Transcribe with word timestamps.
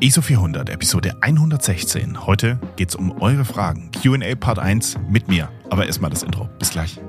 ISO 0.00 0.22
400, 0.22 0.70
Episode 0.70 1.16
116. 1.22 2.24
Heute 2.24 2.60
geht 2.76 2.90
es 2.90 2.94
um 2.94 3.20
eure 3.20 3.44
Fragen. 3.44 3.90
QA 3.90 4.36
Part 4.36 4.60
1 4.60 4.96
mit 5.10 5.26
mir. 5.26 5.50
Aber 5.70 5.86
erstmal 5.86 6.08
das 6.08 6.22
Intro. 6.22 6.48
Bis 6.60 6.70
gleich. 6.70 7.00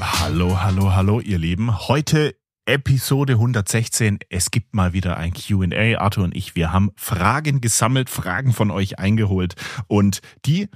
Hallo, 0.00 0.60
hallo, 0.60 0.94
hallo, 0.94 1.20
ihr 1.20 1.38
Lieben. 1.38 1.88
Heute 1.88 2.34
Episode 2.66 3.32
116. 3.32 4.18
Es 4.28 4.50
gibt 4.50 4.74
mal 4.74 4.92
wieder 4.92 5.16
ein 5.16 5.32
QA. 5.32 5.98
Arthur 5.98 6.24
und 6.24 6.36
ich, 6.36 6.54
wir 6.54 6.72
haben 6.72 6.90
Fragen 6.96 7.62
gesammelt, 7.62 8.10
Fragen 8.10 8.52
von 8.52 8.70
euch 8.70 8.98
eingeholt. 8.98 9.54
Und 9.88 10.20
die 10.44 10.68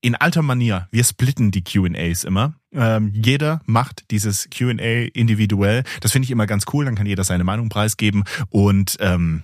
in 0.00 0.14
alter 0.14 0.42
Manier, 0.42 0.88
wir 0.90 1.04
splitten 1.04 1.50
die 1.50 1.62
QAs 1.62 2.24
immer. 2.24 2.54
Ähm, 2.72 3.12
jeder 3.14 3.60
macht 3.66 4.10
dieses 4.10 4.48
QA 4.50 5.08
individuell. 5.12 5.84
Das 6.00 6.12
finde 6.12 6.24
ich 6.24 6.30
immer 6.30 6.46
ganz 6.46 6.64
cool. 6.72 6.84
Dann 6.84 6.94
kann 6.94 7.06
jeder 7.06 7.24
seine 7.24 7.44
Meinung 7.44 7.68
preisgeben. 7.68 8.24
Und 8.50 8.96
ähm, 9.00 9.42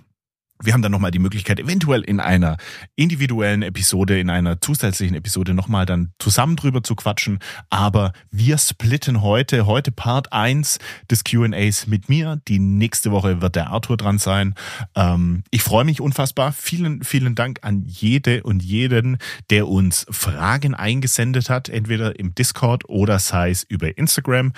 wir 0.62 0.72
haben 0.72 0.82
dann 0.82 0.92
nochmal 0.92 1.10
die 1.10 1.18
Möglichkeit, 1.18 1.58
eventuell 1.58 2.02
in 2.02 2.20
einer 2.20 2.56
individuellen 2.96 3.62
Episode, 3.62 4.20
in 4.20 4.30
einer 4.30 4.60
zusätzlichen 4.60 5.16
Episode 5.16 5.54
nochmal 5.54 5.86
dann 5.86 6.12
zusammen 6.18 6.56
drüber 6.56 6.82
zu 6.82 6.94
quatschen. 6.94 7.38
Aber 7.70 8.12
wir 8.30 8.58
splitten 8.58 9.22
heute, 9.22 9.66
heute 9.66 9.90
Part 9.90 10.32
1 10.32 10.78
des 11.10 11.24
QAs 11.24 11.86
mit 11.86 12.08
mir. 12.08 12.40
Die 12.48 12.58
nächste 12.58 13.10
Woche 13.10 13.40
wird 13.40 13.56
der 13.56 13.70
Arthur 13.70 13.96
dran 13.96 14.18
sein. 14.18 14.54
Ähm, 14.94 15.44
ich 15.50 15.62
freue 15.62 15.84
mich 15.84 16.00
unfassbar. 16.00 16.52
Vielen, 16.52 17.02
vielen 17.02 17.34
Dank 17.34 17.60
an 17.62 17.84
jede 17.86 18.42
und 18.42 18.62
jeden, 18.62 19.18
der 19.48 19.66
uns 19.68 20.06
Fragen 20.10 20.74
eingesendet 20.74 21.48
hat, 21.48 21.68
entweder 21.68 22.18
im 22.18 22.34
Discord 22.34 22.88
oder 22.88 23.18
sei 23.18 23.50
es 23.50 23.62
über 23.62 23.96
Instagram. 23.96 24.52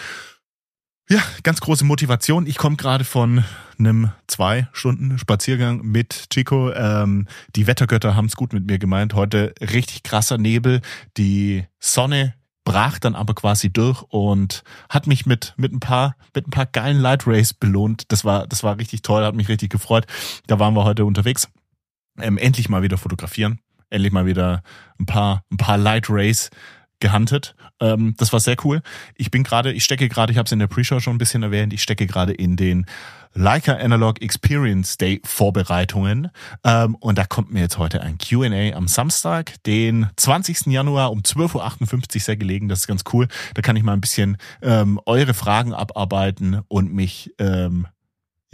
Ja, 1.12 1.20
ganz 1.42 1.60
große 1.60 1.84
Motivation. 1.84 2.46
Ich 2.46 2.56
komme 2.56 2.76
gerade 2.76 3.04
von 3.04 3.44
einem 3.78 4.12
zwei 4.28 4.68
Stunden 4.72 5.18
Spaziergang 5.18 5.82
mit 5.82 6.30
Chico. 6.30 6.72
Ähm, 6.72 7.26
die 7.54 7.66
Wettergötter 7.66 8.16
haben 8.16 8.24
es 8.24 8.34
gut 8.34 8.54
mit 8.54 8.66
mir 8.66 8.78
gemeint. 8.78 9.12
Heute 9.12 9.52
richtig 9.60 10.04
krasser 10.04 10.38
Nebel. 10.38 10.80
Die 11.18 11.66
Sonne 11.78 12.32
brach 12.64 12.98
dann 12.98 13.14
aber 13.14 13.34
quasi 13.34 13.70
durch 13.70 14.00
und 14.04 14.64
hat 14.88 15.06
mich 15.06 15.26
mit 15.26 15.52
mit 15.58 15.74
ein 15.74 15.80
paar 15.80 16.16
mit 16.34 16.46
ein 16.46 16.50
paar 16.50 16.64
geilen 16.64 16.98
Light 16.98 17.26
Rays 17.26 17.52
belohnt. 17.52 18.10
Das 18.10 18.24
war 18.24 18.46
das 18.46 18.62
war 18.62 18.78
richtig 18.78 19.02
toll, 19.02 19.22
hat 19.22 19.34
mich 19.34 19.50
richtig 19.50 19.68
gefreut. 19.68 20.06
Da 20.46 20.58
waren 20.60 20.72
wir 20.72 20.84
heute 20.84 21.04
unterwegs. 21.04 21.46
Ähm, 22.18 22.38
endlich 22.38 22.70
mal 22.70 22.80
wieder 22.80 22.96
fotografieren, 22.96 23.60
endlich 23.90 24.14
mal 24.14 24.24
wieder 24.24 24.62
ein 24.98 25.04
paar 25.04 25.44
ein 25.52 25.58
paar 25.58 25.76
Light 25.76 26.08
Rays 26.08 26.48
gehuntet. 27.02 27.54
Ähm, 27.80 28.14
das 28.16 28.32
war 28.32 28.40
sehr 28.40 28.56
cool. 28.64 28.80
Ich 29.16 29.30
bin 29.30 29.42
gerade, 29.42 29.72
ich 29.72 29.84
stecke 29.84 30.08
gerade, 30.08 30.32
ich 30.32 30.38
habe 30.38 30.46
es 30.46 30.52
in 30.52 30.60
der 30.60 30.68
Pre-Show 30.68 31.00
schon 31.00 31.16
ein 31.16 31.18
bisschen 31.18 31.42
erwähnt, 31.42 31.74
ich 31.74 31.82
stecke 31.82 32.06
gerade 32.06 32.32
in 32.32 32.56
den 32.56 32.86
Leica 33.34 33.74
Analog 33.74 34.22
Experience 34.22 34.96
Day 34.98 35.20
Vorbereitungen. 35.24 36.30
Ähm, 36.64 36.94
und 36.96 37.18
da 37.18 37.24
kommt 37.24 37.52
mir 37.52 37.60
jetzt 37.60 37.78
heute 37.78 38.00
ein 38.02 38.18
QA 38.18 38.74
am 38.74 38.88
Samstag, 38.88 39.62
den 39.64 40.08
20. 40.16 40.66
Januar 40.66 41.10
um 41.10 41.20
12.58 41.20 42.14
Uhr 42.14 42.20
sehr 42.20 42.36
gelegen. 42.36 42.68
Das 42.68 42.80
ist 42.80 42.86
ganz 42.86 43.02
cool. 43.12 43.28
Da 43.54 43.62
kann 43.62 43.76
ich 43.76 43.82
mal 43.82 43.94
ein 43.94 44.00
bisschen 44.00 44.36
ähm, 44.62 45.00
eure 45.04 45.34
Fragen 45.34 45.74
abarbeiten 45.74 46.60
und 46.68 46.92
mich 46.92 47.34
ähm, 47.38 47.86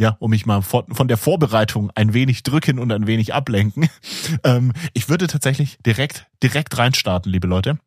ja, 0.01 0.17
um 0.21 0.31
mich 0.31 0.47
mal 0.47 0.63
von 0.63 1.09
der 1.09 1.17
Vorbereitung 1.17 1.91
ein 1.97 2.15
wenig 2.15 2.45
drücken 2.45 2.79
und 2.79 2.93
ein 2.93 3.07
wenig 3.07 3.35
ablenken. 3.35 3.89
Ähm, 4.45 4.73
ich 4.93 5.09
würde 5.09 5.27
tatsächlich 5.27 5.79
direkt, 5.85 6.27
direkt 6.43 6.77
reinstarten, 6.77 7.33
liebe 7.33 7.47
Leute. 7.47 7.79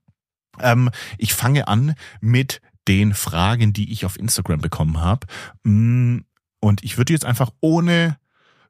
Ähm, 0.59 0.89
ich 1.17 1.33
fange 1.33 1.67
an 1.67 1.95
mit 2.19 2.61
den 2.88 3.13
Fragen, 3.13 3.73
die 3.73 3.91
ich 3.91 4.05
auf 4.05 4.17
Instagram 4.17 4.59
bekommen 4.59 4.99
habe. 4.99 5.27
Mm, 5.63 6.19
und 6.59 6.83
ich 6.83 6.97
würde 6.97 7.13
jetzt 7.13 7.25
einfach 7.25 7.52
ohne 7.59 8.17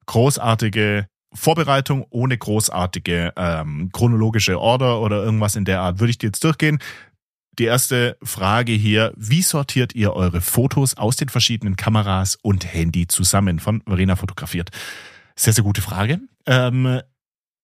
großartige 0.05 1.07
Vorbereitung, 1.33 2.05
ohne 2.09 2.37
großartige 2.37 3.33
ähm, 3.37 3.89
chronologische 3.93 4.59
Order 4.59 4.99
oder 4.99 5.23
irgendwas 5.23 5.55
in 5.55 5.65
der 5.65 5.81
Art, 5.81 5.99
würde 5.99 6.11
ich 6.11 6.17
dir 6.17 6.27
jetzt 6.27 6.43
durchgehen. 6.43 6.79
Die 7.59 7.65
erste 7.65 8.17
Frage 8.23 8.71
hier, 8.71 9.13
wie 9.17 9.41
sortiert 9.41 9.93
ihr 9.93 10.13
eure 10.13 10.41
Fotos 10.41 10.95
aus 10.95 11.15
den 11.17 11.29
verschiedenen 11.29 11.75
Kameras 11.75 12.37
und 12.41 12.73
Handy 12.73 13.07
zusammen? 13.07 13.59
Von 13.59 13.81
Verena 13.85 14.15
fotografiert. 14.15 14.69
Sehr, 15.35 15.53
sehr 15.53 15.63
gute 15.63 15.81
Frage. 15.81 16.19
Ähm, 16.45 17.01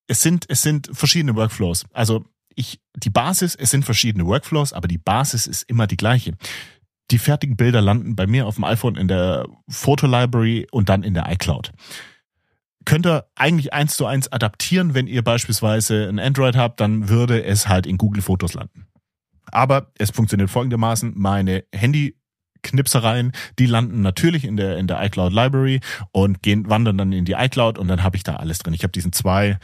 es 0.07 0.21
sind, 0.21 0.45
es 0.49 0.61
sind 0.61 0.89
verschiedene 0.91 1.35
Workflows. 1.35 1.85
Also 1.93 2.25
ich, 2.57 2.81
die 2.95 3.09
Basis, 3.09 3.55
es 3.55 3.69
sind 3.69 3.85
verschiedene 3.85 4.25
Workflows, 4.25 4.73
aber 4.73 4.87
die 4.87 4.97
Basis 4.97 5.47
ist 5.47 5.63
immer 5.63 5.87
die 5.87 5.95
gleiche. 5.95 6.33
Die 7.11 7.19
fertigen 7.19 7.55
Bilder 7.55 7.81
landen 7.81 8.15
bei 8.15 8.27
mir 8.27 8.47
auf 8.47 8.55
dem 8.55 8.65
iPhone 8.65 8.95
in 8.95 9.07
der 9.07 9.45
Photo 9.69 10.07
Library 10.07 10.67
und 10.71 10.89
dann 10.89 11.03
in 11.03 11.13
der 11.13 11.31
iCloud. 11.31 11.71
Könnt 12.83 13.05
ihr 13.05 13.27
eigentlich 13.35 13.73
eins 13.73 13.95
zu 13.95 14.05
eins 14.05 14.31
adaptieren, 14.31 14.93
wenn 14.93 15.07
ihr 15.07 15.23
beispielsweise 15.23 16.09
ein 16.09 16.19
Android 16.19 16.55
habt, 16.55 16.79
dann 16.79 17.09
würde 17.09 17.43
es 17.43 17.67
halt 17.67 17.85
in 17.85 17.97
Google 17.97 18.23
Fotos 18.23 18.55
landen. 18.55 18.87
Aber 19.51 19.91
es 19.97 20.09
funktioniert 20.09 20.49
folgendermaßen, 20.49 21.13
meine 21.15 21.63
Handy 21.73 22.17
Knipsereien, 22.63 23.33
die 23.59 23.67
landen 23.67 24.01
natürlich 24.01 24.43
in 24.43 24.57
der 24.57 24.77
in 24.77 24.87
der 24.87 25.01
iCloud 25.03 25.31
Library 25.31 25.79
und 26.11 26.41
gehen 26.41 26.69
wandern 26.69 26.97
dann 26.97 27.13
in 27.13 27.23
die 27.23 27.33
iCloud 27.33 27.77
und 27.77 27.87
dann 27.87 28.03
habe 28.03 28.17
ich 28.17 28.23
da 28.23 28.37
alles 28.37 28.59
drin. 28.59 28.73
Ich 28.73 28.83
habe 28.83 28.91
diesen 28.91 29.13
zwei 29.13 29.59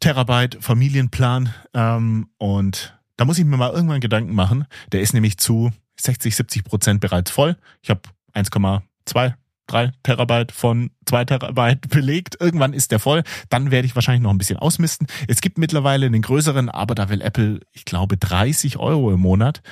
Terabyte 0.00 0.58
Familienplan 0.60 1.52
ähm, 1.74 2.28
und 2.38 2.98
da 3.16 3.24
muss 3.24 3.38
ich 3.38 3.44
mir 3.44 3.56
mal 3.56 3.72
irgendwann 3.72 4.00
Gedanken 4.00 4.34
machen. 4.34 4.66
Der 4.92 5.00
ist 5.00 5.14
nämlich 5.14 5.38
zu 5.38 5.72
60, 6.00 6.36
70 6.36 6.64
Prozent 6.64 7.00
bereits 7.00 7.30
voll. 7.30 7.56
Ich 7.82 7.90
habe 7.90 8.02
1,2 8.34 9.34
3 9.66 9.92
Terabyte 10.02 10.52
von 10.52 10.90
2 11.06 11.24
Terabyte 11.24 11.88
belegt. 11.88 12.36
Irgendwann 12.40 12.72
ist 12.72 12.92
der 12.92 12.98
voll. 12.98 13.22
Dann 13.48 13.70
werde 13.70 13.86
ich 13.86 13.94
wahrscheinlich 13.94 14.22
noch 14.22 14.30
ein 14.30 14.38
bisschen 14.38 14.58
ausmisten. 14.58 15.06
Es 15.28 15.40
gibt 15.40 15.58
mittlerweile 15.58 16.06
einen 16.06 16.22
größeren, 16.22 16.68
aber 16.68 16.94
da 16.94 17.08
will 17.08 17.20
Apple, 17.20 17.60
ich 17.72 17.84
glaube, 17.84 18.16
30 18.16 18.78
Euro 18.78 19.12
im 19.12 19.20
Monat. 19.20 19.62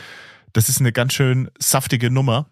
Das 0.52 0.68
ist 0.68 0.80
eine 0.80 0.92
ganz 0.92 1.12
schön 1.12 1.50
saftige 1.58 2.10
Nummer. 2.10 2.46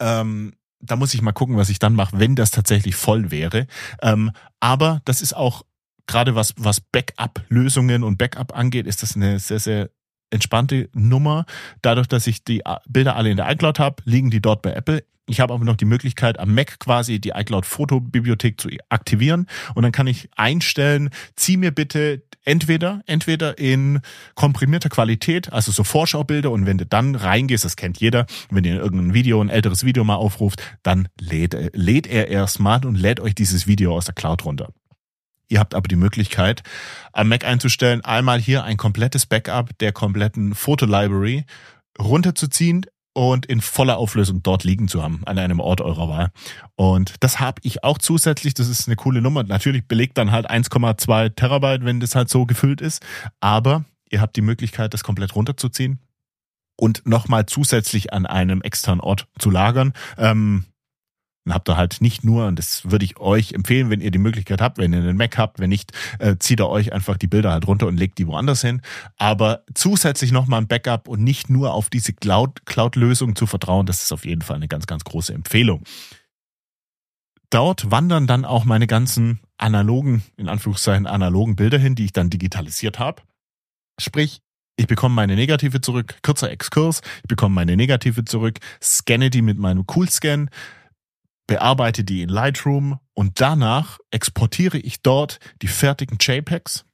Ähm, 0.00 0.54
da 0.80 0.96
muss 0.96 1.14
ich 1.14 1.22
mal 1.22 1.32
gucken, 1.32 1.56
was 1.56 1.68
ich 1.68 1.78
dann 1.78 1.94
mache, 1.94 2.18
wenn 2.18 2.34
das 2.34 2.50
tatsächlich 2.50 2.96
voll 2.96 3.30
wäre. 3.30 3.66
Ähm, 4.00 4.32
aber 4.58 5.00
das 5.04 5.22
ist 5.22 5.34
auch 5.34 5.64
gerade 6.06 6.34
was, 6.34 6.54
was 6.56 6.80
Backup-Lösungen 6.80 8.02
und 8.02 8.18
Backup 8.18 8.56
angeht, 8.56 8.86
ist 8.86 9.02
das 9.02 9.16
eine 9.16 9.38
sehr, 9.38 9.58
sehr 9.58 9.90
entspannte 10.30 10.88
Nummer. 10.94 11.44
Dadurch, 11.82 12.08
dass 12.08 12.26
ich 12.26 12.44
die 12.44 12.62
Bilder 12.88 13.16
alle 13.16 13.30
in 13.30 13.36
der 13.36 13.50
iCloud 13.50 13.78
habe, 13.78 14.02
liegen 14.04 14.30
die 14.30 14.40
dort 14.40 14.62
bei 14.62 14.72
Apple. 14.72 15.04
Ich 15.28 15.40
habe 15.40 15.54
aber 15.54 15.64
noch 15.64 15.76
die 15.76 15.84
Möglichkeit, 15.84 16.40
am 16.40 16.52
Mac 16.52 16.80
quasi 16.80 17.20
die 17.20 17.30
iCloud 17.30 17.64
Fotobibliothek 17.64 18.60
zu 18.60 18.68
aktivieren 18.88 19.46
und 19.74 19.84
dann 19.84 19.92
kann 19.92 20.08
ich 20.08 20.28
einstellen, 20.36 21.10
zieh 21.36 21.56
mir 21.56 21.70
bitte 21.70 22.24
entweder, 22.44 23.02
entweder 23.06 23.56
in 23.56 24.00
komprimierter 24.34 24.88
Qualität, 24.88 25.52
also 25.52 25.70
so 25.70 25.84
Vorschaubilder 25.84 26.50
und 26.50 26.66
wenn 26.66 26.76
du 26.76 26.86
dann 26.86 27.14
reingehst, 27.14 27.64
das 27.64 27.76
kennt 27.76 28.00
jeder, 28.00 28.26
wenn 28.50 28.64
ihr 28.64 28.74
irgendein 28.74 29.14
Video, 29.14 29.40
ein 29.40 29.48
älteres 29.48 29.84
Video 29.84 30.02
mal 30.02 30.16
aufruft, 30.16 30.60
dann 30.82 31.08
lädt, 31.20 31.56
lädt 31.72 32.08
er 32.08 32.26
erstmal 32.26 32.84
und 32.84 32.96
lädt 32.96 33.20
euch 33.20 33.36
dieses 33.36 33.68
Video 33.68 33.96
aus 33.96 34.06
der 34.06 34.14
Cloud 34.14 34.44
runter. 34.44 34.72
Ihr 35.52 35.60
habt 35.60 35.74
aber 35.74 35.86
die 35.86 35.96
Möglichkeit, 35.96 36.62
am 37.12 37.28
Mac 37.28 37.44
einzustellen, 37.44 38.02
einmal 38.02 38.40
hier 38.40 38.64
ein 38.64 38.78
komplettes 38.78 39.26
Backup 39.26 39.76
der 39.80 39.92
kompletten 39.92 40.54
Fotolibrary 40.54 41.44
runterzuziehen 42.00 42.86
und 43.12 43.44
in 43.44 43.60
voller 43.60 43.98
Auflösung 43.98 44.42
dort 44.42 44.64
liegen 44.64 44.88
zu 44.88 45.02
haben, 45.02 45.20
an 45.26 45.38
einem 45.38 45.60
Ort 45.60 45.82
eurer 45.82 46.08
Wahl. 46.08 46.30
Und 46.74 47.16
das 47.20 47.38
habe 47.38 47.60
ich 47.64 47.84
auch 47.84 47.98
zusätzlich, 47.98 48.54
das 48.54 48.70
ist 48.70 48.88
eine 48.88 48.96
coole 48.96 49.20
Nummer. 49.20 49.42
Natürlich 49.42 49.86
belegt 49.86 50.16
dann 50.16 50.32
halt 50.32 50.50
1,2 50.50 51.34
Terabyte, 51.34 51.84
wenn 51.84 52.00
das 52.00 52.14
halt 52.14 52.30
so 52.30 52.46
gefüllt 52.46 52.80
ist. 52.80 53.04
Aber 53.40 53.84
ihr 54.08 54.22
habt 54.22 54.36
die 54.36 54.40
Möglichkeit, 54.40 54.94
das 54.94 55.04
komplett 55.04 55.36
runterzuziehen 55.36 55.98
und 56.76 57.06
nochmal 57.06 57.44
zusätzlich 57.44 58.14
an 58.14 58.24
einem 58.24 58.62
externen 58.62 59.02
Ort 59.02 59.26
zu 59.38 59.50
lagern. 59.50 59.92
Ähm, 60.16 60.64
dann 61.44 61.54
habt 61.54 61.68
ihr 61.68 61.76
halt 61.76 62.00
nicht 62.00 62.24
nur, 62.24 62.46
und 62.46 62.58
das 62.58 62.90
würde 62.90 63.04
ich 63.04 63.18
euch 63.18 63.52
empfehlen, 63.52 63.90
wenn 63.90 64.00
ihr 64.00 64.12
die 64.12 64.18
Möglichkeit 64.18 64.60
habt, 64.60 64.78
wenn 64.78 64.92
ihr 64.92 65.00
einen 65.00 65.16
Mac 65.16 65.38
habt, 65.38 65.58
wenn 65.58 65.70
nicht, 65.70 65.92
äh, 66.20 66.36
zieht 66.38 66.60
ihr 66.60 66.68
euch 66.68 66.92
einfach 66.92 67.16
die 67.16 67.26
Bilder 67.26 67.50
halt 67.50 67.66
runter 67.66 67.88
und 67.88 67.96
legt 67.96 68.18
die 68.18 68.26
woanders 68.28 68.60
hin. 68.60 68.80
Aber 69.16 69.64
zusätzlich 69.74 70.30
nochmal 70.30 70.60
ein 70.60 70.68
Backup 70.68 71.08
und 71.08 71.24
nicht 71.24 71.50
nur 71.50 71.74
auf 71.74 71.90
diese 71.90 72.12
Cloud-Lösung 72.12 73.34
zu 73.34 73.46
vertrauen, 73.46 73.86
das 73.86 74.02
ist 74.02 74.12
auf 74.12 74.24
jeden 74.24 74.42
Fall 74.42 74.56
eine 74.56 74.68
ganz, 74.68 74.86
ganz 74.86 75.02
große 75.02 75.34
Empfehlung. 75.34 75.82
Dort 77.50 77.90
wandern 77.90 78.26
dann 78.26 78.44
auch 78.44 78.64
meine 78.64 78.86
ganzen 78.86 79.40
analogen, 79.58 80.22
in 80.36 80.48
Anführungszeichen 80.48 81.06
analogen 81.06 81.56
Bilder 81.56 81.78
hin, 81.78 81.94
die 81.94 82.06
ich 82.06 82.12
dann 82.12 82.30
digitalisiert 82.30 82.98
habe. 82.98 83.22
Sprich, 84.00 84.40
ich 84.76 84.86
bekomme 84.86 85.14
meine 85.14 85.36
Negative 85.36 85.80
zurück, 85.80 86.16
kurzer 86.22 86.50
Exkurs, 86.50 87.02
ich 87.16 87.28
bekomme 87.28 87.54
meine 87.54 87.76
Negative 87.76 88.24
zurück, 88.24 88.58
scanne 88.82 89.28
die 89.28 89.42
mit 89.42 89.58
meinem 89.58 89.86
Coolscan, 89.86 90.48
bearbeite 91.52 92.02
die 92.02 92.22
in 92.22 92.30
Lightroom 92.30 92.98
und 93.12 93.38
danach 93.42 93.98
exportiere 94.10 94.78
ich 94.78 95.02
dort 95.02 95.38
die 95.60 95.66
fertigen 95.66 96.16
JPEGs 96.18 96.86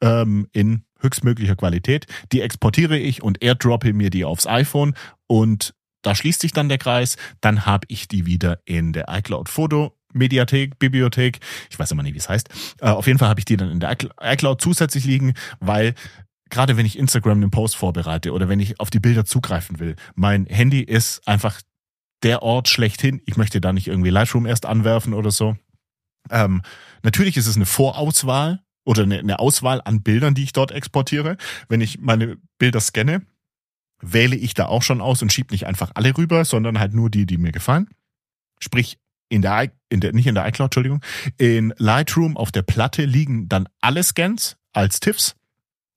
ähm, 0.00 0.48
in 0.52 0.82
höchstmöglicher 0.98 1.54
Qualität. 1.54 2.06
Die 2.32 2.40
exportiere 2.40 2.98
ich 2.98 3.22
und 3.22 3.44
airdroppe 3.44 3.92
mir 3.92 4.10
die 4.10 4.24
aufs 4.24 4.48
iPhone 4.48 4.94
und 5.28 5.72
da 6.02 6.16
schließt 6.16 6.40
sich 6.40 6.50
dann 6.50 6.68
der 6.68 6.78
Kreis. 6.78 7.16
Dann 7.40 7.64
habe 7.64 7.86
ich 7.86 8.08
die 8.08 8.26
wieder 8.26 8.58
in 8.64 8.92
der 8.92 9.06
iCloud 9.08 9.48
Foto 9.48 9.96
Mediathek, 10.12 10.80
Bibliothek, 10.80 11.38
ich 11.70 11.78
weiß 11.78 11.92
immer 11.92 12.02
nicht, 12.02 12.14
wie 12.14 12.18
es 12.18 12.28
heißt. 12.28 12.48
Äh, 12.80 12.88
auf 12.88 13.06
jeden 13.06 13.20
Fall 13.20 13.28
habe 13.28 13.38
ich 13.38 13.44
die 13.44 13.56
dann 13.56 13.70
in 13.70 13.78
der 13.78 13.96
iCloud 14.20 14.60
zusätzlich 14.60 15.04
liegen, 15.04 15.34
weil 15.60 15.94
gerade 16.50 16.76
wenn 16.76 16.86
ich 16.86 16.98
Instagram 16.98 17.38
einen 17.38 17.52
Post 17.52 17.76
vorbereite 17.76 18.32
oder 18.32 18.48
wenn 18.48 18.58
ich 18.58 18.80
auf 18.80 18.90
die 18.90 18.98
Bilder 18.98 19.24
zugreifen 19.24 19.78
will, 19.78 19.94
mein 20.16 20.46
Handy 20.46 20.80
ist 20.80 21.26
einfach 21.26 21.60
der 22.22 22.42
Ort 22.42 22.68
schlechthin. 22.68 23.20
Ich 23.26 23.36
möchte 23.36 23.60
da 23.60 23.72
nicht 23.72 23.88
irgendwie 23.88 24.10
Lightroom 24.10 24.46
erst 24.46 24.66
anwerfen 24.66 25.14
oder 25.14 25.30
so. 25.30 25.56
Ähm, 26.30 26.62
natürlich 27.02 27.36
ist 27.36 27.46
es 27.46 27.56
eine 27.56 27.66
Vorauswahl 27.66 28.62
oder 28.84 29.02
eine, 29.02 29.18
eine 29.18 29.38
Auswahl 29.38 29.80
an 29.84 30.02
Bildern, 30.02 30.34
die 30.34 30.44
ich 30.44 30.52
dort 30.52 30.72
exportiere. 30.72 31.36
Wenn 31.68 31.80
ich 31.80 31.98
meine 32.00 32.36
Bilder 32.58 32.80
scanne, 32.80 33.22
wähle 34.00 34.36
ich 34.36 34.54
da 34.54 34.66
auch 34.66 34.82
schon 34.82 35.00
aus 35.00 35.22
und 35.22 35.32
schiebe 35.32 35.52
nicht 35.52 35.66
einfach 35.66 35.92
alle 35.94 36.16
rüber, 36.16 36.44
sondern 36.44 36.78
halt 36.78 36.92
nur 36.92 37.10
die, 37.10 37.26
die 37.26 37.38
mir 37.38 37.52
gefallen. 37.52 37.88
Sprich, 38.58 38.98
in 39.28 39.40
der, 39.40 39.72
in 39.88 40.00
der, 40.00 40.12
nicht 40.12 40.26
in 40.26 40.34
der 40.34 40.46
iCloud, 40.46 40.66
Entschuldigung, 40.66 41.00
in 41.38 41.72
Lightroom 41.78 42.36
auf 42.36 42.52
der 42.52 42.62
Platte 42.62 43.06
liegen 43.06 43.48
dann 43.48 43.66
alle 43.80 44.02
Scans 44.02 44.56
als 44.72 45.00
TIFFs. 45.00 45.36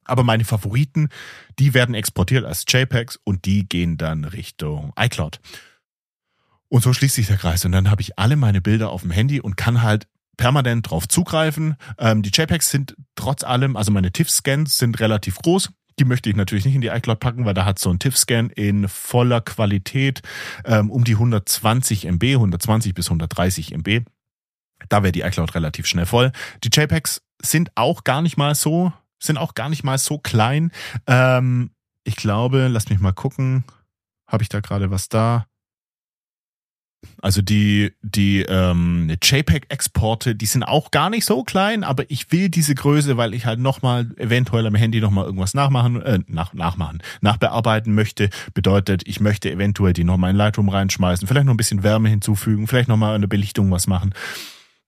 Aber 0.05 0.23
meine 0.23 0.45
Favoriten, 0.45 1.09
die 1.59 1.73
werden 1.73 1.95
exportiert 1.95 2.45
als 2.45 2.63
JPEGs 2.67 3.19
und 3.23 3.45
die 3.45 3.67
gehen 3.67 3.97
dann 3.97 4.23
Richtung 4.23 4.93
iCloud. 4.97 5.39
Und 6.69 6.83
so 6.83 6.93
schließt 6.93 7.15
sich 7.15 7.27
der 7.27 7.37
Kreis. 7.37 7.63
Und 7.65 7.71
dann 7.71 7.89
habe 7.89 8.01
ich 8.01 8.17
alle 8.17 8.35
meine 8.35 8.61
Bilder 8.61 8.89
auf 8.89 9.01
dem 9.01 9.11
Handy 9.11 9.39
und 9.39 9.55
kann 9.57 9.81
halt 9.81 10.07
permanent 10.37 10.89
drauf 10.89 11.07
zugreifen. 11.07 11.75
Ähm, 11.97 12.21
die 12.21 12.29
JPEGs 12.29 12.69
sind 12.69 12.95
trotz 13.15 13.43
allem, 13.43 13.75
also 13.75 13.91
meine 13.91 14.11
TIFF-Scans 14.11 14.77
sind 14.77 14.99
relativ 14.99 15.37
groß. 15.37 15.69
Die 15.97 16.05
möchte 16.05 16.29
ich 16.29 16.35
natürlich 16.35 16.65
nicht 16.65 16.75
in 16.75 16.81
die 16.81 16.89
iCloud 16.89 17.19
packen, 17.19 17.45
weil 17.45 17.53
da 17.53 17.63
hat 17.63 17.79
so 17.79 17.89
ein 17.89 17.99
TIFF-Scan 17.99 18.49
in 18.49 18.89
voller 18.89 19.41
Qualität 19.41 20.21
ähm, 20.65 20.91
um 20.91 21.05
die 21.05 21.13
120 21.13 22.05
MB, 22.05 22.23
120 22.23 22.93
bis 22.93 23.07
130 23.07 23.73
MB. 23.73 24.01
Da 24.89 25.03
wäre 25.03 25.13
die 25.13 25.21
iCloud 25.21 25.55
relativ 25.55 25.87
schnell 25.87 26.05
voll. 26.05 26.31
Die 26.63 26.69
JPEGs 26.73 27.21
sind 27.41 27.71
auch 27.75 28.03
gar 28.03 28.21
nicht 28.21 28.35
mal 28.35 28.55
so, 28.55 28.91
sind 29.19 29.37
auch 29.37 29.53
gar 29.53 29.69
nicht 29.69 29.83
mal 29.83 29.97
so 29.97 30.17
klein. 30.17 30.71
Ähm, 31.07 31.71
ich 32.03 32.17
glaube, 32.17 32.67
lass 32.67 32.89
mich 32.89 32.99
mal 32.99 33.13
gucken. 33.13 33.63
Habe 34.27 34.43
ich 34.43 34.49
da 34.49 34.59
gerade 34.59 34.91
was 34.91 35.07
da? 35.07 35.45
Also 37.21 37.41
die, 37.41 37.93
die 38.01 38.41
ähm, 38.41 39.11
JPEG-Exporte, 39.21 40.35
die 40.35 40.45
sind 40.45 40.63
auch 40.63 40.91
gar 40.91 41.09
nicht 41.09 41.25
so 41.25 41.43
klein, 41.43 41.83
aber 41.83 42.09
ich 42.09 42.31
will 42.31 42.49
diese 42.49 42.75
Größe, 42.75 43.17
weil 43.17 43.33
ich 43.33 43.45
halt 43.45 43.59
nochmal 43.59 44.11
eventuell 44.17 44.67
am 44.67 44.75
Handy 44.75 45.01
nochmal 45.01 45.25
irgendwas 45.25 45.53
nachmachen, 45.53 46.01
äh, 46.01 46.19
nach, 46.27 46.53
nachmachen, 46.53 47.01
nachbearbeiten 47.21 47.93
möchte. 47.93 48.29
Bedeutet, 48.53 49.03
ich 49.07 49.19
möchte 49.19 49.51
eventuell 49.51 49.93
die 49.93 50.03
nochmal 50.03 50.31
in 50.31 50.37
Lightroom 50.37 50.69
reinschmeißen, 50.69 51.27
vielleicht 51.27 51.45
noch 51.45 51.53
ein 51.53 51.57
bisschen 51.57 51.83
Wärme 51.83 52.09
hinzufügen, 52.09 52.67
vielleicht 52.67 52.89
nochmal 52.89 53.15
eine 53.15 53.27
Belichtung 53.27 53.71
was 53.71 53.87
machen. 53.87 54.13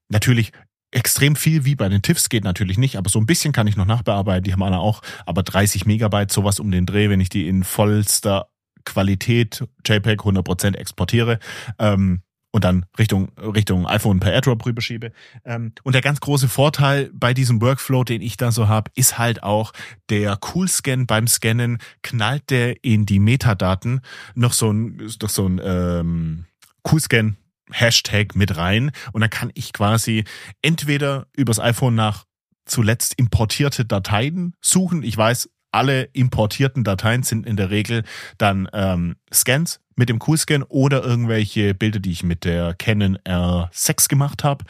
Natürlich 0.10 0.52
extrem 0.92 1.36
viel 1.36 1.66
wie 1.66 1.76
bei 1.76 1.90
den 1.90 2.02
TIFFs 2.02 2.30
geht 2.30 2.44
natürlich 2.44 2.78
nicht, 2.78 2.98
aber 2.98 3.10
so 3.10 3.20
ein 3.20 3.26
bisschen 3.26 3.52
kann 3.52 3.68
ich 3.68 3.76
noch 3.76 3.86
nachbearbeiten, 3.86 4.44
die 4.44 4.54
haben 4.54 4.64
alle 4.64 4.80
auch, 4.80 5.02
aber 5.26 5.44
30 5.44 5.86
Megabyte, 5.86 6.32
sowas 6.32 6.60
um 6.60 6.72
den 6.72 6.86
Dreh, 6.86 7.10
wenn 7.10 7.20
ich 7.20 7.30
die 7.30 7.48
in 7.48 7.64
vollster 7.64 8.48
Qualität 8.88 9.64
JPEG 9.86 10.22
100% 10.22 10.76
exportiere 10.76 11.40
ähm, 11.78 12.22
und 12.52 12.64
dann 12.64 12.86
Richtung, 12.98 13.30
Richtung 13.38 13.86
iPhone 13.86 14.20
per 14.20 14.32
AirDrop 14.32 14.66
rüberschiebe. 14.66 15.12
Ähm, 15.46 15.74
und 15.84 15.94
der 15.94 16.02
ganz 16.02 16.20
große 16.20 16.48
Vorteil 16.48 17.12
bei 17.14 17.34
diesem 17.34 17.62
Workflow, 17.62 18.04
den 18.04 18.22
ich 18.22 18.38
da 18.38 18.52
so 18.52 18.68
habe, 18.68 18.90
ist 18.96 19.18
halt 19.18 19.44
auch 19.44 19.74
der 20.10 20.40
Cool-Scan 20.42 21.06
beim 21.06 21.28
Scannen 21.28 21.78
knallt 22.02 22.50
der 22.50 22.84
in 22.84 23.06
die 23.06 23.20
Metadaten 23.20 24.02
noch 24.34 24.54
so 24.54 24.72
ein, 24.72 24.98
noch 25.22 25.30
so 25.30 25.46
ein 25.48 25.62
ähm, 25.64 26.46
Cool-Scan 26.90 27.36
Hashtag 27.70 28.34
mit 28.36 28.56
rein 28.56 28.92
und 29.12 29.20
dann 29.20 29.30
kann 29.30 29.52
ich 29.54 29.74
quasi 29.74 30.24
entweder 30.62 31.28
übers 31.36 31.60
iPhone 31.60 31.96
nach 31.96 32.24
zuletzt 32.66 33.14
importierte 33.18 33.86
Dateien 33.86 34.54
suchen. 34.62 35.04
Ich 35.04 35.18
weiß, 35.18 35.50
alle 35.72 36.04
importierten 36.14 36.84
Dateien 36.84 37.24
sind 37.24 37.46
in 37.46 37.58
der 37.58 37.70
Regel 37.70 38.04
dann 38.38 38.68
ähm, 38.74 39.16
Scans 39.34 39.80
mit 39.96 40.10
dem 40.10 40.20
Q-Scan 40.20 40.64
oder 40.64 41.04
irgendwelche 41.04 41.74
Bilder, 41.74 42.00
die 42.00 42.12
ich 42.12 42.24
mit 42.24 42.46
der 42.46 42.74
Canon 42.76 43.18
R6 43.18 44.08
gemacht 44.08 44.44
habe. 44.44 44.64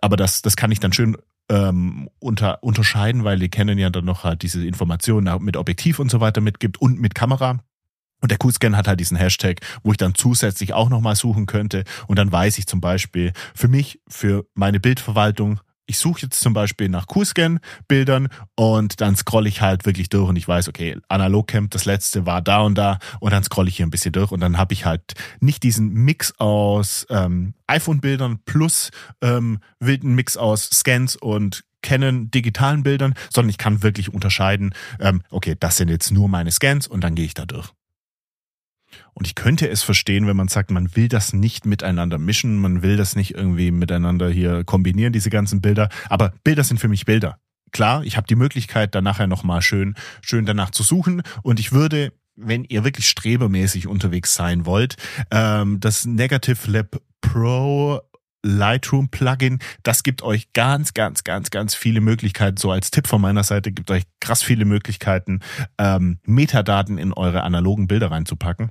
Aber 0.00 0.16
das, 0.16 0.42
das 0.42 0.56
kann 0.56 0.70
ich 0.70 0.80
dann 0.80 0.92
schön 0.92 1.16
ähm, 1.48 2.08
unter, 2.18 2.62
unterscheiden, 2.62 3.24
weil 3.24 3.38
die 3.38 3.48
Canon 3.48 3.78
ja 3.78 3.90
dann 3.90 4.04
noch 4.04 4.24
halt 4.24 4.42
diese 4.42 4.66
Informationen 4.66 5.42
mit 5.42 5.56
Objektiv 5.56 5.98
und 5.98 6.10
so 6.10 6.20
weiter 6.20 6.40
mitgibt 6.40 6.80
und 6.80 7.00
mit 7.00 7.14
Kamera. 7.14 7.60
Und 8.20 8.32
der 8.32 8.38
Q-Scan 8.38 8.76
hat 8.76 8.88
halt 8.88 8.98
diesen 8.98 9.16
Hashtag, 9.16 9.60
wo 9.84 9.92
ich 9.92 9.96
dann 9.96 10.14
zusätzlich 10.14 10.74
auch 10.74 10.88
nochmal 10.88 11.14
suchen 11.14 11.46
könnte. 11.46 11.84
Und 12.08 12.18
dann 12.18 12.32
weiß 12.32 12.58
ich 12.58 12.66
zum 12.66 12.80
Beispiel 12.80 13.32
für 13.54 13.68
mich, 13.68 14.00
für 14.08 14.46
meine 14.54 14.80
Bildverwaltung, 14.80 15.60
ich 15.88 15.98
suche 15.98 16.22
jetzt 16.22 16.40
zum 16.40 16.52
Beispiel 16.52 16.88
nach 16.88 17.06
Q-Scan-Bildern 17.06 18.28
und 18.54 19.00
dann 19.00 19.16
scrolle 19.16 19.48
ich 19.48 19.62
halt 19.62 19.86
wirklich 19.86 20.10
durch 20.10 20.28
und 20.28 20.36
ich 20.36 20.46
weiß, 20.46 20.68
okay, 20.68 20.96
Analogcamp, 21.08 21.70
das 21.70 21.86
letzte 21.86 22.26
war 22.26 22.42
da 22.42 22.60
und 22.60 22.76
da 22.76 22.98
und 23.20 23.32
dann 23.32 23.42
scrolle 23.42 23.68
ich 23.68 23.78
hier 23.78 23.86
ein 23.86 23.90
bisschen 23.90 24.12
durch 24.12 24.30
und 24.30 24.40
dann 24.40 24.58
habe 24.58 24.74
ich 24.74 24.84
halt 24.84 25.14
nicht 25.40 25.62
diesen 25.62 25.92
Mix 25.92 26.34
aus 26.38 27.06
ähm, 27.08 27.54
iPhone-Bildern 27.66 28.40
plus 28.44 28.90
ähm, 29.22 29.60
wilden 29.80 30.14
Mix 30.14 30.36
aus 30.36 30.68
Scans 30.70 31.16
und 31.16 31.64
Canon 31.80 32.30
digitalen 32.30 32.82
Bildern, 32.82 33.14
sondern 33.32 33.50
ich 33.50 33.58
kann 33.58 33.82
wirklich 33.82 34.12
unterscheiden, 34.12 34.74
ähm, 35.00 35.22
okay, 35.30 35.56
das 35.58 35.78
sind 35.78 35.88
jetzt 35.88 36.10
nur 36.10 36.28
meine 36.28 36.50
Scans 36.50 36.86
und 36.86 37.02
dann 37.02 37.14
gehe 37.14 37.24
ich 37.24 37.34
da 37.34 37.46
durch. 37.46 37.72
Und 39.18 39.26
ich 39.26 39.34
könnte 39.34 39.68
es 39.68 39.82
verstehen, 39.82 40.28
wenn 40.28 40.36
man 40.36 40.46
sagt, 40.46 40.70
man 40.70 40.94
will 40.94 41.08
das 41.08 41.32
nicht 41.32 41.66
miteinander 41.66 42.18
mischen, 42.18 42.56
man 42.56 42.82
will 42.82 42.96
das 42.96 43.16
nicht 43.16 43.34
irgendwie 43.34 43.72
miteinander 43.72 44.30
hier 44.30 44.62
kombinieren, 44.62 45.12
diese 45.12 45.28
ganzen 45.28 45.60
Bilder. 45.60 45.88
Aber 46.08 46.32
Bilder 46.44 46.62
sind 46.62 46.78
für 46.78 46.86
mich 46.86 47.04
Bilder. 47.04 47.40
Klar, 47.72 48.04
ich 48.04 48.16
habe 48.16 48.28
die 48.28 48.36
Möglichkeit, 48.36 48.94
dann 48.94 49.02
nachher 49.02 49.26
nochmal 49.26 49.60
schön, 49.60 49.96
schön 50.22 50.46
danach 50.46 50.70
zu 50.70 50.84
suchen. 50.84 51.22
Und 51.42 51.58
ich 51.58 51.72
würde, 51.72 52.12
wenn 52.36 52.62
ihr 52.62 52.84
wirklich 52.84 53.08
strebermäßig 53.08 53.88
unterwegs 53.88 54.34
sein 54.34 54.66
wollt, 54.66 54.94
ähm, 55.32 55.80
das 55.80 56.04
Negative 56.04 56.70
Lab 56.70 57.02
Pro 57.20 58.00
Lightroom 58.44 59.08
Plugin, 59.08 59.58
das 59.82 60.04
gibt 60.04 60.22
euch 60.22 60.52
ganz, 60.52 60.94
ganz, 60.94 61.24
ganz, 61.24 61.50
ganz 61.50 61.74
viele 61.74 62.00
Möglichkeiten. 62.00 62.56
So 62.56 62.70
als 62.70 62.92
Tipp 62.92 63.08
von 63.08 63.20
meiner 63.20 63.42
Seite 63.42 63.72
gibt 63.72 63.90
euch 63.90 64.04
krass 64.20 64.44
viele 64.44 64.64
Möglichkeiten, 64.64 65.40
ähm, 65.76 66.20
Metadaten 66.24 66.98
in 66.98 67.12
eure 67.12 67.42
analogen 67.42 67.88
Bilder 67.88 68.12
reinzupacken. 68.12 68.70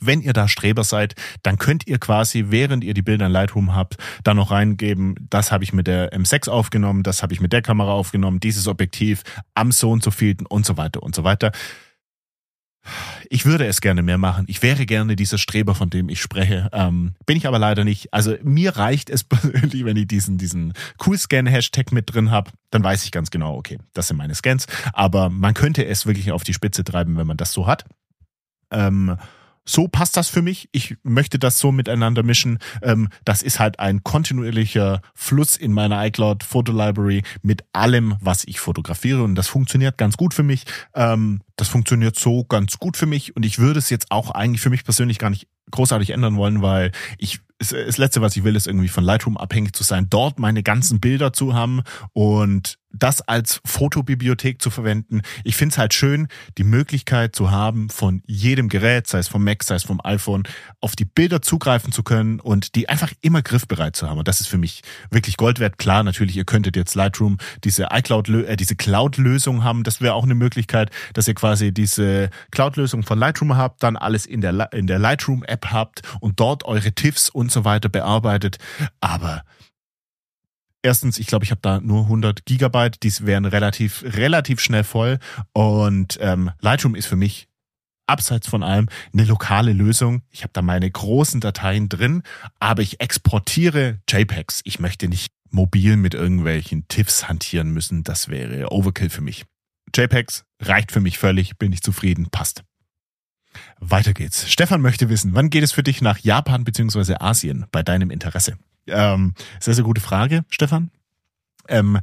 Wenn 0.00 0.20
ihr 0.20 0.32
da 0.32 0.48
Streber 0.48 0.84
seid, 0.84 1.14
dann 1.42 1.58
könnt 1.58 1.86
ihr 1.86 1.98
quasi, 1.98 2.46
während 2.48 2.82
ihr 2.82 2.94
die 2.94 3.02
Bilder 3.02 3.26
in 3.26 3.32
Lightroom 3.32 3.74
habt, 3.74 3.96
da 4.24 4.34
noch 4.34 4.50
reingeben, 4.50 5.14
das 5.30 5.52
habe 5.52 5.64
ich 5.64 5.72
mit 5.72 5.86
der 5.86 6.12
M6 6.12 6.48
aufgenommen, 6.48 7.02
das 7.02 7.22
habe 7.22 7.32
ich 7.34 7.40
mit 7.40 7.52
der 7.52 7.62
Kamera 7.62 7.92
aufgenommen, 7.92 8.40
dieses 8.40 8.66
Objektiv 8.66 9.22
am 9.54 9.70
so 9.70 9.90
und 9.90 10.02
so 10.02 10.10
vielten 10.10 10.46
und 10.46 10.66
so 10.66 10.76
weiter 10.76 11.02
und 11.02 11.14
so 11.14 11.24
weiter. 11.24 11.52
Ich 13.30 13.44
würde 13.44 13.66
es 13.66 13.80
gerne 13.80 14.02
mehr 14.02 14.18
machen. 14.18 14.44
Ich 14.48 14.62
wäre 14.62 14.86
gerne 14.86 15.14
dieser 15.14 15.38
Streber, 15.38 15.74
von 15.74 15.88
dem 15.88 16.08
ich 16.08 16.20
spreche. 16.20 16.68
Ähm, 16.72 17.14
bin 17.26 17.36
ich 17.36 17.46
aber 17.46 17.58
leider 17.58 17.84
nicht. 17.84 18.12
Also 18.12 18.36
mir 18.42 18.76
reicht 18.76 19.08
es 19.08 19.24
persönlich, 19.24 19.84
wenn 19.84 19.96
ich 19.96 20.08
diesen, 20.08 20.38
diesen 20.38 20.72
Cool-Scan-Hashtag 21.04 21.92
mit 21.92 22.12
drin 22.12 22.30
habe. 22.30 22.50
Dann 22.70 22.82
weiß 22.82 23.04
ich 23.04 23.12
ganz 23.12 23.30
genau, 23.30 23.56
okay, 23.56 23.78
das 23.94 24.08
sind 24.08 24.16
meine 24.16 24.34
Scans. 24.34 24.66
Aber 24.92 25.30
man 25.30 25.54
könnte 25.54 25.84
es 25.86 26.06
wirklich 26.06 26.32
auf 26.32 26.42
die 26.42 26.54
Spitze 26.54 26.82
treiben, 26.82 27.16
wenn 27.16 27.26
man 27.26 27.36
das 27.36 27.52
so 27.52 27.66
hat. 27.66 27.84
Ähm, 28.70 29.16
so 29.64 29.88
passt 29.88 30.16
das 30.16 30.28
für 30.28 30.42
mich. 30.42 30.68
Ich 30.72 30.96
möchte 31.02 31.38
das 31.38 31.58
so 31.58 31.72
miteinander 31.72 32.22
mischen. 32.22 32.58
Ähm, 32.82 33.08
das 33.24 33.42
ist 33.42 33.60
halt 33.60 33.78
ein 33.78 34.02
kontinuierlicher 34.02 35.00
Fluss 35.14 35.56
in 35.56 35.72
meiner 35.72 36.04
iCloud 36.06 36.42
Photo 36.42 36.72
Library 36.72 37.22
mit 37.42 37.64
allem, 37.72 38.16
was 38.20 38.44
ich 38.44 38.60
fotografiere. 38.60 39.22
Und 39.22 39.34
das 39.34 39.48
funktioniert 39.48 39.98
ganz 39.98 40.16
gut 40.16 40.34
für 40.34 40.42
mich. 40.42 40.64
Ähm, 40.94 41.40
das 41.56 41.68
funktioniert 41.68 42.18
so 42.18 42.44
ganz 42.44 42.78
gut 42.78 42.96
für 42.96 43.06
mich. 43.06 43.36
Und 43.36 43.46
ich 43.46 43.58
würde 43.58 43.78
es 43.78 43.90
jetzt 43.90 44.10
auch 44.10 44.30
eigentlich 44.30 44.60
für 44.60 44.70
mich 44.70 44.84
persönlich 44.84 45.18
gar 45.18 45.30
nicht 45.30 45.46
großartig 45.70 46.10
ändern 46.10 46.36
wollen, 46.36 46.62
weil 46.62 46.92
ich 47.18 47.40
das 47.58 47.98
Letzte, 47.98 48.20
was 48.20 48.36
ich 48.36 48.42
will, 48.42 48.56
ist 48.56 48.66
irgendwie 48.66 48.88
von 48.88 49.04
Lightroom 49.04 49.36
abhängig 49.36 49.74
zu 49.74 49.84
sein, 49.84 50.08
dort 50.10 50.40
meine 50.40 50.64
ganzen 50.64 50.98
Bilder 50.98 51.32
zu 51.32 51.54
haben 51.54 51.82
und 52.12 52.78
das 52.92 53.20
als 53.22 53.60
Fotobibliothek 53.64 54.60
zu 54.60 54.70
verwenden. 54.70 55.22
Ich 55.44 55.56
finde 55.56 55.72
es 55.72 55.78
halt 55.78 55.94
schön, 55.94 56.28
die 56.58 56.64
Möglichkeit 56.64 57.34
zu 57.34 57.50
haben, 57.50 57.88
von 57.88 58.22
jedem 58.26 58.68
Gerät, 58.68 59.06
sei 59.06 59.18
es 59.18 59.28
vom 59.28 59.44
Mac, 59.44 59.62
sei 59.62 59.76
es 59.76 59.84
vom 59.84 60.00
iPhone, 60.04 60.44
auf 60.80 60.96
die 60.96 61.04
Bilder 61.04 61.42
zugreifen 61.42 61.92
zu 61.92 62.02
können 62.02 62.40
und 62.40 62.74
die 62.74 62.88
einfach 62.88 63.12
immer 63.20 63.42
griffbereit 63.42 63.96
zu 63.96 64.08
haben. 64.08 64.18
Und 64.18 64.28
das 64.28 64.40
ist 64.40 64.48
für 64.48 64.58
mich 64.58 64.82
wirklich 65.10 65.36
Gold 65.36 65.58
wert. 65.58 65.78
Klar, 65.78 66.02
natürlich, 66.02 66.36
ihr 66.36 66.44
könntet 66.44 66.76
jetzt 66.76 66.94
Lightroom 66.94 67.38
diese 67.64 67.88
iCloud, 67.92 68.28
äh, 68.28 68.56
diese 68.56 68.76
Cloud-Lösung 68.76 69.64
haben. 69.64 69.82
Das 69.82 70.00
wäre 70.00 70.14
auch 70.14 70.24
eine 70.24 70.34
Möglichkeit, 70.34 70.90
dass 71.14 71.28
ihr 71.28 71.34
quasi 71.34 71.72
diese 71.72 72.30
Cloud-Lösung 72.50 73.02
von 73.02 73.18
Lightroom 73.18 73.56
habt, 73.56 73.82
dann 73.82 73.96
alles 73.96 74.26
in 74.26 74.40
der, 74.40 74.72
in 74.72 74.86
der 74.86 74.98
Lightroom-App 74.98 75.70
habt 75.70 76.02
und 76.20 76.40
dort 76.40 76.64
eure 76.64 76.92
TIFFs 76.92 77.28
und 77.30 77.50
so 77.50 77.64
weiter 77.64 77.88
bearbeitet. 77.88 78.58
Aber 79.00 79.42
Erstens, 80.82 81.18
ich 81.18 81.28
glaube, 81.28 81.44
ich 81.44 81.52
habe 81.52 81.60
da 81.62 81.80
nur 81.80 82.02
100 82.02 82.44
Gigabyte, 82.44 83.02
die 83.02 83.12
wären 83.20 83.44
relativ, 83.44 84.02
relativ 84.04 84.60
schnell 84.60 84.84
voll. 84.84 85.18
Und 85.52 86.18
ähm, 86.20 86.50
Lightroom 86.60 86.96
ist 86.96 87.06
für 87.06 87.16
mich 87.16 87.48
abseits 88.06 88.48
von 88.48 88.62
allem 88.62 88.88
eine 89.12 89.24
lokale 89.24 89.72
Lösung. 89.72 90.22
Ich 90.30 90.42
habe 90.42 90.52
da 90.52 90.60
meine 90.60 90.90
großen 90.90 91.40
Dateien 91.40 91.88
drin, 91.88 92.22
aber 92.58 92.82
ich 92.82 93.00
exportiere 93.00 94.00
JPEGs. 94.08 94.60
Ich 94.64 94.80
möchte 94.80 95.08
nicht 95.08 95.32
mobil 95.50 95.96
mit 95.96 96.14
irgendwelchen 96.14 96.88
TIFFs 96.88 97.28
hantieren 97.28 97.70
müssen. 97.70 98.02
Das 98.02 98.28
wäre 98.28 98.72
Overkill 98.72 99.10
für 99.10 99.20
mich. 99.20 99.44
JPEGs 99.94 100.44
reicht 100.60 100.90
für 100.90 101.00
mich 101.00 101.18
völlig, 101.18 101.58
bin 101.58 101.72
ich 101.72 101.82
zufrieden, 101.82 102.28
passt. 102.30 102.64
Weiter 103.80 104.12
geht's. 104.12 104.50
Stefan 104.50 104.80
möchte 104.80 105.08
wissen, 105.08 105.34
wann 105.34 105.50
geht 105.50 105.64
es 105.64 105.72
für 105.72 105.82
dich 105.82 106.00
nach 106.00 106.18
Japan 106.18 106.64
bzw. 106.64 107.16
Asien 107.20 107.66
bei 107.72 107.82
deinem 107.82 108.10
Interesse? 108.10 108.56
Ähm, 108.86 109.34
sehr, 109.60 109.74
sehr 109.74 109.84
gute 109.84 110.00
Frage, 110.00 110.44
Stefan. 110.48 110.90
Ähm, 111.68 112.00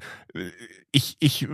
ich, 0.91 1.17
ich 1.19 1.47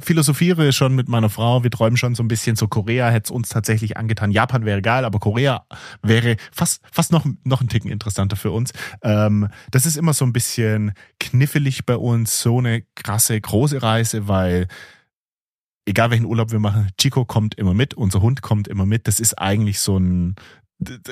philosophiere 0.00 0.72
schon 0.72 0.94
mit 0.94 1.08
meiner 1.08 1.28
Frau, 1.28 1.62
wir 1.62 1.70
träumen 1.70 1.96
schon 1.96 2.14
so 2.14 2.22
ein 2.22 2.28
bisschen 2.28 2.56
so 2.56 2.66
Korea 2.66 3.10
hätte 3.10 3.26
es 3.26 3.30
uns 3.30 3.48
tatsächlich 3.48 3.96
angetan. 3.96 4.30
Japan 4.30 4.64
wäre 4.64 4.82
geil, 4.82 5.04
aber 5.04 5.18
Korea 5.18 5.66
wäre 6.02 6.36
fast, 6.50 6.82
fast 6.90 7.12
noch, 7.12 7.26
noch 7.44 7.60
ein 7.60 7.68
Ticken 7.68 7.90
interessanter 7.90 8.36
für 8.36 8.50
uns. 8.50 8.72
Ähm, 9.02 9.48
das 9.70 9.86
ist 9.86 9.96
immer 9.96 10.14
so 10.14 10.24
ein 10.24 10.32
bisschen 10.32 10.92
knifflig 11.20 11.84
bei 11.84 11.96
uns, 11.96 12.40
so 12.40 12.58
eine 12.58 12.82
krasse, 12.94 13.40
große 13.40 13.82
Reise, 13.82 14.28
weil 14.28 14.66
egal 15.86 16.10
welchen 16.10 16.26
Urlaub 16.26 16.52
wir 16.52 16.58
machen, 16.58 16.88
Chico 16.98 17.24
kommt 17.24 17.54
immer 17.56 17.74
mit, 17.74 17.94
unser 17.94 18.22
Hund 18.22 18.42
kommt 18.42 18.68
immer 18.68 18.86
mit. 18.86 19.06
Das 19.08 19.20
ist 19.20 19.34
eigentlich 19.34 19.80
so 19.80 19.98
ein 19.98 20.36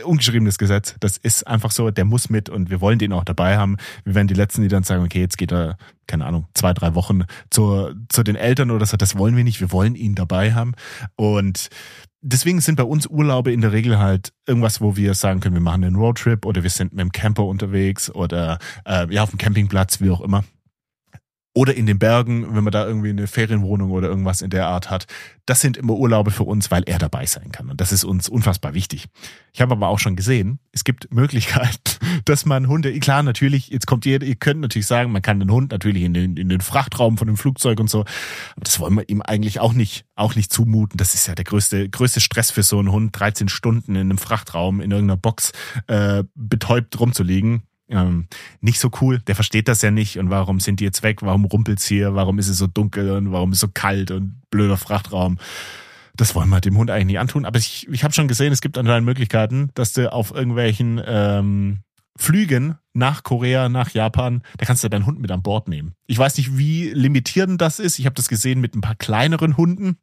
ungeschriebenes 0.05 0.59
Gesetz. 0.59 0.97
Das 1.01 1.17
ist 1.17 1.47
einfach 1.47 1.71
so, 1.71 1.91
der 1.91 2.05
muss 2.05 2.31
mit 2.31 2.49
und 2.49 2.71
wir 2.71 2.81
wollen 2.81 2.99
den 2.99 3.13
auch 3.13 3.25
dabei 3.25 3.57
haben. 3.57 3.77
Wir 4.05 4.15
werden 4.15 4.29
die 4.29 4.35
Letzten, 4.35 4.63
die 4.63 4.69
dann 4.69 4.83
sagen, 4.83 5.05
okay, 5.05 5.21
jetzt 5.21 5.39
geht 5.39 5.53
er, 5.53 5.77
keine 6.07 6.27
Ahnung, 6.27 6.47
zwei, 6.55 6.73
drei 6.73 6.95
Wochen 6.95 7.25
zu, 7.51 7.91
zu 8.09 8.23
den 8.23 8.37
Eltern 8.37 8.71
oder 8.71 8.87
so. 8.87 8.97
Das 8.97 9.17
wollen 9.17 9.37
wir 9.37 9.45
nicht. 9.45 9.61
Wir 9.61 9.73
wollen 9.73 9.95
ihn 9.95 10.15
dabei 10.15 10.55
haben. 10.55 10.73
Und 11.17 11.69
deswegen 12.21 12.61
sind 12.61 12.77
bei 12.77 12.85
uns 12.85 13.07
Urlaube 13.07 13.53
in 13.53 13.61
der 13.61 13.73
Regel 13.73 13.99
halt 13.99 14.33
irgendwas, 14.47 14.81
wo 14.81 14.97
wir 14.97 15.15
sagen 15.15 15.41
können, 15.41 15.55
wir 15.55 15.63
machen 15.63 15.85
einen 15.85 15.97
Roadtrip 15.97 16.45
oder 16.47 16.63
wir 16.63 16.71
sind 16.71 16.93
mit 16.93 17.01
dem 17.01 17.13
Camper 17.13 17.45
unterwegs 17.45 18.11
oder 18.11 18.59
äh, 18.85 19.13
ja 19.13 19.23
auf 19.23 19.31
dem 19.31 19.39
Campingplatz, 19.39 20.01
wie 20.01 20.11
auch 20.11 20.21
immer 20.21 20.45
oder 21.53 21.75
in 21.75 21.87
den 21.87 21.99
Bergen, 21.99 22.55
wenn 22.55 22.63
man 22.63 22.71
da 22.71 22.87
irgendwie 22.87 23.11
eine 23.11 23.27
Ferienwohnung 23.27 23.91
oder 23.91 24.09
irgendwas 24.09 24.41
in 24.41 24.51
der 24.51 24.69
Art 24.69 24.89
hat. 24.89 25.07
Das 25.47 25.61
sind 25.61 25.77
immer 25.77 25.95
Urlaube 25.95 26.31
für 26.31 26.45
uns, 26.45 26.71
weil 26.71 26.85
er 26.85 26.99
dabei 26.99 27.27
sein 27.27 27.51
kann. 27.51 27.71
Und 27.71 27.81
das 27.81 27.91
ist 27.91 28.05
uns 28.05 28.29
unfassbar 28.29 28.73
wichtig. 28.73 29.09
Ich 29.53 29.61
habe 29.61 29.73
aber 29.73 29.89
auch 29.89 29.99
schon 29.99 30.15
gesehen, 30.15 30.61
es 30.71 30.85
gibt 30.85 31.13
Möglichkeiten, 31.13 31.81
dass 32.25 32.47
man 32.47 32.69
Hunde, 32.69 32.97
klar, 33.01 33.25
natürlich, 33.25 33.69
jetzt 33.69 33.89
kommt 33.89 34.07
ihr, 34.07 34.23
ihr 34.23 34.37
könnt 34.37 34.61
natürlich 34.61 34.87
sagen, 34.87 35.11
man 35.11 35.23
kann 35.23 35.41
den 35.41 35.51
Hund 35.51 35.73
natürlich 35.73 36.05
in 36.05 36.15
den, 36.15 36.37
in 36.37 36.49
den 36.49 36.61
Frachtraum 36.61 37.19
von 37.19 37.27
dem 37.27 37.37
Flugzeug 37.37 37.81
und 37.81 37.91
so. 37.91 38.01
Aber 38.01 38.63
das 38.63 38.79
wollen 38.79 38.95
wir 38.95 39.09
ihm 39.09 39.21
eigentlich 39.21 39.59
auch 39.59 39.73
nicht, 39.73 40.05
auch 40.15 40.37
nicht 40.37 40.53
zumuten. 40.53 40.99
Das 40.99 41.15
ist 41.15 41.27
ja 41.27 41.35
der 41.35 41.45
größte, 41.45 41.89
größte 41.89 42.21
Stress 42.21 42.53
für 42.53 42.63
so 42.63 42.79
einen 42.79 42.93
Hund, 42.93 43.19
13 43.19 43.49
Stunden 43.49 43.97
in 43.97 44.03
einem 44.03 44.19
Frachtraum 44.19 44.81
in 44.81 44.93
irgendeiner 44.93 45.17
Box 45.17 45.51
äh, 45.89 46.23
betäubt 46.37 47.01
rumzuliegen 47.01 47.65
ähm, 47.91 48.27
nicht 48.61 48.81
so 48.81 48.91
cool. 49.01 49.19
Der 49.21 49.35
versteht 49.35 49.69
das 49.69 49.83
ja 49.83 49.91
nicht. 49.91 50.19
Und 50.19 50.31
warum 50.31 50.61
sind 50.61 50.81
die 50.81 50.85
jetzt 50.85 51.03
weg? 51.03 51.23
Warum 51.23 51.45
rumpelt's 51.45 51.87
hier? 51.87 52.15
Warum 52.15 52.39
ist 52.39 52.49
es 52.49 52.59
so 52.59 52.67
dunkel 52.67 53.11
und 53.11 53.33
warum 53.33 53.53
ist 53.53 53.57
es 53.57 53.61
so 53.61 53.69
kalt 53.69 54.11
und 54.11 54.41
blöder 54.51 54.77
Frachtraum? 54.77 55.39
Das 56.17 56.35
wollen 56.35 56.49
wir 56.49 56.61
dem 56.61 56.77
Hund 56.77 56.91
eigentlich 56.91 57.07
nicht 57.07 57.19
antun. 57.19 57.45
Aber 57.45 57.59
ich, 57.59 57.89
ich 57.89 58.05
habe 58.05 58.15
schon 58.15 58.29
gesehen, 58.29 58.53
es 58.53 58.61
gibt 58.61 58.79
anscheinend 58.79 59.07
Möglichkeiten, 59.07 59.71
dass 59.75 59.93
du 59.93 60.13
auf 60.13 60.33
irgendwelchen 60.33 61.01
ähm, 61.05 61.79
Flügen 62.17 62.77
nach 62.93 63.23
Korea, 63.23 63.69
nach 63.69 63.91
Japan, 63.91 64.43
da 64.59 64.67
kannst 64.67 64.85
du 64.85 64.89
deinen 64.89 65.07
Hund 65.07 65.21
mit 65.21 65.31
an 65.31 65.43
Bord 65.43 65.69
nehmen. 65.69 65.95
Ich 66.07 66.19
weiß 66.19 66.37
nicht, 66.37 66.59
wie 66.59 66.91
limitierend 66.91 67.61
das 67.61 67.79
ist. 67.79 67.99
Ich 67.99 68.07
habe 68.07 68.15
das 68.15 68.29
gesehen 68.29 68.61
mit 68.61 68.75
ein 68.75 68.81
paar 68.81 68.97
kleineren 68.97 69.57
Hunden. 69.57 69.97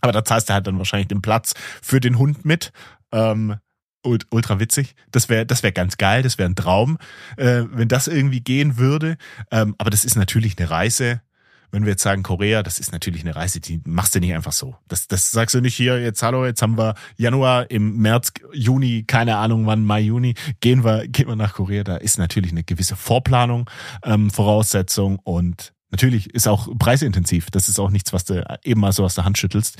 Aber 0.00 0.12
da 0.12 0.24
zahlst 0.24 0.48
du 0.48 0.54
halt 0.54 0.66
dann 0.66 0.78
wahrscheinlich 0.78 1.08
den 1.08 1.22
Platz 1.22 1.54
für 1.82 2.00
den 2.00 2.18
Hund 2.18 2.44
mit. 2.44 2.72
Ähm, 3.12 3.56
ultra 4.02 4.60
witzig. 4.60 4.94
Das 5.10 5.28
wäre 5.28 5.46
das 5.46 5.62
wäre 5.62 5.72
ganz 5.72 5.96
geil, 5.96 6.22
das 6.22 6.38
wäre 6.38 6.48
ein 6.48 6.56
Traum, 6.56 6.98
äh, 7.36 7.64
wenn 7.70 7.88
das 7.88 8.08
irgendwie 8.08 8.40
gehen 8.40 8.76
würde. 8.76 9.16
Ähm, 9.50 9.74
aber 9.78 9.90
das 9.90 10.04
ist 10.04 10.16
natürlich 10.16 10.58
eine 10.58 10.70
Reise. 10.70 11.22
Wenn 11.70 11.84
wir 11.84 11.90
jetzt 11.90 12.02
sagen 12.02 12.22
Korea, 12.22 12.62
das 12.62 12.78
ist 12.78 12.92
natürlich 12.92 13.20
eine 13.20 13.36
Reise, 13.36 13.60
die 13.60 13.82
machst 13.84 14.14
du 14.14 14.20
nicht 14.20 14.32
einfach 14.32 14.52
so. 14.52 14.76
Das, 14.88 15.06
das 15.06 15.30
sagst 15.30 15.54
du 15.54 15.60
nicht 15.60 15.74
hier, 15.74 16.00
jetzt 16.00 16.22
hallo, 16.22 16.46
jetzt 16.46 16.62
haben 16.62 16.78
wir 16.78 16.94
Januar, 17.16 17.70
im 17.70 17.98
März, 17.98 18.32
Juni, 18.54 19.04
keine 19.06 19.36
Ahnung 19.36 19.66
wann, 19.66 19.84
Mai, 19.84 20.00
Juni, 20.00 20.32
gehen 20.60 20.82
wir, 20.82 21.06
gehen 21.08 21.28
wir 21.28 21.36
nach 21.36 21.52
Korea. 21.52 21.84
Da 21.84 21.96
ist 21.96 22.18
natürlich 22.18 22.52
eine 22.52 22.64
gewisse 22.64 22.96
Vorplanung, 22.96 23.68
ähm, 24.02 24.30
Voraussetzung 24.30 25.18
und 25.18 25.74
natürlich 25.90 26.34
ist 26.34 26.48
auch 26.48 26.68
preisintensiv. 26.78 27.50
Das 27.50 27.68
ist 27.68 27.78
auch 27.78 27.90
nichts, 27.90 28.14
was 28.14 28.24
du 28.24 28.42
eben 28.64 28.80
mal 28.80 28.92
so 28.92 29.04
aus 29.04 29.14
der 29.14 29.26
Hand 29.26 29.36
schüttelst. 29.36 29.76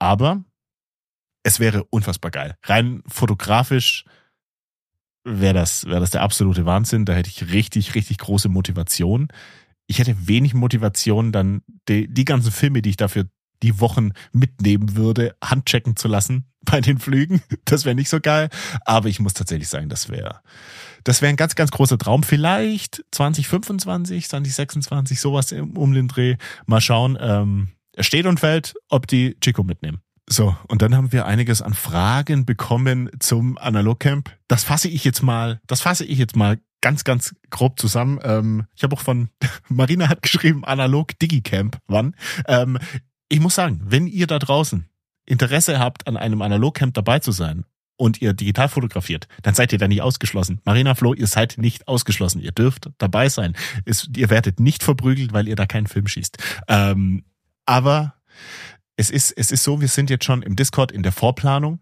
Aber 0.00 0.42
es 1.44 1.60
wäre 1.60 1.84
unfassbar 1.84 2.32
geil. 2.32 2.56
Rein 2.64 3.02
fotografisch 3.06 4.04
wäre 5.24 5.54
das, 5.54 5.84
wäre 5.84 6.00
das 6.00 6.10
der 6.10 6.22
absolute 6.22 6.66
Wahnsinn. 6.66 7.04
Da 7.04 7.12
hätte 7.12 7.30
ich 7.30 7.52
richtig, 7.52 7.94
richtig 7.94 8.18
große 8.18 8.48
Motivation. 8.48 9.28
Ich 9.86 9.98
hätte 9.98 10.26
wenig 10.26 10.54
Motivation, 10.54 11.30
dann 11.30 11.62
die, 11.88 12.08
die 12.08 12.24
ganzen 12.24 12.50
Filme, 12.50 12.82
die 12.82 12.90
ich 12.90 12.96
dafür 12.96 13.26
die 13.62 13.78
Wochen 13.80 14.12
mitnehmen 14.32 14.96
würde, 14.96 15.36
handchecken 15.42 15.96
zu 15.96 16.08
lassen 16.08 16.46
bei 16.64 16.80
den 16.80 16.98
Flügen. 16.98 17.42
Das 17.66 17.84
wäre 17.84 17.94
nicht 17.94 18.08
so 18.08 18.20
geil. 18.20 18.48
Aber 18.86 19.08
ich 19.08 19.20
muss 19.20 19.34
tatsächlich 19.34 19.68
sagen, 19.68 19.90
das 19.90 20.08
wäre, 20.08 20.40
das 21.04 21.20
wäre 21.20 21.30
ein 21.30 21.36
ganz, 21.36 21.54
ganz 21.54 21.70
großer 21.70 21.98
Traum. 21.98 22.22
Vielleicht 22.22 23.04
2025, 23.12 24.28
2026, 24.28 25.20
sowas 25.20 25.52
um 25.52 25.92
den 25.92 26.08
Dreh. 26.08 26.36
Mal 26.66 26.80
schauen. 26.80 27.18
Ähm, 27.20 27.68
steht 28.00 28.24
und 28.24 28.40
fällt, 28.40 28.74
ob 28.88 29.06
die 29.06 29.36
Chico 29.40 29.62
mitnehmen. 29.62 30.03
So, 30.28 30.56
und 30.68 30.80
dann 30.80 30.96
haben 30.96 31.12
wir 31.12 31.26
einiges 31.26 31.60
an 31.60 31.74
Fragen 31.74 32.46
bekommen 32.46 33.10
zum 33.20 33.58
Analogcamp. 33.58 34.30
Das 34.48 34.64
fasse 34.64 34.88
ich 34.88 35.04
jetzt 35.04 35.22
mal, 35.22 35.60
das 35.66 35.82
fasse 35.82 36.04
ich 36.04 36.18
jetzt 36.18 36.34
mal 36.34 36.58
ganz, 36.80 37.04
ganz 37.04 37.34
grob 37.50 37.78
zusammen. 37.78 38.18
Ähm, 38.22 38.66
ich 38.74 38.82
habe 38.82 38.94
auch 38.96 39.00
von, 39.00 39.28
Marina 39.68 40.08
hat 40.08 40.22
geschrieben, 40.22 40.64
Analog 40.64 41.18
Digicamp, 41.18 41.78
wann? 41.86 42.14
Ähm, 42.46 42.78
ich 43.28 43.40
muss 43.40 43.54
sagen, 43.54 43.80
wenn 43.84 44.06
ihr 44.06 44.26
da 44.26 44.38
draußen 44.38 44.88
Interesse 45.26 45.78
habt, 45.78 46.06
an 46.06 46.16
einem 46.16 46.42
Analogcamp 46.42 46.94
dabei 46.94 47.18
zu 47.18 47.32
sein 47.32 47.64
und 47.96 48.20
ihr 48.20 48.32
digital 48.32 48.68
fotografiert, 48.68 49.28
dann 49.42 49.54
seid 49.54 49.72
ihr 49.72 49.78
da 49.78 49.88
nicht 49.88 50.02
ausgeschlossen. 50.02 50.60
Marina 50.64 50.94
Flo, 50.94 51.14
ihr 51.14 51.26
seid 51.26 51.58
nicht 51.58 51.88
ausgeschlossen. 51.88 52.40
Ihr 52.40 52.52
dürft 52.52 52.90
dabei 52.98 53.28
sein. 53.28 53.56
Es, 53.84 54.08
ihr 54.16 54.30
werdet 54.30 54.60
nicht 54.60 54.82
verprügelt, 54.82 55.32
weil 55.32 55.48
ihr 55.48 55.56
da 55.56 55.66
keinen 55.66 55.86
Film 55.86 56.06
schießt. 56.06 56.36
Ähm, 56.68 57.24
aber 57.66 58.14
es 58.96 59.10
ist, 59.10 59.32
es 59.32 59.50
ist 59.50 59.64
so, 59.64 59.80
wir 59.80 59.88
sind 59.88 60.10
jetzt 60.10 60.24
schon 60.24 60.42
im 60.42 60.56
Discord 60.56 60.92
in 60.92 61.02
der 61.02 61.12
Vorplanung. 61.12 61.80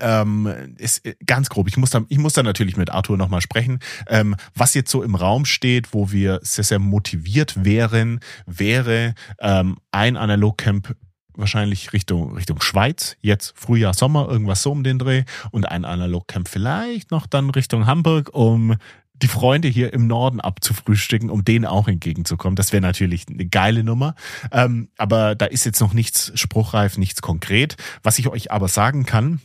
Ähm, 0.00 0.74
ist 0.76 1.06
äh, 1.06 1.14
ganz 1.24 1.48
grob. 1.48 1.68
Ich 1.68 1.76
muss 1.76 1.90
da, 1.90 2.04
ich 2.08 2.18
muss 2.18 2.32
da 2.32 2.42
natürlich 2.42 2.76
mit 2.76 2.90
Arthur 2.90 3.16
nochmal 3.16 3.40
sprechen. 3.40 3.78
Ähm, 4.08 4.34
was 4.52 4.74
jetzt 4.74 4.90
so 4.90 5.04
im 5.04 5.14
Raum 5.14 5.44
steht, 5.44 5.94
wo 5.94 6.10
wir 6.10 6.40
sehr, 6.42 6.64
sehr 6.64 6.80
motiviert 6.80 7.64
wären, 7.64 8.18
wäre 8.44 9.14
ähm, 9.38 9.76
ein 9.92 10.16
Analogcamp 10.16 10.96
wahrscheinlich 11.36 11.92
Richtung, 11.92 12.34
Richtung 12.34 12.60
Schweiz, 12.60 13.16
jetzt 13.20 13.54
Frühjahr, 13.56 13.94
Sommer, 13.94 14.28
irgendwas 14.28 14.62
so 14.62 14.72
um 14.72 14.84
den 14.84 14.98
Dreh 14.98 15.24
und 15.50 15.68
ein 15.68 15.84
Analogcamp 15.84 16.48
vielleicht 16.48 17.10
noch 17.10 17.26
dann 17.26 17.50
Richtung 17.50 17.86
Hamburg, 17.86 18.30
um 18.32 18.76
die 19.24 19.28
Freunde 19.28 19.68
hier 19.68 19.92
im 19.94 20.06
Norden 20.06 20.38
abzufrühstücken, 20.38 21.30
um 21.30 21.44
denen 21.44 21.64
auch 21.64 21.88
entgegenzukommen. 21.88 22.56
Das 22.56 22.72
wäre 22.72 22.82
natürlich 22.82 23.24
eine 23.28 23.46
geile 23.46 23.82
Nummer. 23.82 24.14
Ähm, 24.52 24.88
aber 24.98 25.34
da 25.34 25.46
ist 25.46 25.64
jetzt 25.64 25.80
noch 25.80 25.94
nichts 25.94 26.30
spruchreif, 26.34 26.98
nichts 26.98 27.22
konkret. 27.22 27.76
Was 28.02 28.18
ich 28.18 28.28
euch 28.28 28.52
aber 28.52 28.68
sagen 28.68 29.06
kann, 29.06 29.40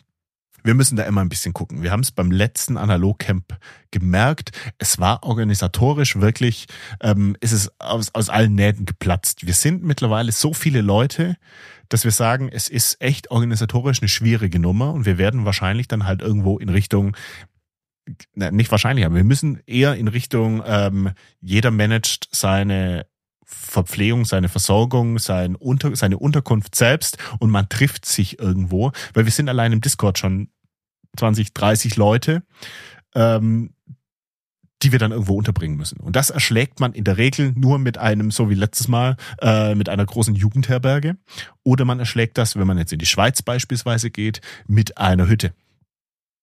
wir 0.64 0.74
müssen 0.74 0.98
da 0.98 1.04
immer 1.04 1.22
ein 1.22 1.30
bisschen 1.30 1.54
gucken. 1.54 1.82
Wir 1.82 1.92
haben 1.92 2.02
es 2.02 2.12
beim 2.12 2.30
letzten 2.30 2.76
Analogcamp 2.76 3.58
gemerkt. 3.92 4.52
Es 4.78 5.00
war 5.00 5.24
organisatorisch 5.24 6.18
wirklich, 6.18 6.66
ähm, 7.02 7.38
ist 7.40 7.54
es 7.54 7.72
aus, 7.80 8.14
aus 8.14 8.28
allen 8.28 8.56
Nähten 8.56 8.86
geplatzt. 8.86 9.46
Wir 9.46 9.54
sind 9.54 9.82
mittlerweile 9.84 10.34
so 10.34 10.54
viele 10.54 10.82
Leute, 10.82 11.38
dass 11.88 12.04
wir 12.04 12.12
sagen, 12.12 12.50
es 12.52 12.68
ist 12.68 13.02
echt 13.02 13.32
organisatorisch 13.32 14.02
eine 14.02 14.10
schwierige 14.10 14.60
Nummer 14.60 14.94
und 14.94 15.06
wir 15.06 15.18
werden 15.18 15.46
wahrscheinlich 15.46 15.88
dann 15.88 16.06
halt 16.06 16.22
irgendwo 16.22 16.58
in 16.60 16.68
Richtung 16.68 17.16
na, 18.36 18.52
nicht 18.52 18.72
wahrscheinlich, 18.72 19.06
aber 19.06 19.16
wir 19.16 19.24
müssen 19.24 19.62
eher 19.66 19.96
in 19.96 20.08
Richtung, 20.08 20.64
ähm, 20.66 21.12
jeder 21.42 21.72
managt 21.72 22.30
seine 22.32 23.06
Verpflegung, 23.44 24.26
seine 24.26 24.48
Versorgung, 24.48 25.18
sein 25.18 25.56
Unter, 25.56 25.96
seine 25.96 26.20
Unterkunft 26.20 26.76
selbst 26.76 27.18
und 27.40 27.50
man 27.50 27.68
trifft 27.68 28.06
sich 28.06 28.40
irgendwo, 28.40 28.92
weil 29.14 29.26
wir 29.26 29.32
sind 29.32 29.50
allein 29.50 29.74
im 29.74 29.82
Discord 29.82 30.20
schon 30.20 30.50
20, 31.18 31.54
30 31.54 31.96
Leute, 31.96 32.44
ähm, 33.16 33.74
die 34.82 34.92
wir 34.92 35.00
dann 35.00 35.12
irgendwo 35.12 35.36
unterbringen 35.36 35.78
müssen. 35.78 36.00
Und 36.00 36.16
das 36.16 36.30
erschlägt 36.30 36.80
man 36.80 36.94
in 36.94 37.04
der 37.04 37.18
Regel 37.18 37.52
nur 37.56 37.80
mit 37.80 37.98
einem, 37.98 38.32
so 38.32 38.50
wie 38.50 38.56
letztes 38.56 38.88
Mal, 38.88 39.18
äh, 39.42 39.76
mit 39.76 39.90
einer 39.90 40.06
großen 40.06 40.36
Jugendherberge. 40.36 41.18
Oder 41.64 41.86
man 41.86 42.00
erschlägt 42.00 42.38
das, 42.38 42.56
wenn 42.56 42.68
man 42.68 42.78
jetzt 42.78 42.94
in 42.94 43.00
die 43.00 43.06
Schweiz 43.06 43.42
beispielsweise 43.42 44.10
geht, 44.10 44.42
mit 44.68 44.98
einer 44.98 45.28
Hütte. 45.28 45.54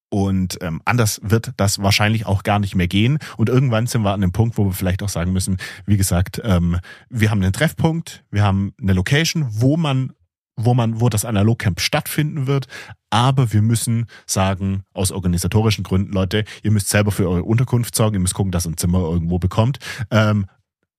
Und 0.09 0.59
ähm, 0.61 0.81
anders 0.85 1.21
wird 1.23 1.53
das 1.57 1.83
wahrscheinlich 1.83 2.27
auch 2.27 2.43
gar 2.43 2.59
nicht 2.59 2.75
mehr 2.75 2.89
gehen. 2.89 3.19
Und 3.37 3.49
irgendwann 3.49 3.87
sind 3.87 4.03
wir 4.03 4.13
an 4.13 4.21
dem 4.21 4.33
Punkt, 4.33 4.57
wo 4.57 4.65
wir 4.65 4.73
vielleicht 4.73 5.03
auch 5.03 5.09
sagen 5.09 5.33
müssen, 5.33 5.57
wie 5.85 5.97
gesagt, 5.97 6.41
ähm, 6.45 6.79
wir 7.11 7.31
haben 7.31 7.43
einen 7.43 7.53
Treffpunkt, 7.53 8.25
wir 8.31 8.43
haben 8.43 8.73
eine 8.81 8.93
Location, 8.93 9.47
wo 9.51 9.77
man 9.77 10.13
wo 10.59 10.73
man, 10.73 11.01
wo 11.01 11.09
das 11.09 11.25
Analogcamp 11.25 11.81
stattfinden 11.81 12.47
wird. 12.47 12.67
Aber 13.11 13.53
wir 13.53 13.63
müssen 13.63 14.07
sagen, 14.27 14.85
aus 14.95 15.13
organisatorischen 15.13 15.85
Gründen, 15.85 16.13
Leute, 16.13 16.45
ihr 16.63 16.71
müsst 16.71 16.89
selber 16.89 17.13
für 17.13 17.29
eure 17.29 17.45
Unterkunft 17.45 17.95
sorgen, 17.95 18.15
ihr 18.15 18.21
müsst 18.21 18.35
gucken, 18.35 18.53
dass 18.53 18.67
ihr 18.67 18.71
ein 18.71 18.79
Zimmer 18.79 19.01
irgendwo 19.01 19.39
bekommt. 19.39 19.79
Ähm, 20.11 20.47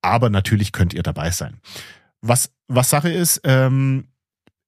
aber 0.01 0.29
natürlich 0.29 0.71
könnt 0.71 0.93
ihr 0.93 1.03
dabei 1.03 1.31
sein. 1.31 1.59
Was, 2.21 2.51
was 2.67 2.89
Sache 2.89 3.09
ist, 3.09 3.41
ähm, 3.43 4.09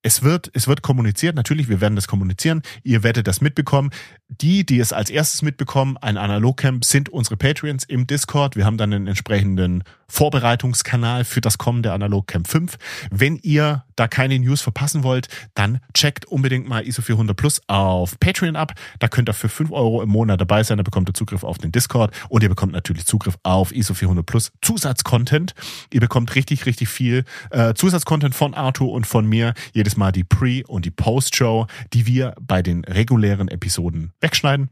es 0.01 0.23
wird, 0.23 0.49
es 0.53 0.67
wird 0.67 0.81
kommuniziert, 0.81 1.35
natürlich, 1.35 1.67
wir 1.67 1.81
werden 1.81 1.95
das 1.95 2.07
kommunizieren, 2.07 2.61
ihr 2.83 3.03
werdet 3.03 3.27
das 3.27 3.41
mitbekommen. 3.41 3.91
Die, 4.29 4.65
die 4.65 4.79
es 4.79 4.93
als 4.93 5.09
erstes 5.09 5.41
mitbekommen, 5.41 5.97
ein 5.97 6.17
Analogcamp, 6.17 6.85
sind 6.85 7.09
unsere 7.09 7.37
Patreons 7.37 7.83
im 7.83 8.07
Discord. 8.07 8.55
Wir 8.55 8.65
haben 8.65 8.77
dann 8.77 8.93
einen 8.93 9.07
entsprechenden 9.07 9.83
Vorbereitungskanal 10.09 11.23
für 11.23 11.39
das 11.39 11.57
kommende 11.57 11.93
Analogcamp 11.93 12.47
5. 12.47 12.77
Wenn 13.11 13.37
ihr 13.37 13.85
da 13.95 14.07
keine 14.07 14.39
News 14.39 14.61
verpassen 14.61 15.03
wollt, 15.03 15.27
dann 15.53 15.79
checkt 15.93 16.25
unbedingt 16.25 16.67
mal 16.67 16.85
ISO 16.85 17.01
400 17.01 17.35
Plus 17.35 17.61
auf 17.67 18.19
Patreon 18.19 18.55
ab. 18.55 18.73
Da 18.99 19.07
könnt 19.07 19.29
ihr 19.29 19.33
für 19.33 19.49
5 19.49 19.71
Euro 19.71 20.01
im 20.01 20.09
Monat 20.09 20.41
dabei 20.41 20.63
sein, 20.63 20.77
da 20.77 20.83
bekommt 20.83 21.09
ihr 21.09 21.13
Zugriff 21.13 21.43
auf 21.43 21.57
den 21.57 21.71
Discord 21.71 22.13
und 22.29 22.43
ihr 22.43 22.49
bekommt 22.49 22.73
natürlich 22.73 23.05
Zugriff 23.05 23.37
auf 23.43 23.71
ISO 23.71 23.93
400 23.93 24.25
Plus 24.25 24.51
Zusatzcontent. 24.61 25.53
Ihr 25.93 26.01
bekommt 26.01 26.35
richtig, 26.35 26.65
richtig 26.65 26.89
viel 26.89 27.23
äh, 27.51 27.73
Zusatzcontent 27.73 28.35
von 28.35 28.53
Arthur 28.53 28.91
und 28.91 29.05
von 29.05 29.25
mir. 29.25 29.53
Jedes 29.73 29.97
Mal 29.97 30.11
die 30.11 30.23
Pre- 30.23 30.63
und 30.67 30.85
die 30.85 30.91
Post-Show, 30.91 31.67
die 31.93 32.05
wir 32.05 32.33
bei 32.41 32.61
den 32.61 32.83
regulären 32.85 33.47
Episoden 33.47 34.13
wegschneiden 34.21 34.69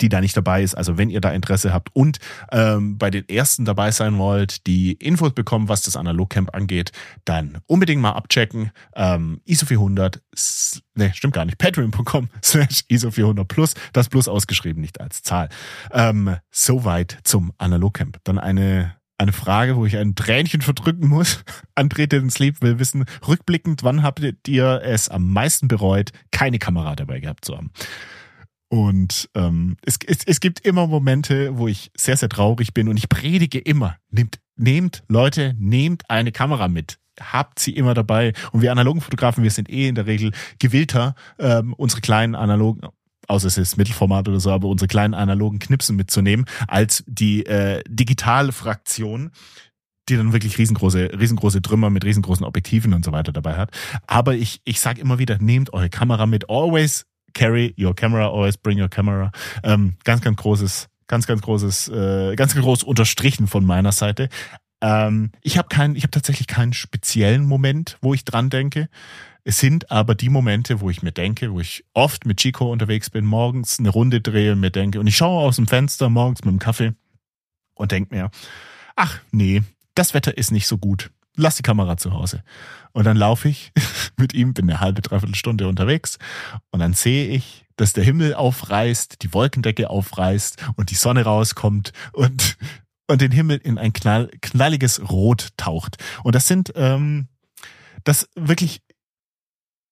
die 0.00 0.08
da 0.08 0.20
nicht 0.20 0.36
dabei 0.36 0.62
ist. 0.62 0.74
Also 0.74 0.98
wenn 0.98 1.10
ihr 1.10 1.20
da 1.20 1.30
Interesse 1.30 1.72
habt 1.72 1.94
und 1.94 2.18
ähm, 2.52 2.98
bei 2.98 3.10
den 3.10 3.28
ersten 3.28 3.64
dabei 3.64 3.90
sein 3.90 4.18
wollt, 4.18 4.66
die 4.66 4.92
Infos 4.92 5.32
bekommen, 5.32 5.68
was 5.68 5.82
das 5.82 5.96
Analogcamp 5.96 6.54
angeht, 6.54 6.92
dann 7.24 7.58
unbedingt 7.66 8.02
mal 8.02 8.12
abchecken. 8.12 8.70
Ähm, 8.94 9.40
ISO 9.44 9.66
400, 9.66 10.22
ne, 10.94 11.12
stimmt 11.14 11.34
gar 11.34 11.44
nicht, 11.44 11.58
patreon.com 11.58 12.28
slash 12.42 12.84
ISO 12.88 13.10
400 13.10 13.46
plus, 13.46 13.74
das 13.92 14.08
Plus 14.08 14.28
ausgeschrieben, 14.28 14.80
nicht 14.80 15.00
als 15.00 15.22
Zahl. 15.22 15.48
Ähm, 15.92 16.36
soweit 16.50 17.18
zum 17.24 17.52
Analogcamp. 17.58 18.18
Dann 18.24 18.38
eine 18.38 18.96
eine 19.18 19.32
Frage, 19.32 19.76
wo 19.76 19.86
ich 19.86 19.96
ein 19.96 20.14
Tränchen 20.14 20.60
verdrücken 20.60 21.08
muss. 21.08 21.42
André 21.74 22.06
den 22.06 22.30
Sleep 22.30 22.60
will 22.60 22.78
wissen, 22.78 23.06
rückblickend, 23.26 23.82
wann 23.82 24.02
habt 24.02 24.20
ihr 24.46 24.82
es 24.84 25.08
am 25.08 25.32
meisten 25.32 25.68
bereut, 25.68 26.12
keine 26.32 26.58
Kamera 26.58 26.96
dabei 26.96 27.20
gehabt 27.20 27.44
zu 27.44 27.56
haben? 27.56 27.70
Und 28.68 29.28
ähm, 29.34 29.76
es, 29.82 29.98
es, 30.06 30.18
es 30.26 30.40
gibt 30.40 30.60
immer 30.60 30.86
Momente, 30.86 31.56
wo 31.56 31.68
ich 31.68 31.90
sehr, 31.96 32.16
sehr 32.16 32.28
traurig 32.28 32.74
bin 32.74 32.88
und 32.88 32.96
ich 32.96 33.08
predige 33.08 33.58
immer, 33.58 33.96
nehmt, 34.10 34.40
nehmt 34.56 35.04
Leute, 35.08 35.54
nehmt 35.58 36.10
eine 36.10 36.32
Kamera 36.32 36.68
mit. 36.68 36.98
Habt 37.20 37.60
sie 37.60 37.72
immer 37.72 37.94
dabei. 37.94 38.32
Und 38.52 38.62
wir 38.62 38.72
analogen 38.72 39.00
Fotografen, 39.00 39.42
wir 39.42 39.50
sind 39.50 39.70
eh 39.70 39.88
in 39.88 39.94
der 39.94 40.06
Regel 40.06 40.32
gewillter, 40.58 41.14
ähm, 41.38 41.74
unsere 41.74 42.00
kleinen 42.00 42.34
analogen, 42.34 42.88
außer 43.28 43.46
es 43.46 43.56
ist 43.56 43.76
Mittelformat 43.76 44.28
oder 44.28 44.40
so, 44.40 44.50
aber 44.50 44.68
unsere 44.68 44.88
kleinen 44.88 45.14
analogen 45.14 45.58
Knipsen 45.58 45.96
mitzunehmen, 45.96 46.44
als 46.66 47.04
die 47.06 47.46
äh, 47.46 47.82
digitale 47.88 48.52
Fraktion, 48.52 49.30
die 50.08 50.16
dann 50.16 50.32
wirklich 50.32 50.58
riesengroße, 50.58 51.10
riesengroße 51.18 51.62
Trümmer 51.62 51.90
mit 51.90 52.04
riesengroßen 52.04 52.44
Objektiven 52.44 52.94
und 52.94 53.04
so 53.04 53.12
weiter 53.12 53.32
dabei 53.32 53.56
hat. 53.56 53.70
Aber 54.06 54.34
ich, 54.34 54.60
ich 54.64 54.80
sage 54.80 55.00
immer 55.00 55.18
wieder, 55.18 55.38
nehmt 55.38 55.72
eure 55.72 55.88
Kamera 55.88 56.26
mit, 56.26 56.50
always 56.50 57.06
carry 57.36 57.74
your 57.78 57.94
camera, 57.94 58.26
always 58.28 58.56
bring 58.56 58.80
your 58.80 58.88
camera. 58.88 59.30
Ähm, 59.62 59.96
ganz, 60.04 60.22
ganz 60.22 60.36
großes, 60.38 60.88
ganz, 61.06 61.26
ganz 61.26 61.42
großes, 61.42 61.88
äh, 61.88 62.34
ganz, 62.34 62.54
groß 62.54 62.82
unterstrichen 62.82 63.46
von 63.46 63.64
meiner 63.64 63.92
Seite. 63.92 64.28
Ähm, 64.80 65.30
ich 65.42 65.58
habe 65.58 65.68
keinen, 65.68 65.96
ich 65.96 66.02
habe 66.02 66.10
tatsächlich 66.10 66.46
keinen 66.46 66.72
speziellen 66.72 67.44
Moment, 67.44 67.98
wo 68.00 68.14
ich 68.14 68.24
dran 68.24 68.50
denke. 68.50 68.88
Es 69.44 69.60
sind 69.60 69.92
aber 69.92 70.14
die 70.14 70.30
Momente, 70.30 70.80
wo 70.80 70.90
ich 70.90 71.02
mir 71.02 71.12
denke, 71.12 71.52
wo 71.52 71.60
ich 71.60 71.84
oft 71.92 72.26
mit 72.26 72.38
Chico 72.38 72.72
unterwegs 72.72 73.10
bin, 73.10 73.24
morgens 73.24 73.78
eine 73.78 73.90
Runde 73.90 74.20
drehe 74.20 74.56
mir 74.56 74.70
denke, 74.70 74.98
und 74.98 75.06
ich 75.06 75.16
schaue 75.16 75.46
aus 75.46 75.56
dem 75.56 75.68
Fenster 75.68 76.08
morgens 76.08 76.44
mit 76.44 76.52
dem 76.52 76.58
Kaffee 76.58 76.94
und 77.74 77.92
denke 77.92 78.14
mir, 78.14 78.30
ach 78.96 79.20
nee, 79.30 79.62
das 79.94 80.14
Wetter 80.14 80.36
ist 80.36 80.50
nicht 80.50 80.66
so 80.66 80.78
gut 80.78 81.10
lass 81.36 81.56
die 81.56 81.62
Kamera 81.62 81.96
zu 81.96 82.12
Hause. 82.12 82.42
Und 82.92 83.04
dann 83.04 83.16
laufe 83.16 83.48
ich 83.48 83.72
mit 84.16 84.34
ihm, 84.34 84.54
bin 84.54 84.68
eine 84.68 84.80
halbe, 84.80 85.02
dreiviertel 85.02 85.34
Stunde 85.34 85.68
unterwegs 85.68 86.18
und 86.70 86.80
dann 86.80 86.94
sehe 86.94 87.28
ich, 87.28 87.66
dass 87.76 87.92
der 87.92 88.04
Himmel 88.04 88.34
aufreißt, 88.34 89.22
die 89.22 89.32
Wolkendecke 89.34 89.90
aufreißt 89.90 90.64
und 90.76 90.90
die 90.90 90.94
Sonne 90.94 91.24
rauskommt 91.24 91.92
und, 92.12 92.56
und 93.06 93.20
den 93.20 93.32
Himmel 93.32 93.58
in 93.58 93.78
ein 93.78 93.92
knall, 93.92 94.30
knalliges 94.40 95.08
Rot 95.10 95.50
taucht. 95.56 95.98
Und 96.24 96.34
das 96.34 96.48
sind, 96.48 96.72
ähm, 96.74 97.28
das 98.04 98.28
wirklich 98.34 98.82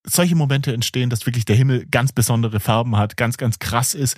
solche 0.06 0.34
Momente 0.34 0.72
entstehen, 0.72 1.10
dass 1.10 1.26
wirklich 1.26 1.44
der 1.44 1.56
Himmel 1.56 1.86
ganz 1.86 2.12
besondere 2.12 2.60
Farben 2.60 2.96
hat, 2.96 3.16
ganz, 3.16 3.36
ganz 3.36 3.58
krass 3.58 3.94
ist. 3.94 4.16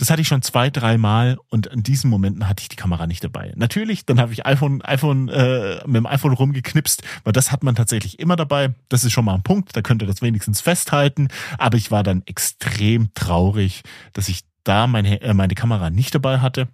Das 0.00 0.08
hatte 0.08 0.22
ich 0.22 0.28
schon 0.28 0.40
zwei, 0.40 0.70
drei 0.70 0.96
Mal 0.96 1.36
und 1.50 1.66
in 1.66 1.82
diesen 1.82 2.08
Momenten 2.08 2.48
hatte 2.48 2.62
ich 2.62 2.70
die 2.70 2.76
Kamera 2.76 3.06
nicht 3.06 3.22
dabei. 3.22 3.52
Natürlich, 3.56 4.06
dann 4.06 4.18
habe 4.18 4.32
ich 4.32 4.46
iPhone, 4.46 4.80
iPhone 4.80 5.28
äh, 5.28 5.86
mit 5.86 5.96
dem 5.96 6.06
iPhone 6.06 6.32
rumgeknipst, 6.32 7.02
weil 7.24 7.34
das 7.34 7.52
hat 7.52 7.62
man 7.62 7.74
tatsächlich 7.74 8.18
immer 8.18 8.34
dabei. 8.34 8.72
Das 8.88 9.04
ist 9.04 9.12
schon 9.12 9.26
mal 9.26 9.34
ein 9.34 9.42
Punkt, 9.42 9.76
da 9.76 9.82
könnt 9.82 10.00
ihr 10.02 10.08
das 10.08 10.22
wenigstens 10.22 10.62
festhalten. 10.62 11.28
Aber 11.58 11.76
ich 11.76 11.90
war 11.90 12.02
dann 12.02 12.22
extrem 12.24 13.12
traurig, 13.12 13.82
dass 14.14 14.30
ich 14.30 14.40
da 14.64 14.86
meine, 14.86 15.20
äh, 15.20 15.34
meine 15.34 15.54
Kamera 15.54 15.90
nicht 15.90 16.14
dabei 16.14 16.38
hatte. 16.38 16.68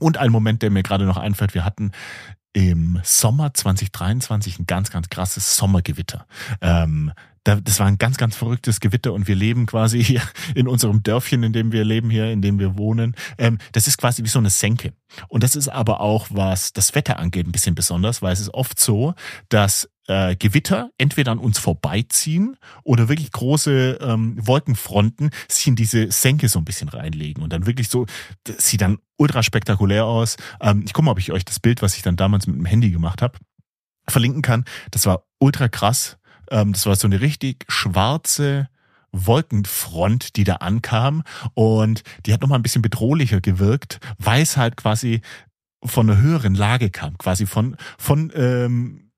Und 0.00 0.16
ein 0.16 0.32
Moment, 0.32 0.62
der 0.62 0.70
mir 0.70 0.82
gerade 0.82 1.04
noch 1.04 1.16
einfällt, 1.16 1.54
wir 1.54 1.64
hatten 1.64 1.92
im 2.54 2.98
Sommer 3.04 3.54
2023 3.54 4.58
ein 4.58 4.66
ganz, 4.66 4.90
ganz 4.90 5.08
krasses 5.10 5.56
Sommergewitter. 5.56 6.26
Ähm, 6.60 7.12
das 7.56 7.80
war 7.80 7.86
ein 7.86 7.98
ganz, 7.98 8.16
ganz 8.16 8.36
verrücktes 8.36 8.80
Gewitter 8.80 9.12
und 9.12 9.28
wir 9.28 9.34
leben 9.34 9.66
quasi 9.66 10.02
hier 10.04 10.22
in 10.54 10.68
unserem 10.68 11.02
Dörfchen, 11.02 11.42
in 11.42 11.52
dem 11.52 11.72
wir 11.72 11.84
leben 11.84 12.10
hier, 12.10 12.30
in 12.30 12.42
dem 12.42 12.58
wir 12.58 12.76
wohnen. 12.76 13.14
Ähm, 13.38 13.58
das 13.72 13.86
ist 13.86 13.98
quasi 13.98 14.24
wie 14.24 14.28
so 14.28 14.38
eine 14.38 14.50
Senke. 14.50 14.92
Und 15.28 15.42
das 15.42 15.56
ist 15.56 15.68
aber 15.68 16.00
auch, 16.00 16.28
was 16.30 16.72
das 16.72 16.94
Wetter 16.94 17.18
angeht, 17.18 17.46
ein 17.46 17.52
bisschen 17.52 17.74
besonders, 17.74 18.22
weil 18.22 18.32
es 18.32 18.40
ist 18.40 18.52
oft 18.52 18.78
so, 18.78 19.14
dass 19.48 19.88
äh, 20.08 20.36
Gewitter 20.36 20.90
entweder 20.98 21.32
an 21.32 21.38
uns 21.38 21.58
vorbeiziehen 21.58 22.56
oder 22.82 23.08
wirklich 23.08 23.30
große 23.30 23.98
ähm, 24.00 24.36
Wolkenfronten 24.38 25.30
sich 25.48 25.66
in 25.66 25.76
diese 25.76 26.10
Senke 26.10 26.48
so 26.48 26.58
ein 26.58 26.64
bisschen 26.64 26.88
reinlegen 26.88 27.42
und 27.42 27.52
dann 27.52 27.66
wirklich 27.66 27.88
so, 27.88 28.06
das 28.44 28.66
sieht 28.66 28.80
dann 28.80 28.98
ultra 29.16 29.42
spektakulär 29.42 30.04
aus. 30.06 30.36
Ähm, 30.60 30.82
ich 30.86 30.92
gucke 30.92 31.04
mal, 31.04 31.12
ob 31.12 31.18
ich 31.18 31.32
euch 31.32 31.44
das 31.44 31.60
Bild, 31.60 31.82
was 31.82 31.96
ich 31.96 32.02
dann 32.02 32.16
damals 32.16 32.46
mit 32.46 32.56
dem 32.56 32.64
Handy 32.64 32.90
gemacht 32.90 33.22
habe, 33.22 33.38
verlinken 34.08 34.42
kann. 34.42 34.64
Das 34.90 35.06
war 35.06 35.24
ultra 35.38 35.68
krass. 35.68 36.18
Ähm, 36.50 36.72
das 36.72 36.86
war 36.86 36.96
so 36.96 37.06
eine 37.06 37.20
richtig 37.20 37.64
schwarze 37.68 38.68
Wolkenfront, 39.12 40.36
die 40.36 40.44
da 40.44 40.56
ankam 40.56 41.22
und 41.54 42.02
die 42.26 42.32
hat 42.32 42.42
nochmal 42.42 42.58
ein 42.58 42.62
bisschen 42.62 42.82
bedrohlicher 42.82 43.40
gewirkt, 43.40 44.00
weil 44.18 44.42
es 44.42 44.56
halt 44.56 44.76
quasi 44.76 45.22
von 45.84 46.10
einer 46.10 46.20
höheren 46.20 46.54
Lage 46.54 46.90
kam, 46.90 47.16
quasi 47.18 47.46
von, 47.46 47.76
von 47.96 48.32
ähm, 48.34 49.10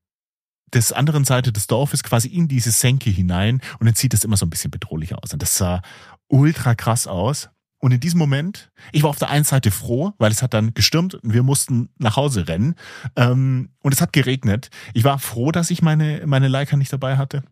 des 0.73 0.93
anderen 0.93 1.25
Seite 1.25 1.51
des 1.51 1.67
Dorfes 1.67 2.03
quasi 2.03 2.29
in 2.29 2.47
diese 2.47 2.71
Senke 2.71 3.09
hinein 3.09 3.61
und 3.79 3.85
dann 3.85 3.95
sieht 3.95 4.13
das 4.13 4.23
immer 4.23 4.37
so 4.37 4.45
ein 4.45 4.49
bisschen 4.49 4.71
bedrohlicher 4.71 5.21
aus. 5.21 5.33
Und 5.33 5.41
das 5.41 5.57
sah 5.57 5.81
ultra 6.27 6.75
krass 6.75 7.07
aus. 7.07 7.49
Und 7.81 7.91
in 7.91 7.99
diesem 7.99 8.19
Moment, 8.19 8.71
ich 8.91 9.01
war 9.03 9.09
auf 9.09 9.17
der 9.17 9.29
einen 9.29 9.43
Seite 9.43 9.71
froh, 9.71 10.13
weil 10.19 10.31
es 10.31 10.43
hat 10.43 10.53
dann 10.53 10.73
gestürmt 10.75 11.15
und 11.15 11.33
wir 11.33 11.41
mussten 11.41 11.89
nach 11.97 12.15
Hause 12.15 12.47
rennen. 12.47 12.75
Ähm, 13.15 13.69
und 13.81 13.93
es 13.93 14.01
hat 14.01 14.13
geregnet. 14.13 14.69
Ich 14.93 15.03
war 15.03 15.17
froh, 15.17 15.51
dass 15.51 15.71
ich 15.71 15.81
meine, 15.81 16.21
meine 16.27 16.47
Leica 16.47 16.77
nicht 16.77 16.93
dabei 16.93 17.17
hatte. 17.17 17.43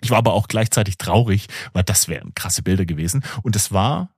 Ich 0.00 0.10
war 0.10 0.18
aber 0.18 0.32
auch 0.32 0.46
gleichzeitig 0.46 0.96
traurig, 0.96 1.48
weil 1.72 1.82
das 1.82 2.06
wären 2.06 2.34
krasse 2.34 2.62
Bilder 2.62 2.86
gewesen. 2.86 3.24
Und 3.42 3.56
es 3.56 3.72
war 3.72 4.10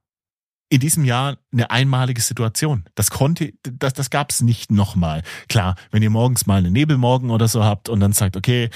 in 0.69 0.81
diesem 0.81 1.05
Jahr 1.05 1.39
eine 1.53 1.71
einmalige 1.71 2.21
Situation. 2.21 2.85
Das 2.95 3.11
konnte, 3.11 3.55
das, 3.63 3.95
das 3.95 4.11
gab 4.11 4.31
es 4.31 4.43
nicht 4.43 4.71
nochmal. 4.71 5.23
Klar, 5.49 5.77
wenn 5.91 6.03
ihr 6.03 6.11
morgens 6.11 6.47
mal 6.47 6.59
einen 6.59 6.73
Nebelmorgen 6.73 7.31
oder 7.31 7.49
so 7.49 7.65
habt 7.65 7.89
und 7.89 8.01
dann 8.01 8.13
sagt, 8.13 8.37
okay, 8.37 8.69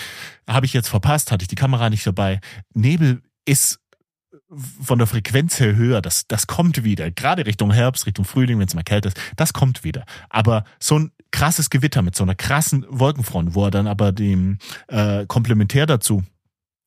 habe 0.49 0.65
ich 0.65 0.73
jetzt 0.73 0.89
verpasst, 0.89 1.31
hatte 1.31 1.43
ich 1.43 1.49
die 1.49 1.57
Kamera 1.57 1.91
nicht 1.91 2.07
dabei. 2.07 2.41
Nebel 2.73 3.23
ist 3.45 3.81
von 4.83 4.99
der 4.99 5.07
Frequenz 5.07 5.61
her 5.61 5.77
höher, 5.77 6.03
das, 6.03 6.27
das 6.27 6.47
kommt 6.47 6.83
wieder. 6.83 7.11
Gerade 7.11 7.47
Richtung 7.47 7.73
Herbst, 7.73 8.07
Richtung 8.07 8.25
Frühling, 8.25 8.59
wenn 8.59 8.67
es 8.67 8.75
mal 8.75 8.83
kälter 8.83 9.09
ist, 9.09 9.21
das 9.37 9.53
kommt 9.53 9.85
wieder. 9.85 10.05
Aber 10.29 10.65
so 10.79 10.99
ein 10.99 11.13
krasses 11.31 11.71
Gewitter 11.71 12.03
mit 12.03 12.17
so 12.17 12.25
einer 12.25 12.35
krassen 12.35 12.85
Wolkenfront, 12.89 13.55
wo 13.55 13.65
er 13.65 13.71
dann 13.71 13.87
aber 13.87 14.13
dem 14.13 14.59
äh, 14.89 15.27
komplementär 15.27 15.87
dazu 15.87 16.25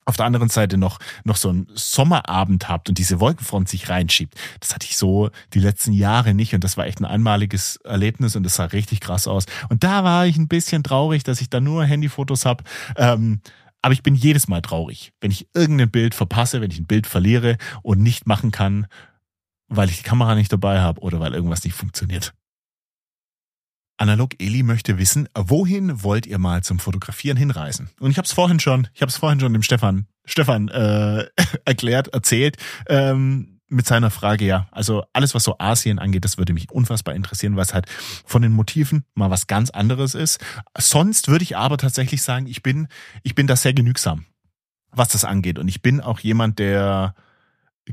auf 0.06 0.18
der 0.18 0.26
anderen 0.26 0.50
Seite 0.50 0.78
noch, 0.78 1.00
noch 1.24 1.38
so 1.38 1.50
einen 1.50 1.68
Sommerabend 1.74 2.68
habt 2.68 2.90
und 2.90 2.98
diese 2.98 3.20
Wolkenfront 3.20 3.70
sich 3.70 3.90
reinschiebt. 3.90 4.36
Das 4.60 4.74
hatte 4.74 4.86
ich 4.86 4.98
so 4.98 5.30
die 5.54 5.60
letzten 5.60 5.94
Jahre 5.94 6.34
nicht 6.34 6.54
und 6.54 6.64
das 6.64 6.78
war 6.78 6.86
echt 6.86 7.00
ein 7.00 7.06
einmaliges 7.06 7.78
Erlebnis 7.78 8.36
und 8.36 8.44
das 8.44 8.56
sah 8.56 8.66
richtig 8.66 9.00
krass 9.00 9.28
aus. 9.28 9.46
Und 9.70 9.84
da 9.84 10.04
war 10.04 10.26
ich 10.26 10.38
ein 10.38 10.48
bisschen 10.48 10.84
traurig, 10.84 11.24
dass 11.24 11.42
ich 11.42 11.50
da 11.50 11.60
nur 11.60 11.86
Handyfotos 11.86 12.46
hab. 12.46 12.64
Ähm, 12.98 13.40
aber 13.84 13.94
ich 13.94 14.02
bin 14.02 14.16
jedes 14.16 14.48
Mal 14.48 14.62
traurig, 14.62 15.12
wenn 15.20 15.30
ich 15.30 15.50
irgendein 15.54 15.92
Bild 15.92 16.16
verpasse, 16.16 16.62
wenn 16.62 16.72
ich 16.72 16.80
ein 16.80 16.88
Bild 16.88 17.06
verliere 17.06 17.58
und 17.84 18.02
nicht 18.02 18.26
machen 18.26 18.50
kann, 18.50 18.88
weil 19.68 19.90
ich 19.90 19.98
die 19.98 20.04
Kamera 20.04 20.36
nicht 20.36 20.52
dabei 20.52 20.80
habe 20.80 21.02
oder 21.02 21.20
weil 21.20 21.34
irgendwas 21.34 21.64
nicht 21.66 21.76
funktioniert. 21.76 22.34
Analog 23.98 24.42
Eli 24.42 24.64
möchte 24.64 24.98
wissen, 24.98 25.28
wohin 25.36 26.02
wollt 26.02 26.26
ihr 26.26 26.40
mal 26.40 26.64
zum 26.64 26.80
Fotografieren 26.80 27.38
hinreisen? 27.38 27.90
Und 28.00 28.10
ich 28.10 28.18
habe 28.18 28.26
es 28.26 28.32
vorhin 28.32 28.62
schon, 28.62 28.88
ich 28.94 29.02
habe 29.02 29.10
es 29.10 29.18
vorhin 29.18 29.42
schon 29.42 29.52
dem 29.54 29.64
Stefan, 29.64 30.08
Stefan 30.24 30.70
äh, 30.70 31.26
erklärt, 31.66 32.08
erzählt. 32.08 32.56
Ähm, 32.88 33.53
mit 33.74 33.86
seiner 33.86 34.12
Frage, 34.12 34.46
ja. 34.46 34.68
Also 34.72 35.04
alles, 35.14 35.36
was 35.36 35.44
so 35.44 35.58
Asien 35.60 36.00
angeht, 36.00 36.24
das 36.24 36.38
würde 36.38 36.54
mich 36.54 36.72
unfassbar 36.72 37.16
interessieren, 37.16 37.58
was 37.58 37.74
halt 37.74 37.88
von 38.26 38.42
den 38.42 38.52
Motiven 38.52 39.06
mal 39.16 39.30
was 39.30 39.48
ganz 39.48 39.70
anderes 39.70 40.16
ist. 40.16 40.40
Sonst 40.78 41.28
würde 41.28 41.44
ich 41.44 41.58
aber 41.58 41.78
tatsächlich 41.78 42.22
sagen, 42.22 42.48
ich 42.48 42.64
bin, 42.64 42.88
ich 43.24 43.36
bin 43.36 43.48
da 43.48 43.56
sehr 43.56 43.74
genügsam, 43.74 44.26
was 44.92 45.10
das 45.10 45.26
angeht. 45.26 45.60
Und 45.60 45.68
ich 45.68 45.82
bin 45.82 46.02
auch 46.02 46.20
jemand, 46.20 46.60
der 46.60 47.16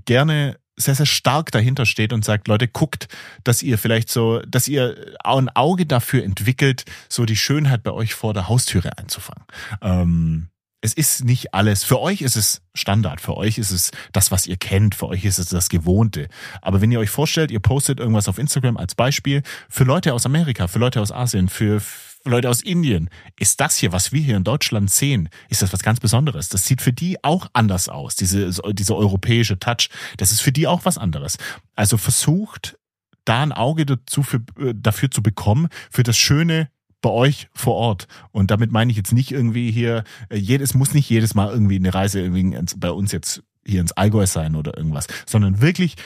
gerne 0.04 0.58
sehr, 0.76 0.94
sehr 0.94 1.06
stark 1.06 1.50
dahinter 1.50 1.86
steht 1.86 2.12
und 2.12 2.24
sagt, 2.24 2.48
Leute, 2.48 2.68
guckt, 2.68 3.08
dass 3.44 3.62
ihr 3.62 3.78
vielleicht 3.78 4.08
so, 4.08 4.40
dass 4.40 4.68
ihr 4.68 5.14
ein 5.22 5.48
Auge 5.50 5.86
dafür 5.86 6.24
entwickelt, 6.24 6.84
so 7.08 7.24
die 7.24 7.36
Schönheit 7.36 7.82
bei 7.82 7.92
euch 7.92 8.14
vor 8.14 8.34
der 8.34 8.48
Haustüre 8.48 8.96
einzufangen. 8.98 9.44
Ähm, 9.82 10.49
es 10.82 10.94
ist 10.94 11.24
nicht 11.24 11.52
alles. 11.52 11.84
Für 11.84 12.00
euch 12.00 12.22
ist 12.22 12.36
es 12.36 12.62
Standard. 12.74 13.20
Für 13.20 13.36
euch 13.36 13.58
ist 13.58 13.70
es 13.70 13.90
das, 14.12 14.30
was 14.30 14.46
ihr 14.46 14.56
kennt. 14.56 14.94
Für 14.94 15.08
euch 15.08 15.24
ist 15.24 15.38
es 15.38 15.48
das 15.48 15.68
Gewohnte. 15.68 16.28
Aber 16.62 16.80
wenn 16.80 16.90
ihr 16.90 17.00
euch 17.00 17.10
vorstellt, 17.10 17.50
ihr 17.50 17.60
postet 17.60 18.00
irgendwas 18.00 18.28
auf 18.28 18.38
Instagram 18.38 18.76
als 18.76 18.94
Beispiel, 18.94 19.42
für 19.68 19.84
Leute 19.84 20.14
aus 20.14 20.24
Amerika, 20.24 20.68
für 20.68 20.78
Leute 20.78 21.00
aus 21.00 21.12
Asien, 21.12 21.48
für 21.48 21.82
Leute 22.24 22.48
aus 22.48 22.62
Indien, 22.62 23.10
ist 23.38 23.60
das 23.60 23.76
hier, 23.76 23.92
was 23.92 24.12
wir 24.12 24.22
hier 24.22 24.36
in 24.36 24.44
Deutschland 24.44 24.90
sehen, 24.90 25.28
ist 25.48 25.62
das 25.62 25.72
was 25.72 25.82
ganz 25.82 26.00
Besonderes. 26.00 26.48
Das 26.48 26.64
sieht 26.66 26.80
für 26.82 26.92
die 26.92 27.22
auch 27.24 27.48
anders 27.52 27.88
aus. 27.88 28.16
Diese, 28.16 28.50
diese 28.72 28.96
europäische 28.96 29.58
Touch, 29.58 29.88
das 30.16 30.32
ist 30.32 30.40
für 30.40 30.52
die 30.52 30.66
auch 30.66 30.84
was 30.84 30.98
anderes. 30.98 31.36
Also 31.76 31.98
versucht, 31.98 32.78
da 33.24 33.42
ein 33.42 33.52
Auge 33.52 33.84
dazu 33.84 34.22
für, 34.22 34.38
äh, 34.58 34.74
dafür 34.74 35.10
zu 35.10 35.22
bekommen, 35.22 35.68
für 35.90 36.02
das 36.02 36.16
schöne 36.16 36.70
bei 37.00 37.10
euch 37.10 37.48
vor 37.54 37.74
Ort. 37.74 38.08
Und 38.32 38.50
damit 38.50 38.72
meine 38.72 38.90
ich 38.90 38.96
jetzt 38.96 39.12
nicht 39.12 39.32
irgendwie 39.32 39.70
hier, 39.70 40.04
äh, 40.28 40.36
jedes 40.36 40.74
muss 40.74 40.94
nicht 40.94 41.08
jedes 41.08 41.34
Mal 41.34 41.50
irgendwie 41.50 41.76
eine 41.76 41.94
Reise 41.94 42.20
irgendwie 42.20 42.58
bei 42.76 42.90
uns 42.90 43.12
jetzt 43.12 43.42
hier 43.64 43.80
ins 43.80 43.92
Allgäu 43.92 44.26
sein 44.26 44.56
oder 44.56 44.76
irgendwas, 44.76 45.06
sondern 45.26 45.60
wirklich 45.60 45.96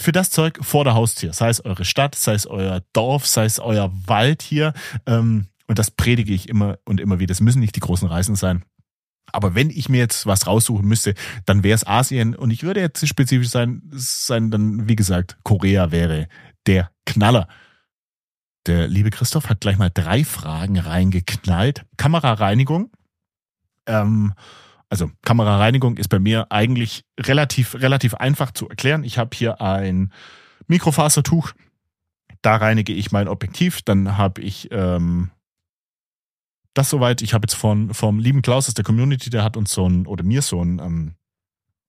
für 0.00 0.12
das 0.12 0.30
Zeug 0.30 0.58
vor 0.62 0.84
der 0.84 0.94
Haustür, 0.94 1.32
sei 1.32 1.48
es 1.48 1.64
eure 1.64 1.84
Stadt, 1.84 2.14
sei 2.14 2.34
es 2.34 2.46
euer 2.46 2.82
Dorf, 2.92 3.26
sei 3.26 3.44
es 3.44 3.58
euer 3.58 3.92
Wald 4.06 4.42
hier. 4.42 4.72
Ähm, 5.06 5.46
und 5.66 5.78
das 5.78 5.90
predige 5.90 6.32
ich 6.32 6.48
immer 6.48 6.78
und 6.84 7.00
immer 7.00 7.18
wieder. 7.18 7.32
Es 7.32 7.40
müssen 7.40 7.60
nicht 7.60 7.76
die 7.76 7.80
großen 7.80 8.08
Reisen 8.08 8.36
sein. 8.36 8.64
Aber 9.32 9.54
wenn 9.54 9.68
ich 9.68 9.88
mir 9.88 9.98
jetzt 9.98 10.24
was 10.24 10.46
raussuchen 10.46 10.86
müsste, 10.86 11.14
dann 11.44 11.62
wäre 11.62 11.74
es 11.74 11.86
Asien 11.86 12.34
und 12.34 12.50
ich 12.50 12.62
würde 12.62 12.80
jetzt 12.80 13.06
spezifisch 13.06 13.50
sein, 13.50 13.82
sein, 13.90 14.50
dann 14.50 14.88
wie 14.88 14.96
gesagt, 14.96 15.36
Korea 15.42 15.90
wäre 15.90 16.28
der 16.66 16.90
Knaller. 17.04 17.48
Der 18.68 18.86
liebe 18.86 19.08
Christoph 19.08 19.48
hat 19.48 19.62
gleich 19.62 19.78
mal 19.78 19.90
drei 19.92 20.24
Fragen 20.24 20.78
reingeknallt. 20.78 21.86
Kamerareinigung. 21.96 22.90
Ähm, 23.86 24.34
also 24.90 25.10
Kamerareinigung 25.22 25.96
ist 25.96 26.08
bei 26.08 26.18
mir 26.18 26.52
eigentlich 26.52 27.06
relativ, 27.18 27.74
relativ 27.76 28.12
einfach 28.14 28.50
zu 28.50 28.68
erklären. 28.68 29.04
Ich 29.04 29.16
habe 29.16 29.34
hier 29.34 29.62
ein 29.62 30.12
Mikrofasertuch. 30.66 31.52
Da 32.42 32.56
reinige 32.56 32.92
ich 32.92 33.10
mein 33.10 33.26
Objektiv. 33.26 33.80
Dann 33.80 34.18
habe 34.18 34.42
ich 34.42 34.68
ähm, 34.70 35.30
das 36.74 36.90
soweit. 36.90 37.22
Ich 37.22 37.32
habe 37.32 37.46
jetzt 37.46 37.54
von 37.54 37.94
vom 37.94 38.18
lieben 38.18 38.42
Klaus 38.42 38.68
aus 38.68 38.74
der 38.74 38.84
Community, 38.84 39.30
der 39.30 39.44
hat 39.44 39.56
uns 39.56 39.72
so 39.72 39.88
ein 39.88 40.06
oder 40.06 40.24
mir 40.24 40.42
so 40.42 40.62
ein 40.62 40.78
ähm, 40.78 41.14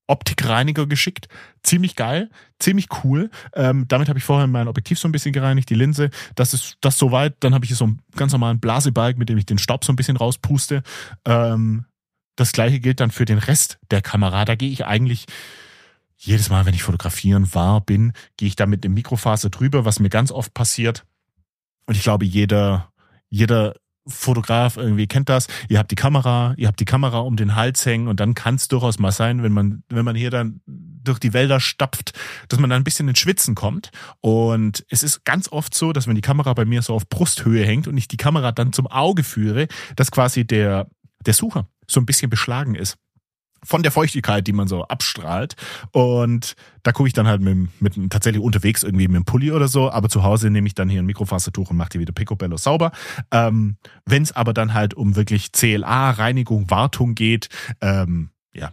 Optikreiniger 0.09 0.87
geschickt. 0.87 1.27
Ziemlich 1.63 1.95
geil, 1.95 2.29
ziemlich 2.59 2.87
cool. 3.03 3.29
Ähm, 3.53 3.85
damit 3.87 4.09
habe 4.09 4.19
ich 4.19 4.25
vorher 4.25 4.47
mein 4.47 4.67
Objektiv 4.67 4.99
so 4.99 5.07
ein 5.07 5.11
bisschen 5.11 5.33
gereinigt, 5.33 5.69
die 5.69 5.75
Linse. 5.75 6.09
Das 6.35 6.53
ist 6.53 6.77
das 6.81 6.97
soweit. 6.97 7.35
Dann 7.41 7.53
habe 7.53 7.65
ich 7.65 7.69
hier 7.69 7.77
so 7.77 7.85
einen 7.85 8.01
ganz 8.15 8.31
normalen 8.31 8.59
Blasebalg, 8.59 9.17
mit 9.17 9.29
dem 9.29 9.37
ich 9.37 9.45
den 9.45 9.59
Staub 9.59 9.85
so 9.85 9.93
ein 9.93 9.95
bisschen 9.95 10.17
rauspuste. 10.17 10.83
Ähm, 11.25 11.85
das 12.35 12.51
gleiche 12.53 12.79
gilt 12.79 12.99
dann 12.99 13.11
für 13.11 13.25
den 13.25 13.37
Rest 13.37 13.79
der 13.91 14.01
Kamera. 14.01 14.45
Da 14.45 14.55
gehe 14.55 14.71
ich 14.71 14.85
eigentlich 14.85 15.25
jedes 16.17 16.49
Mal, 16.49 16.65
wenn 16.65 16.73
ich 16.73 16.83
fotografieren 16.83 17.53
war, 17.53 17.81
bin, 17.81 18.13
gehe 18.35 18.47
ich 18.47 18.55
da 18.55 18.65
mit 18.65 18.83
dem 18.83 18.93
Mikrofaser 18.93 19.49
drüber, 19.49 19.85
was 19.85 19.99
mir 19.99 20.09
ganz 20.09 20.31
oft 20.31 20.53
passiert. 20.53 21.05
Und 21.85 21.95
ich 21.95 22.03
glaube, 22.03 22.25
jeder, 22.25 22.91
jeder 23.29 23.73
Fotograf 24.09 24.77
irgendwie 24.77 25.07
kennt 25.07 25.29
das. 25.29 25.47
Ihr 25.67 25.79
habt 25.79 25.91
die 25.91 25.95
Kamera, 25.95 26.53
ihr 26.57 26.67
habt 26.67 26.79
die 26.79 26.85
Kamera 26.85 27.19
um 27.19 27.35
den 27.35 27.55
Hals 27.55 27.85
hängen 27.85 28.07
und 28.07 28.19
dann 28.19 28.33
kann 28.33 28.55
es 28.55 28.67
durchaus 28.67 28.99
mal 28.99 29.11
sein, 29.11 29.43
wenn 29.43 29.51
man, 29.51 29.83
wenn 29.89 30.05
man 30.05 30.15
hier 30.15 30.31
dann 30.31 30.61
durch 30.65 31.19
die 31.19 31.33
Wälder 31.33 31.59
stapft, 31.59 32.13
dass 32.49 32.59
man 32.59 32.69
dann 32.69 32.81
ein 32.81 32.83
bisschen 32.83 33.07
ins 33.07 33.19
Schwitzen 33.19 33.55
kommt. 33.55 33.91
Und 34.21 34.85
es 34.89 35.03
ist 35.03 35.23
ganz 35.25 35.51
oft 35.51 35.73
so, 35.73 35.93
dass 35.93 36.07
wenn 36.07 36.15
die 36.15 36.21
Kamera 36.21 36.53
bei 36.53 36.65
mir 36.65 36.81
so 36.81 36.93
auf 36.93 37.07
Brusthöhe 37.07 37.65
hängt 37.65 37.87
und 37.87 37.97
ich 37.97 38.07
die 38.07 38.17
Kamera 38.17 38.51
dann 38.51 38.73
zum 38.73 38.87
Auge 38.87 39.23
führe, 39.23 39.67
dass 39.95 40.11
quasi 40.11 40.45
der, 40.45 40.87
der 41.25 41.33
Sucher 41.33 41.67
so 41.87 41.99
ein 41.99 42.05
bisschen 42.05 42.29
beschlagen 42.29 42.75
ist 42.75 42.97
von 43.63 43.83
der 43.83 43.91
Feuchtigkeit, 43.91 44.47
die 44.47 44.53
man 44.53 44.67
so 44.67 44.83
abstrahlt. 44.83 45.55
Und 45.91 46.55
da 46.83 46.91
gucke 46.91 47.07
ich 47.07 47.13
dann 47.13 47.27
halt 47.27 47.41
mit, 47.41 47.81
mit 47.81 48.11
tatsächlich 48.11 48.43
unterwegs 48.43 48.83
irgendwie 48.83 49.07
mit 49.07 49.17
dem 49.17 49.25
Pulli 49.25 49.51
oder 49.51 49.67
so, 49.67 49.91
aber 49.91 50.09
zu 50.09 50.23
Hause 50.23 50.49
nehme 50.49 50.67
ich 50.67 50.75
dann 50.75 50.89
hier 50.89 51.01
ein 51.01 51.05
Mikrofasertuch 51.05 51.69
und 51.69 51.77
mache 51.77 51.89
die 51.89 51.99
wieder 51.99 52.13
picobello 52.13 52.57
sauber. 52.57 52.91
Ähm, 53.31 53.77
Wenn 54.05 54.23
es 54.23 54.31
aber 54.31 54.53
dann 54.53 54.73
halt 54.73 54.93
um 54.93 55.15
wirklich 55.15 55.51
CLA, 55.51 56.11
Reinigung, 56.11 56.69
Wartung 56.69 57.15
geht, 57.15 57.49
ähm, 57.81 58.29
ja. 58.53 58.71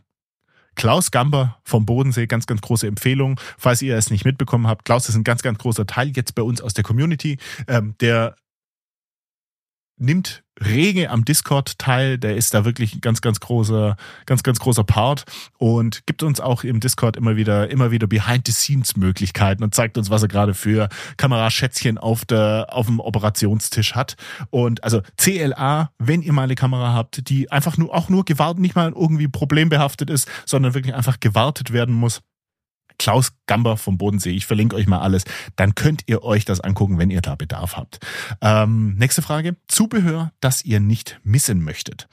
Klaus 0.74 1.10
Gamber 1.10 1.58
vom 1.64 1.86
Bodensee, 1.86 2.26
ganz, 2.26 2.46
ganz 2.46 2.60
große 2.60 2.86
Empfehlung. 2.86 3.40
Falls 3.58 3.82
ihr 3.82 3.96
es 3.96 4.10
nicht 4.10 4.24
mitbekommen 4.24 4.66
habt, 4.66 4.84
Klaus 4.84 5.08
ist 5.08 5.14
ein 5.14 5.24
ganz, 5.24 5.42
ganz 5.42 5.58
großer 5.58 5.86
Teil 5.86 6.12
jetzt 6.14 6.34
bei 6.34 6.42
uns 6.42 6.60
aus 6.60 6.74
der 6.74 6.84
Community, 6.84 7.38
ähm, 7.66 7.94
der 8.00 8.36
nimmt 9.96 10.42
rege 10.64 11.10
am 11.10 11.24
Discord 11.24 11.78
teil. 11.78 12.18
Der 12.18 12.36
ist 12.36 12.54
da 12.54 12.64
wirklich 12.64 12.94
ein 12.94 13.00
ganz, 13.00 13.20
ganz 13.20 13.40
großer, 13.40 13.96
ganz, 14.24 14.42
ganz 14.42 14.58
großer 14.58 14.84
Part 14.84 15.24
und 15.58 16.06
gibt 16.06 16.22
uns 16.22 16.40
auch 16.40 16.64
im 16.64 16.80
Discord 16.80 17.16
immer 17.16 17.36
wieder, 17.36 17.70
immer 17.70 17.90
wieder 17.90 18.06
Behind-the-Scenes-Möglichkeiten 18.06 19.62
und 19.62 19.74
zeigt 19.74 19.98
uns, 19.98 20.10
was 20.10 20.22
er 20.22 20.28
gerade 20.28 20.54
für 20.54 20.88
Kameraschätzchen 21.16 21.98
auf 21.98 22.24
der, 22.24 22.68
auf 22.70 22.86
dem 22.86 23.00
Operationstisch 23.00 23.94
hat. 23.94 24.16
Und 24.50 24.82
also 24.84 25.02
CLA, 25.16 25.90
wenn 25.98 26.22
ihr 26.22 26.32
mal 26.32 26.44
eine 26.44 26.54
Kamera 26.54 26.92
habt, 26.92 27.28
die 27.28 27.50
einfach 27.50 27.76
nur, 27.76 27.94
auch 27.94 28.08
nur 28.08 28.24
gewartet, 28.24 28.60
nicht 28.60 28.76
mal 28.76 28.92
irgendwie 28.92 29.28
problembehaftet 29.28 30.10
ist, 30.10 30.28
sondern 30.46 30.74
wirklich 30.74 30.94
einfach 30.94 31.20
gewartet 31.20 31.72
werden 31.72 31.94
muss, 31.94 32.22
Klaus 32.98 33.32
Gamber 33.46 33.76
vom 33.76 33.98
Bodensee. 33.98 34.30
Ich 34.30 34.46
verlinke 34.46 34.76
euch 34.76 34.86
mal 34.86 35.00
alles. 35.00 35.24
Dann 35.56 35.74
könnt 35.74 36.02
ihr 36.06 36.22
euch 36.22 36.44
das 36.44 36.60
angucken, 36.60 36.98
wenn 36.98 37.10
ihr 37.10 37.20
da 37.20 37.34
Bedarf 37.34 37.76
habt. 37.76 37.98
Ähm, 38.40 38.94
nächste 38.96 39.22
Frage. 39.22 39.56
Zubehör, 39.68 40.32
das 40.40 40.64
ihr 40.64 40.80
nicht 40.80 41.20
missen 41.22 41.62
möchtet. 41.62 42.08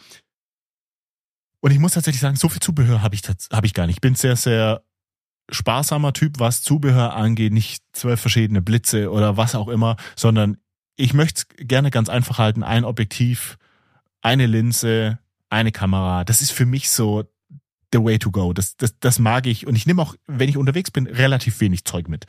Und 1.62 1.72
ich 1.72 1.80
muss 1.80 1.94
tatsächlich 1.94 2.22
sagen, 2.22 2.36
so 2.36 2.50
viel 2.50 2.62
Zubehör 2.62 3.02
habe 3.02 3.16
ich, 3.16 3.22
hab 3.24 3.64
ich 3.64 3.74
gar 3.74 3.88
nicht. 3.88 3.98
Ich 3.98 4.02
bin 4.02 4.16
sehr, 4.16 4.36
sehr 4.36 4.84
sparsamer 5.50 6.14
Typ, 6.14 6.40
was 6.40 6.62
Zubehör 6.62 7.16
angeht. 7.16 7.54
Nicht 7.54 7.84
zwölf 7.94 8.20
verschiedene 8.20 8.62
Blitze 8.62 9.12
oder 9.12 9.38
was 9.38 9.56
auch 9.56 9.70
immer, 9.70 9.96
sondern 10.16 10.58
ich 10.96 11.14
möchte 11.14 11.42
es 11.42 11.68
gerne 11.68 11.90
ganz 11.90 12.10
einfach 12.10 12.38
halten. 12.38 12.64
Ein 12.64 12.86
Objektiv, 12.86 13.58
eine 14.22 14.46
Linse, 14.46 15.20
eine 15.50 15.72
Kamera. 15.72 16.24
Das 16.24 16.42
ist 16.42 16.52
für 16.52 16.66
mich 16.66 16.90
so 16.90 17.24
the 17.94 18.04
way 18.04 18.18
to 18.20 18.32
go. 18.32 18.52
Das, 18.54 18.76
das, 18.76 19.00
das 19.00 19.20
mag 19.20 19.48
ich. 19.48 19.66
Und 19.68 19.76
ich 19.76 19.86
nehme 19.86 20.02
auch, 20.02 20.16
wenn 20.28 20.50
ich 20.50 20.58
unterwegs 20.58 20.92
bin, 20.92 21.08
relativ 21.08 21.62
wenig 21.62 21.86
Zeug 21.86 22.10
mit. 22.10 22.26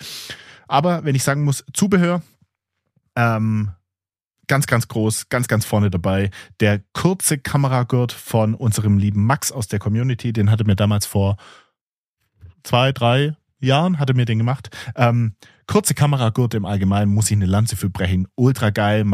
Aber 0.68 1.05
wenn 1.05 1.14
ich 1.14 1.24
sagen 1.24 1.42
muss, 1.42 1.64
Zubehör, 1.72 2.22
ähm, 3.16 3.70
ganz, 4.46 4.66
ganz 4.66 4.88
groß, 4.88 5.29
ganz, 5.29 5.48
ganz 5.48 5.64
vorne 5.64 5.90
dabei. 5.90 6.31
Der 6.61 6.81
kurze 6.92 7.38
Kameragurt 7.38 8.12
von 8.12 8.55
unserem 8.55 8.98
lieben 8.98 9.24
Max 9.24 9.53
aus 9.53 9.68
der 9.68 9.79
Community, 9.79 10.33
den 10.33 10.50
hatte 10.50 10.64
mir 10.64 10.77
damals 10.77 11.07
vor 11.07 11.37
zwei, 12.62 12.92
drei 12.92 13.37
Jahren, 13.61 13.98
hatte 13.98 14.14
mir 14.14 14.27
den 14.27 14.38
gemacht. 14.38 14.70
Ähm, 14.96 15.35
kurze 15.66 15.94
Kameragurte 15.94 16.57
im 16.57 16.64
Allgemeinen 16.64 17.12
muss 17.12 17.31
ich 17.31 17.37
eine 17.37 17.46
Lanze 17.46 17.77
für 17.77 17.90
brechen. 17.90 18.29
Ultra 18.35 18.70
geil. 18.70 19.05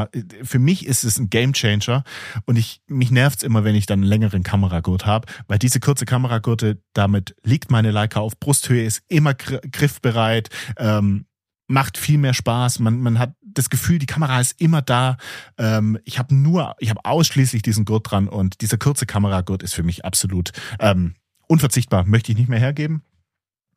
Für 0.42 0.58
mich 0.58 0.86
ist 0.86 1.04
es 1.04 1.18
ein 1.18 1.30
Gamechanger 1.30 2.04
und 2.46 2.56
ich, 2.56 2.80
mich 2.86 3.10
nervt's 3.10 3.42
immer, 3.42 3.64
wenn 3.64 3.74
ich 3.74 3.86
dann 3.86 4.00
einen 4.00 4.08
längeren 4.08 4.42
Kameragurt 4.42 5.06
habe, 5.06 5.26
weil 5.48 5.58
diese 5.58 5.80
kurze 5.80 6.04
Kameragurte, 6.04 6.82
damit 6.92 7.34
liegt 7.42 7.70
meine 7.70 7.90
Leica 7.90 8.20
auf 8.20 8.38
Brusthöhe, 8.38 8.84
ist 8.84 9.02
immer 9.08 9.34
griffbereit, 9.34 10.48
ähm, 10.76 11.26
macht 11.66 11.96
viel 11.96 12.18
mehr 12.18 12.34
Spaß. 12.34 12.80
Man, 12.80 13.00
man 13.00 13.18
hat 13.18 13.34
das 13.42 13.70
Gefühl, 13.70 13.98
die 13.98 14.06
Kamera 14.06 14.40
ist 14.40 14.60
immer 14.60 14.82
da. 14.82 15.16
Ähm, 15.56 15.98
ich 16.04 16.18
habe 16.18 16.34
nur, 16.34 16.74
ich 16.78 16.90
habe 16.90 17.04
ausschließlich 17.04 17.62
diesen 17.62 17.84
Gurt 17.84 18.10
dran 18.10 18.28
und 18.28 18.60
dieser 18.60 18.76
kurze 18.76 19.06
Kameragurt 19.06 19.62
ist 19.62 19.74
für 19.74 19.82
mich 19.82 20.04
absolut 20.04 20.50
ähm, 20.78 21.14
unverzichtbar. 21.46 22.04
Möchte 22.04 22.32
ich 22.32 22.38
nicht 22.38 22.48
mehr 22.48 22.58
hergeben. 22.58 23.02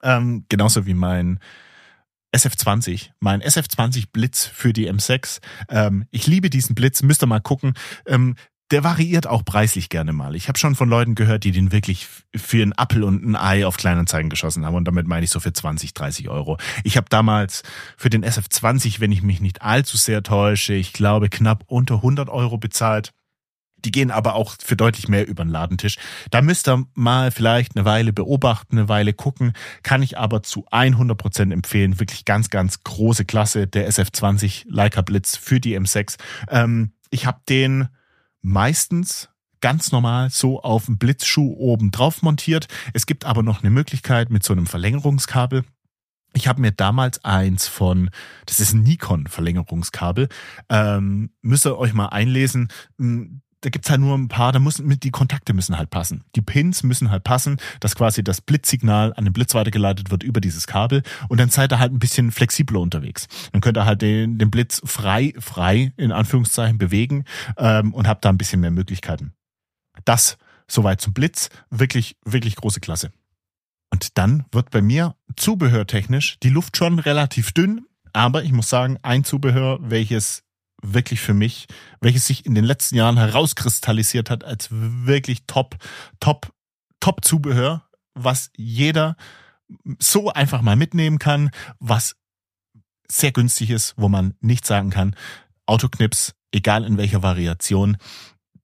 Ähm, 0.02 0.46
genauso 0.50 0.86
wie 0.86 0.94
mein 0.94 1.40
SF20, 2.34 3.12
mein 3.19 3.41
SF20 3.41 4.06
Blitz 4.12 4.46
für 4.46 4.74
die 4.74 4.91
M6. 4.91 5.39
Ähm, 5.69 6.06
ich 6.12 6.28
liebe 6.28 6.50
diesen 6.50 6.76
Blitz, 6.76 7.04
müsst 7.04 7.24
ihr 7.24 7.28
mal 7.28 7.39
gucken. 7.39 7.74
Ähm, 8.06 8.36
der 8.72 8.84
variiert 8.84 9.28
auch 9.28 9.46
preislich 9.46 9.89
gerne 9.89 10.13
mal. 10.13 10.36
Ich 10.36 10.48
habe 10.48 10.58
schon 10.58 10.74
von 10.74 10.89
Leuten 10.89 11.13
gehört, 11.13 11.43
die 11.43 11.52
den 11.52 11.72
wirklich 11.72 12.08
für 12.36 12.63
einen 12.63 12.74
Appel 12.74 13.04
und 13.04 13.24
ein 13.24 13.36
Ei 13.36 13.67
auf 13.67 13.78
Kleinanzeigen 13.78 14.32
geschossen 14.32 14.65
haben 14.65 14.74
und 14.74 14.86
damit 14.86 15.06
meine 15.06 15.24
ich 15.24 15.30
so 15.30 15.39
für 15.39 15.54
20, 15.54 15.93
30 15.93 16.30
Euro. 16.30 16.58
Ich 16.84 16.98
habe 16.98 17.08
damals 17.08 17.62
für 17.98 18.10
den 18.10 18.26
SF20, 18.26 19.00
wenn 19.00 19.12
ich 19.12 19.22
mich 19.22 19.41
nicht 19.41 19.62
allzu 19.62 19.98
sehr 19.98 20.24
täusche, 20.24 20.74
ich 20.74 20.91
glaube 20.91 21.30
knapp 21.30 21.63
unter 21.67 21.98
100 21.98 22.30
Euro 22.30 22.58
bezahlt. 22.58 23.12
Die 23.86 23.91
gehen 23.91 24.12
aber 24.12 24.36
auch 24.36 24.56
für 24.63 24.76
deutlich 24.76 25.08
mehr 25.08 25.28
über 25.28 25.43
den 25.43 25.52
Ladentisch. 25.52 25.98
Da 26.32 26.41
müsst 26.41 26.67
ihr 26.67 26.86
mal 26.93 27.32
vielleicht 27.32 27.76
eine 27.76 27.86
Weile 27.86 28.13
beobachten, 28.13 28.78
eine 28.78 28.89
Weile 28.89 29.13
gucken. 29.13 29.54
Kann 29.84 30.02
ich 30.02 30.17
aber 30.17 30.43
zu 30.43 30.65
100 30.72 31.17
Prozent 31.17 31.54
empfehlen. 31.54 32.00
Wirklich 32.00 32.26
ganz, 32.26 32.50
ganz 32.50 32.84
große 32.84 33.26
Klasse. 33.26 33.67
Der 33.67 33.89
SF20 33.89 34.65
Leica 34.67 35.02
Blitz 35.02 35.36
für 35.36 35.60
die 35.60 35.78
M6. 35.78 36.17
Ähm, 36.50 36.93
ich 37.10 37.26
habe 37.26 37.41
den 37.48 37.89
meistens 38.41 39.30
ganz 39.62 39.93
normal 39.93 40.30
so 40.30 40.62
auf 40.62 40.88
dem 40.88 40.98
Blitzschuh 40.98 41.54
oben 41.54 41.91
drauf 41.91 42.22
montiert. 42.22 42.67
Es 42.93 43.06
gibt 43.06 43.26
aber 43.26 43.43
noch 43.43 43.62
eine 43.62 43.69
Möglichkeit 43.69 44.30
mit 44.30 44.43
so 44.43 44.52
einem 44.52 44.65
Verlängerungskabel. 44.65 45.63
Ich 46.34 46.48
habe 46.48 46.60
mir 46.60 46.72
damals 46.72 47.24
eins 47.24 47.67
von, 47.67 48.10
das 48.46 48.60
ist 48.60 48.74
ein 48.74 48.82
Nikon-Verlängerungskabel, 48.82 50.28
ähm, 50.67 51.30
müsst 51.41 51.65
ihr 51.65 51.78
euch 51.78 51.93
mal 51.93 52.08
einlesen 52.08 52.69
da 53.63 53.69
gibt's 53.69 53.89
halt 53.89 54.02
nur 54.02 54.17
ein 54.17 54.28
paar, 54.28 54.52
da 54.52 54.60
müssen 54.60 54.99
die 54.99 55.12
Kontakte 55.12 55.54
müssen 55.54 55.78
halt 55.78 55.89
passen. 55.89 56.23
Die 56.36 56.41
Pins 56.41 56.84
müssen 56.84 57.10
halt 57.10 57.23
passen, 57.23 57.58
dass 57.80 57.95
quasi 57.95 58.23
das 58.23 58.41
Blitzsignal 58.41 59.13
an 59.15 59.23
den 59.23 59.34
Blitz 59.34 59.54
weitergeleitet 59.54 60.12
wird 60.12 60.21
über 60.21 60.41
dieses 60.41 60.67
Kabel 60.67 61.02
und 61.30 61.39
dann 61.39 61.49
seid 61.49 61.71
ihr 61.71 61.80
halt 61.80 61.93
ein 61.93 61.99
bisschen 61.99 62.32
flexibler 62.32 62.82
unterwegs. 62.82 63.28
Dann 63.54 63.62
könnt 63.62 63.78
ihr 63.78 63.86
halt 63.86 64.02
den, 64.02 64.38
den 64.38 64.52
Blitz 64.52 64.82
frei, 64.84 65.34
frei 65.39 65.93
in 65.97 66.12
Anführungszeichen 66.12 66.78
bewegen 66.78 67.23
ähm, 67.58 67.93
und 67.93 68.08
habt 68.08 68.26
da 68.26 68.30
ein 68.30 68.38
bisschen 68.38 68.60
mehr 68.60 68.71
Möglichkeiten. 68.71 69.34
Das 70.06 70.38
soweit 70.67 70.99
zum 71.02 71.13
Blitz, 71.13 71.49
wirklich, 71.69 72.17
wirklich 72.26 72.56
große 72.56 72.80
Klasse. 72.80 73.12
Und 73.91 74.17
dann 74.17 74.45
wird 74.52 74.71
bei 74.71 74.82
mir 74.82 75.15
zubehörtechnisch 75.36 76.39
die 76.41 76.49
Luft 76.49 76.78
schon 76.78 76.99
relativ 76.99 77.52
dünn, 77.52 77.86
aber 78.12 78.43
ich 78.43 78.52
muss 78.52 78.69
sagen, 78.69 78.97
ein 79.04 79.23
Zubehör, 79.23 79.80
welches 79.82 80.43
wirklich 80.84 81.22
für 81.22 81.34
mich, 81.34 81.67
welches 82.02 82.28
sich 82.28 82.46
in 82.46 82.54
den 82.54 82.65
letzten 82.65 82.96
Jahren 82.96 83.17
herauskristallisiert 83.17 84.30
hat 84.30 84.43
als 84.43 84.67
wirklich 84.69 85.46
top, 85.48 85.78
top, 86.19 86.54
top 87.00 87.26
Zubehör, 87.26 87.88
was 88.13 88.52
jeder 88.56 89.15
so 90.00 90.32
einfach 90.32 90.62
mal 90.62 90.76
mitnehmen 90.76 91.17
kann, 91.17 91.50
was 91.80 92.15
sehr 93.08 93.32
günstig 93.32 93.69
ist, 93.69 93.93
wo 93.98 94.10
man 94.10 94.36
nicht 94.41 94.65
sagen 94.65 94.89
kann, 94.89 95.15
Autoknips, 95.65 96.36
egal 96.52 96.84
in 96.84 96.98
welcher 96.98 97.24
Variation, 97.24 97.98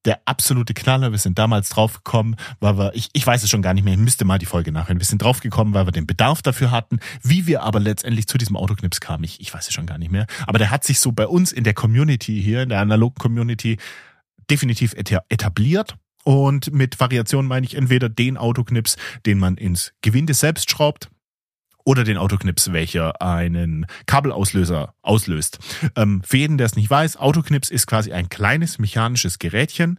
der 0.05 0.21
absolute 0.25 0.73
Knaller. 0.73 1.11
Wir 1.11 1.19
sind 1.19 1.37
damals 1.37 1.69
draufgekommen, 1.69 2.35
weil 2.59 2.77
wir, 2.77 2.95
ich, 2.95 3.09
ich 3.13 3.25
weiß 3.25 3.43
es 3.43 3.49
schon 3.49 3.61
gar 3.61 3.73
nicht 3.73 3.83
mehr, 3.83 3.93
ich 3.93 3.99
müsste 3.99 4.25
mal 4.25 4.39
die 4.39 4.45
Folge 4.45 4.71
nachhören. 4.71 4.99
Wir 4.99 5.05
sind 5.05 5.21
draufgekommen, 5.21 5.73
weil 5.73 5.87
wir 5.87 5.91
den 5.91 6.07
Bedarf 6.07 6.41
dafür 6.41 6.71
hatten. 6.71 6.99
Wie 7.21 7.47
wir 7.47 7.63
aber 7.63 7.79
letztendlich 7.79 8.27
zu 8.27 8.37
diesem 8.37 8.55
Autoknips 8.55 9.01
kamen, 9.01 9.23
ich, 9.23 9.41
ich 9.41 9.53
weiß 9.53 9.67
es 9.67 9.73
schon 9.73 9.85
gar 9.85 9.97
nicht 9.97 10.11
mehr. 10.11 10.25
Aber 10.47 10.57
der 10.57 10.71
hat 10.71 10.83
sich 10.83 10.99
so 10.99 11.11
bei 11.11 11.27
uns 11.27 11.51
in 11.51 11.63
der 11.63 11.73
Community 11.73 12.41
hier, 12.41 12.63
in 12.63 12.69
der 12.69 12.79
analogen 12.79 13.15
Community, 13.15 13.77
definitiv 14.49 14.93
etabliert. 14.93 15.95
Und 16.23 16.73
mit 16.73 16.99
Variationen 16.99 17.47
meine 17.47 17.65
ich 17.65 17.75
entweder 17.75 18.09
den 18.09 18.37
Autoknips, 18.37 18.97
den 19.25 19.39
man 19.39 19.55
ins 19.55 19.93
Gewinde 20.01 20.33
selbst 20.33 20.69
schraubt, 20.69 21.09
oder 21.89 22.03
den 22.03 22.17
Autoknips, 22.17 22.71
welcher 22.71 23.19
einen 23.19 23.87
Kabelauslöser 24.05 24.93
auslöst. 25.01 25.57
Ähm, 25.95 26.21
für 26.23 26.37
jeden, 26.37 26.59
der 26.59 26.67
es 26.67 26.75
nicht 26.75 26.87
weiß, 26.87 27.17
Autoknips 27.17 27.71
ist 27.71 27.87
quasi 27.87 28.13
ein 28.13 28.29
kleines 28.29 28.77
mechanisches 28.77 29.39
Gerätchen, 29.39 29.97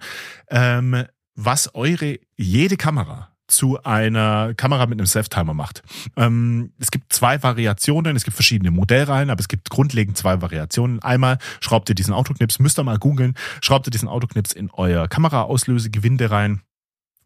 ähm, 0.51 1.03
was 1.35 1.75
eure 1.75 2.21
jede 2.37 2.77
Kamera 2.77 3.33
zu 3.49 3.83
einer 3.83 4.55
Kamera 4.55 4.87
mit 4.87 5.01
einem 5.01 5.07
Self-Timer 5.07 5.53
macht. 5.53 5.83
Ähm, 6.17 6.73
es 6.79 6.93
gibt 6.93 7.13
zwei 7.13 7.43
Variationen, 7.43 8.15
es 8.15 8.23
gibt 8.23 8.37
verschiedene 8.37 8.71
Modellreihen, 8.71 9.29
aber 9.29 9.41
es 9.41 9.49
gibt 9.49 9.69
grundlegend 9.69 10.17
zwei 10.17 10.41
Variationen. 10.41 11.03
Einmal 11.03 11.39
schraubt 11.61 11.89
ihr 11.89 11.97
diesen 11.97 12.15
Autoknips, 12.15 12.61
müsst 12.61 12.79
ihr 12.79 12.85
mal 12.85 12.99
googeln, 12.99 13.35
schraubt 13.63 13.89
ihr 13.89 13.91
diesen 13.91 14.09
Autoknips 14.09 14.53
in 14.53 14.71
euer 14.71 15.09
Kameraauslösegewinde 15.09 16.31
rein 16.31 16.63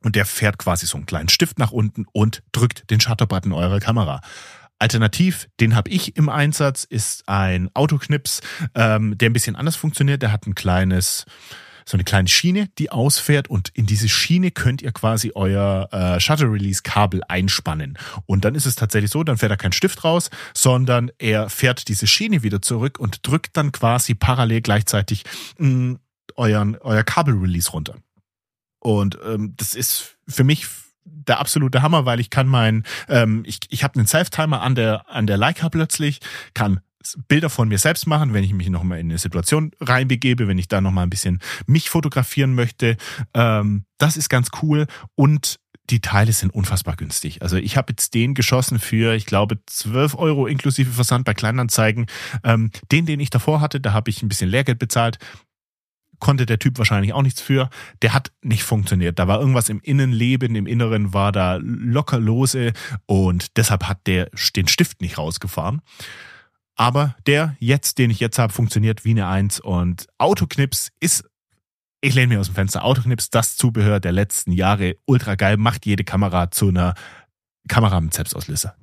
und 0.04 0.14
der 0.16 0.26
fährt 0.26 0.58
quasi 0.58 0.86
so 0.86 0.96
einen 0.96 1.06
kleinen 1.06 1.28
Stift 1.28 1.58
nach 1.58 1.72
unten 1.72 2.06
und 2.12 2.42
drückt 2.52 2.90
den 2.90 3.00
Shutterbutton 3.00 3.52
eurer 3.52 3.80
Kamera. 3.80 4.20
Alternativ, 4.78 5.48
den 5.60 5.74
habe 5.74 5.90
ich 5.90 6.16
im 6.16 6.28
Einsatz, 6.28 6.84
ist 6.84 7.28
ein 7.28 7.70
Autoknips, 7.74 8.40
ähm, 8.74 9.16
der 9.16 9.30
ein 9.30 9.32
bisschen 9.32 9.56
anders 9.56 9.76
funktioniert. 9.76 10.20
Der 10.20 10.30
hat 10.30 10.46
ein 10.46 10.54
kleines, 10.54 11.24
so 11.86 11.96
eine 11.96 12.04
kleine 12.04 12.28
Schiene, 12.28 12.68
die 12.78 12.90
ausfährt 12.90 13.48
und 13.48 13.70
in 13.70 13.86
diese 13.86 14.08
Schiene 14.08 14.50
könnt 14.50 14.82
ihr 14.82 14.92
quasi 14.92 15.32
euer 15.34 15.88
äh, 15.90 16.20
Shutter 16.20 16.52
Release 16.52 16.82
Kabel 16.82 17.22
einspannen. 17.28 17.96
Und 18.26 18.44
dann 18.44 18.54
ist 18.54 18.66
es 18.66 18.74
tatsächlich 18.74 19.10
so, 19.10 19.24
dann 19.24 19.38
fährt 19.38 19.52
er 19.52 19.56
kein 19.56 19.72
Stift 19.72 20.04
raus, 20.04 20.28
sondern 20.52 21.10
er 21.18 21.48
fährt 21.48 21.88
diese 21.88 22.06
Schiene 22.06 22.42
wieder 22.42 22.60
zurück 22.60 22.98
und 22.98 23.26
drückt 23.26 23.56
dann 23.56 23.72
quasi 23.72 24.14
parallel 24.14 24.60
gleichzeitig 24.60 25.24
mh, 25.56 25.68
mm, 25.68 25.98
euren, 26.36 26.76
euer 26.80 27.04
Kabel 27.04 27.34
Release 27.34 27.70
runter. 27.70 27.94
Und 28.84 29.18
ähm, 29.24 29.54
das 29.56 29.74
ist 29.74 30.16
für 30.28 30.44
mich 30.44 30.66
der 31.04 31.40
absolute 31.40 31.80
Hammer, 31.80 32.04
weil 32.04 32.20
ich 32.20 32.28
kann 32.28 32.46
mein, 32.46 32.84
ähm, 33.08 33.42
ich, 33.46 33.60
ich 33.70 33.82
habe 33.82 33.98
einen 33.98 34.06
Self-Timer 34.06 34.60
an 34.60 34.74
der, 34.74 35.08
an 35.08 35.26
der 35.26 35.38
Leica 35.38 35.70
plötzlich, 35.70 36.20
kann 36.52 36.80
Bilder 37.28 37.48
von 37.48 37.68
mir 37.68 37.78
selbst 37.78 38.06
machen, 38.06 38.34
wenn 38.34 38.44
ich 38.44 38.52
mich 38.52 38.68
nochmal 38.68 38.98
in 38.98 39.10
eine 39.10 39.18
Situation 39.18 39.72
reinbegebe, 39.80 40.48
wenn 40.48 40.58
ich 40.58 40.68
da 40.68 40.80
nochmal 40.80 41.06
ein 41.06 41.10
bisschen 41.10 41.40
mich 41.66 41.88
fotografieren 41.88 42.54
möchte. 42.54 42.96
Ähm, 43.32 43.84
das 43.98 44.18
ist 44.18 44.28
ganz 44.28 44.48
cool 44.62 44.86
und 45.14 45.60
die 45.90 46.00
Teile 46.00 46.32
sind 46.32 46.54
unfassbar 46.54 46.96
günstig. 46.96 47.42
Also 47.42 47.56
ich 47.56 47.76
habe 47.76 47.92
jetzt 47.92 48.14
den 48.14 48.34
geschossen 48.34 48.78
für, 48.78 49.14
ich 49.14 49.26
glaube, 49.26 49.58
12 49.66 50.14
Euro 50.14 50.46
inklusive 50.46 50.90
Versand 50.90 51.24
bei 51.24 51.34
Kleinanzeigen. 51.34 52.06
Ähm, 52.42 52.70
den, 52.90 53.04
den 53.04 53.20
ich 53.20 53.30
davor 53.30 53.60
hatte, 53.60 53.80
da 53.80 53.92
habe 53.92 54.10
ich 54.10 54.22
ein 54.22 54.28
bisschen 54.28 54.48
Lehrgeld 54.48 54.78
bezahlt 54.78 55.18
konnte 56.24 56.46
der 56.46 56.58
Typ 56.58 56.78
wahrscheinlich 56.78 57.12
auch 57.12 57.20
nichts 57.20 57.42
für. 57.42 57.68
Der 58.00 58.14
hat 58.14 58.32
nicht 58.40 58.62
funktioniert. 58.62 59.18
Da 59.18 59.28
war 59.28 59.38
irgendwas 59.38 59.68
im 59.68 59.80
Innenleben, 59.80 60.56
im 60.56 60.66
Inneren 60.66 61.12
war 61.12 61.32
da 61.32 61.58
locker 61.60 62.18
lose 62.18 62.72
und 63.04 63.58
deshalb 63.58 63.84
hat 63.84 64.06
der 64.06 64.30
den 64.56 64.66
Stift 64.66 65.02
nicht 65.02 65.18
rausgefahren. 65.18 65.82
Aber 66.76 67.14
der 67.26 67.56
jetzt, 67.60 67.98
den 67.98 68.08
ich 68.10 68.20
jetzt 68.20 68.38
habe, 68.38 68.54
funktioniert 68.54 69.04
wie 69.04 69.10
eine 69.10 69.28
Eins 69.28 69.60
und 69.60 70.06
Autoknips 70.16 70.90
ist 70.98 71.24
ich 72.00 72.14
lehne 72.14 72.34
mir 72.34 72.40
aus 72.40 72.48
dem 72.48 72.54
Fenster. 72.54 72.84
Autoknips, 72.84 73.30
das 73.30 73.56
Zubehör 73.56 73.98
der 73.98 74.12
letzten 74.12 74.52
Jahre, 74.52 74.96
ultra 75.06 75.36
geil, 75.36 75.56
macht 75.56 75.86
jede 75.86 76.04
Kamera 76.04 76.50
zu 76.50 76.68
einer 76.68 76.94
Kamera 77.66 77.98
mit 78.00 78.12
Selbstauslöser. 78.12 78.76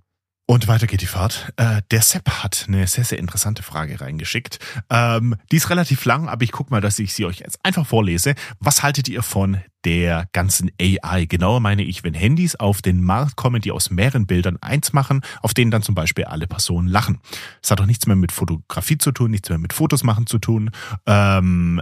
Und 0.52 0.68
weiter 0.68 0.86
geht 0.86 1.00
die 1.00 1.08
Fahrt. 1.08 1.54
Äh, 1.56 1.82
der 1.92 2.02
Sepp 2.02 2.30
hat 2.44 2.66
eine 2.68 2.86
sehr, 2.86 3.06
sehr 3.06 3.20
interessante 3.20 3.64
Frage 3.64 4.02
reingeschickt. 4.02 4.60
Ähm, 4.90 5.38
die 5.50 5.56
ist 5.56 5.70
relativ 5.70 6.04
lang, 6.04 6.28
aber 6.28 6.44
ich 6.44 6.52
gucke 6.52 6.72
mal, 6.72 6.82
dass 6.82 7.00
ich 7.00 7.14
sie 7.14 7.24
euch 7.24 7.40
jetzt 7.40 7.58
einfach 7.64 7.88
vorlese. 7.88 8.36
Was 8.60 8.84
haltet 8.84 9.08
ihr 9.08 9.24
von 9.24 9.62
der 9.86 10.28
ganzen 10.34 10.70
AI? 10.78 11.24
Genauer 11.24 11.62
meine 11.62 11.84
ich, 11.84 12.04
wenn 12.04 12.14
Handys 12.14 12.58
auf 12.58 12.82
den 12.82 13.02
Markt 13.02 13.38
kommen, 13.38 13.62
die 13.62 13.72
aus 13.72 13.92
mehreren 13.92 14.28
Bildern 14.28 14.58
eins 14.60 14.92
machen, 14.92 15.22
auf 15.42 15.54
denen 15.54 15.72
dann 15.72 15.84
zum 15.84 15.96
Beispiel 15.96 16.26
alle 16.26 16.48
Personen 16.48 16.90
lachen. 16.90 17.22
Das 17.62 17.72
hat 17.72 17.80
doch 17.80 17.86
nichts 17.86 18.06
mehr 18.06 18.18
mit 18.18 18.34
Fotografie 18.34 18.98
zu 18.98 19.14
tun, 19.14 19.32
nichts 19.32 19.48
mehr 19.48 19.58
mit 19.58 19.72
Fotos 19.72 20.04
machen 20.04 20.28
zu 20.28 20.38
tun. 20.38 20.72
Ähm, 21.06 21.82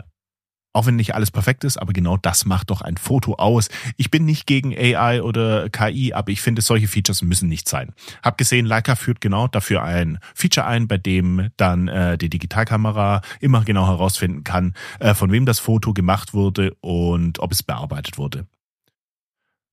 auch 0.79 0.85
wenn 0.85 0.95
nicht 0.95 1.13
alles 1.13 1.29
perfekt 1.29 1.65
ist, 1.65 1.75
aber 1.75 1.91
genau 1.91 2.15
das 2.15 2.45
macht 2.45 2.69
doch 2.69 2.79
ein 2.79 2.95
Foto 2.95 3.35
aus. 3.35 3.67
Ich 3.97 4.09
bin 4.11 4.23
nicht 4.23 4.47
gegen 4.47 4.73
AI 4.73 5.21
oder 5.21 5.69
KI, 5.69 6.13
aber 6.13 6.31
ich 6.31 6.41
finde, 6.41 6.61
solche 6.61 6.87
Features 6.87 7.21
müssen 7.21 7.49
nicht 7.49 7.67
sein. 7.67 7.91
Hab 8.23 8.37
gesehen, 8.37 8.65
Leica 8.65 8.95
führt 8.95 9.19
genau 9.19 9.49
dafür 9.49 9.83
ein 9.83 10.19
Feature 10.33 10.65
ein, 10.65 10.87
bei 10.87 10.97
dem 10.97 11.49
dann 11.57 11.89
äh, 11.89 12.17
die 12.17 12.29
Digitalkamera 12.29 13.21
immer 13.41 13.65
genau 13.65 13.87
herausfinden 13.87 14.45
kann, 14.45 14.73
äh, 15.01 15.13
von 15.13 15.33
wem 15.33 15.45
das 15.45 15.59
Foto 15.59 15.93
gemacht 15.93 16.33
wurde 16.33 16.73
und 16.79 17.39
ob 17.39 17.51
es 17.51 17.61
bearbeitet 17.61 18.17
wurde. 18.17 18.47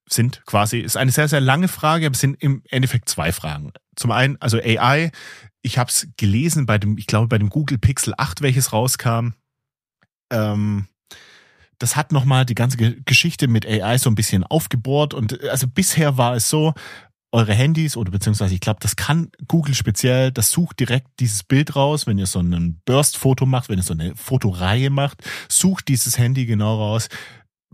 Sind 0.09 0.43
quasi, 0.45 0.81
ist 0.81 0.97
eine 0.97 1.13
sehr, 1.13 1.29
sehr 1.29 1.41
lange 1.41 1.69
Frage, 1.69 2.07
aber 2.07 2.15
es 2.15 2.21
sind 2.21 2.43
im 2.43 2.63
Endeffekt 2.69 3.09
zwei 3.09 3.31
Fragen. 3.31 3.73
Zum 3.95 4.11
einen, 4.11 4.41
also 4.41 4.59
AI, 4.59 5.13
ich 5.63 5.79
habe 5.79 5.89
es 5.89 6.09
gelesen 6.17 6.67
bei 6.67 6.79
dem, 6.79 6.99
ich 6.99 7.07
glaube, 7.07 7.29
bei 7.29 7.39
dem 7.39 7.49
Google 7.49 7.79
Pixel 7.79 8.13
8, 8.17 8.43
welches 8.43 8.73
rauskam 8.73 9.35
ähm, 10.31 10.89
das 11.79 11.97
hat 11.97 12.13
nochmal 12.13 12.47
die 12.47 12.55
ganze 12.55 12.77
Geschichte 12.77 13.49
mit 13.49 13.67
AI 13.67 13.99
so 13.99 14.11
ein 14.11 14.15
bisschen 14.15 14.45
aufgebohrt 14.45 15.15
und 15.15 15.43
äh, 15.43 15.49
also 15.49 15.67
bisher 15.67 16.17
war 16.17 16.35
es 16.35 16.49
so, 16.51 16.75
eure 17.33 17.53
Handys 17.53 17.97
oder 17.97 18.11
beziehungsweise 18.11 18.55
ich 18.55 18.61
glaube, 18.61 18.81
das 18.81 18.97
kann 18.97 19.31
Google 19.47 19.75
speziell, 19.75 20.33
das 20.33 20.51
sucht 20.51 20.81
direkt 20.81 21.09
dieses 21.21 21.43
Bild 21.43 21.77
raus, 21.77 22.07
wenn 22.07 22.19
ihr 22.19 22.27
so 22.27 22.41
ein 22.41 22.81
Burst-Foto 22.87 23.47
macht, 23.47 23.69
wenn 23.69 23.79
ihr 23.79 23.83
so 23.83 23.93
eine 23.93 24.15
Fotoreihe 24.17 24.91
macht, 24.91 25.23
sucht 25.49 25.89
dieses 25.89 26.19
Handy 26.19 26.47
genau 26.47 26.77
raus, 26.77 27.09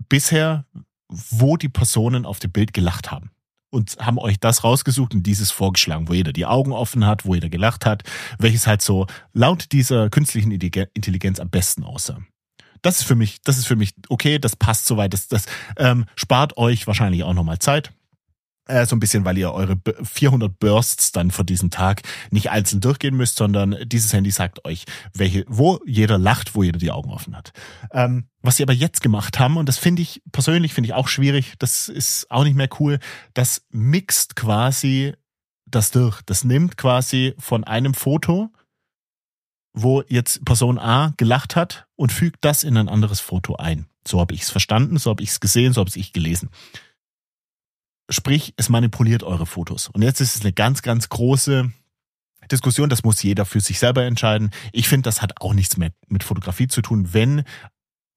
bisher, 0.09 0.67
wo 1.09 1.57
die 1.57 1.69
Personen 1.69 2.27
auf 2.27 2.39
dem 2.39 2.51
Bild 2.51 2.73
gelacht 2.73 3.11
haben. 3.11 3.31
Und 3.71 3.97
haben 4.01 4.19
euch 4.19 4.39
das 4.39 4.65
rausgesucht 4.65 5.15
und 5.15 5.23
dieses 5.23 5.51
vorgeschlagen, 5.51 6.07
wo 6.09 6.13
jeder 6.13 6.35
die 6.35 6.45
Augen 6.45 6.73
offen 6.73 7.07
hat, 7.07 7.25
wo 7.25 7.35
jeder 7.35 7.49
gelacht 7.49 7.87
hat, 7.87 8.03
welches 8.39 8.67
halt 8.67 8.83
so 8.83 9.07
laut 9.33 9.73
dieser 9.73 10.11
künstlichen 10.11 10.51
Intelligenz 10.51 11.41
am 11.41 11.49
besten 11.49 11.83
aussah. 11.83 12.19
Das 12.83 12.99
ist 12.99 13.05
für 13.05 13.15
mich, 13.15 13.41
das 13.43 13.59
ist 13.59 13.67
für 13.67 13.77
mich 13.77 13.95
okay, 14.09 14.39
das 14.39 14.57
passt 14.57 14.87
soweit. 14.87 15.13
Das, 15.13 15.29
das 15.29 15.47
ähm, 15.77 16.05
spart 16.17 16.57
euch 16.57 16.87
wahrscheinlich 16.87 17.23
auch 17.23 17.35
nochmal 17.35 17.59
Zeit. 17.59 17.93
Äh, 18.67 18.87
so 18.87 18.95
ein 18.95 19.01
bisschen, 19.01 19.25
weil 19.25 19.39
ihr 19.39 19.53
eure 19.53 19.77
400 20.05 20.57
Bursts 20.59 21.11
dann 21.11 21.33
für 21.33 21.45
diesen 21.45 21.71
Tag 21.71 22.03
nicht 22.31 22.51
einzeln 22.51 22.81
durchgehen 22.81 23.17
müsst, 23.17 23.37
sondern 23.37 23.77
dieses 23.85 24.13
Handy 24.13 24.31
sagt 24.31 24.65
euch, 24.65 24.85
welche, 25.15 25.45
wo 25.49 25.81
jeder 25.85 26.17
lacht, 26.17 26.55
wo 26.55 26.63
jeder 26.63 26.79
die 26.79 26.93
Augen 26.93 27.11
offen 27.11 27.37
hat. 27.37 27.53
Ähm, 27.93 28.29
was 28.41 28.57
sie 28.57 28.63
aber 28.63 28.73
jetzt 28.73 29.03
gemacht 29.03 29.41
haben, 29.41 29.57
und 29.57 29.69
das 29.69 29.79
finde 29.79 30.03
ich 30.03 30.23
persönlich, 30.31 30.75
finde 30.75 30.89
ich 30.89 30.95
auch 30.95 31.09
schwierig, 31.09 31.55
das 31.59 31.89
ist 31.89 32.31
auch 32.31 32.45
nicht 32.45 32.57
mehr 32.57 32.69
cool, 32.79 33.01
das 33.35 33.63
mixt 33.71 34.37
quasi 34.37 35.15
das 35.67 35.91
durch. 35.91 36.23
Das 36.23 36.45
nimmt 36.45 36.77
quasi 36.77 37.35
von 37.39 37.65
einem 37.65 37.95
Foto, 37.95 38.51
wo 39.73 40.03
jetzt 40.09 40.45
Person 40.45 40.79
A 40.79 41.15
gelacht 41.17 41.57
hat 41.57 41.87
und 41.97 42.13
fügt 42.13 42.45
das 42.45 42.63
in 42.63 42.77
ein 42.77 42.89
anderes 42.89 43.21
Foto 43.21 43.57
ein. 43.57 43.87
So 44.07 44.21
habe 44.21 44.35
ich 44.35 44.43
es 44.43 44.51
verstanden, 44.51 44.99
so 44.99 45.11
habe 45.11 45.23
ich 45.23 45.31
es 45.31 45.41
gesehen, 45.41 45.73
so 45.73 45.81
habe 45.81 45.91
ich 45.95 46.13
gelesen. 46.13 46.51
Sprich, 48.11 48.53
es 48.57 48.69
manipuliert 48.69 49.23
eure 49.23 49.47
Fotos. 49.47 49.89
Und 49.89 50.03
jetzt 50.03 50.21
ist 50.21 50.35
es 50.35 50.43
eine 50.43 50.53
ganz, 50.53 50.83
ganz 50.83 51.09
große 51.09 51.73
Diskussion, 52.51 52.89
das 52.89 53.05
muss 53.05 53.23
jeder 53.23 53.47
für 53.47 53.61
sich 53.61 53.79
selber 53.79 54.05
entscheiden. 54.05 54.51
Ich 54.73 54.89
finde, 54.89 55.05
das 55.05 55.23
hat 55.23 55.41
auch 55.41 55.55
nichts 55.55 55.77
mehr 55.77 55.93
mit 56.09 56.25
Fotografie 56.25 56.67
zu 56.67 56.83
tun, 56.83 57.15
wenn 57.15 57.45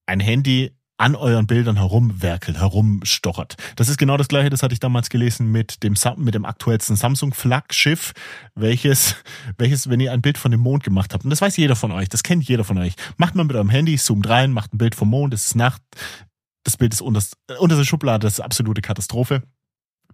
ein 0.08 0.20
Handy 0.20 0.76
an 0.98 1.16
euren 1.16 1.48
Bildern 1.48 1.76
herumwerkelt, 1.76 2.58
herumstochert. 2.58 3.56
Das 3.76 3.90
ist 3.90 3.98
genau 3.98 4.18
das 4.18 4.28
gleiche, 4.28 4.50
das 4.50 4.64
hatte 4.64 4.74
ich 4.74 4.80
damals 4.80 5.10
gelesen 5.10 5.52
mit 5.52 5.84
dem, 5.84 5.96
mit 6.18 6.34
dem 6.34 6.46
aktuellsten 6.46 6.96
Samsung-Flaggschiff, 6.96 8.14
welches, 8.56 9.16
welches, 9.58 9.90
wenn 9.90 10.00
ihr 10.00 10.14
ein 10.14 10.22
Bild 10.22 10.38
von 10.38 10.52
dem 10.52 10.62
Mond 10.62 10.84
gemacht 10.84 11.14
habt, 11.14 11.24
und 11.24 11.30
das 11.30 11.42
weiß 11.42 11.58
jeder 11.58 11.76
von 11.76 11.92
euch, 11.92 12.08
das 12.10 12.24
kennt 12.24 12.48
jeder 12.48 12.64
von 12.64 12.78
euch, 12.78 12.94
macht 13.18 13.36
man 13.36 13.48
mit 13.48 13.56
eurem 13.56 13.70
Handy, 13.70 13.98
zoomt 13.98 14.30
rein, 14.30 14.52
macht 14.52 14.74
ein 14.74 14.78
Bild 14.78 14.96
vom 14.96 15.10
Mond, 15.10 15.34
es 15.34 15.48
ist 15.48 15.56
Nacht, 15.56 15.82
das 16.64 16.78
Bild 16.78 16.94
ist 16.94 17.02
unter, 17.02 17.22
unter 17.60 17.76
der 17.76 17.84
Schublade, 17.84 18.26
das 18.26 18.34
ist 18.34 18.40
absolute 18.40 18.82
Katastrophe 18.82 19.44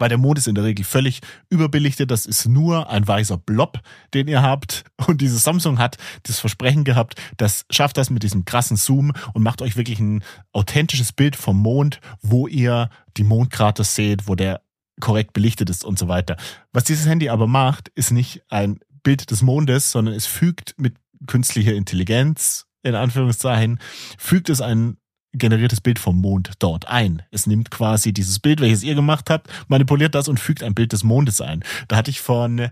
weil 0.02 0.10
der 0.10 0.18
Mond 0.18 0.40
ist 0.40 0.48
in 0.48 0.56
der 0.56 0.64
Regel 0.64 0.84
völlig 0.84 1.22
überbelichtet. 1.50 2.12
Das 2.12 2.26
ist 2.26 2.48
nur 2.48 2.90
ein 2.90 3.08
weißer 3.08 3.38
Blob, 3.38 3.80
den 4.14 4.28
ihr 4.28 4.42
habt. 4.42 4.84
Und 5.08 5.22
dieses 5.22 5.44
Samsung 5.44 5.80
hat 5.80 5.98
das 6.24 6.40
Versprechen 6.40 6.84
gehabt, 6.84 7.22
das 7.38 7.66
schafft 7.70 7.98
das 7.98 8.10
mit 8.10 8.24
diesem 8.24 8.44
krassen 8.44 8.78
Zoom 8.78 9.14
und 9.34 9.44
macht 9.44 9.62
euch 9.62 9.78
wirklich 9.78 10.00
ein 10.00 10.24
authentisches 10.52 11.14
Bild 11.14 11.36
vom 11.36 11.58
Mond, 11.58 12.02
wo 12.22 12.48
ihr 12.48 12.90
die 13.18 13.24
Mondkrater 13.24 13.84
seht, 13.84 14.28
wo 14.28 14.36
der 14.36 14.62
korrekt 15.00 15.34
belichtet 15.34 15.70
ist 15.70 15.86
und 15.86 15.98
so 15.98 16.08
weiter. 16.08 16.38
Was 16.74 16.84
dieses 16.84 17.08
Handy 17.08 17.30
aber 17.30 17.48
macht, 17.48 17.90
ist 17.90 18.12
nicht 18.12 18.44
ein 18.50 18.80
Bild 19.04 19.32
des 19.32 19.42
Mondes, 19.42 19.92
sondern 19.92 20.14
es 20.14 20.26
fügt 20.26 20.76
mit 20.78 20.96
künstlicher 21.28 21.74
Intelligenz 21.74 22.66
in 22.84 22.96
Anführungszeichen, 22.96 23.80
fügt 24.18 24.50
es 24.50 24.62
ein 24.62 24.98
generiertes 25.34 25.82
Bild 25.82 26.00
vom 26.00 26.20
Mond 26.20 26.52
dort 26.60 26.88
ein. 26.88 27.24
Es 27.32 27.48
nimmt 27.48 27.72
quasi 27.72 28.14
dieses 28.14 28.40
Bild, 28.40 28.60
welches 28.60 28.84
ihr 28.84 28.96
gemacht 28.96 29.30
habt, 29.30 29.50
manipuliert 29.68 30.16
das 30.16 30.28
und 30.28 30.40
fügt 30.40 30.64
ein 30.64 30.76
Bild 30.76 30.94
des 30.94 31.04
Mondes 31.04 31.42
ein. 31.42 31.64
Da 31.88 31.98
hatte 31.98 32.12
ich 32.12 32.22
von, 32.22 32.70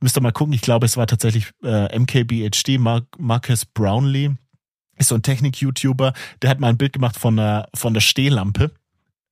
müsst 0.00 0.16
ihr 0.16 0.20
mal 0.20 0.32
gucken, 0.32 0.52
ich 0.52 0.60
glaube, 0.60 0.86
es 0.86 0.96
war 0.96 1.06
tatsächlich 1.06 1.50
äh, 1.62 1.98
MKBHD, 1.98 2.78
Mark, 2.78 3.06
Marcus 3.18 3.64
Brownlee, 3.64 4.32
ist 4.98 5.08
so 5.08 5.14
ein 5.14 5.22
Technik-YouTuber, 5.22 6.12
der 6.42 6.50
hat 6.50 6.60
mal 6.60 6.68
ein 6.68 6.78
Bild 6.78 6.92
gemacht 6.92 7.16
von 7.16 7.36
der, 7.36 7.68
von 7.74 7.94
der 7.94 8.00
Stehlampe. 8.00 8.72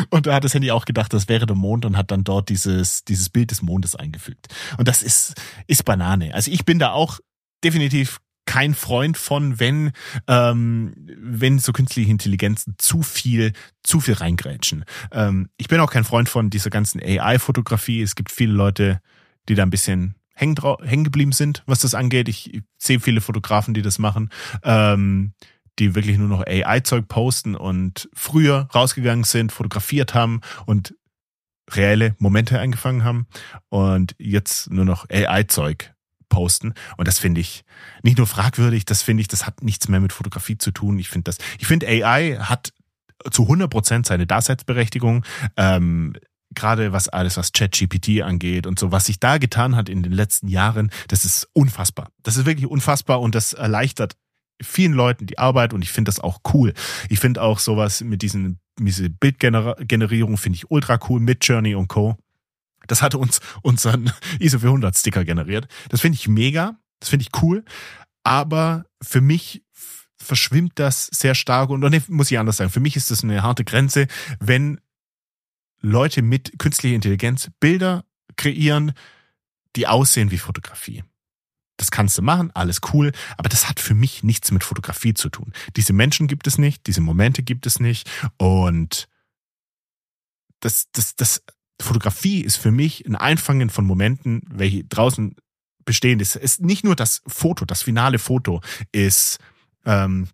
Und 0.10 0.26
da 0.26 0.36
hat 0.36 0.46
das 0.46 0.54
Handy 0.54 0.72
auch 0.72 0.86
gedacht, 0.86 1.14
das 1.14 1.28
wäre 1.28 1.46
der 1.46 1.58
Mond 1.58 1.84
und 1.84 1.98
hat 1.98 2.12
dann 2.12 2.24
dort 2.24 2.48
dieses, 2.48 3.04
dieses 3.04 3.30
Bild 3.30 3.52
des 3.52 3.62
Mondes 3.62 3.94
eingefügt. 3.94 4.48
Und 4.78 4.88
das 4.88 5.04
ist, 5.04 5.34
ist 5.68 5.84
Banane. 5.84 6.34
Also 6.34 6.50
ich 6.50 6.64
bin 6.64 6.80
da 6.80 6.92
auch 6.92 7.20
definitiv 7.62 8.22
kein 8.46 8.74
Freund 8.74 9.18
von, 9.18 9.60
wenn, 9.60 9.92
ähm, 10.28 10.94
wenn 11.18 11.60
so 11.60 11.72
künstliche 11.72 12.12
Intelligenzen 12.12 12.76
zu 12.78 13.02
viel, 13.02 13.54
zu 13.84 14.00
viel 14.00 14.16
reingrätschen. 14.16 14.86
Ähm, 15.12 15.50
ich 15.58 15.68
bin 15.68 15.80
auch 15.80 15.92
kein 15.92 16.04
Freund 16.04 16.30
von 16.30 16.50
dieser 16.50 16.70
ganzen 16.70 17.02
AI-Fotografie. 17.02 18.02
Es 18.02 18.16
gibt 18.16 18.32
viele 18.32 18.54
Leute, 18.54 19.00
die 19.50 19.56
da 19.56 19.64
ein 19.64 19.70
bisschen 19.70 20.16
hängen, 20.34 20.58
hängen 20.82 21.04
geblieben 21.04 21.32
sind, 21.32 21.64
was 21.66 21.80
das 21.80 21.96
angeht. 21.96 22.28
Ich 22.28 22.62
sehe 22.78 23.00
viele 23.00 23.22
Fotografen, 23.22 23.74
die 23.74 23.82
das 23.82 24.00
machen, 24.00 24.30
ähm, 24.64 25.34
die 25.80 25.96
wirklich 25.96 26.18
nur 26.18 26.28
noch 26.28 26.46
AI-Zeug 26.46 27.08
posten 27.08 27.56
und 27.56 28.10
früher 28.14 28.68
rausgegangen 28.74 29.24
sind, 29.24 29.52
fotografiert 29.52 30.14
haben 30.14 30.42
und 30.66 30.96
reelle 31.72 32.16
Momente 32.20 32.60
eingefangen 32.60 33.04
haben 33.04 33.28
und 33.70 34.16
jetzt 34.20 34.70
nur 34.70 34.86
noch 34.86 35.10
AI-Zeug 35.10 35.93
posten. 36.34 36.74
Und 36.98 37.08
das 37.08 37.20
finde 37.20 37.42
ich 37.42 37.64
nicht 38.02 38.18
nur 38.18 38.26
fragwürdig, 38.26 38.86
das 38.86 39.04
finde 39.04 39.22
ich, 39.22 39.28
das 39.28 39.46
hat 39.46 39.62
nichts 39.62 39.88
mehr 39.88 40.00
mit 40.00 40.12
Fotografie 40.12 40.58
zu 40.58 40.72
tun. 40.72 40.98
Ich 40.98 41.10
finde 41.10 41.26
das, 41.26 41.38
ich 41.60 41.68
finde 41.68 41.88
AI 41.88 42.38
hat 42.40 42.74
zu 43.30 43.44
100 43.44 43.70
Prozent 43.70 44.06
seine 44.08 44.26
Daseinsberechtigung. 44.26 45.24
Ähm, 45.56 46.16
gerade 46.56 46.92
was 46.92 47.08
alles, 47.08 47.38
was 47.38 47.52
ChatGPT 47.52 48.22
angeht 48.24 48.68
und 48.68 48.80
so, 48.80 48.92
was 48.92 49.06
sich 49.06 49.20
da 49.20 49.38
getan 49.38 49.76
hat 49.76 49.90
in 49.90 50.02
den 50.02 50.12
letzten 50.12 50.48
Jahren, 50.48 50.92
das 51.08 51.24
ist 51.24 51.48
unfassbar. 51.54 52.10
Das 52.24 52.36
ist 52.36 52.46
wirklich 52.46 52.68
unfassbar 52.68 53.22
und 53.22 53.36
das 53.36 53.54
erleichtert 53.54 54.16
vielen 54.62 54.94
Leuten 54.94 55.26
die 55.26 55.38
Arbeit 55.38 55.74
und 55.74 55.84
ich 55.84 55.92
finde 55.92 56.10
das 56.10 56.20
auch 56.20 56.40
cool. 56.54 56.74
Ich 57.10 57.20
finde 57.20 57.42
auch 57.42 57.60
sowas 57.60 58.02
mit 58.02 58.22
diesen 58.22 58.60
diese 58.80 59.10
Bildgenerierung 59.10 60.38
finde 60.38 60.58
ich 60.58 60.72
ultra 60.72 61.00
cool 61.08 61.20
mit 61.20 61.46
Journey 61.46 61.76
und 61.76 61.88
Co. 61.88 62.18
Das 62.88 63.02
hatte 63.02 63.18
uns 63.18 63.40
unseren 63.62 64.12
ISO 64.40 64.60
400 64.60 64.98
Sticker 64.98 65.26
generiert. 65.26 65.68
Das 65.90 66.02
finde 66.02 66.18
ich 66.18 66.28
mega. 66.28 66.78
Das 67.00 67.10
finde 67.10 67.24
ich 67.24 67.42
cool. 67.42 67.64
Aber 68.24 68.86
für 69.02 69.22
mich 69.22 69.64
verschwimmt 70.18 70.74
das 70.76 71.08
sehr 71.08 71.36
stark 71.36 71.70
und 71.70 71.82
nee, 71.82 72.02
muss 72.08 72.32
ich 72.32 72.40
anders 72.40 72.58
sagen. 72.58 72.72
Für 72.72 72.80
mich 72.80 72.96
ist 72.96 73.12
das 73.12 73.24
eine 73.24 73.44
harte 73.44 73.66
Grenze, 73.66 74.08
wenn 74.40 74.80
Leute 75.82 76.22
mit 76.22 76.58
künstlicher 76.60 76.96
Intelligenz 76.96 77.52
Bilder 77.60 78.06
kreieren, 78.38 78.94
die 79.76 79.88
aussehen 79.88 80.32
wie 80.32 80.38
Fotografie. 80.38 81.04
Das 81.78 81.92
kannst 81.92 82.18
du 82.18 82.22
machen, 82.22 82.52
alles 82.54 82.80
cool, 82.94 83.12
aber 83.38 83.50
das 83.50 83.68
hat 83.68 83.80
für 83.80 83.96
mich 83.96 84.24
nichts 84.24 84.52
mit 84.52 84.64
Fotografie 84.64 85.14
zu 85.14 85.30
tun. 85.30 85.52
Diese 85.76 85.92
Menschen 85.92 86.28
gibt 86.28 86.48
es 86.48 86.58
nicht, 86.58 86.88
diese 86.88 87.02
Momente 87.02 87.44
gibt 87.44 87.66
es 87.66 87.80
nicht 87.80 88.10
und 88.38 89.10
das, 90.62 90.88
das, 90.94 91.16
das 91.16 91.44
Fotografie 91.82 92.42
ist 92.42 92.58
für 92.58 92.72
mich 92.72 93.06
ein 93.06 93.16
Einfangen 93.16 93.70
von 93.70 93.86
Momenten, 93.86 94.42
welche 94.50 94.84
draußen 94.84 95.36
bestehen. 95.86 96.20
Es 96.20 96.36
ist 96.36 96.62
nicht 96.62 96.84
nur 96.84 96.96
das 96.96 97.22
Foto, 97.28 97.66
das 97.66 97.82
finale 97.82 98.20
Foto 98.20 98.62
ist 98.92 99.40
ähm, 99.86 100.30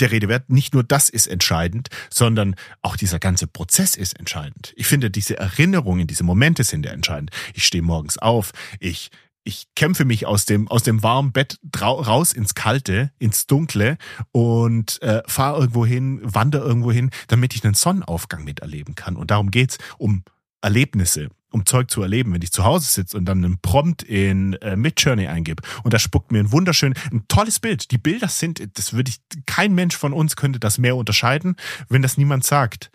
der 0.00 0.10
Rede 0.10 0.28
wert. 0.28 0.50
Nicht 0.50 0.74
nur 0.74 0.84
das 0.84 1.08
ist 1.08 1.26
entscheidend, 1.26 1.88
sondern 2.10 2.54
auch 2.82 2.96
dieser 2.96 3.18
ganze 3.18 3.46
Prozess 3.46 3.96
ist 3.96 4.18
entscheidend. 4.18 4.72
Ich 4.76 4.86
finde, 4.86 5.10
diese 5.10 5.38
Erinnerungen, 5.38 6.06
diese 6.06 6.24
Momente 6.24 6.64
sind 6.64 6.86
ja 6.86 6.92
entscheidend. 6.92 7.30
Ich 7.54 7.66
stehe 7.66 7.82
morgens 7.82 8.18
auf, 8.18 8.52
ich 8.80 9.10
ich 9.44 9.66
kämpfe 9.74 10.04
mich 10.04 10.26
aus 10.26 10.44
dem 10.44 10.68
aus 10.68 10.82
dem 10.82 11.02
warmen 11.02 11.32
Bett 11.32 11.58
raus 11.80 12.34
ins 12.34 12.54
Kalte, 12.54 13.12
ins 13.18 13.46
Dunkle 13.46 13.96
und 14.30 15.00
äh, 15.00 15.22
fahre 15.26 15.60
irgendwo 15.60 15.86
hin, 15.86 16.20
wandere 16.22 16.66
irgendwo 16.66 16.92
hin, 16.92 17.10
damit 17.28 17.54
ich 17.54 17.64
einen 17.64 17.72
Sonnenaufgang 17.72 18.44
miterleben 18.44 18.94
kann. 18.94 19.16
Und 19.16 19.30
darum 19.30 19.50
geht's 19.50 19.78
um 19.96 20.22
Erlebnisse, 20.60 21.28
um 21.50 21.66
Zeug 21.66 21.90
zu 21.90 22.02
erleben, 22.02 22.32
wenn 22.32 22.42
ich 22.42 22.52
zu 22.52 22.64
Hause 22.64 22.86
sitze 22.86 23.16
und 23.16 23.24
dann 23.24 23.44
einen 23.44 23.60
Prompt 23.60 24.02
in 24.02 24.54
äh, 24.54 24.76
Midjourney 24.76 25.26
eingebe 25.26 25.62
und 25.82 25.94
da 25.94 25.98
spuckt 25.98 26.32
mir 26.32 26.40
ein 26.40 26.52
wunderschön, 26.52 26.94
ein 27.12 27.24
tolles 27.28 27.60
Bild. 27.60 27.90
Die 27.90 27.98
Bilder 27.98 28.28
sind, 28.28 28.76
das 28.76 28.92
würde 28.92 29.10
ich, 29.10 29.20
kein 29.46 29.74
Mensch 29.74 29.96
von 29.96 30.12
uns 30.12 30.36
könnte 30.36 30.60
das 30.60 30.78
mehr 30.78 30.96
unterscheiden, 30.96 31.56
wenn 31.88 32.02
das 32.02 32.18
niemand 32.18 32.44
sagt. 32.44 32.90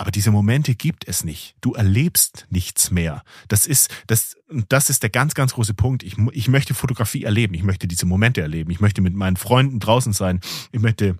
Aber 0.00 0.10
diese 0.10 0.30
Momente 0.30 0.74
gibt 0.74 1.06
es 1.06 1.24
nicht. 1.24 1.56
Du 1.60 1.74
erlebst 1.74 2.46
nichts 2.48 2.90
mehr. 2.90 3.22
Das 3.48 3.66
ist, 3.66 3.90
das, 4.06 4.34
das 4.70 4.88
ist 4.88 5.02
der 5.02 5.10
ganz, 5.10 5.34
ganz 5.34 5.52
große 5.52 5.74
Punkt. 5.74 6.02
Ich, 6.02 6.16
ich 6.32 6.48
möchte 6.48 6.72
Fotografie 6.72 7.24
erleben. 7.24 7.52
Ich 7.52 7.62
möchte 7.62 7.86
diese 7.86 8.06
Momente 8.06 8.40
erleben. 8.40 8.70
Ich 8.70 8.80
möchte 8.80 9.02
mit 9.02 9.14
meinen 9.14 9.36
Freunden 9.36 9.78
draußen 9.78 10.14
sein. 10.14 10.40
Ich 10.72 10.80
möchte 10.80 11.18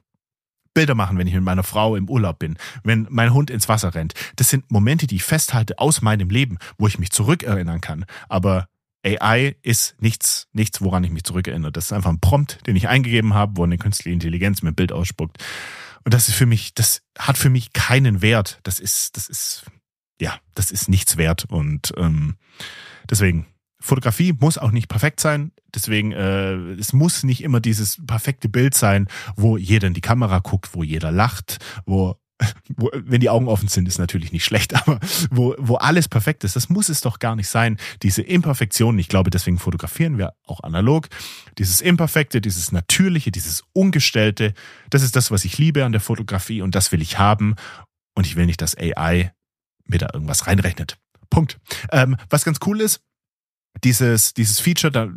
Bilder 0.75 0.95
machen, 0.95 1.19
wenn 1.19 1.27
ich 1.27 1.35
mit 1.35 1.43
meiner 1.43 1.63
Frau 1.63 1.97
im 1.97 2.09
Urlaub 2.09 2.39
bin, 2.39 2.57
wenn 2.85 3.07
mein 3.11 3.35
Hund 3.35 3.51
ins 3.51 3.69
Wasser 3.69 3.95
rennt. 3.95 4.15
Das 4.37 4.49
sind 4.49 4.71
Momente, 4.71 5.07
die 5.07 5.17
ich 5.17 5.25
festhalte 5.25 5.79
aus 5.79 6.03
meinem 6.03 6.31
Leben, 6.31 6.59
wo 6.79 6.87
ich 6.87 6.99
mich 6.99 7.11
zurückerinnern 7.11 7.81
kann. 7.81 8.05
Aber 8.29 8.67
AI 9.05 9.57
ist 9.63 9.97
nichts, 10.01 10.49
nichts, 10.53 10.81
woran 10.81 11.05
ich 11.05 11.11
mich 11.11 11.25
zurückerinnere. 11.25 11.73
Das 11.73 11.87
ist 11.87 11.93
einfach 11.93 12.11
ein 12.11 12.21
Prompt, 12.21 12.67
den 12.67 12.77
ich 12.77 12.89
eingegeben 12.89 13.35
habe, 13.35 13.57
wo 13.57 13.65
eine 13.65 13.79
künstliche 13.79 14.13
Intelligenz 14.13 14.63
mir 14.63 14.71
ein 14.71 14.75
Bild 14.75 14.93
ausspuckt. 14.93 15.39
Und 16.05 16.15
das 16.15 16.29
ist 16.29 16.35
für 16.35 16.47
mich, 16.47 16.75
das 16.75 17.03
hat 17.19 17.39
für 17.39 17.51
mich 17.51 17.73
keinen 17.73 18.23
Wert. 18.23 18.61
Das 18.63 18.79
ist, 18.79 19.17
das 19.17 19.29
ist, 19.29 19.65
ja, 20.21 20.39
das 20.55 20.71
ist 20.71 20.89
nichts 20.89 21.17
wert. 21.17 21.47
Und 21.49 21.93
ähm, 21.97 22.37
deswegen, 23.09 23.47
Fotografie 23.81 24.35
muss 24.39 24.59
auch 24.59 24.71
nicht 24.71 24.89
perfekt 24.89 25.21
sein. 25.21 25.53
Deswegen, 25.75 26.13
äh, 26.13 26.55
es 26.75 26.93
muss 26.93 27.23
nicht 27.23 27.43
immer 27.43 27.61
dieses 27.61 28.05
perfekte 28.07 28.49
Bild 28.49 28.75
sein, 28.75 29.09
wo 29.37 29.57
jeder 29.57 29.89
in 29.89 29.95
die 29.95 30.01
Kamera 30.01 30.41
guckt, 30.41 30.75
wo 30.75 30.83
jeder 30.83 31.11
lacht, 31.11 31.59
wo 31.87 32.17
wo, 32.77 32.91
wenn 32.95 33.21
die 33.21 33.31
Augen 33.31 33.49
offen 33.49 33.69
sind, 33.69 33.87
ist 33.87 33.99
natürlich 33.99 34.33
nicht 34.33 34.45
schlecht, 34.45 34.75
aber 34.87 35.01
wo, 35.31 35.55
wo 35.59 35.77
alles 35.77 36.09
perfekt 36.09 36.45
ist, 36.45 36.57
das 36.57 36.69
muss 36.69 36.89
es 36.89 37.01
doch 37.01 37.19
gar 37.19 37.37
nicht 37.37 37.49
sein. 37.49 37.77
Diese 38.03 38.23
Imperfektion, 38.23 38.99
ich 38.99 39.09
glaube, 39.09 39.31
deswegen 39.31 39.59
fotografieren 39.59 40.19
wir 40.19 40.35
auch 40.47 40.63
analog. 40.63 41.09
Dieses 41.59 41.81
Imperfekte, 41.81 42.41
dieses 42.41 42.73
Natürliche, 42.73 43.31
dieses 43.31 43.65
Ungestellte, 43.73 44.55
das 44.89 45.03
ist 45.03 45.17
das, 45.17 45.31
was 45.31 45.45
ich 45.45 45.59
liebe 45.59 45.85
an 45.85 45.93
der 45.93 46.01
Fotografie 46.01 46.63
und 46.63 46.75
das 46.75 46.93
will 46.93 47.03
ich 47.03 47.19
haben. 47.19 47.57
Und 48.15 48.27
ich 48.27 48.37
will 48.37 48.47
nicht, 48.47 48.61
dass 48.61 48.77
AI 48.77 49.33
mir 49.85 49.99
da 49.99 50.09
irgendwas 50.13 50.47
reinrechnet. 50.47 50.99
Punkt. 51.31 51.59
Ähm, 51.93 52.17
was 52.29 52.45
ganz 52.45 52.59
cool 52.67 52.81
ist, 52.81 53.01
dieses, 53.85 54.35
dieses 54.35 54.61
Feature, 54.61 54.91
da 54.91 55.09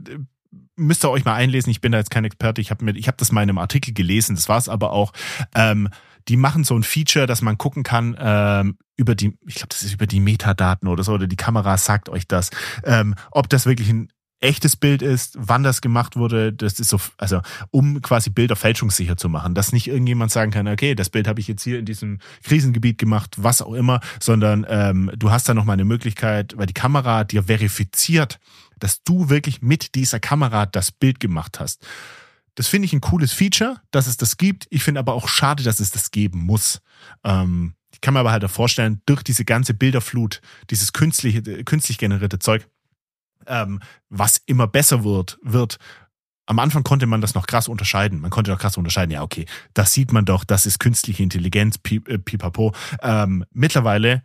müsst 0.75 1.03
ihr 1.03 1.09
euch 1.09 1.25
mal 1.25 1.35
einlesen. 1.35 1.69
Ich 1.69 1.81
bin 1.81 1.91
da 1.91 1.97
jetzt 1.97 2.11
kein 2.11 2.25
Experte. 2.25 2.61
Ich 2.61 2.71
habe 2.71 2.85
hab 2.85 3.17
das 3.17 3.31
mal 3.31 3.43
in 3.43 3.49
einem 3.49 3.57
Artikel 3.57 3.93
gelesen. 3.93 4.35
Das 4.35 4.49
war 4.49 4.57
es 4.57 4.69
aber 4.69 4.91
auch. 4.91 5.13
Ähm, 5.55 5.89
die 6.27 6.37
machen 6.37 6.63
so 6.63 6.75
ein 6.75 6.83
Feature, 6.83 7.27
dass 7.27 7.41
man 7.41 7.57
gucken 7.57 7.83
kann 7.83 8.15
ähm, 8.17 8.77
über 8.95 9.15
die, 9.15 9.37
ich 9.45 9.55
glaube, 9.55 9.69
das 9.69 9.83
ist 9.83 9.93
über 9.93 10.07
die 10.07 10.19
Metadaten 10.19 10.87
oder 10.87 11.03
so, 11.03 11.13
oder 11.13 11.27
die 11.27 11.35
Kamera 11.35 11.77
sagt 11.77 12.09
euch 12.09 12.27
das, 12.27 12.49
ähm, 12.85 13.15
ob 13.31 13.49
das 13.49 13.65
wirklich 13.65 13.89
ein 13.89 14.09
echtes 14.43 14.75
Bild 14.75 15.01
ist, 15.01 15.35
wann 15.39 15.63
das 15.63 15.81
gemacht 15.81 16.15
wurde, 16.15 16.53
das 16.53 16.79
ist 16.79 16.89
so, 16.89 16.99
also 17.17 17.41
um 17.71 18.01
quasi 18.01 18.29
Bilder 18.29 18.55
fälschungssicher 18.55 19.17
zu 19.17 19.29
machen, 19.29 19.55
dass 19.55 19.71
nicht 19.71 19.87
irgendjemand 19.87 20.31
sagen 20.31 20.51
kann, 20.51 20.67
okay, 20.67 20.95
das 20.95 21.09
Bild 21.09 21.27
habe 21.27 21.39
ich 21.39 21.47
jetzt 21.47 21.63
hier 21.63 21.79
in 21.79 21.85
diesem 21.85 22.19
Krisengebiet 22.43 22.97
gemacht, 22.97 23.35
was 23.37 23.61
auch 23.61 23.73
immer, 23.73 24.01
sondern 24.19 24.65
ähm, 24.67 25.11
du 25.15 25.31
hast 25.31 25.47
da 25.47 25.53
nochmal 25.53 25.75
eine 25.75 25.85
Möglichkeit, 25.85 26.57
weil 26.57 26.65
die 26.65 26.73
Kamera 26.73 27.23
dir 27.23 27.43
verifiziert, 27.43 28.39
dass 28.79 29.03
du 29.03 29.29
wirklich 29.29 29.61
mit 29.61 29.95
dieser 29.95 30.19
Kamera 30.19 30.65
das 30.65 30.91
Bild 30.91 31.19
gemacht 31.19 31.59
hast. 31.59 31.85
Das 32.55 32.67
finde 32.67 32.85
ich 32.85 32.93
ein 32.93 33.01
cooles 33.01 33.31
Feature, 33.31 33.77
dass 33.91 34.07
es 34.07 34.17
das 34.17 34.37
gibt. 34.37 34.67
Ich 34.69 34.83
finde 34.83 34.99
aber 34.99 35.13
auch 35.13 35.27
schade, 35.27 35.63
dass 35.63 35.79
es 35.79 35.91
das 35.91 36.11
geben 36.11 36.39
muss. 36.39 36.81
Ähm, 37.23 37.73
ich 37.93 38.01
kann 38.01 38.13
mir 38.13 38.19
aber 38.19 38.31
halt 38.31 38.49
vorstellen, 38.49 39.01
durch 39.05 39.23
diese 39.23 39.45
ganze 39.45 39.73
Bilderflut, 39.73 40.41
dieses 40.69 40.93
künstliche, 40.93 41.41
künstlich 41.63 41.97
generierte 41.97 42.39
Zeug, 42.39 42.67
ähm, 43.47 43.79
was 44.09 44.41
immer 44.45 44.67
besser 44.67 45.03
wird, 45.03 45.39
wird. 45.41 45.77
Am 46.45 46.59
Anfang 46.59 46.83
konnte 46.83 47.05
man 47.05 47.21
das 47.21 47.35
noch 47.35 47.47
krass 47.47 47.67
unterscheiden. 47.67 48.19
Man 48.19 48.29
konnte 48.29 48.51
doch 48.51 48.59
krass 48.59 48.77
unterscheiden, 48.77 49.11
ja, 49.11 49.21
okay, 49.21 49.45
das 49.73 49.93
sieht 49.93 50.11
man 50.11 50.25
doch, 50.25 50.43
das 50.43 50.65
ist 50.65 50.79
künstliche 50.79 51.23
Intelligenz, 51.23 51.79
äh, 51.89 52.17
pipapo. 52.17 52.73
Ähm, 53.01 53.45
mittlerweile 53.53 54.23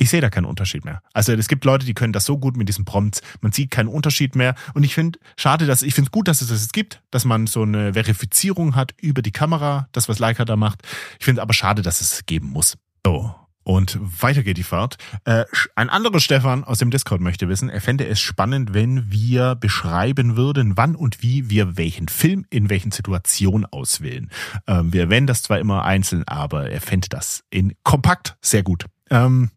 ich 0.00 0.08
sehe 0.08 0.22
da 0.22 0.30
keinen 0.30 0.46
Unterschied 0.46 0.86
mehr. 0.86 1.02
Also 1.12 1.34
es 1.34 1.46
gibt 1.46 1.66
Leute, 1.66 1.84
die 1.84 1.92
können 1.92 2.14
das 2.14 2.24
so 2.24 2.38
gut 2.38 2.56
mit 2.56 2.66
diesen 2.68 2.86
Prompts, 2.86 3.20
man 3.42 3.52
sieht 3.52 3.70
keinen 3.70 3.88
Unterschied 3.88 4.34
mehr. 4.34 4.54
Und 4.72 4.82
ich 4.82 4.94
finde, 4.94 5.18
schade, 5.36 5.66
dass 5.66 5.82
ich 5.82 5.92
finde 5.92 6.08
es 6.08 6.10
gut, 6.10 6.26
dass 6.26 6.40
es 6.40 6.48
das 6.48 6.72
gibt, 6.72 7.02
dass 7.10 7.26
man 7.26 7.46
so 7.46 7.62
eine 7.62 7.92
Verifizierung 7.92 8.76
hat 8.76 8.94
über 8.98 9.20
die 9.20 9.30
Kamera, 9.30 9.88
das 9.92 10.08
was 10.08 10.18
Leica 10.18 10.46
da 10.46 10.56
macht. 10.56 10.80
Ich 11.18 11.26
finde 11.26 11.42
aber 11.42 11.52
schade, 11.52 11.82
dass 11.82 12.00
es 12.00 12.24
geben 12.24 12.48
muss. 12.48 12.78
So. 13.04 13.34
Und 13.70 13.96
weiter 14.00 14.42
geht 14.42 14.56
die 14.56 14.64
Fahrt. 14.64 14.96
Äh, 15.24 15.44
ein 15.76 15.90
anderer 15.90 16.18
Stefan 16.18 16.64
aus 16.64 16.80
dem 16.80 16.90
Discord 16.90 17.20
möchte 17.20 17.48
wissen, 17.48 17.70
er 17.70 17.80
fände 17.80 18.04
es 18.04 18.18
spannend, 18.18 18.74
wenn 18.74 19.12
wir 19.12 19.54
beschreiben 19.54 20.36
würden, 20.36 20.76
wann 20.76 20.96
und 20.96 21.22
wie 21.22 21.50
wir 21.50 21.76
welchen 21.76 22.08
Film 22.08 22.44
in 22.50 22.68
welchen 22.68 22.90
Situationen 22.90 23.66
auswählen. 23.66 24.28
Ähm, 24.66 24.92
wir 24.92 25.02
erwähnen 25.02 25.28
das 25.28 25.42
zwar 25.42 25.60
immer 25.60 25.84
einzeln, 25.84 26.26
aber 26.26 26.68
er 26.68 26.80
fände 26.80 27.08
das 27.10 27.44
in 27.48 27.76
kompakt 27.84 28.36
sehr 28.40 28.64
gut. 28.64 28.86
Ähm, 29.08 29.52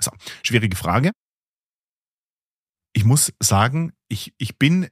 so, 0.00 0.10
schwierige 0.42 0.74
Frage. 0.74 1.12
Ich 2.92 3.04
muss 3.04 3.32
sagen, 3.38 3.92
ich, 4.08 4.34
ich 4.36 4.58
bin, 4.58 4.88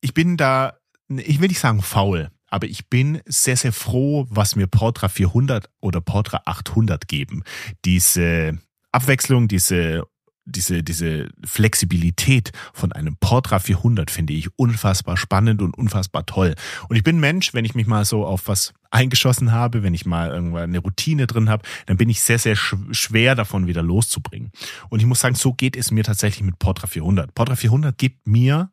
ich 0.00 0.14
bin 0.14 0.36
da, 0.36 0.78
ich 1.08 1.40
will 1.40 1.48
nicht 1.48 1.58
sagen 1.58 1.82
faul, 1.82 2.30
aber 2.54 2.68
ich 2.68 2.88
bin 2.88 3.20
sehr, 3.26 3.56
sehr 3.56 3.72
froh, 3.72 4.28
was 4.30 4.54
mir 4.54 4.68
Portra 4.68 5.08
400 5.08 5.68
oder 5.80 6.00
Portra 6.00 6.42
800 6.44 7.08
geben. 7.08 7.42
Diese 7.84 8.60
Abwechslung, 8.92 9.48
diese 9.48 10.04
diese, 10.46 10.82
diese 10.82 11.30
Flexibilität 11.42 12.52
von 12.74 12.92
einem 12.92 13.16
Portra 13.16 13.58
400 13.58 14.10
finde 14.10 14.34
ich 14.34 14.50
unfassbar 14.56 15.16
spannend 15.16 15.62
und 15.62 15.76
unfassbar 15.76 16.26
toll. 16.26 16.54
Und 16.88 16.96
ich 16.96 17.02
bin 17.02 17.18
Mensch, 17.18 17.54
wenn 17.54 17.64
ich 17.64 17.74
mich 17.74 17.86
mal 17.86 18.04
so 18.04 18.26
auf 18.26 18.46
was 18.46 18.74
eingeschossen 18.90 19.52
habe, 19.52 19.82
wenn 19.82 19.94
ich 19.94 20.04
mal 20.04 20.30
irgendwann 20.30 20.64
eine 20.64 20.80
Routine 20.80 21.26
drin 21.26 21.48
habe, 21.48 21.66
dann 21.86 21.96
bin 21.96 22.10
ich 22.10 22.20
sehr, 22.20 22.38
sehr 22.38 22.56
schwer 22.56 23.34
davon 23.34 23.66
wieder 23.66 23.82
loszubringen. 23.82 24.52
Und 24.90 25.00
ich 25.00 25.06
muss 25.06 25.20
sagen, 25.20 25.34
so 25.34 25.54
geht 25.54 25.76
es 25.76 25.90
mir 25.90 26.04
tatsächlich 26.04 26.44
mit 26.44 26.58
Portra 26.58 26.86
400. 26.86 27.34
Portra 27.34 27.56
400 27.56 27.96
gibt 27.96 28.28
mir 28.28 28.70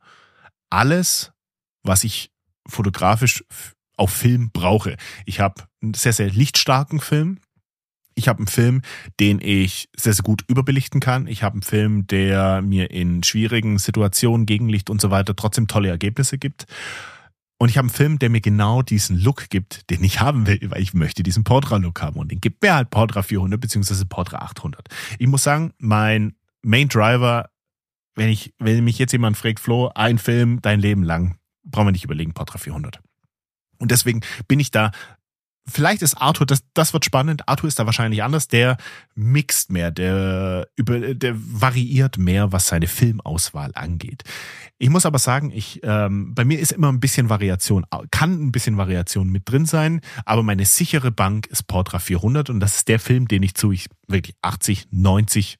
alles, 0.70 1.32
was 1.84 2.04
ich 2.04 2.32
fotografisch 2.68 3.44
auf 3.98 4.12
Film 4.12 4.52
brauche. 4.52 4.98
Ich 5.26 5.40
habe 5.40 5.64
einen 5.82 5.94
sehr, 5.94 6.14
sehr 6.14 6.30
lichtstarken 6.30 7.00
Film 7.00 7.40
ich 8.16 8.28
habe 8.28 8.40
einen 8.40 8.48
Film, 8.48 8.82
den 9.20 9.40
ich 9.42 9.90
sehr, 9.96 10.14
sehr 10.14 10.24
gut 10.24 10.44
überbelichten 10.48 11.00
kann. 11.00 11.28
Ich 11.28 11.44
habe 11.44 11.54
einen 11.54 11.62
Film, 11.62 12.08
der 12.08 12.62
mir 12.62 12.92
in 12.92 13.24
schwierigen 13.24 13.78
Situationen, 13.78 14.46
Gegenlicht 14.46 14.90
und 14.90 15.02
so 15.02 15.12
weiter 15.12 15.36
trotzdem 15.36 15.68
tolle 15.68 15.90
Ergebnisse 15.90 16.38
gibt. 16.38 16.66
Und 17.58 17.70
ich 17.70 17.78
habe 17.78 17.88
einen 17.88 17.96
Film, 17.96 18.20
der 18.20 18.30
mir 18.30 18.42
genau 18.42 18.82
diesen 18.82 19.20
Look 19.20 19.50
gibt, 19.50 19.90
den 19.90 20.04
ich 20.04 20.20
haben 20.20 20.48
will, 20.48 20.60
weil 20.72 20.82
ich 20.82 20.94
möchte 20.94 21.24
diesen 21.24 21.44
Portra-Look 21.44 22.02
haben. 22.02 22.20
Und 22.20 22.32
den 22.32 22.42
gibt 22.42 22.64
mir 22.64 22.74
halt 22.74 22.90
Portra 22.90 23.22
400 23.22 23.60
beziehungsweise 23.62 24.06
Portra 24.06 24.38
800. 24.40 24.88
Ich 25.20 25.28
muss 25.28 25.44
sagen, 25.44 25.74
mein 25.78 26.36
Main 26.64 26.90
Driver, 26.90 27.50
wenn 28.16 28.30
ich, 28.30 28.54
wenn 28.58 28.84
mich 28.84 28.98
jetzt 28.98 29.14
jemand 29.14 29.38
fragt, 29.38 29.60
Flo, 29.60 29.92
ein 29.94 30.18
Film 30.18 30.60
dein 30.62 30.80
Leben 30.80 31.04
lang, 31.04 31.38
brauchen 31.64 31.88
wir 31.88 31.92
nicht 31.92 32.06
überlegen, 32.06 32.34
Portra 32.34 32.58
400. 32.58 33.00
Und 33.80 33.92
deswegen 33.92 34.22
bin 34.48 34.60
ich 34.60 34.72
da 34.72 34.92
vielleicht 35.68 36.02
ist 36.02 36.16
Arthur, 36.16 36.46
das, 36.46 36.64
das 36.74 36.94
wird 36.94 37.06
spannend. 37.06 37.48
Arthur 37.48 37.68
ist 37.68 37.80
da 37.80 37.86
wahrscheinlich 37.86 38.24
anders. 38.24 38.48
Der 38.48 38.78
mixt 39.16 39.72
mehr, 39.72 39.92
der, 39.92 40.68
über, 40.76 41.14
der 41.14 41.34
variiert 41.36 42.18
mehr, 42.18 42.52
was 42.52 42.68
seine 42.68 42.88
Filmauswahl 42.88 43.72
angeht. 43.76 44.24
Ich 44.78 44.90
muss 44.90 45.06
aber 45.06 45.20
sagen, 45.20 45.52
ich, 45.52 45.80
ähm, 45.84 46.34
bei 46.34 46.46
mir 46.46 46.60
ist 46.60 46.72
immer 46.72 46.92
ein 46.92 47.00
bisschen 47.00 47.30
Variation, 47.30 47.86
kann 48.10 48.48
ein 48.48 48.52
bisschen 48.52 48.78
Variation 48.78 49.30
mit 49.30 49.50
drin 49.50 49.66
sein, 49.66 50.02
aber 50.26 50.44
meine 50.44 50.66
sichere 50.66 51.12
Bank 51.12 51.48
ist 51.48 51.68
Portra 51.68 52.00
400 52.00 52.50
und 52.50 52.60
das 52.60 52.78
ist 52.78 52.88
der 52.88 53.00
Film, 53.00 53.28
den 53.28 53.44
ich 53.44 53.54
zu 53.54 53.72
ich 53.72 53.88
wirklich 54.08 54.36
80, 54.42 54.88
90, 54.92 55.58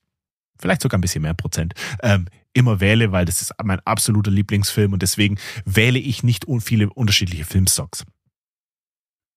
vielleicht 0.60 0.82
sogar 0.82 0.98
ein 0.98 1.02
bisschen 1.02 1.22
mehr 1.22 1.36
Prozent, 1.36 1.76
ähm, 2.02 2.26
immer 2.54 2.80
wähle, 2.80 3.12
weil 3.12 3.26
das 3.26 3.42
ist 3.42 3.54
mein 3.64 3.80
absoluter 3.82 4.32
Lieblingsfilm 4.32 4.94
und 4.94 5.02
deswegen 5.02 5.38
wähle 5.66 6.00
ich 6.00 6.24
nicht 6.24 6.46
viele 6.62 6.90
unterschiedliche 6.90 7.46
Filmstocks 7.46 8.04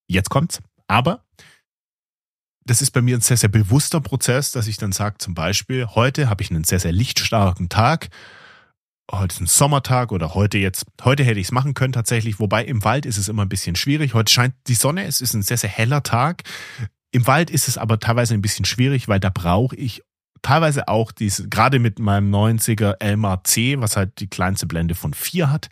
jetzt 0.08 0.30
kommt's. 0.30 0.60
Aber 0.86 1.24
das 2.66 2.80
ist 2.80 2.92
bei 2.92 3.02
mir 3.02 3.16
ein 3.16 3.20
sehr, 3.20 3.36
sehr 3.36 3.50
bewusster 3.50 4.00
Prozess, 4.00 4.52
dass 4.52 4.66
ich 4.66 4.78
dann 4.78 4.92
sage, 4.92 5.18
zum 5.18 5.34
Beispiel, 5.34 5.86
heute 5.86 6.28
habe 6.28 6.42
ich 6.42 6.50
einen 6.50 6.64
sehr, 6.64 6.80
sehr 6.80 6.92
lichtstarken 6.92 7.68
Tag. 7.68 8.08
Heute 9.10 9.34
ist 9.34 9.40
ein 9.40 9.46
Sommertag 9.46 10.12
oder 10.12 10.34
heute 10.34 10.56
jetzt, 10.56 10.86
heute 11.02 11.24
hätte 11.24 11.38
ich 11.38 11.48
es 11.48 11.52
machen 11.52 11.74
können 11.74 11.92
tatsächlich, 11.92 12.40
wobei 12.40 12.64
im 12.64 12.84
Wald 12.84 13.04
ist 13.04 13.18
es 13.18 13.28
immer 13.28 13.44
ein 13.44 13.50
bisschen 13.50 13.76
schwierig. 13.76 14.14
Heute 14.14 14.32
scheint 14.32 14.54
die 14.66 14.74
Sonne, 14.74 15.04
es 15.04 15.20
ist 15.20 15.34
ein 15.34 15.42
sehr, 15.42 15.58
sehr 15.58 15.68
heller 15.68 16.02
Tag. 16.02 16.42
Im 17.10 17.26
Wald 17.26 17.50
ist 17.50 17.68
es 17.68 17.76
aber 17.76 18.00
teilweise 18.00 18.32
ein 18.32 18.40
bisschen 18.42 18.64
schwierig, 18.64 19.08
weil 19.08 19.20
da 19.20 19.28
brauche 19.28 19.76
ich 19.76 20.02
teilweise 20.45 20.88
auch 20.88 21.11
diese, 21.11 21.49
gerade 21.49 21.78
mit 21.80 21.99
meinem 21.99 22.32
90er 22.32 22.97
Elmar 23.01 23.42
C, 23.45 23.80
was 23.80 23.97
halt 23.97 24.20
die 24.20 24.28
kleinste 24.28 24.66
Blende 24.66 24.95
von 24.95 25.14
4 25.14 25.51
hat, 25.51 25.68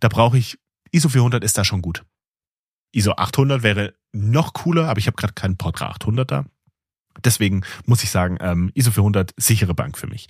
da 0.00 0.08
brauche 0.08 0.38
ich, 0.38 0.58
ISO 0.90 1.08
400 1.08 1.44
ist 1.44 1.58
da 1.58 1.64
schon 1.64 1.82
gut. 1.82 2.04
ISO 2.92 3.12
800 3.12 3.62
wäre 3.62 3.94
noch 4.12 4.54
cooler, 4.54 4.88
aber 4.88 4.98
ich 4.98 5.06
habe 5.06 5.16
gerade 5.16 5.34
keinen 5.34 5.56
Portra 5.56 5.88
800 5.88 6.30
da. 6.30 6.44
Deswegen 7.24 7.62
muss 7.84 8.02
ich 8.02 8.10
sagen, 8.10 8.38
ähm, 8.40 8.70
ISO 8.74 8.90
400 8.90 9.32
sichere 9.36 9.74
Bank 9.74 9.98
für 9.98 10.06
mich. 10.06 10.28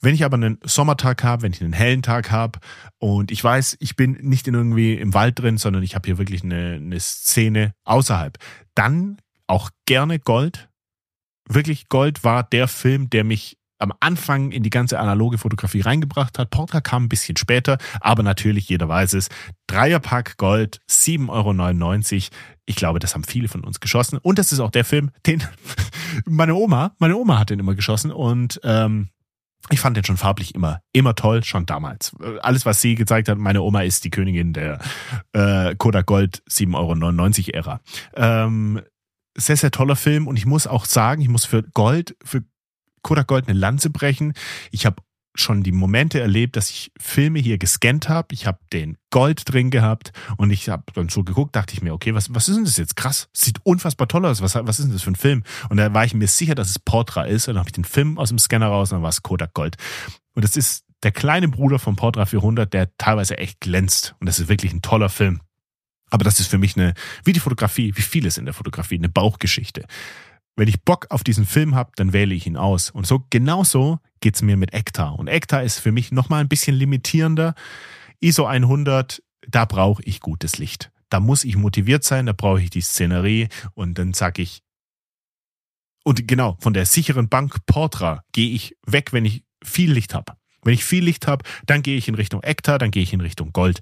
Wenn 0.00 0.14
ich 0.14 0.24
aber 0.24 0.34
einen 0.36 0.58
Sommertag 0.64 1.22
habe, 1.22 1.42
wenn 1.42 1.52
ich 1.52 1.62
einen 1.62 1.72
hellen 1.72 2.02
Tag 2.02 2.30
habe 2.30 2.58
und 2.98 3.30
ich 3.30 3.42
weiß, 3.42 3.76
ich 3.80 3.96
bin 3.96 4.18
nicht 4.20 4.48
in 4.48 4.54
irgendwie 4.54 4.94
im 4.94 5.14
Wald 5.14 5.38
drin, 5.38 5.58
sondern 5.58 5.82
ich 5.82 5.94
habe 5.94 6.06
hier 6.06 6.18
wirklich 6.18 6.42
eine, 6.42 6.74
eine 6.74 6.98
Szene 6.98 7.72
außerhalb, 7.84 8.36
dann 8.74 9.18
auch 9.46 9.70
gerne 9.86 10.18
Gold. 10.18 10.68
Wirklich 11.48 11.88
Gold 11.88 12.24
war 12.24 12.42
der 12.44 12.68
Film, 12.68 13.10
der 13.10 13.24
mich 13.24 13.58
am 13.82 13.92
Anfang 13.98 14.52
in 14.52 14.62
die 14.62 14.70
ganze 14.70 15.00
analoge 15.00 15.38
Fotografie 15.38 15.80
reingebracht 15.80 16.38
hat. 16.38 16.50
Portra 16.50 16.80
kam 16.80 17.04
ein 17.04 17.08
bisschen 17.08 17.36
später, 17.36 17.78
aber 18.00 18.22
natürlich, 18.22 18.68
jeder 18.68 18.88
weiß 18.88 19.14
es. 19.14 19.28
Dreierpack 19.66 20.36
Gold, 20.36 20.80
7,99 20.88 22.14
Euro. 22.14 22.26
Ich 22.64 22.76
glaube, 22.76 23.00
das 23.00 23.14
haben 23.14 23.24
viele 23.24 23.48
von 23.48 23.64
uns 23.64 23.80
geschossen. 23.80 24.18
Und 24.22 24.38
das 24.38 24.52
ist 24.52 24.60
auch 24.60 24.70
der 24.70 24.84
Film, 24.84 25.10
den 25.26 25.42
meine 26.26 26.54
Oma, 26.54 26.94
meine 26.98 27.16
Oma 27.16 27.40
hat 27.40 27.50
den 27.50 27.58
immer 27.58 27.74
geschossen 27.74 28.12
und 28.12 28.60
ähm, 28.62 29.08
ich 29.70 29.80
fand 29.80 29.96
den 29.96 30.04
schon 30.04 30.16
farblich 30.16 30.54
immer, 30.54 30.80
immer 30.92 31.14
toll, 31.14 31.44
schon 31.44 31.66
damals. 31.66 32.14
Alles, 32.40 32.66
was 32.66 32.80
sie 32.80 32.94
gezeigt 32.94 33.28
hat, 33.28 33.38
meine 33.38 33.62
Oma 33.62 33.82
ist 33.82 34.04
die 34.04 34.10
Königin 34.10 34.52
der 34.52 34.78
äh, 35.32 35.74
Kodak 35.76 36.06
Gold 36.06 36.42
7,99 36.48 37.54
Euro 37.54 37.56
Ära. 37.56 37.80
Ähm, 38.14 38.80
sehr, 39.36 39.56
sehr 39.56 39.70
toller 39.70 39.96
Film 39.96 40.26
und 40.26 40.36
ich 40.36 40.46
muss 40.46 40.66
auch 40.66 40.84
sagen, 40.84 41.22
ich 41.22 41.28
muss 41.28 41.44
für 41.44 41.62
Gold, 41.62 42.16
für 42.24 42.44
Kodak 43.02 43.26
Gold 43.26 43.48
eine 43.48 43.58
Lanze 43.58 43.90
brechen. 43.90 44.34
Ich 44.70 44.86
habe 44.86 45.02
schon 45.34 45.62
die 45.62 45.72
Momente 45.72 46.20
erlebt, 46.20 46.56
dass 46.56 46.70
ich 46.70 46.92
Filme 47.00 47.38
hier 47.38 47.58
gescannt 47.58 48.08
habe. 48.08 48.28
Ich 48.32 48.46
habe 48.46 48.58
den 48.72 48.98
Gold 49.10 49.50
drin 49.50 49.70
gehabt 49.70 50.12
und 50.36 50.50
ich 50.50 50.68
habe 50.68 50.84
dann 50.94 51.08
so 51.08 51.24
geguckt, 51.24 51.56
dachte 51.56 51.74
ich 51.74 51.82
mir, 51.82 51.94
okay, 51.94 52.14
was, 52.14 52.34
was 52.34 52.48
ist 52.48 52.56
denn 52.56 52.64
das 52.64 52.76
jetzt? 52.76 52.96
Krass, 52.96 53.28
sieht 53.32 53.58
unfassbar 53.64 54.08
toll 54.08 54.26
aus. 54.26 54.42
Was, 54.42 54.54
was 54.54 54.78
ist 54.78 54.86
denn 54.86 54.92
das 54.92 55.02
für 55.02 55.10
ein 55.10 55.16
Film? 55.16 55.42
Und 55.70 55.78
da 55.78 55.94
war 55.94 56.04
ich 56.04 56.14
mir 56.14 56.28
sicher, 56.28 56.54
dass 56.54 56.68
es 56.68 56.78
Portra 56.78 57.24
ist. 57.24 57.48
Und 57.48 57.54
dann 57.54 57.60
habe 57.60 57.68
ich 57.68 57.74
den 57.74 57.84
Film 57.84 58.18
aus 58.18 58.28
dem 58.28 58.38
Scanner 58.38 58.66
raus 58.66 58.92
und 58.92 58.96
dann 58.96 59.02
war 59.02 59.10
es 59.10 59.22
Kodak 59.22 59.54
Gold. 59.54 59.76
Und 60.34 60.44
das 60.44 60.56
ist 60.56 60.84
der 61.02 61.12
kleine 61.12 61.48
Bruder 61.48 61.78
von 61.78 61.96
Portra 61.96 62.26
400, 62.26 62.72
der 62.72 62.96
teilweise 62.96 63.38
echt 63.38 63.60
glänzt. 63.60 64.14
Und 64.20 64.26
das 64.26 64.38
ist 64.38 64.48
wirklich 64.48 64.72
ein 64.72 64.82
toller 64.82 65.08
Film. 65.08 65.40
Aber 66.12 66.24
das 66.24 66.38
ist 66.40 66.48
für 66.48 66.58
mich 66.58 66.76
eine, 66.76 66.92
wie 67.24 67.32
die 67.32 67.40
Fotografie, 67.40 67.96
wie 67.96 68.02
vieles 68.02 68.36
in 68.36 68.44
der 68.44 68.52
Fotografie, 68.52 68.96
eine 68.96 69.08
Bauchgeschichte. 69.08 69.86
Wenn 70.56 70.68
ich 70.68 70.82
Bock 70.82 71.06
auf 71.08 71.24
diesen 71.24 71.46
Film 71.46 71.74
habe, 71.74 71.92
dann 71.96 72.12
wähle 72.12 72.34
ich 72.34 72.46
ihn 72.46 72.58
aus. 72.58 72.90
Und 72.90 73.06
so 73.06 73.24
genauso 73.30 73.98
geht's 74.20 74.42
mir 74.42 74.58
mit 74.58 74.74
Ekta. 74.74 75.08
Und 75.08 75.28
Ekta 75.28 75.60
ist 75.60 75.78
für 75.78 75.90
mich 75.90 76.12
nochmal 76.12 76.42
ein 76.42 76.48
bisschen 76.48 76.76
limitierender. 76.76 77.54
ISO 78.20 78.44
100, 78.44 79.22
da 79.48 79.64
brauche 79.64 80.02
ich 80.02 80.20
gutes 80.20 80.58
Licht. 80.58 80.90
Da 81.08 81.18
muss 81.18 81.44
ich 81.44 81.56
motiviert 81.56 82.04
sein, 82.04 82.26
da 82.26 82.34
brauche 82.34 82.60
ich 82.60 82.68
die 82.68 82.82
Szenerie 82.82 83.48
und 83.72 83.98
dann 83.98 84.12
sag 84.12 84.38
ich, 84.38 84.62
und 86.04 86.28
genau, 86.28 86.58
von 86.60 86.74
der 86.74 86.84
sicheren 86.84 87.30
Bank 87.30 87.64
Portra 87.64 88.22
gehe 88.32 88.50
ich 88.50 88.76
weg, 88.86 89.14
wenn 89.14 89.24
ich 89.24 89.44
viel 89.64 89.92
Licht 89.92 90.12
habe. 90.12 90.34
Wenn 90.62 90.74
ich 90.74 90.84
viel 90.84 91.04
Licht 91.04 91.26
habe, 91.26 91.44
dann 91.64 91.82
gehe 91.82 91.96
ich 91.96 92.06
in 92.06 92.14
Richtung 92.14 92.42
Ekta, 92.42 92.76
dann 92.76 92.90
gehe 92.90 93.02
ich 93.02 93.12
in 93.12 93.20
Richtung 93.20 93.52
Gold. 93.52 93.80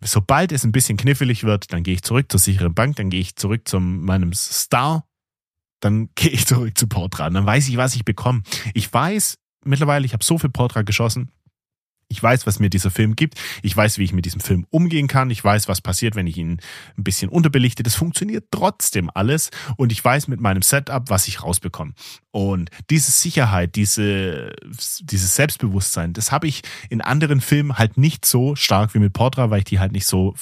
Sobald 0.00 0.52
es 0.52 0.64
ein 0.64 0.72
bisschen 0.72 0.96
knifflig 0.96 1.44
wird, 1.44 1.72
dann 1.72 1.82
gehe 1.82 1.94
ich 1.94 2.02
zurück 2.02 2.26
zur 2.30 2.38
sicheren 2.38 2.74
Bank, 2.74 2.96
dann 2.96 3.10
gehe 3.10 3.20
ich 3.20 3.36
zurück 3.36 3.66
zu 3.66 3.80
meinem 3.80 4.32
Star, 4.32 5.06
dann 5.80 6.10
gehe 6.14 6.30
ich 6.30 6.46
zurück 6.46 6.76
zu 6.76 6.86
Portra. 6.86 7.28
Dann 7.30 7.46
weiß 7.46 7.68
ich, 7.68 7.76
was 7.76 7.96
ich 7.96 8.04
bekomme. 8.04 8.42
Ich 8.74 8.92
weiß 8.92 9.38
mittlerweile, 9.64 10.06
ich 10.06 10.12
habe 10.12 10.24
so 10.24 10.38
viel 10.38 10.50
Portra 10.50 10.82
geschossen, 10.82 11.30
ich 12.08 12.22
weiß, 12.22 12.46
was 12.46 12.58
mir 12.58 12.70
dieser 12.70 12.90
Film 12.90 13.16
gibt. 13.16 13.38
Ich 13.62 13.76
weiß, 13.76 13.98
wie 13.98 14.04
ich 14.04 14.12
mit 14.12 14.24
diesem 14.24 14.40
Film 14.40 14.66
umgehen 14.70 15.08
kann. 15.08 15.30
Ich 15.30 15.44
weiß, 15.44 15.68
was 15.68 15.82
passiert, 15.82 16.14
wenn 16.14 16.26
ich 16.26 16.38
ihn 16.38 16.58
ein 16.96 17.04
bisschen 17.04 17.28
unterbelichte. 17.28 17.82
Das 17.82 17.94
funktioniert 17.94 18.46
trotzdem 18.50 19.10
alles. 19.12 19.50
Und 19.76 19.92
ich 19.92 20.02
weiß 20.02 20.26
mit 20.28 20.40
meinem 20.40 20.62
Setup, 20.62 21.10
was 21.10 21.28
ich 21.28 21.42
rausbekomme. 21.42 21.92
Und 22.30 22.70
diese 22.88 23.10
Sicherheit, 23.10 23.76
diese, 23.76 24.54
dieses 25.02 25.36
Selbstbewusstsein, 25.36 26.14
das 26.14 26.32
habe 26.32 26.46
ich 26.46 26.62
in 26.88 27.02
anderen 27.02 27.42
Filmen 27.42 27.76
halt 27.76 27.98
nicht 27.98 28.24
so 28.24 28.56
stark 28.56 28.94
wie 28.94 29.00
mit 29.00 29.12
Portra, 29.12 29.50
weil 29.50 29.58
ich 29.58 29.64
die 29.64 29.78
halt 29.78 29.92
nicht 29.92 30.06
so 30.06 30.34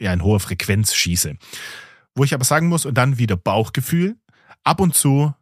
ja, 0.00 0.12
in 0.12 0.24
hoher 0.24 0.40
Frequenz 0.40 0.94
schieße. 0.94 1.36
Wo 2.14 2.24
ich 2.24 2.32
aber 2.32 2.44
sagen 2.44 2.68
muss, 2.68 2.86
und 2.86 2.94
dann 2.94 3.18
wieder 3.18 3.36
Bauchgefühl. 3.36 4.16
Ab 4.64 4.80
und 4.80 4.94
zu 4.94 5.34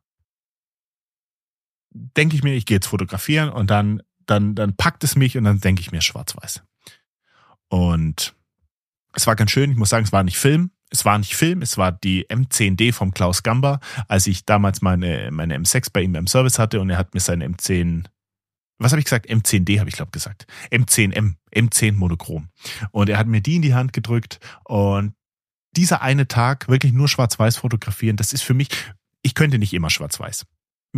denke 1.90 2.36
ich 2.36 2.42
mir, 2.42 2.54
ich 2.54 2.66
gehe 2.66 2.76
jetzt 2.76 2.86
fotografieren 2.86 3.50
und 3.50 3.70
dann 3.70 4.02
dann, 4.28 4.54
dann 4.54 4.76
packt 4.76 5.04
es 5.04 5.16
mich 5.16 5.36
und 5.36 5.44
dann 5.44 5.60
denke 5.60 5.80
ich 5.80 5.90
mir 5.90 6.02
schwarz-weiß. 6.02 6.62
Und 7.68 8.34
es 9.14 9.26
war 9.26 9.36
ganz 9.36 9.50
schön. 9.50 9.70
Ich 9.70 9.76
muss 9.76 9.88
sagen, 9.88 10.04
es 10.04 10.12
war 10.12 10.22
nicht 10.22 10.38
Film. 10.38 10.70
Es 10.90 11.04
war 11.04 11.18
nicht 11.18 11.36
Film, 11.36 11.60
es 11.60 11.76
war 11.76 11.92
die 11.92 12.26
M10D 12.28 12.94
vom 12.94 13.12
Klaus 13.12 13.42
Gamba, 13.42 13.78
als 14.06 14.26
ich 14.26 14.46
damals 14.46 14.80
meine, 14.80 15.30
meine 15.30 15.58
M6 15.58 15.88
bei 15.92 16.00
ihm 16.00 16.14
im 16.14 16.26
Service 16.26 16.58
hatte 16.58 16.80
und 16.80 16.88
er 16.88 16.96
hat 16.96 17.12
mir 17.12 17.20
seine 17.20 17.46
M10, 17.46 18.06
was 18.78 18.92
habe 18.92 19.00
ich 19.00 19.04
gesagt? 19.04 19.28
M10D 19.28 19.80
habe 19.80 19.90
ich 19.90 19.96
glaube 19.96 20.12
gesagt. 20.12 20.46
M10M, 20.70 21.34
M10 21.54 21.92
Monochrom. 21.92 22.48
Und 22.90 23.10
er 23.10 23.18
hat 23.18 23.26
mir 23.26 23.42
die 23.42 23.56
in 23.56 23.62
die 23.62 23.74
Hand 23.74 23.92
gedrückt 23.92 24.40
und 24.64 25.12
dieser 25.76 26.00
eine 26.00 26.26
Tag 26.26 26.68
wirklich 26.68 26.94
nur 26.94 27.08
schwarz-weiß 27.08 27.58
fotografieren, 27.58 28.16
das 28.16 28.32
ist 28.32 28.42
für 28.42 28.54
mich, 28.54 28.68
ich 29.20 29.34
könnte 29.34 29.58
nicht 29.58 29.74
immer 29.74 29.90
schwarz-weiß 29.90 30.46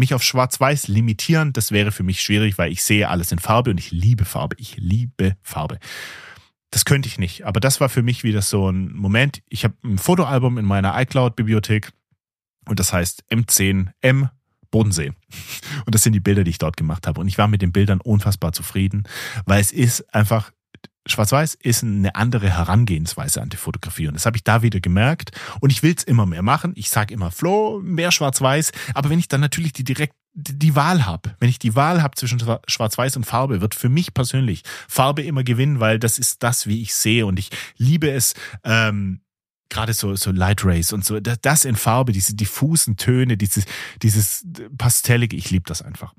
mich 0.00 0.14
auf 0.14 0.24
Schwarz-Weiß 0.24 0.88
limitieren, 0.88 1.52
das 1.52 1.70
wäre 1.70 1.92
für 1.92 2.02
mich 2.02 2.20
schwierig, 2.20 2.58
weil 2.58 2.72
ich 2.72 2.82
sehe 2.82 3.08
alles 3.08 3.30
in 3.30 3.38
Farbe 3.38 3.70
und 3.70 3.78
ich 3.78 3.92
liebe 3.92 4.24
Farbe. 4.24 4.56
Ich 4.58 4.76
liebe 4.76 5.36
Farbe. 5.42 5.78
Das 6.70 6.84
könnte 6.84 7.08
ich 7.08 7.18
nicht. 7.18 7.44
Aber 7.44 7.60
das 7.60 7.80
war 7.80 7.88
für 7.88 8.02
mich 8.02 8.24
wieder 8.24 8.42
so 8.42 8.70
ein 8.70 8.92
Moment. 8.92 9.42
Ich 9.48 9.64
habe 9.64 9.74
ein 9.84 9.98
Fotoalbum 9.98 10.58
in 10.58 10.64
meiner 10.64 11.00
iCloud-Bibliothek 11.00 11.92
und 12.66 12.80
das 12.80 12.92
heißt 12.92 13.24
M10M 13.30 14.30
Bodensee. 14.70 15.12
Und 15.84 15.94
das 15.94 16.02
sind 16.02 16.12
die 16.12 16.20
Bilder, 16.20 16.44
die 16.44 16.50
ich 16.50 16.58
dort 16.58 16.76
gemacht 16.76 17.06
habe. 17.06 17.20
Und 17.20 17.28
ich 17.28 17.38
war 17.38 17.48
mit 17.48 17.62
den 17.62 17.72
Bildern 17.72 18.00
unfassbar 18.00 18.52
zufrieden, 18.52 19.04
weil 19.44 19.60
es 19.60 19.72
ist 19.72 20.14
einfach 20.14 20.52
Schwarz-Weiß 21.06 21.54
ist 21.54 21.82
eine 21.82 22.14
andere 22.14 22.50
Herangehensweise 22.50 23.40
an 23.40 23.48
die 23.48 23.56
Fotografie. 23.56 24.08
Und 24.08 24.14
das 24.14 24.26
habe 24.26 24.36
ich 24.36 24.44
da 24.44 24.62
wieder 24.62 24.80
gemerkt. 24.80 25.32
Und 25.60 25.70
ich 25.70 25.82
will 25.82 25.94
es 25.96 26.04
immer 26.04 26.26
mehr 26.26 26.42
machen. 26.42 26.72
Ich 26.76 26.90
sage 26.90 27.14
immer, 27.14 27.30
Flo, 27.30 27.80
mehr 27.82 28.12
Schwarz-Weiß. 28.12 28.72
Aber 28.94 29.10
wenn 29.10 29.18
ich 29.18 29.28
dann 29.28 29.40
natürlich 29.40 29.72
die 29.72 29.84
direkt 29.84 30.14
die 30.32 30.76
Wahl 30.76 31.06
habe, 31.06 31.34
wenn 31.40 31.48
ich 31.48 31.58
die 31.58 31.74
Wahl 31.74 32.02
habe 32.02 32.14
zwischen 32.14 32.38
Schwarz-Weiß 32.38 33.16
und 33.16 33.24
Farbe, 33.24 33.60
wird 33.60 33.74
für 33.74 33.88
mich 33.88 34.14
persönlich 34.14 34.62
Farbe 34.88 35.22
immer 35.22 35.42
gewinnen, 35.42 35.80
weil 35.80 35.98
das 35.98 36.18
ist 36.18 36.42
das, 36.42 36.66
wie 36.66 36.82
ich 36.82 36.94
sehe. 36.94 37.26
Und 37.26 37.38
ich 37.38 37.50
liebe 37.76 38.10
es, 38.10 38.34
ähm, 38.62 39.22
gerade 39.70 39.92
so, 39.92 40.14
so 40.16 40.30
Light 40.30 40.64
Rays 40.64 40.92
und 40.92 41.04
so, 41.04 41.18
das 41.20 41.64
in 41.64 41.76
Farbe, 41.76 42.12
diese 42.12 42.34
diffusen 42.34 42.96
Töne, 42.96 43.36
dieses, 43.36 43.64
dieses 44.02 44.46
Pastellige, 44.76 45.36
ich 45.36 45.50
liebe 45.50 45.64
das 45.66 45.82
einfach. 45.82 46.14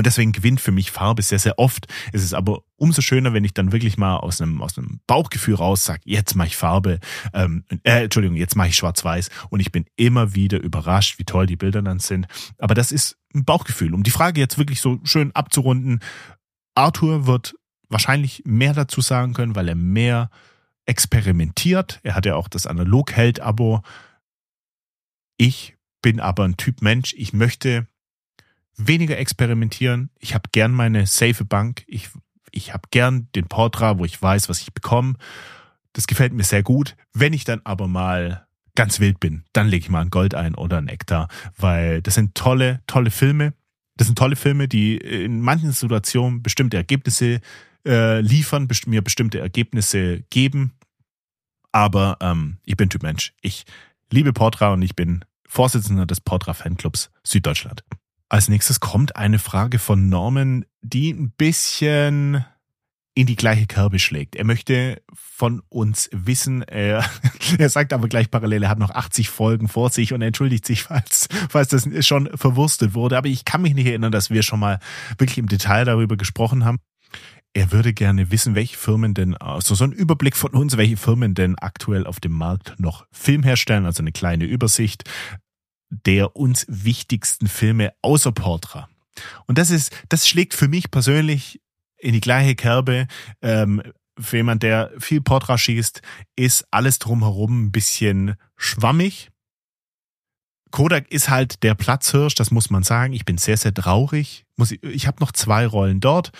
Und 0.00 0.06
deswegen 0.06 0.32
gewinnt 0.32 0.62
für 0.62 0.72
mich 0.72 0.90
Farbe 0.90 1.20
sehr, 1.20 1.38
sehr 1.38 1.58
oft. 1.58 1.86
Es 2.14 2.22
ist 2.22 2.32
aber 2.32 2.62
umso 2.76 3.02
schöner, 3.02 3.34
wenn 3.34 3.44
ich 3.44 3.52
dann 3.52 3.70
wirklich 3.70 3.98
mal 3.98 4.16
aus 4.16 4.40
einem, 4.40 4.62
aus 4.62 4.78
einem 4.78 5.00
Bauchgefühl 5.06 5.56
raus 5.56 5.84
sage, 5.84 6.00
jetzt 6.06 6.34
mache 6.36 6.46
ich 6.46 6.56
Farbe, 6.56 7.00
ähm, 7.34 7.66
äh, 7.82 8.04
Entschuldigung, 8.04 8.34
jetzt 8.34 8.56
mache 8.56 8.68
ich 8.68 8.76
Schwarz-Weiß. 8.76 9.28
Und 9.50 9.60
ich 9.60 9.72
bin 9.72 9.84
immer 9.96 10.34
wieder 10.34 10.58
überrascht, 10.58 11.18
wie 11.18 11.24
toll 11.24 11.44
die 11.44 11.56
Bilder 11.56 11.82
dann 11.82 11.98
sind. 11.98 12.28
Aber 12.56 12.72
das 12.72 12.92
ist 12.92 13.18
ein 13.34 13.44
Bauchgefühl. 13.44 13.92
Um 13.92 14.02
die 14.02 14.10
Frage 14.10 14.40
jetzt 14.40 14.56
wirklich 14.56 14.80
so 14.80 15.00
schön 15.04 15.32
abzurunden, 15.32 16.00
Arthur 16.74 17.26
wird 17.26 17.54
wahrscheinlich 17.90 18.42
mehr 18.46 18.72
dazu 18.72 19.02
sagen 19.02 19.34
können, 19.34 19.54
weil 19.54 19.68
er 19.68 19.74
mehr 19.74 20.30
experimentiert. 20.86 22.00
Er 22.04 22.14
hat 22.14 22.24
ja 22.24 22.36
auch 22.36 22.48
das 22.48 22.66
Analog-Held-Abo. 22.66 23.82
Ich 25.36 25.76
bin 26.00 26.20
aber 26.20 26.44
ein 26.44 26.56
Typ 26.56 26.80
Mensch. 26.80 27.12
Ich 27.18 27.34
möchte 27.34 27.86
weniger 28.86 29.18
experimentieren. 29.18 30.10
Ich 30.18 30.34
habe 30.34 30.48
gern 30.52 30.72
meine 30.72 31.06
safe 31.06 31.44
Bank. 31.44 31.84
Ich, 31.86 32.08
ich 32.50 32.72
habe 32.72 32.88
gern 32.90 33.28
den 33.34 33.46
Portra, 33.46 33.98
wo 33.98 34.04
ich 34.04 34.20
weiß, 34.20 34.48
was 34.48 34.60
ich 34.60 34.72
bekomme. 34.72 35.14
Das 35.92 36.06
gefällt 36.06 36.32
mir 36.32 36.44
sehr 36.44 36.62
gut. 36.62 36.96
Wenn 37.12 37.32
ich 37.32 37.44
dann 37.44 37.60
aber 37.64 37.88
mal 37.88 38.46
ganz 38.74 39.00
wild 39.00 39.20
bin, 39.20 39.44
dann 39.52 39.68
lege 39.68 39.84
ich 39.84 39.90
mal 39.90 40.02
ein 40.02 40.10
Gold 40.10 40.34
ein 40.34 40.54
oder 40.54 40.78
ein 40.78 40.88
Ektar, 40.88 41.28
weil 41.56 42.00
das 42.02 42.14
sind 42.14 42.34
tolle, 42.34 42.80
tolle 42.86 43.10
Filme. 43.10 43.52
Das 43.96 44.06
sind 44.06 44.16
tolle 44.16 44.36
Filme, 44.36 44.68
die 44.68 44.96
in 44.96 45.40
manchen 45.40 45.72
Situationen 45.72 46.42
bestimmte 46.42 46.76
Ergebnisse 46.76 47.40
äh, 47.86 48.20
liefern, 48.20 48.68
best 48.68 48.86
mir 48.86 49.02
bestimmte 49.02 49.40
Ergebnisse 49.40 50.22
geben. 50.30 50.72
Aber 51.72 52.16
ähm, 52.20 52.58
ich 52.64 52.76
bin 52.76 52.88
Typ 52.88 53.02
Mensch. 53.02 53.34
Ich 53.42 53.64
liebe 54.10 54.32
Portra 54.32 54.72
und 54.72 54.82
ich 54.82 54.96
bin 54.96 55.24
Vorsitzender 55.46 56.06
des 56.06 56.20
Portra 56.20 56.54
Fanclubs 56.54 57.10
Süddeutschland. 57.24 57.84
Als 58.30 58.48
nächstes 58.48 58.78
kommt 58.78 59.16
eine 59.16 59.40
Frage 59.40 59.80
von 59.80 60.08
Norman, 60.08 60.64
die 60.82 61.10
ein 61.12 61.32
bisschen 61.32 62.44
in 63.12 63.26
die 63.26 63.34
gleiche 63.34 63.66
Kerbe 63.66 63.98
schlägt. 63.98 64.36
Er 64.36 64.44
möchte 64.44 65.02
von 65.12 65.62
uns 65.68 66.08
wissen, 66.12 66.62
er, 66.62 67.04
er 67.58 67.68
sagt 67.68 67.92
aber 67.92 68.06
gleich 68.06 68.30
parallel, 68.30 68.62
er 68.62 68.68
hat 68.70 68.78
noch 68.78 68.92
80 68.92 69.28
Folgen 69.28 69.66
vor 69.66 69.90
sich 69.90 70.12
und 70.12 70.22
entschuldigt 70.22 70.64
sich, 70.64 70.84
falls, 70.84 71.28
falls 71.48 71.68
das 71.70 71.88
schon 72.06 72.30
verwurstet 72.36 72.94
wurde. 72.94 73.18
Aber 73.18 73.26
ich 73.26 73.44
kann 73.44 73.62
mich 73.62 73.74
nicht 73.74 73.86
erinnern, 73.86 74.12
dass 74.12 74.30
wir 74.30 74.44
schon 74.44 74.60
mal 74.60 74.78
wirklich 75.18 75.38
im 75.38 75.48
Detail 75.48 75.84
darüber 75.84 76.16
gesprochen 76.16 76.64
haben. 76.64 76.78
Er 77.52 77.72
würde 77.72 77.92
gerne 77.92 78.30
wissen, 78.30 78.54
welche 78.54 78.76
Firmen 78.76 79.12
denn, 79.12 79.36
also 79.38 79.74
so 79.74 79.82
ein 79.82 79.90
Überblick 79.90 80.36
von 80.36 80.52
uns, 80.52 80.76
welche 80.76 80.96
Firmen 80.96 81.34
denn 81.34 81.58
aktuell 81.58 82.06
auf 82.06 82.20
dem 82.20 82.32
Markt 82.32 82.78
noch 82.78 83.06
Film 83.10 83.42
herstellen, 83.42 83.86
also 83.86 84.04
eine 84.04 84.12
kleine 84.12 84.44
Übersicht 84.44 85.02
der 85.90 86.36
uns 86.36 86.64
wichtigsten 86.68 87.48
Filme 87.48 87.92
außer 88.02 88.32
Portra. 88.32 88.88
Und 89.46 89.58
das 89.58 89.70
ist, 89.70 89.92
das 90.08 90.28
schlägt 90.28 90.54
für 90.54 90.68
mich 90.68 90.90
persönlich 90.90 91.60
in 91.98 92.12
die 92.12 92.20
gleiche 92.20 92.54
Kerbe. 92.54 93.06
Ähm, 93.42 93.82
für 94.18 94.38
jemand, 94.38 94.62
der 94.62 94.92
viel 94.98 95.20
Portra 95.20 95.58
schießt, 95.58 96.02
ist 96.36 96.66
alles 96.70 96.98
drumherum 96.98 97.66
ein 97.66 97.72
bisschen 97.72 98.36
schwammig. 98.56 99.30
Kodak 100.70 101.10
ist 101.10 101.30
halt 101.30 101.62
der 101.62 101.74
Platzhirsch, 101.74 102.34
das 102.36 102.50
muss 102.50 102.70
man 102.70 102.82
sagen. 102.82 103.12
Ich 103.12 103.24
bin 103.24 103.38
sehr, 103.38 103.56
sehr 103.56 103.74
traurig. 103.74 104.46
Muss 104.56 104.70
ich 104.70 104.82
ich 104.82 105.06
habe 105.06 105.20
noch 105.20 105.32
zwei 105.32 105.66
Rollen 105.66 106.00
dort. 106.00 106.30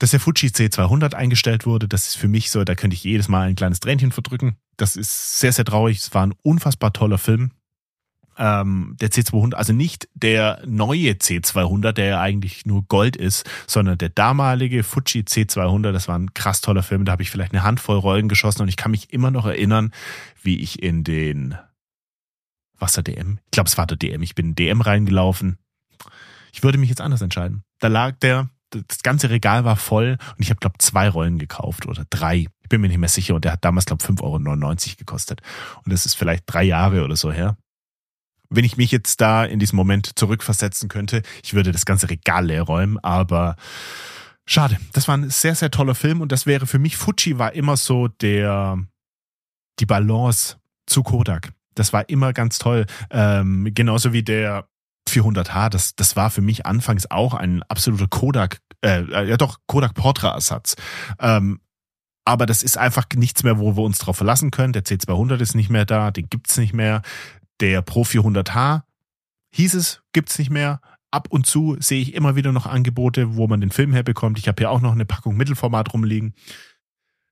Dass 0.00 0.12
der 0.12 0.20
Fuji 0.20 0.50
C200 0.50 1.14
eingestellt 1.14 1.66
wurde, 1.66 1.88
das 1.88 2.06
ist 2.06 2.16
für 2.16 2.28
mich 2.28 2.50
so, 2.52 2.62
da 2.62 2.76
könnte 2.76 2.94
ich 2.94 3.02
jedes 3.02 3.26
Mal 3.26 3.48
ein 3.48 3.56
kleines 3.56 3.80
Tränchen 3.80 4.12
verdrücken. 4.12 4.56
Das 4.76 4.94
ist 4.94 5.40
sehr, 5.40 5.52
sehr 5.52 5.64
traurig. 5.64 5.98
Es 5.98 6.14
war 6.14 6.24
ein 6.24 6.34
unfassbar 6.42 6.92
toller 6.92 7.18
Film 7.18 7.50
ähm, 8.38 8.96
der 9.00 9.10
C200, 9.10 9.54
also 9.54 9.72
nicht 9.72 10.08
der 10.14 10.62
neue 10.66 11.12
C200, 11.12 11.92
der 11.92 12.06
ja 12.06 12.20
eigentlich 12.20 12.66
nur 12.66 12.84
Gold 12.84 13.16
ist, 13.16 13.48
sondern 13.66 13.98
der 13.98 14.08
damalige 14.08 14.82
Fuji 14.82 15.22
C200, 15.22 15.92
das 15.92 16.08
war 16.08 16.18
ein 16.18 16.34
krass 16.34 16.60
toller 16.60 16.82
Film, 16.82 17.04
da 17.04 17.12
habe 17.12 17.22
ich 17.22 17.30
vielleicht 17.30 17.52
eine 17.52 17.62
Handvoll 17.62 17.98
Rollen 17.98 18.28
geschossen 18.28 18.62
und 18.62 18.68
ich 18.68 18.76
kann 18.76 18.90
mich 18.90 19.12
immer 19.12 19.30
noch 19.30 19.46
erinnern, 19.46 19.92
wie 20.42 20.60
ich 20.60 20.82
in 20.82 21.04
den 21.04 21.56
was 22.78 22.92
der 22.92 23.02
DM? 23.02 23.38
Ich 23.46 23.50
glaube, 23.50 23.68
es 23.68 23.76
war 23.76 23.86
der 23.86 23.96
DM. 23.96 24.22
Ich 24.22 24.34
bin 24.34 24.50
in 24.50 24.54
DM 24.54 24.80
reingelaufen. 24.80 25.58
Ich 26.52 26.62
würde 26.62 26.78
mich 26.78 26.88
jetzt 26.88 27.00
anders 27.00 27.22
entscheiden. 27.22 27.62
Da 27.80 27.88
lag 27.88 28.16
der, 28.20 28.50
das 28.70 29.02
ganze 29.02 29.30
Regal 29.30 29.64
war 29.64 29.76
voll 29.76 30.18
und 30.36 30.42
ich 30.42 30.50
habe, 30.50 30.60
glaube 30.60 30.78
zwei 30.78 31.08
Rollen 31.08 31.38
gekauft 31.38 31.86
oder 31.86 32.04
drei. 32.08 32.46
Ich 32.62 32.68
bin 32.68 32.80
mir 32.80 32.88
nicht 32.88 32.98
mehr 32.98 33.08
sicher 33.08 33.34
und 33.34 33.44
der 33.44 33.52
hat 33.52 33.64
damals, 33.64 33.86
glaube 33.86 34.04
5,99 34.04 34.22
Euro 34.22 34.96
gekostet. 34.98 35.40
Und 35.84 35.92
das 35.92 36.06
ist 36.06 36.14
vielleicht 36.14 36.44
drei 36.46 36.64
Jahre 36.64 37.04
oder 37.04 37.16
so 37.16 37.32
her. 37.32 37.56
Wenn 38.50 38.64
ich 38.64 38.76
mich 38.76 38.90
jetzt 38.90 39.20
da 39.20 39.44
in 39.44 39.58
diesem 39.58 39.76
Moment 39.76 40.18
zurückversetzen 40.18 40.88
könnte, 40.88 41.22
ich 41.42 41.54
würde 41.54 41.72
das 41.72 41.84
ganze 41.84 42.08
Regal 42.08 42.46
leer 42.46 42.62
räumen, 42.62 42.98
aber 42.98 43.56
schade. 44.46 44.78
Das 44.92 45.08
war 45.08 45.16
ein 45.16 45.30
sehr, 45.30 45.54
sehr 45.54 45.70
toller 45.70 45.94
Film 45.94 46.20
und 46.20 46.32
das 46.32 46.46
wäre 46.46 46.66
für 46.66 46.78
mich, 46.78 46.96
Fuji 46.96 47.38
war 47.38 47.52
immer 47.52 47.76
so 47.76 48.08
der, 48.08 48.78
die 49.78 49.86
Balance 49.86 50.56
zu 50.86 51.02
Kodak. 51.02 51.52
Das 51.74 51.92
war 51.92 52.08
immer 52.08 52.32
ganz 52.32 52.58
toll. 52.58 52.86
Ähm, 53.10 53.70
genauso 53.74 54.12
wie 54.12 54.22
der 54.22 54.66
400H, 55.08 55.70
das, 55.70 55.94
das 55.94 56.16
war 56.16 56.30
für 56.30 56.42
mich 56.42 56.66
anfangs 56.66 57.10
auch 57.10 57.34
ein 57.34 57.62
absoluter 57.64 58.08
Kodak, 58.08 58.60
äh, 58.84 59.02
ja 59.28 59.36
doch, 59.36 59.58
Kodak 59.66 59.94
Portra-Ersatz. 59.94 60.76
Ähm, 61.20 61.60
aber 62.24 62.44
das 62.44 62.62
ist 62.62 62.76
einfach 62.76 63.06
nichts 63.14 63.42
mehr, 63.42 63.58
wo 63.58 63.74
wir 63.74 63.82
uns 63.82 63.98
drauf 63.98 64.18
verlassen 64.18 64.50
können. 64.50 64.74
Der 64.74 64.84
C200 64.84 65.40
ist 65.40 65.54
nicht 65.54 65.70
mehr 65.70 65.86
da, 65.86 66.10
den 66.10 66.28
gibt's 66.28 66.58
nicht 66.58 66.74
mehr. 66.74 67.00
Der 67.60 67.82
Pro 67.82 68.02
400H 68.02 68.82
hieß 69.50 69.74
es, 69.74 70.02
gibt's 70.12 70.38
nicht 70.38 70.50
mehr. 70.50 70.80
Ab 71.10 71.28
und 71.30 71.46
zu 71.46 71.76
sehe 71.80 72.02
ich 72.02 72.14
immer 72.14 72.36
wieder 72.36 72.52
noch 72.52 72.66
Angebote, 72.66 73.36
wo 73.36 73.46
man 73.46 73.60
den 73.60 73.70
Film 73.70 73.92
herbekommt. 73.92 74.38
Ich 74.38 74.46
habe 74.46 74.60
hier 74.60 74.70
auch 74.70 74.80
noch 74.80 74.92
eine 74.92 75.06
Packung 75.06 75.36
Mittelformat 75.36 75.92
rumliegen. 75.94 76.34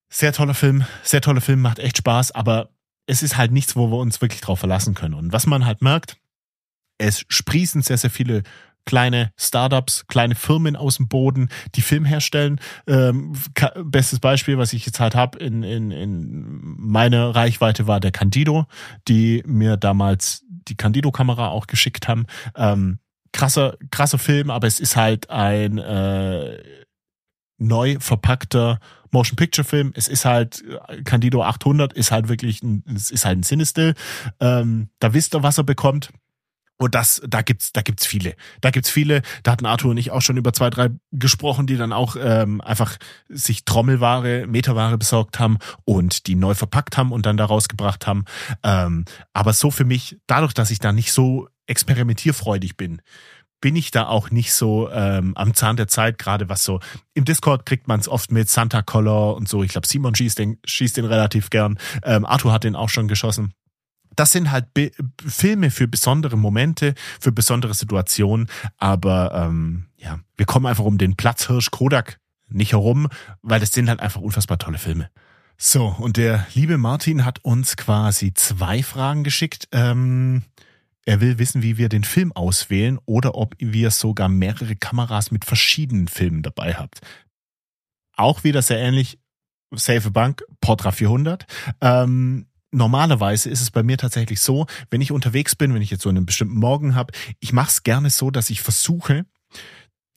Sehr 0.08 0.32
toller 0.32 0.54
Film, 0.54 0.84
sehr 1.02 1.20
toller 1.20 1.40
Film, 1.40 1.60
macht 1.60 1.78
echt 1.78 1.98
Spaß, 1.98 2.32
aber 2.32 2.70
es 3.06 3.22
ist 3.22 3.36
halt 3.36 3.52
nichts, 3.52 3.76
wo 3.76 3.90
wir 3.90 3.98
uns 3.98 4.20
wirklich 4.20 4.40
drauf 4.40 4.58
verlassen 4.60 4.94
können. 4.94 5.14
Und 5.14 5.32
was 5.32 5.46
man 5.46 5.66
halt 5.66 5.82
merkt, 5.82 6.16
es 6.98 7.24
sprießen 7.28 7.82
sehr, 7.82 7.98
sehr 7.98 8.10
viele 8.10 8.42
kleine 8.86 9.32
Startups, 9.36 10.06
kleine 10.06 10.34
Firmen 10.34 10.76
aus 10.76 10.96
dem 10.96 11.08
Boden, 11.08 11.50
die 11.74 11.82
Film 11.82 12.04
herstellen. 12.06 12.60
Ähm, 12.86 13.34
bestes 13.84 14.20
Beispiel, 14.20 14.56
was 14.56 14.72
ich 14.72 14.86
jetzt 14.86 15.00
halt 15.00 15.14
habe 15.14 15.38
in, 15.38 15.62
in, 15.62 15.90
in 15.90 16.60
meiner 16.78 17.34
Reichweite 17.34 17.86
war 17.86 18.00
der 18.00 18.12
Candido, 18.12 18.66
die 19.08 19.42
mir 19.46 19.76
damals 19.76 20.44
die 20.48 20.76
Candido-Kamera 20.76 21.48
auch 21.48 21.66
geschickt 21.66 22.08
haben. 22.08 22.26
Ähm, 22.56 22.98
krasser, 23.32 23.76
krasser 23.90 24.18
Film, 24.18 24.50
aber 24.50 24.66
es 24.66 24.80
ist 24.80 24.96
halt 24.96 25.28
ein 25.28 25.78
äh, 25.78 26.58
neu 27.58 27.96
verpackter 28.00 28.78
Motion 29.10 29.36
Picture 29.36 29.64
Film. 29.64 29.92
Es 29.94 30.08
ist 30.08 30.24
halt 30.24 30.64
Candido 31.04 31.42
800 31.42 31.92
ist 31.92 32.10
halt 32.10 32.28
wirklich 32.28 32.62
ein, 32.62 32.84
es 32.94 33.10
ist 33.10 33.24
halt 33.24 33.38
ein 33.38 33.42
Cinestill. 33.42 33.94
Ähm, 34.40 34.90
da 34.98 35.12
wisst 35.12 35.34
ihr, 35.34 35.42
was 35.42 35.58
er 35.58 35.64
bekommt. 35.64 36.10
Und 36.78 36.94
das, 36.94 37.22
da 37.26 37.42
gibt's, 37.42 37.72
da 37.72 37.80
gibt's 37.80 38.06
viele. 38.06 38.34
Da 38.60 38.70
gibt's 38.70 38.90
viele. 38.90 39.22
Da 39.42 39.52
hatten 39.52 39.64
Arthur 39.64 39.92
und 39.92 39.96
ich 39.96 40.10
auch 40.10 40.20
schon 40.20 40.36
über 40.36 40.52
zwei, 40.52 40.68
drei 40.68 40.90
gesprochen, 41.10 41.66
die 41.66 41.76
dann 41.76 41.92
auch 41.92 42.16
ähm, 42.20 42.60
einfach 42.60 42.96
sich 43.28 43.64
Trommelware, 43.64 44.46
Meterware 44.46 44.98
besorgt 44.98 45.38
haben 45.38 45.58
und 45.84 46.26
die 46.26 46.34
neu 46.34 46.54
verpackt 46.54 46.98
haben 46.98 47.12
und 47.12 47.24
dann 47.24 47.38
da 47.38 47.46
rausgebracht 47.46 48.06
haben. 48.06 48.24
Ähm, 48.62 49.06
aber 49.32 49.54
so 49.54 49.70
für 49.70 49.84
mich, 49.84 50.18
dadurch, 50.26 50.52
dass 50.52 50.70
ich 50.70 50.78
da 50.78 50.92
nicht 50.92 51.12
so 51.12 51.48
experimentierfreudig 51.66 52.76
bin, 52.76 53.00
bin 53.62 53.74
ich 53.74 53.90
da 53.90 54.06
auch 54.06 54.30
nicht 54.30 54.52
so 54.52 54.90
ähm, 54.90 55.34
am 55.34 55.54
Zahn 55.54 55.76
der 55.76 55.88
Zeit, 55.88 56.18
gerade 56.18 56.50
was 56.50 56.62
so 56.62 56.80
im 57.14 57.24
Discord 57.24 57.64
kriegt 57.64 57.88
man 57.88 58.00
es 58.00 58.08
oft 58.08 58.30
mit 58.30 58.50
Santa 58.50 58.82
Color 58.82 59.34
und 59.34 59.48
so. 59.48 59.62
Ich 59.62 59.70
glaube, 59.72 59.86
Simon 59.86 60.14
schießt 60.14 60.38
den, 60.38 60.58
schießt 60.66 60.98
den 60.98 61.06
relativ 61.06 61.48
gern. 61.48 61.78
Ähm, 62.04 62.26
Arthur 62.26 62.52
hat 62.52 62.64
den 62.64 62.76
auch 62.76 62.90
schon 62.90 63.08
geschossen 63.08 63.54
das 64.16 64.32
sind 64.32 64.50
halt 64.50 64.74
Be 64.74 64.90
Filme 65.24 65.70
für 65.70 65.86
besondere 65.86 66.36
Momente, 66.36 66.94
für 67.20 67.32
besondere 67.32 67.74
Situationen. 67.74 68.48
Aber 68.78 69.32
ähm, 69.34 69.86
ja, 69.96 70.20
wir 70.36 70.46
kommen 70.46 70.66
einfach 70.66 70.84
um 70.84 70.98
den 70.98 71.16
Platzhirsch 71.16 71.70
Kodak 71.70 72.18
nicht 72.48 72.72
herum, 72.72 73.08
weil 73.42 73.60
das 73.60 73.72
sind 73.72 73.88
halt 73.88 74.00
einfach 74.00 74.20
unfassbar 74.20 74.58
tolle 74.58 74.78
Filme. 74.78 75.10
So, 75.58 75.86
und 75.86 76.16
der 76.16 76.46
liebe 76.54 76.76
Martin 76.76 77.24
hat 77.24 77.44
uns 77.44 77.76
quasi 77.76 78.34
zwei 78.34 78.82
Fragen 78.82 79.24
geschickt. 79.24 79.68
Ähm, 79.72 80.42
er 81.06 81.20
will 81.20 81.38
wissen, 81.38 81.62
wie 81.62 81.78
wir 81.78 81.88
den 81.88 82.04
Film 82.04 82.32
auswählen 82.32 82.98
oder 83.06 83.36
ob 83.36 83.60
ihr 83.62 83.90
sogar 83.90 84.28
mehrere 84.28 84.76
Kameras 84.76 85.30
mit 85.30 85.44
verschiedenen 85.44 86.08
Filmen 86.08 86.42
dabei 86.42 86.74
habt. 86.74 87.00
Auch 88.16 88.44
wieder 88.44 88.60
sehr 88.60 88.78
ähnlich. 88.78 89.18
Safe 89.74 90.10
Bank, 90.10 90.44
Portra 90.60 90.92
400. 90.92 91.46
Ähm, 91.80 92.46
normalerweise 92.76 93.48
ist 93.48 93.62
es 93.62 93.70
bei 93.70 93.82
mir 93.82 93.96
tatsächlich 93.96 94.40
so, 94.40 94.66
wenn 94.90 95.00
ich 95.00 95.10
unterwegs 95.10 95.56
bin, 95.56 95.74
wenn 95.74 95.82
ich 95.82 95.90
jetzt 95.90 96.02
so 96.02 96.08
einen 96.08 96.26
bestimmten 96.26 96.58
Morgen 96.58 96.94
habe, 96.94 97.12
ich 97.40 97.52
mache 97.52 97.70
es 97.70 97.82
gerne 97.82 98.10
so, 98.10 98.30
dass 98.30 98.50
ich 98.50 98.60
versuche, 98.60 99.24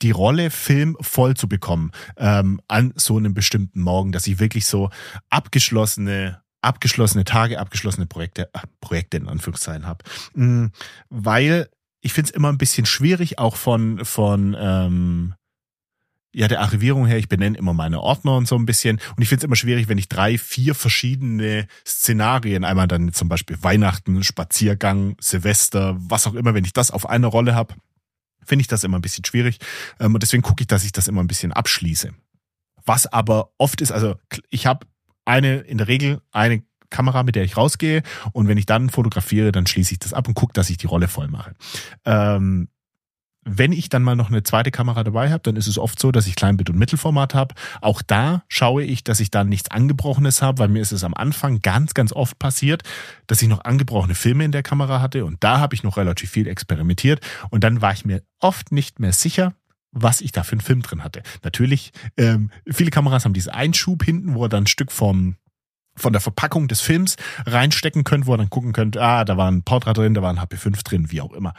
die 0.02 0.10
Rolle 0.12 0.50
Film 0.50 0.96
voll 1.00 1.36
zu 1.36 1.48
bekommen 1.48 1.90
ähm, 2.16 2.60
an 2.68 2.92
so 2.96 3.16
einem 3.16 3.34
bestimmten 3.34 3.80
Morgen, 3.80 4.12
dass 4.12 4.26
ich 4.26 4.38
wirklich 4.38 4.66
so 4.66 4.90
abgeschlossene 5.30 6.42
abgeschlossene 6.62 7.24
Tage, 7.24 7.58
abgeschlossene 7.58 8.06
Projekte, 8.06 8.50
äh, 8.52 8.60
Projekte 8.82 9.16
in 9.16 9.28
Anführungszeichen 9.28 9.86
habe, 9.86 10.04
mhm, 10.34 10.72
weil 11.08 11.70
ich 12.02 12.12
finde 12.12 12.30
es 12.30 12.36
immer 12.36 12.50
ein 12.50 12.58
bisschen 12.58 12.84
schwierig, 12.84 13.38
auch 13.38 13.56
von 13.56 14.04
von 14.04 14.54
ähm, 14.58 15.34
ja, 16.32 16.46
der 16.48 16.60
Archivierung 16.60 17.06
her, 17.06 17.18
ich 17.18 17.28
benenne 17.28 17.58
immer 17.58 17.72
meine 17.72 18.00
Ordner 18.00 18.36
und 18.36 18.46
so 18.46 18.56
ein 18.56 18.66
bisschen. 18.66 19.00
Und 19.16 19.22
ich 19.22 19.28
finde 19.28 19.40
es 19.40 19.44
immer 19.44 19.56
schwierig, 19.56 19.88
wenn 19.88 19.98
ich 19.98 20.08
drei, 20.08 20.38
vier 20.38 20.74
verschiedene 20.74 21.66
Szenarien, 21.84 22.64
einmal 22.64 22.86
dann 22.86 23.12
zum 23.12 23.28
Beispiel 23.28 23.60
Weihnachten, 23.62 24.22
Spaziergang, 24.22 25.16
Silvester, 25.20 25.96
was 25.98 26.26
auch 26.26 26.34
immer, 26.34 26.54
wenn 26.54 26.64
ich 26.64 26.72
das 26.72 26.90
auf 26.90 27.08
einer 27.08 27.26
Rolle 27.26 27.54
habe, 27.54 27.74
finde 28.44 28.62
ich 28.62 28.68
das 28.68 28.84
immer 28.84 28.98
ein 28.98 29.02
bisschen 29.02 29.24
schwierig. 29.24 29.58
Ähm, 29.98 30.14
und 30.14 30.22
deswegen 30.22 30.42
gucke 30.42 30.62
ich, 30.62 30.68
dass 30.68 30.84
ich 30.84 30.92
das 30.92 31.08
immer 31.08 31.22
ein 31.22 31.28
bisschen 31.28 31.52
abschließe. 31.52 32.12
Was 32.84 33.06
aber 33.06 33.50
oft 33.58 33.80
ist, 33.80 33.92
also 33.92 34.16
ich 34.50 34.66
habe 34.66 34.86
eine, 35.24 35.58
in 35.58 35.78
der 35.78 35.88
Regel 35.88 36.20
eine 36.30 36.62
Kamera, 36.90 37.22
mit 37.22 37.36
der 37.36 37.44
ich 37.44 37.56
rausgehe. 37.56 38.02
Und 38.32 38.48
wenn 38.48 38.58
ich 38.58 38.66
dann 38.66 38.90
fotografiere, 38.90 39.52
dann 39.52 39.66
schließe 39.66 39.92
ich 39.92 39.98
das 40.00 40.12
ab 40.12 40.28
und 40.28 40.34
gucke, 40.34 40.52
dass 40.52 40.70
ich 40.70 40.76
die 40.76 40.86
Rolle 40.86 41.08
voll 41.08 41.28
mache. 41.28 41.54
Ähm, 42.04 42.68
wenn 43.44 43.72
ich 43.72 43.88
dann 43.88 44.02
mal 44.02 44.16
noch 44.16 44.28
eine 44.28 44.42
zweite 44.42 44.70
Kamera 44.70 45.02
dabei 45.02 45.30
habe, 45.30 45.42
dann 45.42 45.56
ist 45.56 45.66
es 45.66 45.78
oft 45.78 45.98
so, 45.98 46.12
dass 46.12 46.26
ich 46.26 46.34
Kleinbild- 46.34 46.70
und 46.70 46.78
Mittelformat 46.78 47.34
habe. 47.34 47.54
Auch 47.80 48.02
da 48.02 48.44
schaue 48.48 48.84
ich, 48.84 49.02
dass 49.02 49.20
ich 49.20 49.30
dann 49.30 49.48
nichts 49.48 49.70
Angebrochenes 49.70 50.42
habe, 50.42 50.58
weil 50.58 50.68
mir 50.68 50.82
ist 50.82 50.92
es 50.92 51.04
am 51.04 51.14
Anfang 51.14 51.62
ganz, 51.62 51.94
ganz 51.94 52.12
oft 52.12 52.38
passiert, 52.38 52.82
dass 53.26 53.40
ich 53.40 53.48
noch 53.48 53.64
angebrochene 53.64 54.14
Filme 54.14 54.44
in 54.44 54.52
der 54.52 54.62
Kamera 54.62 55.00
hatte 55.00 55.24
und 55.24 55.42
da 55.42 55.58
habe 55.58 55.74
ich 55.74 55.82
noch 55.82 55.96
relativ 55.96 56.30
viel 56.30 56.48
experimentiert 56.48 57.20
und 57.48 57.64
dann 57.64 57.80
war 57.80 57.92
ich 57.92 58.04
mir 58.04 58.22
oft 58.40 58.72
nicht 58.72 59.00
mehr 59.00 59.12
sicher, 59.12 59.54
was 59.90 60.20
ich 60.20 60.32
da 60.32 60.42
für 60.42 60.52
einen 60.52 60.60
Film 60.60 60.82
drin 60.82 61.02
hatte. 61.02 61.22
Natürlich, 61.42 61.92
ähm, 62.16 62.50
viele 62.70 62.90
Kameras 62.90 63.24
haben 63.24 63.32
diesen 63.32 63.52
Einschub 63.52 64.04
hinten, 64.04 64.34
wo 64.34 64.44
er 64.44 64.48
dann 64.48 64.64
ein 64.64 64.68
Stück 64.68 64.92
vom 64.92 65.36
von 65.96 66.12
der 66.12 66.20
Verpackung 66.20 66.68
des 66.68 66.80
Films 66.80 67.16
reinstecken 67.44 68.04
könnt, 68.04 68.26
wo 68.26 68.32
ihr 68.32 68.38
dann 68.38 68.48
gucken 68.48 68.72
könnt, 68.72 68.96
ah, 68.96 69.24
da 69.24 69.36
war 69.36 69.50
ein 69.50 69.64
Portrait 69.64 69.96
drin, 69.96 70.14
da 70.14 70.22
war 70.22 70.32
ein 70.32 70.38
HP5 70.38 70.82
drin, 70.84 71.10
wie 71.10 71.20
auch 71.20 71.32
immer 71.32 71.52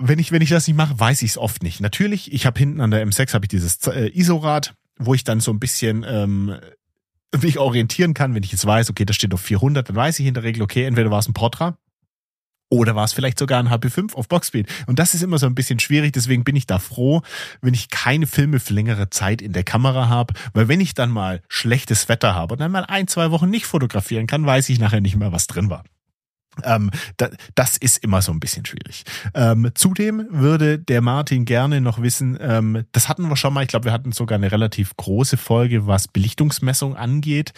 wenn 0.00 0.18
ich, 0.18 0.32
wenn 0.32 0.42
ich 0.42 0.50
das 0.50 0.66
nicht 0.66 0.76
mache, 0.76 0.98
weiß 0.98 1.22
ich 1.22 1.30
es 1.30 1.38
oft 1.38 1.62
nicht. 1.62 1.80
Natürlich, 1.80 2.32
ich 2.32 2.46
habe 2.46 2.58
hinten 2.58 2.80
an 2.80 2.90
der 2.90 3.06
M6 3.06 3.34
habe 3.34 3.44
ich 3.44 3.50
dieses 3.50 3.86
äh, 3.86 4.08
ISO-Rad, 4.08 4.74
wo 4.98 5.14
ich 5.14 5.24
dann 5.24 5.40
so 5.40 5.52
ein 5.52 5.60
bisschen 5.60 6.04
ähm, 6.08 6.56
mich 7.40 7.58
orientieren 7.58 8.14
kann, 8.14 8.34
wenn 8.34 8.42
ich 8.42 8.52
jetzt 8.52 8.66
weiß, 8.66 8.90
okay, 8.90 9.04
das 9.04 9.16
steht 9.16 9.32
auf 9.34 9.40
400, 9.40 9.88
dann 9.88 9.96
weiß 9.96 10.18
ich 10.18 10.26
in 10.26 10.34
der 10.34 10.42
Regel, 10.42 10.62
okay, 10.62 10.84
entweder 10.84 11.10
war 11.10 11.20
es 11.20 11.28
ein 11.28 11.34
Portra 11.34 11.76
oder 12.70 12.94
war 12.94 13.04
es 13.04 13.12
vielleicht 13.12 13.38
sogar 13.38 13.58
ein 13.60 13.68
HP5 13.68 14.14
auf 14.14 14.28
Boxspeed. 14.28 14.68
Und 14.86 14.98
das 14.98 15.14
ist 15.14 15.22
immer 15.22 15.38
so 15.38 15.46
ein 15.46 15.54
bisschen 15.54 15.80
schwierig, 15.80 16.12
deswegen 16.12 16.44
bin 16.44 16.56
ich 16.56 16.66
da 16.66 16.78
froh, 16.78 17.22
wenn 17.60 17.74
ich 17.74 17.90
keine 17.90 18.26
Filme 18.26 18.60
für 18.60 18.74
längere 18.74 19.10
Zeit 19.10 19.42
in 19.42 19.52
der 19.52 19.64
Kamera 19.64 20.08
habe, 20.08 20.34
weil 20.54 20.68
wenn 20.68 20.80
ich 20.80 20.94
dann 20.94 21.10
mal 21.10 21.42
schlechtes 21.48 22.08
Wetter 22.08 22.34
habe 22.34 22.54
und 22.54 22.60
dann 22.60 22.72
mal 22.72 22.84
ein, 22.84 23.08
zwei 23.08 23.30
Wochen 23.30 23.50
nicht 23.50 23.66
fotografieren 23.66 24.26
kann, 24.26 24.46
weiß 24.46 24.68
ich 24.70 24.78
nachher 24.78 25.00
nicht 25.00 25.16
mehr, 25.16 25.32
was 25.32 25.46
drin 25.46 25.68
war. 25.68 25.84
Ähm, 26.64 26.90
da, 27.16 27.30
das 27.54 27.76
ist 27.76 27.98
immer 27.98 28.22
so 28.22 28.32
ein 28.32 28.40
bisschen 28.40 28.64
schwierig. 28.66 29.04
Ähm, 29.34 29.70
zudem 29.74 30.26
würde 30.30 30.78
der 30.78 31.00
Martin 31.00 31.44
gerne 31.44 31.80
noch 31.80 32.02
wissen, 32.02 32.36
ähm, 32.40 32.84
das 32.92 33.08
hatten 33.08 33.28
wir 33.28 33.36
schon 33.36 33.54
mal, 33.54 33.62
ich 33.62 33.68
glaube, 33.68 33.86
wir 33.86 33.92
hatten 33.92 34.12
sogar 34.12 34.36
eine 34.36 34.50
relativ 34.50 34.96
große 34.96 35.36
Folge, 35.36 35.86
was 35.86 36.08
Belichtungsmessung 36.08 36.96
angeht. 36.96 37.52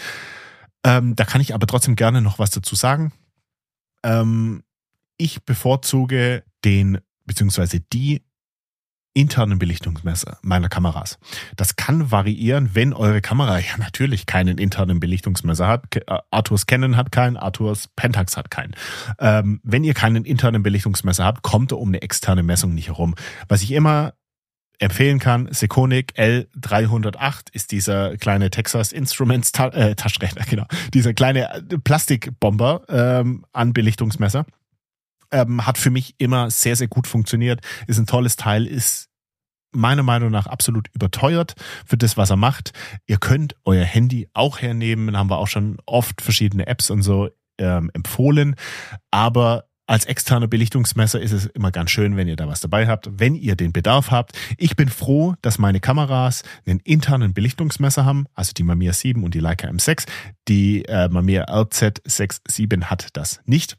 Ähm, 0.84 1.16
da 1.16 1.24
kann 1.24 1.40
ich 1.40 1.54
aber 1.54 1.66
trotzdem 1.66 1.96
gerne 1.96 2.20
noch 2.20 2.38
was 2.38 2.50
dazu 2.50 2.74
sagen. 2.74 3.12
Ähm, 4.02 4.62
ich 5.16 5.44
bevorzuge 5.44 6.42
den, 6.64 6.98
beziehungsweise 7.24 7.80
die 7.80 8.22
internen 9.14 9.58
Belichtungsmesser 9.58 10.38
meiner 10.42 10.68
Kameras. 10.68 11.18
Das 11.56 11.76
kann 11.76 12.10
variieren, 12.10 12.70
wenn 12.74 12.92
eure 12.92 13.20
Kamera 13.20 13.58
ja 13.58 13.76
natürlich 13.78 14.26
keinen 14.26 14.58
internen 14.58 15.00
Belichtungsmesser 15.00 15.66
hat. 15.68 15.96
Äh, 15.96 16.18
Arthurs 16.30 16.66
Canon 16.66 16.96
hat 16.96 17.12
keinen, 17.12 17.36
Arthurs 17.36 17.88
Pentax 17.96 18.36
hat 18.36 18.50
keinen. 18.50 18.74
Ähm, 19.18 19.60
wenn 19.62 19.84
ihr 19.84 19.94
keinen 19.94 20.24
internen 20.24 20.62
Belichtungsmesser 20.62 21.24
habt, 21.24 21.42
kommt 21.42 21.72
ihr 21.72 21.78
um 21.78 21.88
eine 21.88 22.02
externe 22.02 22.42
Messung 22.42 22.74
nicht 22.74 22.88
herum. 22.88 23.14
Was 23.48 23.62
ich 23.62 23.72
immer 23.72 24.14
empfehlen 24.78 25.18
kann, 25.18 25.48
Sekonic 25.52 26.12
L308 26.16 27.52
ist 27.52 27.70
dieser 27.70 28.16
kleine 28.16 28.50
Texas 28.50 28.92
Instruments 28.92 29.52
Ta 29.52 29.68
äh, 29.68 29.94
Taschenrechner, 29.94 30.44
genau. 30.48 30.66
Dieser 30.92 31.14
kleine 31.14 31.54
äh, 31.54 31.62
Plastikbomber 31.78 32.82
ähm, 32.88 33.44
an 33.52 33.72
Belichtungsmesser 33.72 34.46
ähm, 35.32 35.66
hat 35.66 35.78
für 35.78 35.90
mich 35.90 36.14
immer 36.18 36.50
sehr, 36.50 36.76
sehr 36.76 36.88
gut 36.88 37.06
funktioniert. 37.06 37.60
Ist 37.86 37.98
ein 37.98 38.06
tolles 38.06 38.36
Teil, 38.36 38.66
ist 38.66 39.08
meiner 39.72 40.02
Meinung 40.02 40.30
nach 40.30 40.46
absolut 40.46 40.88
überteuert 40.94 41.54
für 41.86 41.96
das, 41.96 42.16
was 42.16 42.30
er 42.30 42.36
macht. 42.36 42.72
Ihr 43.06 43.16
könnt 43.16 43.56
euer 43.64 43.84
Handy 43.84 44.28
auch 44.34 44.60
hernehmen, 44.60 45.16
haben 45.16 45.30
wir 45.30 45.38
auch 45.38 45.48
schon 45.48 45.78
oft 45.86 46.20
verschiedene 46.20 46.66
Apps 46.66 46.90
und 46.90 47.02
so 47.02 47.30
ähm, 47.58 47.90
empfohlen. 47.94 48.54
Aber 49.10 49.64
als 49.86 50.04
externer 50.04 50.46
Belichtungsmesser 50.46 51.20
ist 51.20 51.32
es 51.32 51.46
immer 51.46 51.70
ganz 51.70 51.90
schön, 51.90 52.16
wenn 52.16 52.28
ihr 52.28 52.36
da 52.36 52.46
was 52.46 52.60
dabei 52.60 52.86
habt, 52.86 53.08
wenn 53.18 53.34
ihr 53.34 53.56
den 53.56 53.72
Bedarf 53.72 54.10
habt. 54.10 54.38
Ich 54.56 54.76
bin 54.76 54.88
froh, 54.88 55.34
dass 55.42 55.58
meine 55.58 55.80
Kameras 55.80 56.44
einen 56.66 56.80
internen 56.80 57.34
Belichtungsmesser 57.34 58.04
haben, 58.04 58.26
also 58.34 58.52
die 58.52 58.62
Mamiya 58.62 58.92
7 58.92 59.24
und 59.24 59.34
die 59.34 59.40
Leica 59.40 59.68
M6. 59.68 60.06
Die 60.48 60.84
äh, 60.84 61.08
Mamiya 61.08 61.46
RZ67 61.46 62.84
hat 62.84 63.08
das 63.14 63.40
nicht. 63.44 63.76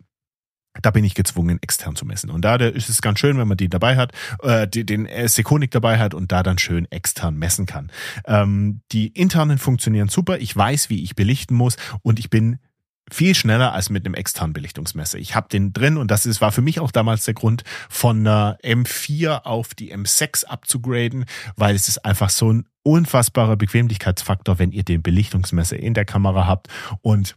Da 0.81 0.91
bin 0.91 1.03
ich 1.03 1.13
gezwungen, 1.13 1.59
extern 1.61 1.95
zu 1.95 2.05
messen. 2.05 2.29
Und 2.29 2.43
da 2.43 2.55
ist 2.55 2.89
es 2.89 3.01
ganz 3.01 3.19
schön, 3.19 3.37
wenn 3.37 3.47
man 3.47 3.57
die 3.57 3.69
dabei 3.69 3.95
hat, 3.95 4.11
äh, 4.41 4.67
die, 4.67 4.85
den 4.85 5.07
Sekonik 5.27 5.71
dabei 5.71 5.99
hat 5.99 6.13
und 6.13 6.31
da 6.31 6.41
dann 6.43 6.57
schön 6.57 6.91
extern 6.91 7.35
messen 7.35 7.65
kann. 7.65 7.91
Ähm, 8.25 8.81
die 8.91 9.07
internen 9.07 9.59
funktionieren 9.59 10.09
super. 10.09 10.39
Ich 10.39 10.55
weiß, 10.55 10.89
wie 10.89 11.03
ich 11.03 11.15
belichten 11.15 11.55
muss 11.55 11.77
und 12.01 12.19
ich 12.19 12.29
bin 12.29 12.59
viel 13.11 13.35
schneller 13.35 13.73
als 13.73 13.89
mit 13.89 14.05
einem 14.05 14.15
externen 14.15 14.53
Belichtungsmesser. 14.53 15.17
Ich 15.19 15.35
habe 15.35 15.47
den 15.49 15.73
drin 15.73 15.97
und 15.97 16.09
das 16.09 16.25
ist, 16.25 16.41
war 16.41 16.51
für 16.51 16.61
mich 16.61 16.79
auch 16.79 16.91
damals 16.91 17.25
der 17.25 17.33
Grund, 17.33 17.63
von 17.89 18.19
einer 18.19 18.57
M4 18.63 19.43
auf 19.43 19.73
die 19.75 19.93
M6 19.93 20.45
abzugraden, 20.45 21.25
weil 21.55 21.75
es 21.75 21.87
ist 21.87 22.05
einfach 22.05 22.29
so 22.29 22.51
ein 22.51 22.65
unfassbarer 22.83 23.55
Bequemlichkeitsfaktor, 23.55 24.59
wenn 24.59 24.71
ihr 24.71 24.83
den 24.83 25.01
Belichtungsmesser 25.01 25.77
in 25.77 25.93
der 25.93 26.05
Kamera 26.05 26.47
habt 26.47 26.67
und 27.01 27.35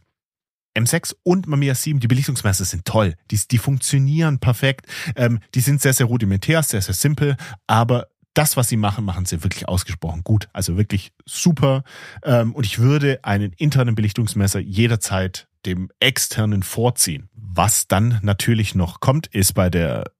M6 0.77 1.15
und 1.23 1.47
Mamiya 1.47 1.75
7, 1.75 1.99
die 1.99 2.07
Belichtungsmesser 2.07 2.65
sind 2.65 2.85
toll. 2.85 3.15
Die, 3.31 3.39
die 3.49 3.57
funktionieren 3.57 4.39
perfekt. 4.39 4.85
Ähm, 5.15 5.39
die 5.55 5.61
sind 5.61 5.81
sehr, 5.81 5.93
sehr 5.93 6.05
rudimentär, 6.05 6.63
sehr, 6.63 6.81
sehr 6.81 6.93
simpel, 6.93 7.35
aber 7.65 8.07
das, 8.33 8.55
was 8.55 8.69
sie 8.69 8.77
machen, 8.77 9.03
machen 9.03 9.25
sie 9.25 9.43
wirklich 9.43 9.67
ausgesprochen 9.67 10.21
gut. 10.23 10.47
Also 10.53 10.77
wirklich 10.77 11.11
super. 11.25 11.83
Ähm, 12.23 12.53
und 12.53 12.65
ich 12.65 12.77
würde 12.77 13.19
einen 13.23 13.51
internen 13.53 13.95
Belichtungsmesser 13.95 14.59
jederzeit 14.59 15.47
dem 15.65 15.89
externen 15.99 16.61
vorziehen. 16.61 17.29
Was 17.33 17.87
dann 17.87 18.19
natürlich 18.21 18.75
noch 18.75 18.99
kommt, 18.99 19.25
ist 19.27 19.53
bei 19.53 19.71
der, 19.71 20.11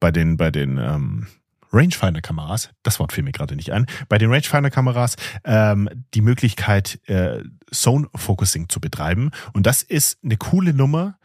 bei 0.00 0.10
den, 0.10 0.36
bei 0.36 0.50
den 0.50 0.78
ähm, 0.78 1.28
Rangefinder-Kameras, 1.74 2.70
das 2.82 2.98
Wort 2.98 3.12
fiel 3.12 3.24
mir 3.24 3.32
gerade 3.32 3.56
nicht 3.56 3.72
ein, 3.72 3.86
bei 4.08 4.18
den 4.18 4.30
Rangefinder-Kameras 4.30 5.16
ähm, 5.44 5.88
die 6.14 6.20
Möglichkeit, 6.20 7.00
äh, 7.08 7.42
Zone-Focusing 7.72 8.68
zu 8.68 8.80
betreiben. 8.80 9.30
Und 9.52 9.66
das 9.66 9.82
ist 9.82 10.18
eine 10.24 10.36
coole 10.36 10.72
Nummer. 10.72 11.18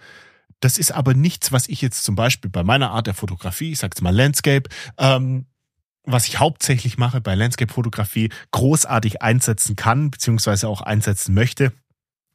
Das 0.60 0.78
ist 0.78 0.91
aber 0.91 1.14
nichts, 1.14 1.52
was 1.52 1.70
ich 1.70 1.82
jetzt 1.82 2.04
zum 2.04 2.16
Beispiel 2.16 2.50
bei 2.50 2.64
meiner 2.64 2.91
Art 2.91 3.08
der 3.08 3.14
Fotografie, 3.14 3.72
ich 3.72 3.80
sag's 3.80 4.02
mal 4.02 4.16
Landscape, 4.16 4.70
ähm, 4.97 5.45
was 6.04 6.28
ich 6.28 6.39
hauptsächlich 6.39 6.97
mache 6.97 7.22
bei 7.22 7.36
Landscape-Fotografie, 7.36 8.30
großartig 8.52 9.22
einsetzen 9.22 9.76
kann, 9.76 10.12
beziehungsweise 10.12 10.68
auch 10.68 10.82
einsetzen 10.82 11.34
möchte 11.34 11.72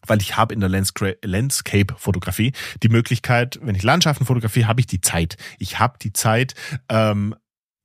weil 0.06 0.20
ich 0.20 0.36
habe 0.36 0.54
in 0.54 0.60
der 0.60 0.68
Landscape-Fotografie 0.68 2.52
die 2.82 2.88
Möglichkeit, 2.88 3.58
wenn 3.62 3.74
ich 3.74 3.82
Landschaften 3.82 4.26
fotografiere, 4.26 4.68
habe 4.68 4.80
ich 4.80 4.86
die 4.86 5.00
Zeit. 5.00 5.36
Ich 5.58 5.78
habe 5.78 5.98
die 5.98 6.12
Zeit, 6.12 6.54
ähm, 6.88 7.34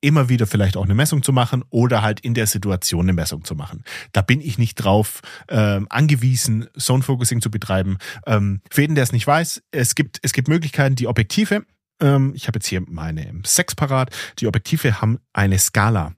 immer 0.01 0.29
wieder 0.29 0.47
vielleicht 0.47 0.77
auch 0.77 0.85
eine 0.85 0.95
Messung 0.95 1.23
zu 1.23 1.33
machen 1.33 1.63
oder 1.69 2.01
halt 2.01 2.19
in 2.19 2.33
der 2.33 2.47
Situation 2.47 3.01
eine 3.01 3.13
Messung 3.13 3.43
zu 3.43 3.55
machen. 3.55 3.83
Da 4.11 4.21
bin 4.21 4.41
ich 4.41 4.57
nicht 4.57 4.75
drauf 4.75 5.21
ähm, 5.49 5.87
angewiesen, 5.89 6.67
Zone 6.77 7.03
Focusing 7.03 7.41
zu 7.41 7.51
betreiben. 7.51 7.97
Ähm, 8.25 8.61
für 8.69 8.81
jeden, 8.81 8.95
der 8.95 9.03
es 9.03 9.11
nicht 9.11 9.27
weiß, 9.27 9.61
es 9.71 9.95
gibt, 9.95 10.19
es 10.21 10.33
gibt 10.33 10.47
Möglichkeiten, 10.47 10.95
die 10.95 11.07
Objektive, 11.07 11.65
ähm, 12.01 12.33
ich 12.35 12.47
habe 12.47 12.57
jetzt 12.57 12.67
hier 12.67 12.81
meine 12.87 13.29
M6 13.29 13.75
parat, 13.75 14.15
die 14.39 14.47
Objektive 14.47 15.01
haben 15.01 15.19
eine 15.33 15.59
Skala 15.59 16.13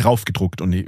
draufgedruckt. 0.00 0.60
Und 0.60 0.72
die, 0.72 0.84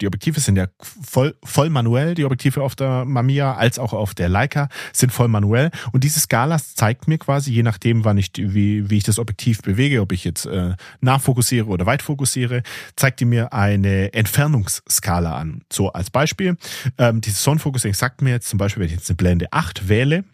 die, 0.00 0.06
Objektive 0.06 0.40
sind 0.40 0.56
ja 0.56 0.66
voll, 0.78 1.34
voll 1.44 1.70
manuell, 1.70 2.14
die 2.14 2.24
Objektive 2.24 2.62
auf 2.62 2.74
der 2.74 3.04
Mamiya 3.04 3.54
als 3.54 3.78
auch 3.78 3.92
auf 3.92 4.14
der 4.14 4.28
Leica 4.28 4.68
sind 4.92 5.12
voll 5.12 5.28
manuell. 5.28 5.70
Und 5.92 6.04
diese 6.04 6.20
Skala 6.20 6.58
zeigt 6.58 7.08
mir 7.08 7.18
quasi, 7.18 7.52
je 7.52 7.62
nachdem, 7.62 8.04
wann 8.04 8.18
ich, 8.18 8.30
wie, 8.36 8.88
wie 8.90 8.98
ich 8.98 9.04
das 9.04 9.18
Objektiv 9.18 9.62
bewege, 9.62 10.00
ob 10.00 10.12
ich 10.12 10.24
jetzt 10.24 10.46
äh, 10.46 10.74
nachfokussiere 11.00 11.66
oder 11.66 11.86
weit 11.86 12.02
fokussiere, 12.02 12.62
zeigt 12.96 13.20
die 13.20 13.24
mir 13.24 13.52
eine 13.52 14.12
Entfernungsskala 14.12 15.36
an. 15.36 15.62
So 15.72 15.92
als 15.92 16.10
Beispiel, 16.10 16.56
ähm, 16.98 17.20
dieses 17.20 17.42
Sonnenfocusing 17.42 17.94
sagt 17.94 18.22
mir 18.22 18.30
jetzt 18.30 18.48
zum 18.48 18.58
Beispiel, 18.58 18.82
wenn 18.82 18.88
ich 18.88 18.96
jetzt 18.96 19.10
eine 19.10 19.16
Blende 19.16 19.52
8 19.52 19.88
wähle, 19.88 20.24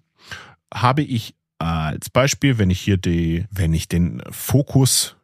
habe 0.72 1.02
ich 1.02 1.34
als 1.58 2.10
Beispiel, 2.10 2.58
wenn 2.58 2.70
ich 2.70 2.80
hier 2.80 2.96
die, 2.96 3.44
wenn 3.50 3.72
ich 3.72 3.88
den 3.88 4.22
Fokus 4.30 5.16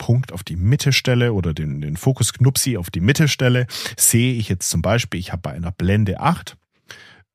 Punkt 0.00 0.32
auf 0.32 0.42
die 0.42 0.56
Mitte 0.56 0.94
stelle 0.94 1.34
oder 1.34 1.52
den, 1.52 1.82
den 1.82 1.98
Fokus-Knupsi 1.98 2.78
auf 2.78 2.88
die 2.88 3.00
Mitte 3.00 3.28
stelle, 3.28 3.66
sehe 3.98 4.32
ich 4.32 4.48
jetzt 4.48 4.70
zum 4.70 4.80
Beispiel, 4.80 5.20
ich 5.20 5.30
habe 5.30 5.42
bei 5.42 5.52
einer 5.52 5.72
Blende 5.72 6.20
8 6.20 6.56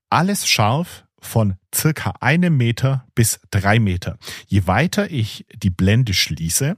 alles 0.10 0.48
scharf 0.48 1.06
von 1.20 1.56
circa 1.74 2.16
einem 2.22 2.58
Meter 2.58 3.06
bis 3.14 3.40
drei 3.52 3.80
Meter. 3.80 4.18
Je 4.48 4.66
weiter 4.66 5.12
ich 5.12 5.46
die 5.54 5.70
Blende 5.70 6.16
schließe, 6.16 6.76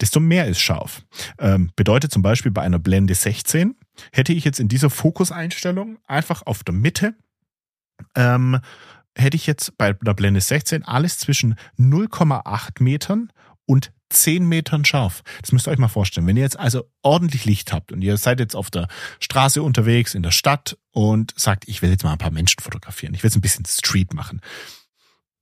desto 0.00 0.20
mehr 0.20 0.46
ist 0.46 0.60
scharf. 0.60 1.04
Ähm, 1.38 1.70
bedeutet 1.76 2.12
zum 2.12 2.22
Beispiel 2.22 2.50
bei 2.50 2.62
einer 2.62 2.78
Blende 2.78 3.14
16 3.14 3.74
hätte 4.12 4.32
ich 4.32 4.44
jetzt 4.44 4.58
in 4.58 4.68
dieser 4.68 4.90
Fokuseinstellung 4.90 5.98
einfach 6.06 6.46
auf 6.46 6.64
der 6.64 6.74
Mitte 6.74 7.14
ähm, 8.14 8.58
hätte 9.14 9.36
ich 9.36 9.46
jetzt 9.46 9.76
bei 9.76 9.92
der 9.92 10.14
Blende 10.14 10.40
16 10.40 10.82
alles 10.84 11.18
zwischen 11.18 11.56
0,8 11.78 12.82
Metern 12.82 13.32
und 13.66 13.92
10 14.10 14.46
Metern 14.46 14.84
scharf. 14.84 15.22
Das 15.40 15.52
müsst 15.52 15.66
ihr 15.66 15.70
euch 15.70 15.78
mal 15.78 15.88
vorstellen. 15.88 16.26
Wenn 16.26 16.36
ihr 16.36 16.42
jetzt 16.42 16.58
also 16.58 16.84
ordentlich 17.02 17.44
Licht 17.44 17.72
habt 17.72 17.92
und 17.92 18.02
ihr 18.02 18.16
seid 18.16 18.40
jetzt 18.40 18.54
auf 18.54 18.70
der 18.70 18.88
Straße 19.20 19.62
unterwegs, 19.62 20.14
in 20.14 20.22
der 20.22 20.30
Stadt 20.30 20.78
und 20.92 21.34
sagt, 21.36 21.68
ich 21.68 21.82
will 21.82 21.90
jetzt 21.90 22.04
mal 22.04 22.12
ein 22.12 22.18
paar 22.18 22.30
Menschen 22.30 22.60
fotografieren, 22.60 23.14
ich 23.14 23.22
will 23.22 23.28
jetzt 23.28 23.36
ein 23.36 23.42
bisschen 23.42 23.64
Street 23.64 24.14
machen. 24.14 24.40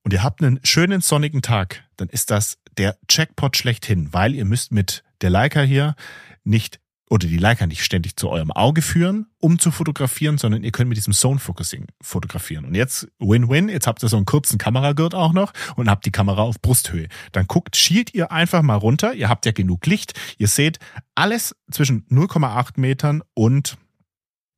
Und 0.03 0.13
ihr 0.13 0.23
habt 0.23 0.43
einen 0.43 0.59
schönen 0.63 1.01
sonnigen 1.01 1.41
Tag, 1.41 1.83
dann 1.97 2.09
ist 2.09 2.29
das 2.31 2.57
der 2.77 2.97
Jackpot 3.09 3.57
schlechthin, 3.57 4.13
weil 4.13 4.35
ihr 4.35 4.45
müsst 4.45 4.71
mit 4.71 5.03
der 5.21 5.29
Leica 5.29 5.61
hier 5.61 5.95
nicht 6.43 6.79
oder 7.09 7.27
die 7.27 7.37
Leica 7.37 7.67
nicht 7.67 7.83
ständig 7.83 8.15
zu 8.15 8.29
eurem 8.29 8.51
Auge 8.51 8.81
führen, 8.81 9.27
um 9.39 9.59
zu 9.59 9.71
fotografieren, 9.71 10.37
sondern 10.37 10.63
ihr 10.63 10.71
könnt 10.71 10.89
mit 10.89 10.97
diesem 10.97 11.13
Zone 11.13 11.39
Focusing 11.39 11.87
fotografieren. 12.01 12.65
Und 12.65 12.73
jetzt 12.73 13.07
Win-Win, 13.19 13.69
jetzt 13.69 13.85
habt 13.85 14.01
ihr 14.03 14.09
so 14.09 14.17
einen 14.17 14.25
kurzen 14.25 14.57
Kameragurt 14.57 15.13
auch 15.13 15.33
noch 15.33 15.53
und 15.75 15.89
habt 15.89 16.05
die 16.05 16.11
Kamera 16.11 16.41
auf 16.41 16.59
Brusthöhe. 16.61 17.07
Dann 17.31 17.45
guckt, 17.47 17.75
schielt 17.75 18.13
ihr 18.13 18.31
einfach 18.31 18.63
mal 18.63 18.75
runter, 18.75 19.13
ihr 19.13 19.29
habt 19.29 19.45
ja 19.45 19.51
genug 19.51 19.85
Licht, 19.85 20.13
ihr 20.37 20.47
seht 20.47 20.79
alles 21.13 21.55
zwischen 21.71 22.07
0,8 22.07 22.79
Metern 22.79 23.21
und 23.33 23.77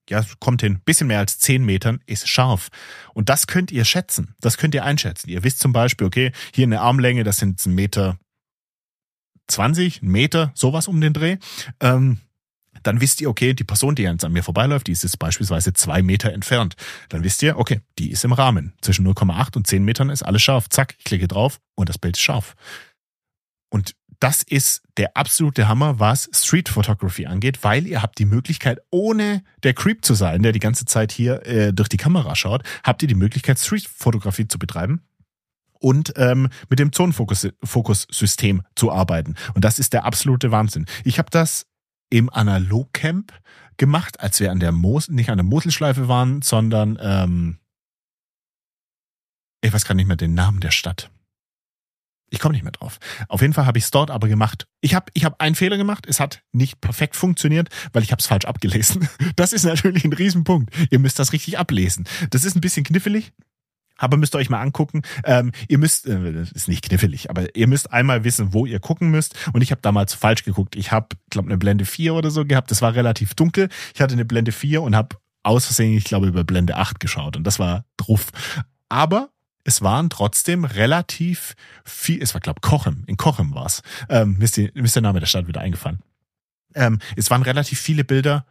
ja, 0.10 0.24
kommt 0.40 0.62
hin, 0.62 0.80
bisschen 0.86 1.08
mehr 1.08 1.20
als 1.20 1.38
10 1.40 1.66
Metern 1.66 2.00
ist 2.06 2.30
scharf. 2.30 2.70
Und 3.14 3.28
das 3.28 3.48
könnt 3.48 3.72
ihr 3.74 3.84
schätzen, 3.84 4.36
das 4.40 4.58
könnt 4.58 4.74
ihr 4.74 4.86
einschätzen. 4.86 5.30
Ihr 5.30 5.44
wisst 5.44 5.60
zum 5.60 5.74
Beispiel, 5.74 6.08
okay, 6.08 6.32
hier 6.54 6.66
eine 6.66 6.80
Armlänge, 6.80 7.26
das 7.26 7.40
sind 7.40 7.66
ein 7.66 7.76
Meter 7.76 8.18
20, 9.48 10.02
ein 10.02 10.08
Meter, 10.08 10.52
sowas 10.56 10.88
um 10.88 11.02
den 11.02 11.14
Dreh. 11.14 11.38
Ähm, 11.82 12.20
dann 12.88 13.02
wisst 13.02 13.20
ihr, 13.20 13.30
okay, 13.30 13.54
die 13.54 13.66
Person, 13.66 13.96
die 13.96 14.04
jetzt 14.04 14.24
an 14.24 14.32
mir 14.32 14.44
vorbeiläuft, 14.44 14.88
die 14.88 14.94
ist 14.94 15.04
jetzt 15.04 15.20
beispielsweise 15.20 15.74
zwei 15.74 16.02
Meter 16.02 16.32
entfernt. 16.32 16.76
Dann 17.10 17.24
wisst 17.24 17.44
ihr, 17.44 17.58
okay, 17.58 17.82
die 18.00 18.12
ist 18.12 18.24
im 18.24 18.32
Rahmen. 18.32 18.74
Zwischen 18.82 19.06
0,8 19.06 19.58
und 19.58 19.68
10 19.68 19.84
Metern 19.84 20.10
ist 20.10 20.24
alles 20.24 20.42
scharf. 20.42 20.70
Zack, 20.70 20.96
ich 20.98 21.04
klicke 21.04 21.28
drauf 21.28 21.60
und 21.76 21.90
das 21.90 21.98
Bild 21.98 22.16
ist 22.16 22.24
scharf. 22.24 22.56
Und 23.70 23.94
das 24.20 24.42
ist 24.42 24.82
der 24.96 25.18
absolute 25.18 25.68
Hammer, 25.68 26.00
was 26.00 26.30
Street 26.34 26.70
Photography 26.70 27.26
angeht, 27.26 27.64
weil 27.64 27.86
ihr 27.86 28.02
habt 28.02 28.18
die 28.20 28.26
Möglichkeit, 28.26 28.80
ohne 28.90 29.44
der 29.64 29.74
Creep 29.74 30.04
zu 30.04 30.14
sein, 30.14 30.42
der 30.42 30.54
die 30.54 30.60
ganze 30.60 30.86
Zeit 30.86 31.12
hier 31.12 31.46
äh, 31.46 31.74
durch 31.74 31.90
die 31.90 31.98
Kamera 31.98 32.36
schaut, 32.36 32.64
habt 32.84 33.02
ihr 33.02 33.08
die 33.08 33.16
Möglichkeit, 33.16 33.60
Street 33.60 33.88
Fotografie 33.88 34.48
zu 34.48 34.58
betreiben 34.58 35.02
und 35.80 36.14
ähm, 36.16 36.50
mit 36.70 36.80
dem 36.80 36.94
Zonenfokus-System 36.94 38.64
zu 38.76 38.92
arbeiten. 38.92 39.36
Und 39.54 39.66
das 39.66 39.78
ist 39.78 39.92
der 39.92 40.06
absolute 40.06 40.52
Wahnsinn. 40.52 40.86
Ich 41.04 41.20
habe 41.20 41.30
das 41.30 41.68
im 42.10 42.30
Analogcamp 42.30 43.34
gemacht, 43.78 44.20
als 44.20 44.40
wir 44.40 44.52
an 44.52 44.60
der 44.60 44.72
Mos 44.72 45.10
nicht 45.10 45.30
an 45.30 45.38
der 45.38 45.46
Moselschleife 45.46 46.08
waren, 46.08 46.42
sondern 46.42 46.98
ähm, 47.02 47.60
ich 49.62 49.74
weiß 49.74 49.86
gar 49.86 49.96
nicht 49.96 50.08
mehr 50.08 50.18
den 50.18 50.34
Namen 50.34 50.60
der 50.60 50.72
Stadt. 50.72 51.12
Ich 52.30 52.40
komme 52.40 52.54
nicht 52.54 52.64
mehr 52.64 52.74
drauf. 52.74 53.00
Auf 53.30 53.42
jeden 53.42 53.54
Fall 53.54 53.66
habe 53.66 53.78
ich 53.78 53.86
es 53.86 53.92
dort 53.92 54.12
aber 54.12 54.28
gemacht. 54.28 54.68
Ich 54.82 54.94
habe 54.94 55.10
ich 55.14 55.24
hab 55.24 55.40
einen 55.40 55.56
Fehler 55.56 55.78
gemacht. 55.78 56.06
Es 56.08 56.20
hat 56.20 56.44
nicht 56.52 56.82
perfekt 56.82 57.16
funktioniert, 57.16 57.70
weil 57.94 58.04
ich 58.04 58.12
habe 58.12 58.20
es 58.20 58.28
falsch 58.28 58.46
abgelesen. 58.46 59.08
Das 59.36 59.54
ist 59.54 59.64
natürlich 59.64 60.04
ein 60.04 60.14
Riesenpunkt. 60.14 60.74
Ihr 60.90 61.00
müsst 61.00 61.20
das 61.20 61.32
richtig 61.32 61.60
ablesen. 61.60 62.08
Das 62.32 62.44
ist 62.44 62.56
ein 62.56 62.62
bisschen 62.62 62.84
knifflig. 62.84 63.34
Aber 63.98 64.18
müsst 64.18 64.36
ihr 64.36 64.40
euch 64.40 64.50
mal 64.50 64.62
angucken. 64.62 65.02
Ähm, 65.24 65.52
ihr 65.68 65.78
müsst, 65.78 66.06
äh, 66.08 66.44
ist 66.54 66.68
nicht 66.68 66.86
knifflig, 66.86 67.30
aber 67.30 67.56
ihr 67.56 67.68
müsst 67.68 67.92
einmal 67.92 68.24
wissen, 68.24 68.54
wo 68.54 68.66
ihr 68.66 68.80
gucken 68.80 69.10
müsst. 69.10 69.36
Und 69.54 69.62
ich 69.62 69.72
habe 69.72 69.82
damals 69.82 70.14
falsch 70.14 70.44
geguckt. 70.44 70.76
Ich 70.76 70.92
habe, 70.92 71.08
glaube 71.30 71.48
eine 71.48 71.58
Blende 71.58 71.86
4 71.86 72.14
oder 72.14 72.32
so 72.32 72.46
gehabt. 72.46 72.72
Das 72.72 72.82
war 72.82 72.96
relativ 72.96 73.34
dunkel. 73.34 73.70
Ich 73.94 74.02
hatte 74.02 74.14
eine 74.14 74.26
Blende 74.26 74.52
4 74.52 74.82
und 74.82 74.96
habe 74.96 75.18
aus 75.44 75.66
Versehen, 75.66 75.98
ich 75.98 76.04
glaube, 76.04 76.28
über 76.28 76.44
Blende 76.44 76.76
8 76.76 77.00
geschaut. 77.00 77.38
Und 77.38 77.44
das 77.44 77.60
war 77.60 77.86
druff. 77.98 78.28
Aber 78.90 79.30
es 79.64 79.82
waren 79.82 80.10
trotzdem 80.10 80.64
relativ 80.64 81.56
viel, 81.84 82.22
es 82.22 82.34
war, 82.34 82.42
glaube 82.42 82.62
Kochem, 82.62 83.04
in 83.08 83.18
Kochem 83.18 83.54
war's. 83.54 83.82
Ähm, 84.10 84.38
mir, 84.38 84.46
ist 84.46 84.58
die, 84.58 84.72
mir 84.74 84.84
ist 84.84 84.96
der 84.96 85.02
Name 85.02 85.20
der 85.20 85.28
Stadt 85.28 85.48
wieder 85.48 85.62
eingefallen. 85.62 86.00
Ähm, 86.74 87.00
es 87.16 87.30
waren 87.30 87.42
relativ 87.42 87.80
viele 87.80 88.04
Bilder 88.04 88.46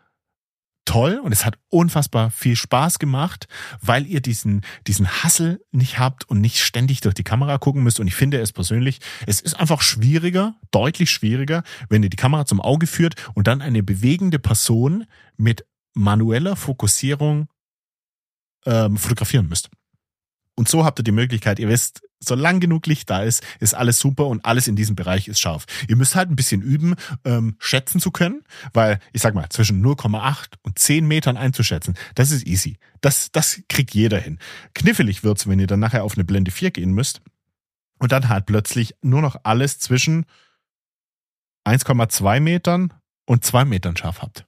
toll 0.87 1.21
und 1.23 1.33
es 1.33 1.45
hat 1.45 1.59
unfassbar 1.69 2.31
viel 2.31 2.57
Spaß 2.57 2.99
gemacht, 2.99 3.47
weil 3.83 4.07
ihr 4.07 4.21
diesen, 4.21 4.63
diesen 4.87 5.07
Hassel 5.23 5.61
nicht 5.73 5.99
habt 5.99 6.29
und 6.29 6.41
nicht 6.41 6.61
ständig 6.61 7.03
durch 7.03 7.15
die 7.15 7.25
Kamera 7.25 7.59
gucken 7.59 7.83
müsst. 7.83 8.01
Und 8.01 8.07
ich 8.07 8.15
finde 8.15 8.41
es 8.41 8.53
persönlich, 8.53 9.01
es 9.27 9.41
ist 9.41 9.61
einfach 9.61 9.83
schwieriger, 9.83 10.55
deutlich 10.71 11.11
schwieriger, 11.11 11.63
wenn 11.91 12.03
ihr 12.03 12.09
die 12.09 12.17
Kamera 12.17 12.47
zum 12.47 12.61
Auge 12.61 12.87
führt 12.87 13.15
und 13.35 13.47
dann 13.47 13.61
eine 13.61 13.83
bewegende 13.83 14.39
Person 14.39 15.05
mit 15.37 15.67
manueller 15.93 16.57
Fokussierung 16.57 17.49
ähm, 18.65 18.97
fotografieren 18.97 19.49
müsst. 19.49 19.71
Und 20.55 20.69
so 20.69 20.85
habt 20.85 20.99
ihr 21.01 21.05
die 21.05 21.13
Möglichkeit, 21.13 21.59
ihr 21.59 21.69
wisst, 21.69 22.06
solange 22.21 22.61
genug 22.61 22.87
Licht 22.87 23.11
da 23.11 23.23
ist, 23.23 23.43
ist 23.61 23.75
alles 23.75 23.99
super 23.99 24.27
und 24.27 24.45
alles 24.45 24.69
in 24.69 24.77
diesem 24.77 24.97
Bereich 24.97 25.29
ist 25.29 25.41
scharf. 25.41 25.67
Ihr 25.89 25.97
müsst 25.97 26.15
halt 26.15 26.31
ein 26.31 26.37
bisschen 26.37 26.63
üben, 26.63 26.95
ähm, 27.25 27.57
schätzen 27.59 28.01
zu 28.01 28.11
können, 28.11 28.43
weil 28.73 28.99
ich 29.13 29.23
sag 29.23 29.35
mal, 29.35 29.49
zwischen 29.51 29.85
0,8 29.85 30.55
und 30.63 30.79
10 30.79 31.07
Metern 31.07 31.37
einzuschätzen, 31.37 31.95
das 32.15 32.31
ist 32.31 32.47
easy. 32.47 32.79
Das, 33.01 33.31
das 33.33 33.61
kriegt 33.69 33.95
jeder 33.95 34.19
hin. 34.19 34.39
Knifflig 34.75 35.23
wird's, 35.23 35.47
wenn 35.47 35.61
ihr 35.61 35.67
dann 35.67 35.81
nachher 35.81 36.05
auf 36.05 36.15
eine 36.15 36.25
Blende 36.25 36.51
4 36.51 36.71
gehen 36.71 36.93
müsst 36.93 37.21
und 37.99 38.13
dann 38.13 38.29
halt 38.29 38.47
plötzlich 38.47 38.95
nur 39.03 39.23
noch 39.23 39.37
alles 39.45 39.79
zwischen 39.79 40.27
1,2 41.65 42.41
Metern 42.41 42.93
und 43.27 43.45
2 43.45 43.65
Metern 43.65 43.97
scharf 43.97 44.23
habt. 44.23 44.47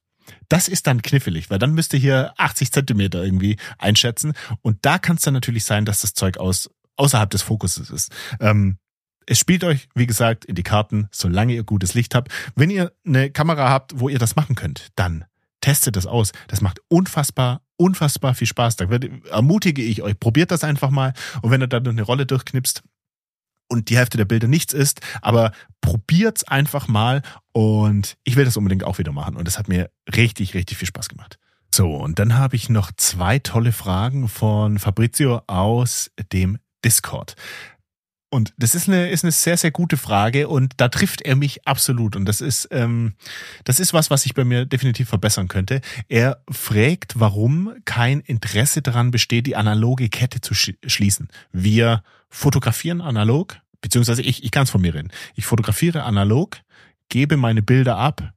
Das 0.49 0.69
ist 0.69 0.87
dann 0.87 1.03
knifflig, 1.03 1.51
weil 1.51 1.59
dann 1.59 1.75
müsst 1.75 1.93
ihr 1.95 2.01
hier 2.01 2.33
80 2.37 2.73
Zentimeter 2.73 3.23
irgendwie 3.23 3.57
einschätzen. 3.79 4.35
Und 4.63 4.85
da 4.85 4.99
kann 4.99 5.17
es 5.17 5.23
dann 5.23 5.35
natürlich 5.35 5.65
sein, 5.65 5.85
dass 5.85 6.03
das 6.03 6.15
Zeug 6.15 6.39
aus, 6.39 6.71
außerhalb 6.99 7.31
des 7.31 7.43
Fokuses 7.43 7.91
ist. 7.91 8.13
Ähm, 8.41 8.79
es 9.27 9.39
spielt 9.39 9.63
euch, 9.65 9.89
wie 9.95 10.07
gesagt, 10.07 10.45
in 10.45 10.55
die 10.55 10.63
Karten, 10.63 11.09
solange 11.11 11.55
ihr 11.55 11.65
gutes 11.65 11.95
Licht 11.95 12.15
habt. 12.15 12.33
Wenn 12.55 12.71
ihr 12.71 12.93
eine 13.07 13.31
Kamera 13.31 13.69
habt, 13.69 14.01
wo 14.01 14.09
ihr 14.09 14.19
das 14.19 14.37
machen 14.37 14.55
könnt, 14.55 14.89
dann 14.97 15.25
testet 15.61 15.97
das 15.97 16.07
aus. 16.07 16.33
Das 16.47 16.61
macht 16.61 16.81
unfassbar, 16.89 17.61
unfassbar 17.77 18.35
viel 18.35 18.47
Spaß. 18.47 18.77
Da 18.77 18.87
ermutige 19.31 19.83
ich 19.83 20.03
euch, 20.03 20.19
probiert 20.19 20.51
das 20.51 20.65
einfach 20.65 20.91
mal. 20.91 21.13
Und 21.43 21.51
wenn 21.51 21.61
ihr 21.61 21.67
dann 21.67 21.87
eine 21.87 22.03
Rolle 22.03 22.27
durchknipst, 22.27 22.83
und 23.69 23.91
die 23.91 23.99
Hälfte 23.99 24.17
der 24.17 24.25
Bilder 24.25 24.49
nichts 24.49 24.73
ist, 24.73 25.01
aber 25.21 25.53
probiert's 25.81 26.45
einfach 26.45 26.89
mal 26.89 27.23
und 27.53 28.17
ich 28.25 28.37
will 28.37 28.45
das 28.45 28.57
unbedingt 28.57 28.85
auch 28.85 28.99
wieder 28.99 29.13
machen 29.13 29.37
und 29.37 29.47
es 29.47 29.59
hat 29.59 29.69
mir 29.69 29.91
richtig, 30.17 30.55
richtig 30.55 30.79
viel 30.79 30.89
Spaß 30.89 31.09
gemacht. 31.09 31.39
So, 31.73 31.95
und 31.95 32.19
dann 32.19 32.37
habe 32.37 32.57
ich 32.57 32.71
noch 32.71 32.91
zwei 32.97 33.39
tolle 33.39 33.73
Fragen 33.73 34.29
von 34.29 34.79
Fabrizio 34.79 35.43
aus 35.47 36.11
dem 36.33 36.59
Discord. 36.89 37.37
Und 38.31 38.55
das 38.57 38.75
ist 38.75 38.89
eine, 38.89 39.11
ist 39.11 39.25
eine 39.25 39.33
sehr, 39.33 39.59
sehr 39.59 39.71
gute 39.71 39.99
Frage 39.99 40.49
und 40.49 40.73
da 40.79 40.89
trifft 40.89 41.21
er 41.21 41.37
mich 41.37 41.67
absolut. 41.67 42.17
Und 42.17 42.25
das 42.25 42.41
ist, 42.41 42.69
ähm, 42.71 43.15
das 43.65 43.79
ist 43.79 43.93
was, 43.93 44.11
was 44.11 44.25
ich 44.25 44.33
bei 44.35 44.45
mir 44.45 44.65
definitiv 44.65 45.11
verbessern 45.11 45.49
könnte. 45.49 45.83
Er 46.09 46.43
fragt, 46.51 47.21
warum 47.21 47.75
kein 47.85 48.21
Interesse 48.21 48.81
daran 48.81 49.11
besteht, 49.11 49.47
die 49.47 49.57
analoge 49.57 50.09
Kette 50.09 50.41
zu 50.41 50.55
schließen. 50.55 51.29
Wir 51.53 52.03
fotografieren 52.31 53.03
analog, 53.03 53.59
beziehungsweise 53.83 54.23
ich, 54.23 54.45
ich 54.45 54.51
kann 54.51 54.65
es 54.65 54.71
von 54.71 54.81
mir 54.81 54.95
reden. 54.95 55.13
Ich 55.35 55.45
fotografiere 55.45 56.05
analog, 56.05 56.59
gebe 57.11 57.37
meine 57.37 57.63
Bilder 57.63 57.97
ab, 57.97 58.33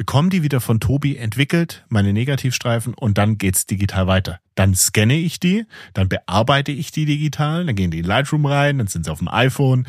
bekomme 0.00 0.30
die 0.30 0.42
wieder 0.42 0.62
von 0.62 0.80
Tobi 0.80 1.18
entwickelt, 1.18 1.84
meine 1.90 2.14
Negativstreifen 2.14 2.94
und 2.94 3.18
dann 3.18 3.36
geht's 3.36 3.66
digital 3.66 4.06
weiter. 4.06 4.40
Dann 4.54 4.74
scanne 4.74 5.18
ich 5.18 5.40
die, 5.40 5.66
dann 5.92 6.08
bearbeite 6.08 6.72
ich 6.72 6.90
die 6.90 7.04
digital, 7.04 7.66
dann 7.66 7.76
gehen 7.76 7.90
die 7.90 7.98
in 7.98 8.06
Lightroom 8.06 8.46
rein, 8.46 8.78
dann 8.78 8.86
sind 8.86 9.04
sie 9.04 9.12
auf 9.12 9.18
dem 9.18 9.28
iPhone, 9.28 9.86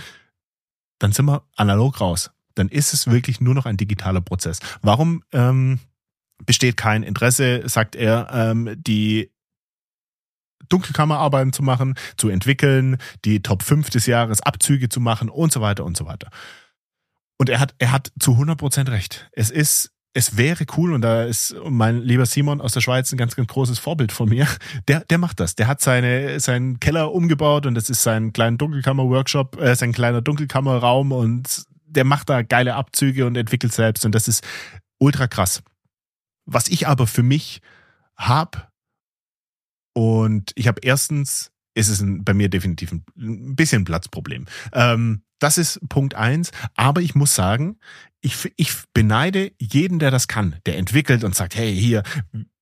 dann 0.99 1.13
sind 1.13 1.27
wir 1.27 1.43
analog 1.55 2.01
raus. 2.01 2.31
Dann 2.55 2.67
ist 2.67 2.93
es 2.93 3.07
wirklich 3.07 3.39
nur 3.39 3.53
noch 3.53 3.65
ein 3.65 3.77
digitaler 3.77 4.19
Prozess. 4.19 4.59
Warum 4.81 5.23
ähm, 5.31 5.79
besteht 6.45 6.75
kein 6.75 7.03
Interesse, 7.03 7.69
sagt 7.69 7.95
er, 7.95 8.27
ähm, 8.33 8.75
die 8.75 9.31
Dunkelkammerarbeiten 10.67 11.53
zu 11.53 11.63
machen, 11.63 11.95
zu 12.17 12.27
entwickeln, 12.27 12.97
die 13.23 13.41
Top 13.41 13.63
5 13.63 13.89
des 13.89 14.07
Jahres 14.07 14.41
Abzüge 14.41 14.89
zu 14.89 14.99
machen 14.99 15.29
und 15.29 15.53
so 15.53 15.61
weiter 15.61 15.85
und 15.85 15.95
so 15.95 16.05
weiter. 16.05 16.29
Und 17.37 17.47
er 17.47 17.61
hat, 17.61 17.75
er 17.77 17.93
hat 17.93 18.11
zu 18.19 18.33
100 18.33 18.57
Prozent 18.59 18.89
recht. 18.89 19.29
Es 19.31 19.49
ist, 19.49 19.93
es 20.13 20.35
wäre 20.35 20.65
cool 20.77 20.93
und 20.93 21.01
da 21.01 21.23
ist 21.23 21.55
mein 21.69 22.01
lieber 22.01 22.25
Simon 22.25 22.59
aus 22.59 22.73
der 22.73 22.81
Schweiz 22.81 23.11
ein 23.11 23.17
ganz, 23.17 23.35
ganz 23.35 23.47
großes 23.47 23.79
Vorbild 23.79 24.11
von 24.11 24.27
mir. 24.29 24.47
Der, 24.87 25.01
der 25.01 25.17
macht 25.17 25.39
das. 25.39 25.55
Der 25.55 25.67
hat 25.67 25.81
seine, 25.81 26.39
seinen 26.39 26.79
Keller 26.79 27.13
umgebaut 27.13 27.65
und 27.65 27.75
das 27.75 27.89
ist 27.89 28.03
sein 28.03 28.33
kleiner 28.33 28.57
Dunkelkammer-Workshop, 28.57 29.59
äh, 29.61 29.75
sein 29.75 29.93
kleiner 29.93 30.21
Dunkelkammerraum 30.21 31.11
und 31.11 31.63
der 31.85 32.03
macht 32.03 32.29
da 32.29 32.41
geile 32.41 32.75
Abzüge 32.75 33.25
und 33.25 33.37
entwickelt 33.37 33.73
selbst 33.73 34.05
und 34.05 34.13
das 34.13 34.27
ist 34.27 34.45
ultra 34.97 35.27
krass. 35.27 35.63
Was 36.45 36.67
ich 36.67 36.87
aber 36.87 37.07
für 37.07 37.23
mich 37.23 37.61
hab 38.15 38.71
und 39.93 40.51
ich 40.55 40.67
habe 40.67 40.81
erstens, 40.83 41.51
ist 41.73 41.89
es 41.89 42.01
ein, 42.01 42.23
bei 42.23 42.33
mir 42.33 42.49
definitiv 42.49 42.91
ein, 42.91 43.05
ein 43.17 43.55
bisschen 43.55 43.85
Platzproblem. 43.85 44.45
Ähm, 44.73 45.23
das 45.41 45.57
ist 45.57 45.79
Punkt 45.89 46.15
eins. 46.15 46.51
Aber 46.75 47.01
ich 47.01 47.15
muss 47.15 47.35
sagen, 47.35 47.77
ich, 48.21 48.53
ich 48.55 48.71
beneide 48.93 49.51
jeden, 49.57 49.99
der 49.99 50.11
das 50.11 50.27
kann, 50.27 50.55
der 50.65 50.77
entwickelt 50.77 51.23
und 51.23 51.35
sagt, 51.35 51.55
hey, 51.55 51.75
hier, 51.75 52.03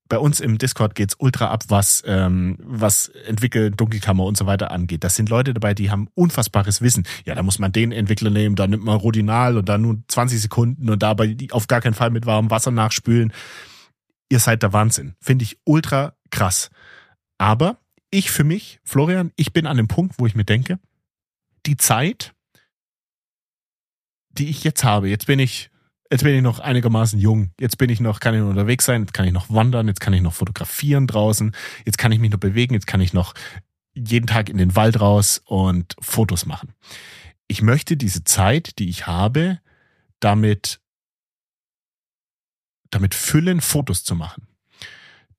bei 0.08 0.18
uns 0.18 0.40
im 0.40 0.58
Discord 0.58 0.96
geht's 0.96 1.16
ultra 1.20 1.52
ab, 1.52 1.66
was, 1.68 2.02
ähm, 2.06 2.58
was 2.60 3.10
entwickeln, 3.28 3.76
Dunkelkammer 3.78 4.24
und 4.24 4.38
so 4.38 4.48
weiter 4.48 4.72
angeht. 4.72 5.04
Das 5.04 5.16
sind 5.16 5.30
Leute 5.30 5.54
dabei, 5.54 5.76
die 5.76 5.92
haben 5.92 6.08
unfassbares 6.16 6.82
Wissen. 6.82 7.04
Ja, 7.26 7.36
da 7.36 7.44
muss 7.44 7.60
man 7.60 7.72
den 7.72 7.92
Entwickler 7.92 8.32
nehmen, 8.32 8.56
da 8.56 8.66
nimmt 8.66 8.84
man 8.84 8.98
Rodinal 8.98 9.58
und 9.58 9.70
dann 9.70 9.84
nur 9.84 10.02
20 10.08 10.42
Sekunden 10.42 10.90
und 10.90 11.04
dabei 11.04 11.38
auf 11.52 11.68
gar 11.68 11.82
keinen 11.82 11.94
Fall 11.94 12.10
mit 12.10 12.26
warmem 12.26 12.50
Wasser 12.50 12.72
nachspülen. 12.72 13.32
Ihr 14.30 14.40
seid 14.40 14.64
der 14.64 14.74
Wahnsinn. 14.74 15.16
Finde 15.22 15.44
ich 15.44 15.60
ultra 15.64 16.14
krass. 16.32 16.72
Aber 17.38 17.78
ich 18.10 18.32
für 18.32 18.44
mich, 18.44 18.80
Florian, 18.84 19.32
ich 19.36 19.54
bin 19.54 19.68
an 19.68 19.78
dem 19.78 19.88
Punkt, 19.88 20.16
wo 20.18 20.26
ich 20.26 20.34
mir 20.34 20.46
denke, 20.46 20.80
die 21.66 21.78
Zeit, 21.78 22.34
die 24.30 24.50
ich 24.50 24.64
jetzt 24.64 24.84
habe, 24.84 25.10
jetzt 25.10 25.28
bin 25.28 25.40
ich, 25.40 25.70
jetzt 26.12 26.24
bin 26.24 26.36
ich 26.36 26.42
noch 26.42 26.60
einigermaßen 26.60 27.20
jung, 27.20 27.52
jetzt 27.60 27.78
bin 27.78 27.90
ich 27.90 28.00
noch, 28.00 28.20
kann 28.20 28.36
ich 28.36 28.42
noch 28.42 28.50
unterwegs 28.50 28.86
sein, 28.86 29.02
jetzt 29.02 29.14
kann 29.14 29.26
ich 29.26 29.34
noch 29.34 29.50
wandern, 29.50 29.88
jetzt 29.88 30.00
kann 30.00 30.14
ich 30.14 30.22
noch 30.22 30.34
fotografieren 30.34 31.08
draußen, 31.08 31.56
jetzt 31.86 31.98
kann 31.98 32.12
ich 32.12 32.20
mich 32.20 32.32
noch 32.32 32.40
bewegen, 32.40 32.74
jetzt 32.74 32.88
kann 32.88 33.02
ich 33.02 33.14
noch 33.14 33.34
jeden 33.94 34.28
Tag 34.28 34.50
in 34.50 34.58
den 34.58 34.76
Wald 34.76 35.00
raus 35.00 35.42
und 35.46 35.96
Fotos 36.00 36.46
machen. 36.46 36.74
Ich 37.48 37.62
möchte 37.62 37.98
diese 37.98 38.24
Zeit, 38.24 38.78
die 38.80 38.90
ich 38.90 39.08
habe, 39.08 39.60
damit, 40.20 40.80
damit 42.92 43.16
füllen, 43.16 43.62
Fotos 43.62 44.04
zu 44.04 44.16
machen 44.16 44.50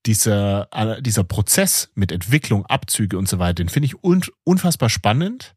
dieser, 0.07 0.69
dieser 1.01 1.25
Prozess 1.25 1.91
mit 1.95 2.13
Entwicklung, 2.13 2.67
Abzüge 2.67 3.19
und 3.19 3.29
so 3.29 3.39
weiter, 3.39 3.55
den 3.55 3.69
finde 3.69 3.87
ich 3.87 4.03
un 4.03 4.23
unfassbar 4.45 4.89
spannend. 4.89 5.55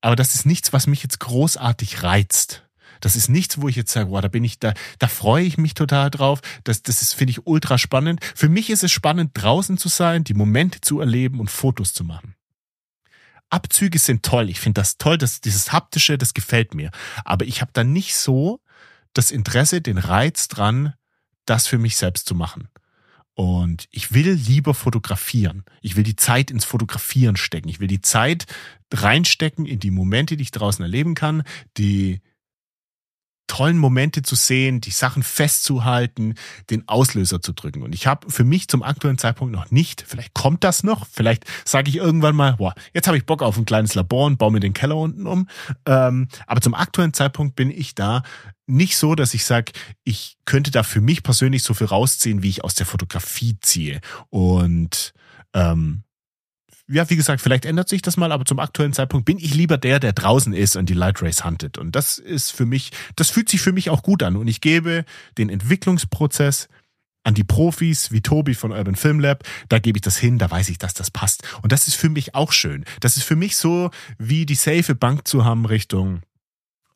Aber 0.00 0.16
das 0.16 0.34
ist 0.34 0.46
nichts, 0.46 0.72
was 0.72 0.86
mich 0.86 1.02
jetzt 1.02 1.20
großartig 1.20 2.02
reizt. 2.02 2.64
Das 3.00 3.16
ist 3.16 3.28
nichts, 3.28 3.60
wo 3.60 3.68
ich 3.68 3.76
jetzt 3.76 3.92
sage, 3.92 4.10
wow, 4.10 4.20
da 4.20 4.28
bin 4.28 4.44
ich, 4.44 4.58
da, 4.58 4.74
da 4.98 5.08
freue 5.08 5.44
ich 5.44 5.58
mich 5.58 5.74
total 5.74 6.10
drauf. 6.10 6.40
Das, 6.64 6.82
das 6.82 7.02
ist, 7.02 7.14
finde 7.14 7.32
ich, 7.32 7.46
ultra 7.46 7.78
spannend. 7.78 8.20
Für 8.34 8.48
mich 8.48 8.70
ist 8.70 8.82
es 8.82 8.90
spannend, 8.90 9.30
draußen 9.34 9.78
zu 9.78 9.88
sein, 9.88 10.24
die 10.24 10.34
Momente 10.34 10.80
zu 10.80 11.00
erleben 11.00 11.40
und 11.40 11.50
Fotos 11.50 11.92
zu 11.92 12.04
machen. 12.04 12.34
Abzüge 13.50 13.98
sind 13.98 14.24
toll. 14.24 14.50
Ich 14.50 14.60
finde 14.60 14.80
das 14.80 14.98
toll, 14.98 15.16
dass 15.16 15.40
dieses 15.40 15.72
haptische, 15.72 16.18
das 16.18 16.34
gefällt 16.34 16.74
mir. 16.74 16.90
Aber 17.24 17.44
ich 17.44 17.60
habe 17.60 17.70
da 17.72 17.84
nicht 17.84 18.14
so 18.14 18.60
das 19.14 19.30
Interesse, 19.30 19.80
den 19.80 19.98
Reiz 19.98 20.48
dran, 20.48 20.94
das 21.46 21.66
für 21.66 21.78
mich 21.78 21.96
selbst 21.96 22.26
zu 22.26 22.34
machen. 22.34 22.68
Und 23.38 23.86
ich 23.92 24.12
will 24.12 24.32
lieber 24.32 24.74
fotografieren. 24.74 25.62
Ich 25.80 25.94
will 25.94 26.02
die 26.02 26.16
Zeit 26.16 26.50
ins 26.50 26.64
Fotografieren 26.64 27.36
stecken. 27.36 27.68
Ich 27.68 27.78
will 27.78 27.86
die 27.86 28.02
Zeit 28.02 28.46
reinstecken 28.92 29.64
in 29.64 29.78
die 29.78 29.92
Momente, 29.92 30.36
die 30.36 30.42
ich 30.42 30.50
draußen 30.50 30.82
erleben 30.82 31.14
kann, 31.14 31.44
die 31.76 32.20
tollen 33.48 33.76
Momente 33.76 34.22
zu 34.22 34.36
sehen, 34.36 34.80
die 34.80 34.92
Sachen 34.92 35.24
festzuhalten, 35.24 36.34
den 36.70 36.86
Auslöser 36.86 37.40
zu 37.40 37.52
drücken. 37.52 37.82
Und 37.82 37.94
ich 37.94 38.06
habe 38.06 38.30
für 38.30 38.44
mich 38.44 38.68
zum 38.68 38.84
aktuellen 38.84 39.18
Zeitpunkt 39.18 39.52
noch 39.52 39.72
nicht, 39.72 40.04
vielleicht 40.06 40.34
kommt 40.34 40.62
das 40.62 40.84
noch, 40.84 41.06
vielleicht 41.10 41.44
sage 41.64 41.88
ich 41.88 41.96
irgendwann 41.96 42.36
mal, 42.36 42.56
boah, 42.56 42.74
jetzt 42.94 43.08
habe 43.08 43.16
ich 43.16 43.26
Bock 43.26 43.42
auf 43.42 43.58
ein 43.58 43.64
kleines 43.64 43.94
Labor 43.94 44.26
und 44.26 44.38
baue 44.38 44.52
mir 44.52 44.60
den 44.60 44.74
Keller 44.74 44.96
unten 44.96 45.26
um. 45.26 45.48
Ähm, 45.86 46.28
aber 46.46 46.60
zum 46.60 46.74
aktuellen 46.74 47.12
Zeitpunkt 47.12 47.56
bin 47.56 47.70
ich 47.70 47.94
da 47.96 48.22
nicht 48.66 48.96
so, 48.96 49.14
dass 49.14 49.34
ich 49.34 49.44
sage, 49.44 49.72
ich 50.04 50.36
könnte 50.44 50.70
da 50.70 50.82
für 50.82 51.00
mich 51.00 51.22
persönlich 51.22 51.62
so 51.62 51.74
viel 51.74 51.86
rausziehen, 51.86 52.42
wie 52.42 52.50
ich 52.50 52.64
aus 52.64 52.74
der 52.74 52.86
Fotografie 52.86 53.56
ziehe. 53.60 54.00
Und 54.28 55.14
ähm, 55.54 56.04
ja, 56.88 57.08
wie 57.10 57.16
gesagt, 57.16 57.42
vielleicht 57.42 57.66
ändert 57.66 57.88
sich 57.88 58.02
das 58.02 58.16
mal, 58.16 58.32
aber 58.32 58.44
zum 58.44 58.58
aktuellen 58.58 58.92
Zeitpunkt 58.92 59.26
bin 59.26 59.38
ich 59.38 59.54
lieber 59.54 59.76
der, 59.76 60.00
der 60.00 60.12
draußen 60.12 60.52
ist 60.52 60.76
und 60.76 60.88
die 60.88 60.94
Light 60.94 61.22
Race 61.22 61.44
huntet. 61.44 61.78
Und 61.78 61.94
das 61.94 62.18
ist 62.18 62.50
für 62.50 62.66
mich, 62.66 62.92
das 63.16 63.30
fühlt 63.30 63.48
sich 63.48 63.60
für 63.60 63.72
mich 63.72 63.90
auch 63.90 64.02
gut 64.02 64.22
an. 64.22 64.36
Und 64.36 64.48
ich 64.48 64.60
gebe 64.60 65.04
den 65.36 65.50
Entwicklungsprozess 65.50 66.68
an 67.24 67.34
die 67.34 67.44
Profis 67.44 68.10
wie 68.10 68.22
Tobi 68.22 68.54
von 68.54 68.72
Urban 68.72 68.96
Film 68.96 69.20
Lab, 69.20 69.44
da 69.68 69.78
gebe 69.78 69.98
ich 69.98 70.02
das 70.02 70.16
hin, 70.16 70.38
da 70.38 70.50
weiß 70.50 70.70
ich, 70.70 70.78
dass 70.78 70.94
das 70.94 71.10
passt. 71.10 71.42
Und 71.60 71.72
das 71.72 71.86
ist 71.86 71.96
für 71.96 72.08
mich 72.08 72.34
auch 72.34 72.52
schön. 72.52 72.84
Das 73.00 73.18
ist 73.18 73.24
für 73.24 73.36
mich 73.36 73.56
so, 73.56 73.90
wie 74.16 74.46
die 74.46 74.54
safe 74.54 74.94
Bank 74.94 75.28
zu 75.28 75.44
haben 75.44 75.66
Richtung 75.66 76.22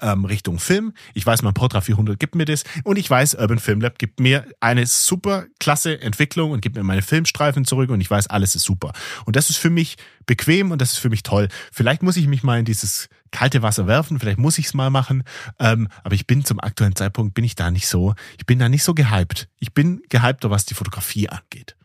ähm, 0.03 0.25
Richtung 0.25 0.59
Film. 0.59 0.93
Ich 1.15 1.25
weiß, 1.25 1.43
mein 1.43 1.55
Portra 1.55 1.81
400 1.81 2.19
gibt 2.19 2.35
mir 2.35 2.45
das. 2.45 2.65
Und 2.85 2.99
ich 2.99 3.09
weiß, 3.09 3.35
Urban 3.37 3.59
Film 3.59 3.81
Lab 3.81 3.99
gibt 3.99 4.21
mir 4.21 4.45
eine 4.61 4.87
super 4.87 5.47
klasse 5.59 6.01
Entwicklung 6.01 6.51
und 6.51 6.61
gibt 6.61 6.77
mir 6.77 6.83
meine 6.83 7.03
Filmstreifen 7.03 7.65
zurück. 7.65 7.91
Und 7.91 8.01
ich 8.01 8.11
weiß, 8.11 8.27
alles 8.27 8.55
ist 8.55 8.65
super. 8.65 8.93
Und 9.25 9.37
das 9.37 9.51
ist 9.51 9.57
für 9.57 9.71
mich 9.71 9.97
bequem 10.27 10.71
und 10.71 10.81
das 10.81 10.93
ist 10.93 10.99
für 10.99 11.11
mich 11.11 11.23
toll. 11.23 11.49
Vielleicht 11.73 12.03
muss 12.03 12.17
ich 12.17 12.27
mich 12.27 12.43
mal 12.43 12.59
in 12.59 12.65
dieses 12.65 13.09
kalte 13.31 13.63
Wasser 13.63 13.87
werfen, 13.87 14.21
vielleicht 14.21 14.39
muss 14.39 14.59
ich 14.59 14.67
es 14.67 14.75
mal 14.75 14.91
machen. 14.91 15.25
Ähm, 15.59 15.89
aber 16.05 16.15
ich 16.15 16.27
bin 16.27 16.45
zum 16.45 16.61
aktuellen 16.61 16.95
Zeitpunkt, 16.95 17.35
bin 17.35 17.45
ich 17.45 17.55
da 17.55 17.71
nicht 17.71 17.89
so, 17.89 18.15
ich 18.39 18.47
bin 18.47 18.59
da 18.59 18.69
nicht 18.69 18.85
so 18.85 18.95
gehypt. 18.95 19.49
Ich 19.59 19.73
bin 19.73 20.03
gehypter, 20.09 20.51
was 20.51 20.67
die 20.67 20.75
Fotografie 20.75 21.29
angeht. 21.29 21.77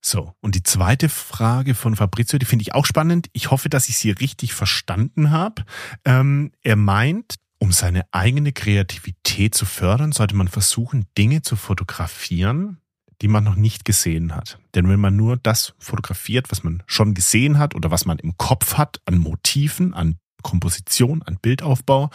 So, 0.00 0.32
und 0.40 0.54
die 0.54 0.62
zweite 0.62 1.08
Frage 1.08 1.74
von 1.74 1.96
Fabrizio, 1.96 2.38
die 2.38 2.46
finde 2.46 2.62
ich 2.62 2.74
auch 2.74 2.86
spannend. 2.86 3.28
Ich 3.32 3.50
hoffe, 3.50 3.68
dass 3.68 3.88
ich 3.88 3.98
sie 3.98 4.10
richtig 4.10 4.54
verstanden 4.54 5.30
habe. 5.30 5.64
Ähm, 6.04 6.52
er 6.62 6.76
meint, 6.76 7.36
um 7.58 7.72
seine 7.72 8.06
eigene 8.12 8.52
Kreativität 8.52 9.54
zu 9.54 9.66
fördern, 9.66 10.12
sollte 10.12 10.36
man 10.36 10.48
versuchen, 10.48 11.06
Dinge 11.16 11.42
zu 11.42 11.56
fotografieren, 11.56 12.78
die 13.20 13.28
man 13.28 13.42
noch 13.42 13.56
nicht 13.56 13.84
gesehen 13.84 14.34
hat. 14.34 14.58
Denn 14.74 14.88
wenn 14.88 15.00
man 15.00 15.16
nur 15.16 15.36
das 15.36 15.74
fotografiert, 15.78 16.50
was 16.50 16.62
man 16.62 16.82
schon 16.86 17.14
gesehen 17.14 17.58
hat 17.58 17.74
oder 17.74 17.90
was 17.90 18.06
man 18.06 18.20
im 18.20 18.36
Kopf 18.36 18.74
hat, 18.74 19.00
an 19.06 19.18
Motiven, 19.18 19.92
an 19.94 20.18
Komposition, 20.42 21.22
an 21.22 21.38
Bildaufbau, 21.42 22.10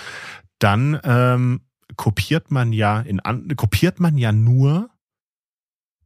dann 0.60 0.98
ähm, 1.04 1.62
kopiert 1.98 2.52
man 2.52 2.72
ja 2.72 3.02
in 3.02 3.22
kopiert 3.58 4.00
man 4.00 4.18
ja 4.18 4.32
nur 4.32 4.90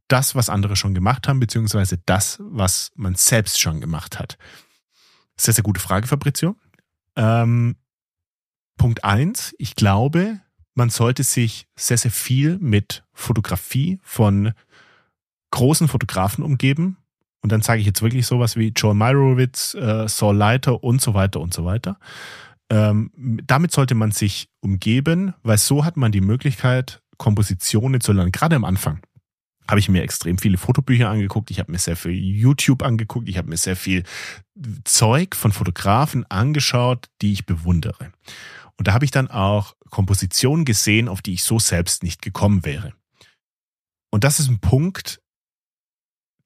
das, 0.08 0.34
was 0.34 0.50
andere 0.50 0.76
schon 0.76 0.94
gemacht 0.94 1.28
haben, 1.28 1.40
beziehungsweise 1.40 1.98
das, 2.06 2.38
was 2.42 2.90
man 2.96 3.14
selbst 3.14 3.60
schon 3.60 3.80
gemacht 3.80 4.18
hat? 4.18 4.38
Sehr, 5.36 5.54
sehr 5.54 5.64
gute 5.64 5.80
Frage, 5.80 6.06
Fabrizio. 6.06 6.56
Ähm, 7.16 7.76
Punkt 8.76 9.04
eins: 9.04 9.54
Ich 9.58 9.76
glaube, 9.76 10.40
man 10.74 10.90
sollte 10.90 11.22
sich 11.22 11.66
sehr, 11.76 11.98
sehr 11.98 12.10
viel 12.10 12.58
mit 12.58 13.04
Fotografie 13.12 14.00
von 14.02 14.52
großen 15.50 15.88
Fotografen 15.88 16.44
umgeben. 16.44 16.98
Und 17.40 17.52
dann 17.52 17.62
sage 17.62 17.80
ich 17.80 17.86
jetzt 17.86 18.02
wirklich 18.02 18.26
sowas 18.26 18.56
wie 18.56 18.72
Joel 18.74 18.94
Meyerowitz, 18.94 19.74
äh, 19.74 20.08
Saul 20.08 20.36
Leiter 20.36 20.82
und 20.82 21.00
so 21.00 21.14
weiter 21.14 21.40
und 21.40 21.54
so 21.54 21.64
weiter. 21.64 21.98
Ähm, 22.70 23.10
damit 23.46 23.72
sollte 23.72 23.94
man 23.94 24.10
sich 24.10 24.50
umgeben, 24.60 25.34
weil 25.42 25.58
so 25.58 25.84
hat 25.84 25.96
man 25.96 26.12
die 26.12 26.20
Möglichkeit, 26.20 27.00
Kompositionen 27.16 28.00
zu 28.00 28.12
lernen, 28.12 28.32
gerade 28.32 28.56
am 28.56 28.64
Anfang 28.64 29.00
habe 29.68 29.80
ich 29.80 29.88
mir 29.88 30.02
extrem 30.02 30.38
viele 30.38 30.56
Fotobücher 30.56 31.10
angeguckt, 31.10 31.50
ich 31.50 31.58
habe 31.58 31.70
mir 31.70 31.78
sehr 31.78 31.96
viel 31.96 32.12
YouTube 32.12 32.82
angeguckt, 32.82 33.28
ich 33.28 33.36
habe 33.36 33.48
mir 33.48 33.58
sehr 33.58 33.76
viel 33.76 34.02
Zeug 34.84 35.36
von 35.36 35.52
Fotografen 35.52 36.24
angeschaut, 36.30 37.06
die 37.20 37.32
ich 37.32 37.46
bewundere. 37.46 38.12
Und 38.76 38.88
da 38.88 38.94
habe 38.94 39.04
ich 39.04 39.10
dann 39.10 39.28
auch 39.28 39.76
Kompositionen 39.90 40.64
gesehen, 40.64 41.08
auf 41.08 41.20
die 41.20 41.34
ich 41.34 41.42
so 41.42 41.58
selbst 41.58 42.02
nicht 42.02 42.22
gekommen 42.22 42.64
wäre. 42.64 42.94
Und 44.10 44.24
das 44.24 44.40
ist 44.40 44.48
ein 44.48 44.60
Punkt, 44.60 45.20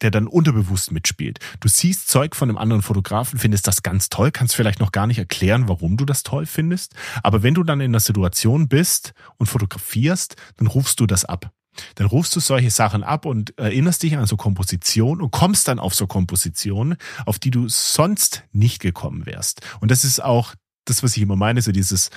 der 0.00 0.10
dann 0.10 0.26
unterbewusst 0.26 0.90
mitspielt. 0.90 1.38
Du 1.60 1.68
siehst 1.68 2.08
Zeug 2.08 2.34
von 2.34 2.48
einem 2.48 2.58
anderen 2.58 2.82
Fotografen, 2.82 3.38
findest 3.38 3.68
das 3.68 3.82
ganz 3.82 4.08
toll, 4.08 4.32
kannst 4.32 4.56
vielleicht 4.56 4.80
noch 4.80 4.90
gar 4.90 5.06
nicht 5.06 5.18
erklären, 5.18 5.68
warum 5.68 5.96
du 5.96 6.04
das 6.04 6.24
toll 6.24 6.46
findest. 6.46 6.94
Aber 7.22 7.44
wenn 7.44 7.54
du 7.54 7.62
dann 7.62 7.80
in 7.80 7.92
der 7.92 8.00
Situation 8.00 8.68
bist 8.68 9.12
und 9.36 9.46
fotografierst, 9.46 10.34
dann 10.56 10.66
rufst 10.66 10.98
du 10.98 11.06
das 11.06 11.24
ab. 11.24 11.52
Dann 11.94 12.06
rufst 12.06 12.34
du 12.36 12.40
solche 12.40 12.70
Sachen 12.70 13.02
ab 13.02 13.26
und 13.26 13.58
erinnerst 13.58 14.02
dich 14.02 14.16
an 14.16 14.26
so 14.26 14.36
Kompositionen 14.36 15.22
und 15.22 15.30
kommst 15.30 15.68
dann 15.68 15.78
auf 15.78 15.94
so 15.94 16.06
Kompositionen, 16.06 16.96
auf 17.26 17.38
die 17.38 17.50
du 17.50 17.68
sonst 17.68 18.44
nicht 18.52 18.80
gekommen 18.80 19.26
wärst. 19.26 19.60
Und 19.80 19.90
das 19.90 20.04
ist 20.04 20.22
auch 20.22 20.54
das, 20.84 21.02
was 21.02 21.16
ich 21.16 21.22
immer 21.22 21.36
meine, 21.36 21.62
so 21.62 21.72
dieses, 21.72 22.10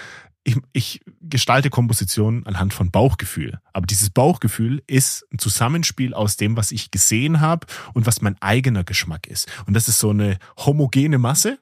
ich, 0.43 0.57
ich 0.73 1.01
gestalte 1.21 1.69
Kompositionen 1.69 2.45
anhand 2.45 2.73
von 2.73 2.91
Bauchgefühl. 2.91 3.59
Aber 3.73 3.85
dieses 3.85 4.11
Bauchgefühl 4.11 4.83
ist 4.87 5.25
ein 5.31 5.39
Zusammenspiel 5.39 6.13
aus 6.13 6.37
dem, 6.37 6.55
was 6.55 6.71
ich 6.71 6.91
gesehen 6.91 7.41
habe 7.41 7.67
und 7.93 8.05
was 8.05 8.21
mein 8.21 8.39
eigener 8.41 8.83
Geschmack 8.83 9.27
ist. 9.27 9.51
Und 9.65 9.73
das 9.73 9.87
ist 9.87 9.99
so 9.99 10.11
eine 10.11 10.37
homogene 10.57 11.17
Masse. 11.17 11.59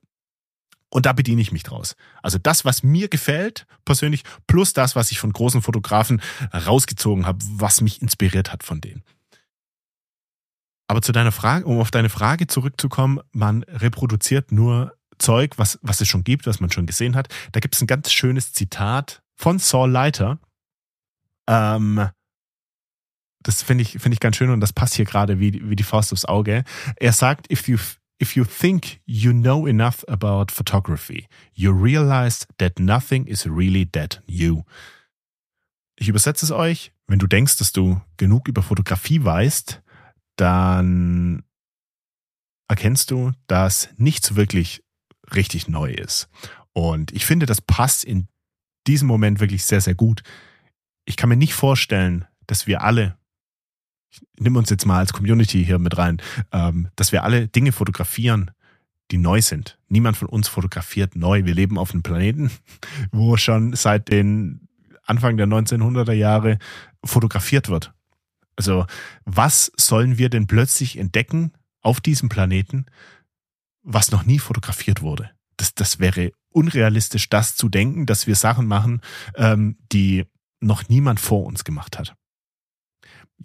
Und 0.93 1.07
da 1.07 1.13
bediene 1.13 1.41
ich 1.41 1.51
mich 1.51 1.63
draus. 1.63 1.95
Also 2.21 2.37
das, 2.37 2.65
was 2.65 2.83
mir 2.83 3.07
gefällt 3.07 3.65
persönlich, 3.83 4.21
plus 4.45 4.73
das, 4.73 4.95
was 4.95 5.09
ich 5.09 5.17
von 5.17 5.33
großen 5.33 5.63
Fotografen 5.63 6.21
rausgezogen 6.53 7.25
habe, 7.25 7.39
was 7.49 7.81
mich 7.81 8.03
inspiriert 8.03 8.53
hat 8.53 8.61
von 8.61 8.79
denen. 8.79 9.01
Aber 10.87 11.01
zu 11.01 11.11
deiner 11.11 11.31
Frage, 11.31 11.65
um 11.65 11.79
auf 11.79 11.89
deine 11.89 12.09
Frage 12.09 12.45
zurückzukommen, 12.45 13.21
man 13.31 13.63
reproduziert 13.63 14.51
nur 14.51 14.95
Zeug, 15.17 15.57
was, 15.57 15.79
was 15.81 15.99
es 15.99 16.07
schon 16.07 16.23
gibt, 16.23 16.45
was 16.45 16.59
man 16.59 16.71
schon 16.71 16.85
gesehen 16.85 17.15
hat. 17.15 17.27
Da 17.53 17.59
gibt 17.59 17.73
es 17.73 17.81
ein 17.81 17.87
ganz 17.87 18.11
schönes 18.11 18.53
Zitat 18.53 19.23
von 19.35 19.57
Saul 19.57 19.89
Leiter. 19.89 20.37
Ähm, 21.49 22.07
das 23.41 23.63
finde 23.63 23.81
ich, 23.81 23.93
finde 23.93 24.13
ich 24.13 24.19
ganz 24.19 24.35
schön 24.35 24.51
und 24.51 24.61
das 24.61 24.73
passt 24.73 24.93
hier 24.93 25.05
gerade 25.05 25.39
wie, 25.39 25.67
wie 25.67 25.75
die 25.75 25.81
Faust 25.81 26.13
aufs 26.13 26.25
Auge. 26.25 26.63
Er 26.97 27.13
sagt, 27.13 27.51
if 27.51 27.67
you 27.67 27.79
If 28.21 28.35
you 28.35 28.45
think 28.45 29.01
you 29.05 29.31
know 29.31 29.65
enough 29.67 30.03
about 30.07 30.51
photography, 30.51 31.27
you 31.53 31.71
realize 31.71 32.45
that 32.57 32.79
nothing 32.79 33.25
is 33.27 33.45
really 33.45 33.85
that 33.91 34.21
new. 34.27 34.63
Ich 35.95 36.07
übersetze 36.07 36.45
es 36.45 36.51
euch. 36.51 36.91
Wenn 37.07 37.19
du 37.19 37.27
denkst, 37.27 37.57
dass 37.57 37.71
du 37.71 38.01
genug 38.17 38.47
über 38.47 38.63
Fotografie 38.63 39.23
weißt, 39.23 39.81
dann 40.37 41.43
erkennst 42.67 43.11
du, 43.11 43.31
dass 43.47 43.89
nichts 43.97 44.35
wirklich 44.35 44.83
richtig 45.33 45.67
neu 45.67 45.91
ist. 45.91 46.29
Und 46.73 47.11
ich 47.11 47.25
finde, 47.25 47.45
das 47.45 47.61
passt 47.61 48.03
in 48.03 48.27
diesem 48.87 49.07
Moment 49.07 49.39
wirklich 49.39 49.65
sehr, 49.65 49.81
sehr 49.81 49.95
gut. 49.95 50.23
Ich 51.05 51.17
kann 51.17 51.29
mir 51.29 51.37
nicht 51.37 51.53
vorstellen, 51.53 52.25
dass 52.47 52.67
wir 52.67 52.81
alle 52.81 53.17
nehme 54.37 54.59
uns 54.59 54.69
jetzt 54.69 54.85
mal 54.85 54.99
als 54.99 55.13
Community 55.13 55.63
hier 55.63 55.79
mit 55.79 55.97
rein, 55.97 56.21
ähm, 56.51 56.89
dass 56.95 57.11
wir 57.11 57.23
alle 57.23 57.47
Dinge 57.47 57.71
fotografieren, 57.71 58.51
die 59.11 59.17
neu 59.17 59.41
sind. 59.41 59.77
Niemand 59.89 60.17
von 60.17 60.27
uns 60.27 60.47
fotografiert 60.47 61.15
neu. 61.15 61.45
Wir 61.45 61.53
leben 61.53 61.77
auf 61.77 61.91
einem 61.91 62.03
Planeten, 62.03 62.51
wo 63.11 63.37
schon 63.37 63.73
seit 63.73 64.09
den 64.09 64.67
Anfang 65.03 65.37
der 65.37 65.47
1900er 65.47 66.13
Jahre 66.13 66.57
fotografiert 67.03 67.69
wird. 67.69 67.93
Also 68.55 68.85
was 69.25 69.71
sollen 69.77 70.17
wir 70.17 70.29
denn 70.29 70.47
plötzlich 70.47 70.97
entdecken 70.97 71.51
auf 71.81 71.99
diesem 71.99 72.29
Planeten, 72.29 72.85
was 73.81 74.11
noch 74.11 74.25
nie 74.25 74.39
fotografiert 74.39 75.01
wurde? 75.01 75.31
Das, 75.57 75.75
das 75.75 75.99
wäre 75.99 76.31
unrealistisch, 76.49 77.29
das 77.29 77.55
zu 77.55 77.67
denken, 77.69 78.05
dass 78.05 78.27
wir 78.27 78.35
Sachen 78.35 78.67
machen, 78.67 79.01
ähm, 79.35 79.77
die 79.91 80.25
noch 80.59 80.87
niemand 80.87 81.19
vor 81.19 81.45
uns 81.45 81.63
gemacht 81.63 81.99
hat. 81.99 82.15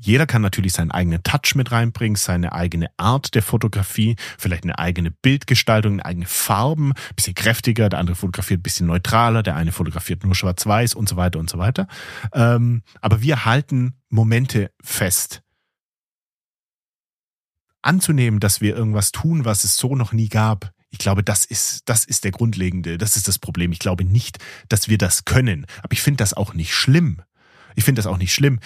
Jeder 0.01 0.27
kann 0.27 0.43
natürlich 0.43 0.73
seinen 0.73 0.91
eigenen 0.91 1.23
Touch 1.23 1.55
mit 1.55 1.73
reinbringen, 1.73 2.17
seine 2.17 2.53
eigene 2.53 2.89
Art 2.97 3.35
der 3.35 3.43
Fotografie, 3.43 4.17
vielleicht 4.39 4.65
eine 4.65 4.79
eigene 4.79 5.11
Bildgestaltung, 5.11 5.95
eine 5.95 6.05
eigene 6.05 6.27
Farben, 6.27 6.93
bisschen 7.17 7.35
kräftiger, 7.35 7.89
der 7.89 7.99
andere 7.99 8.17
fotografiert 8.17 8.63
bisschen 8.63 8.87
neutraler, 8.87 9.43
der 9.43 9.57
eine 9.57 9.73
fotografiert 9.73 10.25
nur 10.25 10.35
schwarz-weiß 10.35 10.95
und 10.95 11.09
so 11.09 11.17
weiter 11.17 11.39
und 11.39 11.51
so 11.51 11.59
weiter. 11.59 11.89
Ähm, 12.33 12.83
aber 13.01 13.23
wir 13.23 13.45
halten 13.45 13.95
Momente 14.09 14.71
fest. 14.83 15.43
Anzunehmen, 17.83 18.41
dass 18.41 18.61
wir 18.61 18.77
irgendwas 18.77 19.13
tun, 19.13 19.45
was 19.45 19.65
es 19.65 19.77
so 19.77 19.95
noch 19.95 20.13
nie 20.13 20.29
gab, 20.29 20.73
ich 20.91 20.99
glaube, 20.99 21.23
das 21.23 21.45
ist, 21.45 21.83
das 21.89 22.05
ist 22.05 22.25
der 22.25 22.31
grundlegende, 22.31 22.99
das 22.99 23.17
ist 23.17 23.29
das 23.29 23.39
Problem. 23.39 23.73
Ich 23.73 23.79
glaube 23.79 24.05
nicht, 24.05 24.39
dass 24.69 24.89
wir 24.89 24.99
das 24.99 25.25
können. 25.25 25.67
Aber 25.83 25.93
ich 25.93 26.01
finde 26.01 26.19
das 26.19 26.35
auch 26.35 26.55
nicht 26.55 26.73
schlimm. 26.73 27.21
Ich 27.77 27.85
finde 27.85 28.01
das 28.01 28.07
auch 28.07 28.17
nicht 28.17 28.33
schlimm. 28.33 28.59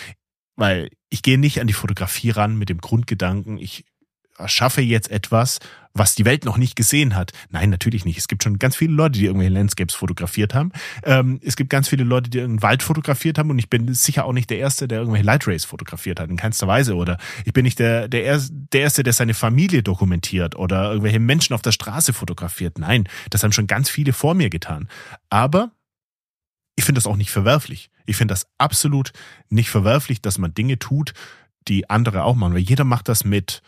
Weil 0.56 0.90
ich 1.08 1.22
gehe 1.22 1.38
nicht 1.38 1.60
an 1.60 1.66
die 1.66 1.72
Fotografie 1.72 2.30
ran 2.30 2.56
mit 2.56 2.68
dem 2.68 2.78
Grundgedanken, 2.78 3.58
ich 3.58 3.84
erschaffe 4.38 4.80
jetzt 4.80 5.10
etwas, 5.10 5.58
was 5.94 6.14
die 6.14 6.24
Welt 6.24 6.44
noch 6.44 6.56
nicht 6.56 6.74
gesehen 6.74 7.14
hat. 7.14 7.32
Nein, 7.50 7.70
natürlich 7.70 8.04
nicht. 8.04 8.18
Es 8.18 8.28
gibt 8.28 8.42
schon 8.42 8.58
ganz 8.58 8.76
viele 8.76 8.94
Leute, 8.94 9.18
die 9.18 9.26
irgendwelche 9.26 9.52
Landscapes 9.52 9.94
fotografiert 9.94 10.54
haben. 10.54 10.72
Ähm, 11.04 11.38
es 11.42 11.56
gibt 11.56 11.70
ganz 11.70 11.88
viele 11.88 12.04
Leute, 12.04 12.30
die 12.30 12.40
einen 12.40 12.62
Wald 12.62 12.82
fotografiert 12.82 13.38
haben 13.38 13.50
und 13.50 13.58
ich 13.58 13.68
bin 13.68 13.92
sicher 13.92 14.24
auch 14.24 14.32
nicht 14.32 14.48
der 14.48 14.58
Erste, 14.58 14.88
der 14.88 15.00
irgendwelche 15.00 15.26
Light 15.26 15.46
Rays 15.46 15.64
fotografiert 15.64 16.18
hat, 16.18 16.30
in 16.30 16.36
keinster 16.36 16.66
Weise. 16.66 16.96
Oder 16.96 17.18
ich 17.44 17.52
bin 17.52 17.64
nicht 17.64 17.78
der, 17.78 18.08
der, 18.08 18.24
Erste, 18.24 18.54
der 18.72 18.80
Erste, 18.80 19.02
der 19.02 19.12
seine 19.12 19.34
Familie 19.34 19.82
dokumentiert 19.82 20.56
oder 20.56 20.90
irgendwelche 20.90 21.20
Menschen 21.20 21.54
auf 21.54 21.62
der 21.62 21.72
Straße 21.72 22.12
fotografiert. 22.12 22.78
Nein, 22.78 23.08
das 23.30 23.42
haben 23.42 23.52
schon 23.52 23.66
ganz 23.66 23.90
viele 23.90 24.12
vor 24.12 24.34
mir 24.34 24.48
getan. 24.48 24.88
Aber 25.28 25.72
ich 26.76 26.84
finde 26.84 26.98
das 26.98 27.06
auch 27.06 27.16
nicht 27.16 27.30
verwerflich. 27.30 27.90
Ich 28.06 28.16
finde 28.16 28.32
das 28.32 28.46
absolut 28.58 29.12
nicht 29.48 29.70
verwerflich, 29.70 30.22
dass 30.22 30.38
man 30.38 30.54
Dinge 30.54 30.78
tut, 30.78 31.12
die 31.68 31.88
andere 31.90 32.24
auch 32.24 32.34
machen. 32.34 32.54
Weil 32.54 32.60
jeder 32.60 32.84
macht 32.84 33.08
das 33.08 33.24
mit 33.24 33.62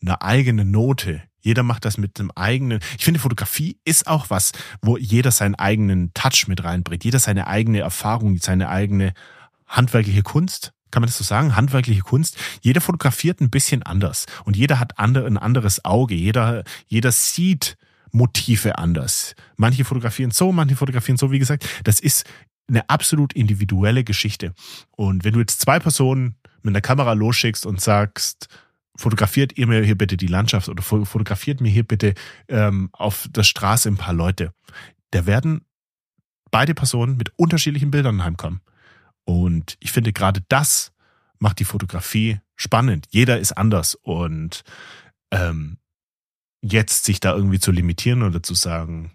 einer 0.00 0.22
eigenen 0.22 0.70
Note. 0.70 1.22
Jeder 1.40 1.62
macht 1.62 1.84
das 1.84 1.98
mit 1.98 2.18
einem 2.18 2.30
eigenen. 2.34 2.80
Ich 2.98 3.04
finde, 3.04 3.20
Fotografie 3.20 3.78
ist 3.84 4.06
auch 4.06 4.30
was, 4.30 4.52
wo 4.80 4.96
jeder 4.96 5.30
seinen 5.30 5.54
eigenen 5.54 6.12
Touch 6.14 6.46
mit 6.48 6.64
reinbringt. 6.64 7.04
Jeder 7.04 7.18
seine 7.18 7.46
eigene 7.46 7.80
Erfahrung, 7.80 8.38
seine 8.38 8.68
eigene 8.68 9.12
handwerkliche 9.66 10.22
Kunst. 10.22 10.72
Kann 10.90 11.00
man 11.00 11.08
das 11.08 11.18
so 11.18 11.24
sagen? 11.24 11.56
Handwerkliche 11.56 12.02
Kunst. 12.02 12.38
Jeder 12.62 12.80
fotografiert 12.80 13.40
ein 13.40 13.50
bisschen 13.50 13.82
anders. 13.82 14.26
Und 14.44 14.56
jeder 14.56 14.78
hat 14.78 14.98
ein 14.98 15.38
anderes 15.38 15.84
Auge. 15.84 16.14
Jeder, 16.14 16.64
jeder 16.86 17.10
sieht 17.12 17.76
Motive 18.14 18.78
anders. 18.78 19.34
Manche 19.56 19.84
fotografieren 19.84 20.30
so, 20.30 20.52
manche 20.52 20.76
fotografieren 20.76 21.16
so. 21.16 21.32
Wie 21.32 21.40
gesagt, 21.40 21.68
das 21.82 21.98
ist 21.98 22.24
eine 22.68 22.88
absolut 22.88 23.32
individuelle 23.32 24.04
Geschichte. 24.04 24.54
Und 24.92 25.24
wenn 25.24 25.34
du 25.34 25.40
jetzt 25.40 25.60
zwei 25.60 25.80
Personen 25.80 26.36
mit 26.62 26.72
einer 26.72 26.80
Kamera 26.80 27.12
losschickst 27.12 27.66
und 27.66 27.80
sagst, 27.80 28.48
fotografiert 28.96 29.58
ihr 29.58 29.66
mir 29.66 29.82
hier 29.82 29.98
bitte 29.98 30.16
die 30.16 30.28
Landschaft 30.28 30.68
oder 30.68 30.82
fotografiert 30.82 31.60
mir 31.60 31.70
hier 31.70 31.82
bitte 31.82 32.14
ähm, 32.48 32.88
auf 32.92 33.28
der 33.30 33.42
Straße 33.42 33.88
ein 33.88 33.96
paar 33.96 34.14
Leute, 34.14 34.54
da 35.10 35.26
werden 35.26 35.64
beide 36.52 36.72
Personen 36.72 37.16
mit 37.16 37.32
unterschiedlichen 37.36 37.90
Bildern 37.90 38.22
heimkommen. 38.22 38.60
Und 39.24 39.76
ich 39.80 39.90
finde 39.90 40.12
gerade 40.12 40.40
das 40.48 40.92
macht 41.40 41.58
die 41.58 41.64
Fotografie 41.64 42.38
spannend. 42.54 43.08
Jeder 43.10 43.40
ist 43.40 43.52
anders 43.52 43.96
und 43.96 44.62
ähm, 45.32 45.78
jetzt 46.64 47.04
sich 47.04 47.20
da 47.20 47.34
irgendwie 47.34 47.60
zu 47.60 47.70
limitieren 47.70 48.22
oder 48.22 48.42
zu 48.42 48.54
sagen, 48.54 49.12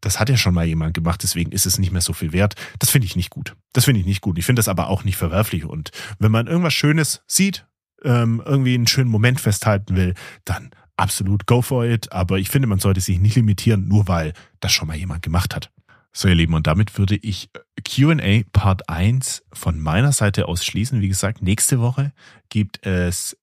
das 0.00 0.20
hat 0.20 0.28
ja 0.28 0.36
schon 0.36 0.54
mal 0.54 0.64
jemand 0.64 0.94
gemacht, 0.94 1.22
deswegen 1.22 1.52
ist 1.52 1.66
es 1.66 1.78
nicht 1.78 1.92
mehr 1.92 2.00
so 2.00 2.12
viel 2.12 2.32
wert. 2.32 2.54
Das 2.78 2.90
finde 2.90 3.06
ich 3.06 3.16
nicht 3.16 3.30
gut. 3.30 3.56
Das 3.72 3.84
finde 3.84 4.00
ich 4.00 4.06
nicht 4.06 4.20
gut. 4.20 4.38
Ich 4.38 4.46
finde 4.46 4.60
das 4.60 4.68
aber 4.68 4.88
auch 4.88 5.04
nicht 5.04 5.16
verwerflich. 5.16 5.64
Und 5.64 5.90
wenn 6.18 6.32
man 6.32 6.46
irgendwas 6.46 6.74
Schönes 6.74 7.22
sieht, 7.26 7.66
ähm, 8.04 8.42
irgendwie 8.44 8.74
einen 8.74 8.86
schönen 8.86 9.10
Moment 9.10 9.40
festhalten 9.40 9.96
will, 9.96 10.14
dann 10.44 10.70
absolut 10.96 11.46
go 11.46 11.62
for 11.62 11.84
it. 11.84 12.12
Aber 12.12 12.38
ich 12.38 12.48
finde, 12.48 12.68
man 12.68 12.78
sollte 12.78 13.00
sich 13.00 13.18
nicht 13.18 13.36
limitieren, 13.36 13.88
nur 13.88 14.08
weil 14.08 14.32
das 14.60 14.72
schon 14.72 14.88
mal 14.88 14.96
jemand 14.96 15.22
gemacht 15.22 15.54
hat. 15.54 15.70
So, 16.12 16.28
ihr 16.28 16.34
Lieben, 16.34 16.54
und 16.54 16.66
damit 16.66 16.96
würde 16.96 17.16
ich 17.16 17.50
QA 17.84 18.42
Part 18.52 18.88
1 18.88 19.44
von 19.52 19.78
meiner 19.78 20.12
Seite 20.12 20.48
aus 20.48 20.64
schließen. 20.64 21.00
Wie 21.00 21.08
gesagt, 21.08 21.42
nächste 21.42 21.80
Woche 21.80 22.12
gibt 22.48 22.84
es 22.86 23.36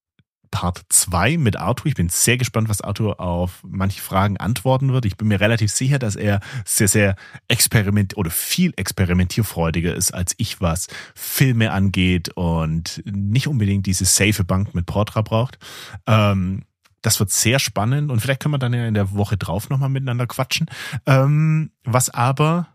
Part 0.56 0.86
2 0.88 1.38
mit 1.38 1.58
Arthur. 1.58 1.88
Ich 1.88 1.96
bin 1.96 2.08
sehr 2.08 2.38
gespannt, 2.38 2.70
was 2.70 2.80
Arthur 2.80 3.20
auf 3.20 3.62
manche 3.68 4.00
Fragen 4.00 4.38
antworten 4.38 4.94
wird. 4.94 5.04
Ich 5.04 5.18
bin 5.18 5.28
mir 5.28 5.42
relativ 5.42 5.70
sicher, 5.70 6.00
dass 6.00 6.16
er 6.16 6.40
sehr, 6.64 6.88
sehr 6.88 7.16
experiment 7.50 8.16
oder 8.16 8.32
viel 8.32 8.72
experimentierfreudiger 8.78 9.94
ist 9.94 10.14
als 10.14 10.34
ich, 10.38 10.62
was 10.62 10.88
Filme 11.14 11.72
angeht 11.72 12.30
und 12.36 13.04
nicht 13.06 13.50
unbedingt 13.50 13.86
diese 13.86 14.06
safe 14.06 14.46
Bank 14.46 14.74
mit 14.74 14.86
Portra 14.86 15.24
braucht. 15.24 15.60
Ähm, 16.08 16.64
das 17.02 17.20
wird 17.20 17.32
sehr 17.32 17.60
spannend 17.60 18.10
und 18.10 18.22
vielleicht 18.22 18.40
können 18.40 18.54
wir 18.54 18.58
dann 18.58 18.74
ja 18.74 18.88
in 18.88 18.94
der 18.94 19.12
Woche 19.12 19.36
drauf 19.36 19.70
nochmal 19.70 19.90
miteinander 19.90 20.26
quatschen. 20.26 20.68
Ähm, 21.06 21.72
was 21.84 22.10
aber 22.10 22.70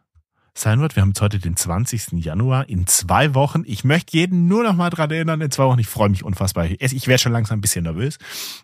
sein 0.54 0.80
wird. 0.80 0.96
Wir 0.96 1.02
haben 1.02 1.10
jetzt 1.10 1.20
heute 1.20 1.38
den 1.38 1.56
20. 1.56 2.12
Januar. 2.24 2.68
In 2.68 2.86
zwei 2.86 3.34
Wochen. 3.34 3.62
Ich 3.66 3.84
möchte 3.84 4.16
jeden 4.16 4.48
nur 4.48 4.62
noch 4.62 4.74
mal 4.74 4.90
dran 4.90 5.10
erinnern. 5.10 5.40
In 5.40 5.50
zwei 5.50 5.64
Wochen. 5.64 5.78
Ich 5.78 5.88
freue 5.88 6.08
mich 6.08 6.24
unfassbar. 6.24 6.66
Ich 6.66 7.06
wäre 7.06 7.18
schon 7.18 7.32
langsam 7.32 7.58
ein 7.58 7.60
bisschen 7.60 7.84
nervös. 7.84 8.18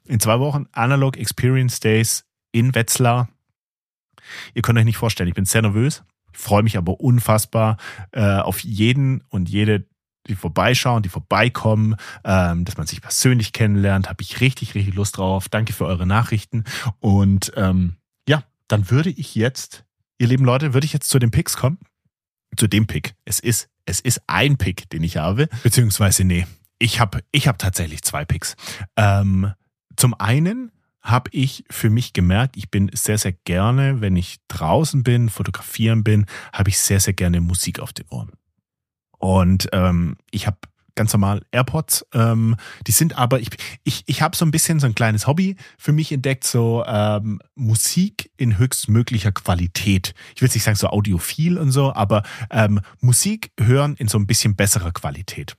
In 0.05 0.21
zwei 0.21 0.39
Wochen 0.41 0.67
Analog 0.73 1.17
Experience 1.17 1.81
Days 1.81 2.25
in 2.53 2.75
Wetzlar. 2.75 3.29
Ihr 4.55 4.63
könnt 4.63 4.79
euch 4.79 4.85
nicht 4.85 4.99
vorstellen. 4.99 5.29
Ich 5.29 5.35
bin 5.35 5.45
sehr 5.45 5.63
nervös. 5.63 6.03
Ich 6.33 6.39
freue 6.39 6.63
mich 6.63 6.77
aber 6.77 7.01
unfassbar 7.01 7.79
äh, 8.13 8.39
auf 8.39 8.61
jeden 8.61 9.23
und 9.31 9.49
jede, 9.49 9.87
die 10.27 10.35
vorbeischauen, 10.35 11.03
die 11.03 11.09
vorbeikommen, 11.09 11.97
ähm, 12.25 12.65
dass 12.65 12.77
man 12.77 12.87
sich 12.87 13.01
persönlich 13.01 13.53
kennenlernt. 13.53 14.09
Habe 14.09 14.23
ich 14.23 14.41
richtig, 14.41 14.75
richtig 14.75 14.95
Lust 14.95 15.17
drauf. 15.17 15.49
Danke 15.49 15.73
für 15.73 15.87
eure 15.87 16.07
Nachrichten. 16.07 16.65
Und 16.99 17.53
ähm, 17.57 17.97
ja, 18.29 18.43
dann 18.69 18.91
würde 18.91 19.11
ich 19.11 19.35
jetzt 19.35 19.86
ihr 20.19 20.27
lieben 20.27 20.45
Leute, 20.45 20.75
würde 20.75 20.85
ich 20.85 20.93
jetzt 20.93 21.09
zu 21.09 21.19
den 21.19 21.31
Picks 21.31 21.57
kommen? 21.57 21.79
Zu 22.57 22.67
dem 22.67 22.87
Pick. 22.87 23.15
Es 23.25 23.41
ist, 23.41 23.69
es 23.85 24.01
ist 24.01 24.23
ein 24.27 24.57
Pick, 24.57 24.89
den 24.91 25.03
ich 25.03 25.17
habe. 25.17 25.49
Beziehungsweise, 25.63 26.25
nee, 26.25 26.47
ich 26.79 27.01
habe 27.01 27.21
ich 27.33 27.49
hab 27.49 27.59
tatsächlich 27.59 28.03
zwei 28.03 28.25
Picks. 28.25 28.57
Ähm, 28.97 29.53
zum 29.97 30.15
einen 30.15 30.73
habe 31.01 31.31
ich 31.33 31.65
für 31.71 31.89
mich 31.89 32.13
gemerkt, 32.13 32.57
ich 32.57 32.71
bin 32.71 32.91
sehr, 32.93 33.19
sehr 33.19 33.33
gerne, 33.33 34.01
wenn 34.01 34.17
ich 34.17 34.39
draußen 34.49 35.05
bin, 35.05 35.29
fotografieren 35.29 36.03
bin, 36.03 36.27
habe 36.53 36.71
ich 36.71 36.79
sehr, 36.79 37.01
sehr 37.01 37.15
gerne 37.15 37.41
Musik 37.41 37.79
auf 37.81 37.93
den 37.93 38.07
Ohren. 38.09 38.33
Und 39.19 39.69
ähm, 39.73 40.17
ich 40.31 40.47
habe 40.47 40.59
ganz 40.97 41.13
normal 41.13 41.43
AirPods. 41.53 42.05
Ähm, 42.13 42.57
die 42.87 42.93
sind 42.93 43.17
aber, 43.17 43.39
ich, 43.39 43.51
ich, 43.85 44.03
ich 44.07 44.23
habe 44.23 44.37
so 44.37 44.45
ein 44.45 44.51
bisschen 44.51 44.81
so 44.81 44.87
ein 44.87 44.95
kleines 44.95 45.29
Hobby 45.29 45.57
für 45.79 45.93
mich 45.93 46.11
entdeckt, 46.11 46.43
so 46.43 46.85
ähm, 46.87 47.41
Musik 47.55 48.33
in 48.37 48.59
höchstmöglicher 48.59 49.31
Qualität. 49.31 50.15
Ich 50.35 50.43
will 50.43 50.49
nicht 50.53 50.65
sagen 50.65 50.77
so 50.77 50.89
audiophil 50.89 51.59
und 51.59 51.71
so, 51.71 51.95
aber 51.95 52.25
ähm, 52.51 52.81
Musik 53.01 53.53
hören 53.61 53.95
in 53.97 54.09
so 54.09 54.19
ein 54.19 54.27
bisschen 54.27 54.57
besserer 54.57 54.91
Qualität. 54.91 55.57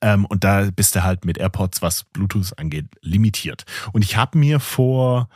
Ähm, 0.00 0.24
und 0.26 0.44
da 0.44 0.68
bist 0.70 0.94
du 0.94 1.02
halt 1.02 1.24
mit 1.24 1.38
AirPods, 1.38 1.82
was 1.82 2.04
Bluetooth 2.04 2.58
angeht, 2.58 2.86
limitiert. 3.00 3.64
Und 3.92 4.04
ich 4.04 4.16
habe 4.16 4.38
mir 4.38 4.60
vor 4.60 5.28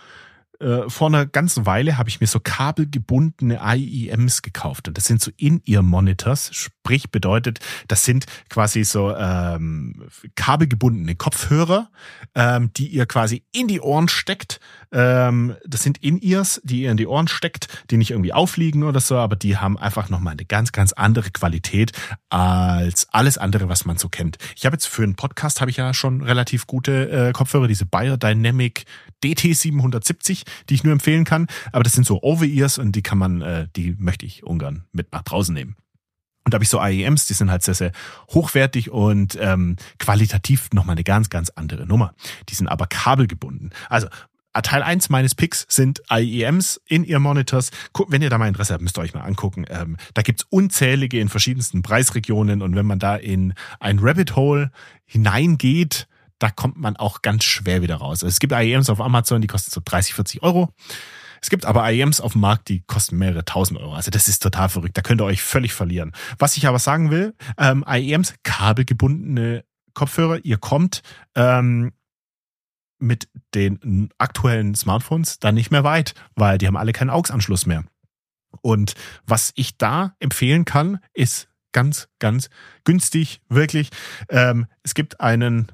äh, 0.60 0.88
vor 0.88 1.08
einer 1.08 1.26
ganzen 1.26 1.66
Weile 1.66 1.98
habe 1.98 2.08
ich 2.08 2.20
mir 2.20 2.26
so 2.26 2.40
kabelgebundene 2.40 3.60
IEMs 3.62 4.42
gekauft 4.42 4.88
und 4.88 4.96
das 4.96 5.04
sind 5.04 5.20
so 5.20 5.30
In-Ear-Monitors, 5.36 6.50
sprich 6.52 7.10
bedeutet, 7.10 7.60
das 7.88 8.04
sind 8.04 8.26
quasi 8.48 8.84
so 8.84 9.14
ähm, 9.14 10.08
kabelgebundene 10.34 11.14
Kopfhörer, 11.14 11.90
ähm, 12.34 12.70
die 12.76 12.88
ihr 12.88 13.06
quasi 13.06 13.42
in 13.52 13.68
die 13.68 13.80
Ohren 13.80 14.08
steckt. 14.08 14.60
Ähm, 14.92 15.56
das 15.66 15.82
sind 15.82 15.98
In-Ears, 15.98 16.62
die 16.64 16.82
ihr 16.82 16.90
in 16.90 16.96
die 16.96 17.06
Ohren 17.06 17.28
steckt, 17.28 17.84
die 17.90 17.98
nicht 17.98 18.12
irgendwie 18.12 18.32
aufliegen 18.32 18.82
oder 18.82 19.00
so, 19.00 19.16
aber 19.18 19.36
die 19.36 19.58
haben 19.58 19.76
einfach 19.76 20.08
nochmal 20.08 20.32
eine 20.32 20.44
ganz, 20.44 20.72
ganz 20.72 20.92
andere 20.92 21.30
Qualität 21.30 21.92
als 22.30 23.08
alles 23.12 23.36
andere, 23.36 23.68
was 23.68 23.84
man 23.84 23.98
so 23.98 24.08
kennt. 24.08 24.38
Ich 24.56 24.64
habe 24.64 24.74
jetzt 24.74 24.86
für 24.86 25.02
einen 25.02 25.16
Podcast 25.16 25.60
habe 25.60 25.70
ich 25.70 25.76
ja 25.76 25.92
schon 25.92 26.22
relativ 26.22 26.66
gute 26.66 27.10
äh, 27.10 27.32
Kopfhörer, 27.32 27.68
diese 27.68 27.84
Biodynamic 27.84 28.84
DT770 29.22 30.45
die 30.68 30.74
ich 30.74 30.84
nur 30.84 30.92
empfehlen 30.92 31.24
kann. 31.24 31.46
Aber 31.72 31.82
das 31.82 31.92
sind 31.92 32.06
so 32.06 32.22
Over-Ears 32.22 32.78
und 32.78 32.92
die 32.92 33.02
kann 33.02 33.18
man, 33.18 33.42
äh, 33.42 33.68
die 33.76 33.94
möchte 33.98 34.26
ich 34.26 34.44
ungern 34.44 34.84
mit 34.92 35.12
nach 35.12 35.22
draußen 35.22 35.54
nehmen. 35.54 35.76
Und 36.44 36.54
da 36.54 36.56
habe 36.56 36.64
ich 36.64 36.70
so 36.70 36.80
IEMs, 36.80 37.26
die 37.26 37.34
sind 37.34 37.50
halt 37.50 37.64
sehr, 37.64 37.74
sehr 37.74 37.92
hochwertig 38.30 38.90
und 38.90 39.36
ähm, 39.40 39.76
qualitativ 39.98 40.68
nochmal 40.72 40.94
eine 40.94 41.02
ganz, 41.02 41.28
ganz 41.28 41.50
andere 41.50 41.86
Nummer. 41.86 42.14
Die 42.48 42.54
sind 42.54 42.68
aber 42.68 42.86
kabelgebunden. 42.86 43.70
Also 43.88 44.06
Teil 44.62 44.82
1 44.82 45.08
meines 45.10 45.34
Picks 45.34 45.66
sind 45.68 46.02
IEMs 46.10 46.80
in 46.86 47.04
ihr 47.04 47.18
Monitors. 47.18 47.70
Wenn 48.08 48.22
ihr 48.22 48.30
da 48.30 48.38
mal 48.38 48.48
Interesse 48.48 48.72
habt, 48.72 48.82
müsst 48.82 48.96
ihr 48.96 49.02
euch 49.02 49.14
mal 49.14 49.22
angucken. 49.22 49.66
Ähm, 49.68 49.96
da 50.14 50.22
gibt's 50.22 50.46
unzählige 50.48 51.20
in 51.20 51.28
verschiedensten 51.28 51.82
Preisregionen 51.82 52.62
und 52.62 52.74
wenn 52.76 52.86
man 52.86 52.98
da 52.98 53.16
in 53.16 53.54
ein 53.80 53.98
Rabbit 53.98 54.36
Hole 54.36 54.70
hineingeht, 55.04 56.08
da 56.38 56.50
kommt 56.50 56.76
man 56.76 56.96
auch 56.96 57.22
ganz 57.22 57.44
schwer 57.44 57.82
wieder 57.82 57.96
raus. 57.96 58.22
Also 58.22 58.28
es 58.28 58.38
gibt 58.38 58.52
IEMs 58.52 58.90
auf 58.90 59.00
Amazon, 59.00 59.40
die 59.40 59.46
kosten 59.46 59.70
so 59.70 59.80
30, 59.84 60.14
40 60.14 60.42
Euro. 60.42 60.72
Es 61.40 61.50
gibt 61.50 61.64
aber 61.64 61.90
IEMs 61.90 62.20
auf 62.20 62.32
dem 62.32 62.40
Markt, 62.40 62.68
die 62.68 62.82
kosten 62.86 63.18
mehrere 63.18 63.44
tausend 63.44 63.78
Euro. 63.80 63.94
Also 63.94 64.10
das 64.10 64.28
ist 64.28 64.42
total 64.42 64.68
verrückt. 64.68 64.96
Da 64.96 65.02
könnt 65.02 65.20
ihr 65.20 65.24
euch 65.24 65.42
völlig 65.42 65.72
verlieren. 65.72 66.12
Was 66.38 66.56
ich 66.56 66.66
aber 66.66 66.78
sagen 66.78 67.10
will, 67.10 67.34
ähm, 67.58 67.84
IEMs, 67.86 68.34
kabelgebundene 68.42 69.64
Kopfhörer, 69.94 70.44
ihr 70.44 70.58
kommt 70.58 71.02
ähm, 71.34 71.92
mit 72.98 73.28
den 73.54 74.10
aktuellen 74.18 74.74
Smartphones 74.74 75.38
dann 75.38 75.54
nicht 75.54 75.70
mehr 75.70 75.84
weit, 75.84 76.14
weil 76.34 76.58
die 76.58 76.66
haben 76.66 76.76
alle 76.76 76.92
keinen 76.92 77.10
AUX-Anschluss 77.10 77.66
mehr. 77.66 77.84
Und 78.62 78.94
was 79.26 79.52
ich 79.54 79.76
da 79.76 80.14
empfehlen 80.18 80.64
kann, 80.64 80.98
ist 81.12 81.48
ganz, 81.76 82.08
ganz 82.20 82.48
günstig, 82.84 83.42
wirklich. 83.50 83.90
Ähm, 84.30 84.64
es 84.82 84.94
gibt 84.94 85.20
einen, 85.20 85.70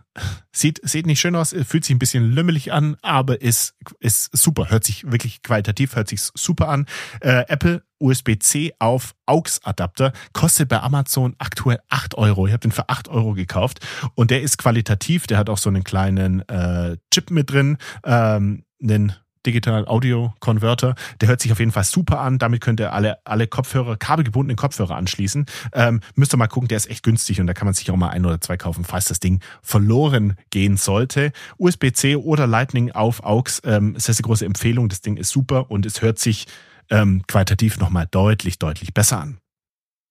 sieht, 0.51 0.81
sieht 0.83 1.07
nicht 1.07 1.21
schön 1.21 1.37
aus, 1.37 1.55
fühlt 1.65 1.85
sich 1.85 1.95
ein 1.95 2.01
bisschen 2.01 2.33
lümmelig 2.33 2.73
an, 2.73 2.97
aber 3.03 3.41
ist, 3.41 3.77
ist 4.01 4.37
super, 4.37 4.69
hört 4.69 4.83
sich 4.83 5.13
wirklich 5.13 5.43
qualitativ, 5.43 5.95
hört 5.95 6.09
sich 6.09 6.21
super 6.35 6.71
an. 6.71 6.87
Äh, 7.21 7.45
Apple 7.47 7.85
USB-C 8.01 8.73
auf 8.81 9.15
AUX-Adapter 9.27 10.13
kostet 10.33 10.69
bei 10.69 10.81
Amazon 10.81 11.37
aktuell 11.39 11.79
8 11.89 12.17
Euro. 12.17 12.49
Ich 12.49 12.53
habe 12.53 12.63
den 12.63 12.73
für 12.73 12.89
8 12.89 13.07
Euro 13.07 13.35
gekauft 13.35 13.79
und 14.17 14.33
der 14.33 14.43
ist 14.43 14.59
qualitativ, 14.59 15.29
der 15.29 15.39
hat 15.39 15.49
auch 15.49 15.59
so 15.59 15.71
einen 15.71 15.85
kleinen 15.85 16.41
äh, 16.49 16.97
Chip 17.13 17.31
mit 17.31 17.53
drin, 17.53 17.79
ähm, 18.03 18.65
einen 18.83 19.15
Digital 19.47 19.87
Audio 19.87 20.35
Converter. 20.41 20.95
Der 21.21 21.29
hört 21.29 21.41
sich 21.41 21.53
auf 21.53 21.59
jeden 21.59 21.73
Fall 21.73 21.85
super 21.85 22.21
an. 22.21 22.39
Damit 22.39 22.61
könnt 22.61 22.81
ihr 22.81 22.93
alle, 22.93 23.19
alle 23.25 23.47
Kopfhörer, 23.47 23.97
kabelgebundenen 23.97 24.57
Kopfhörer 24.57 24.97
anschließen. 24.97 25.47
Ähm, 25.73 26.01
müsst 26.15 26.35
ihr 26.35 26.37
mal 26.37 26.47
gucken, 26.47 26.69
der 26.69 26.77
ist 26.77 26.91
echt 26.91 27.03
günstig 27.03 27.41
und 27.41 27.47
da 27.47 27.55
kann 27.55 27.67
man 27.67 27.75
sich 27.75 27.91
auch 27.91 27.97
mal 27.97 28.11
ein 28.11 28.25
oder 28.25 28.41
zwei 28.41 28.57
kaufen, 28.57 28.85
falls 28.85 29.07
das 29.07 29.21
Ding 29.21 29.41
verloren 29.63 30.37
gehen 30.51 30.77
sollte. 30.77 31.33
USB-C 31.59 32.17
oder 32.17 32.47
Lightning 32.47 32.93
auf 32.93 33.25
AUX, 33.25 33.63
ähm, 33.65 33.95
sehr, 33.99 34.15
sehr 34.15 34.23
große 34.23 34.45
Empfehlung. 34.45 34.89
Das 34.89 35.01
Ding 35.01 35.17
ist 35.17 35.31
super 35.31 35.71
und 35.71 35.87
es 35.87 36.03
hört 36.03 36.19
sich 36.19 36.47
ähm, 36.91 37.23
qualitativ 37.27 37.79
nochmal 37.79 38.07
deutlich, 38.11 38.59
deutlich 38.59 38.95
besser 38.95 39.21
an. 39.21 39.39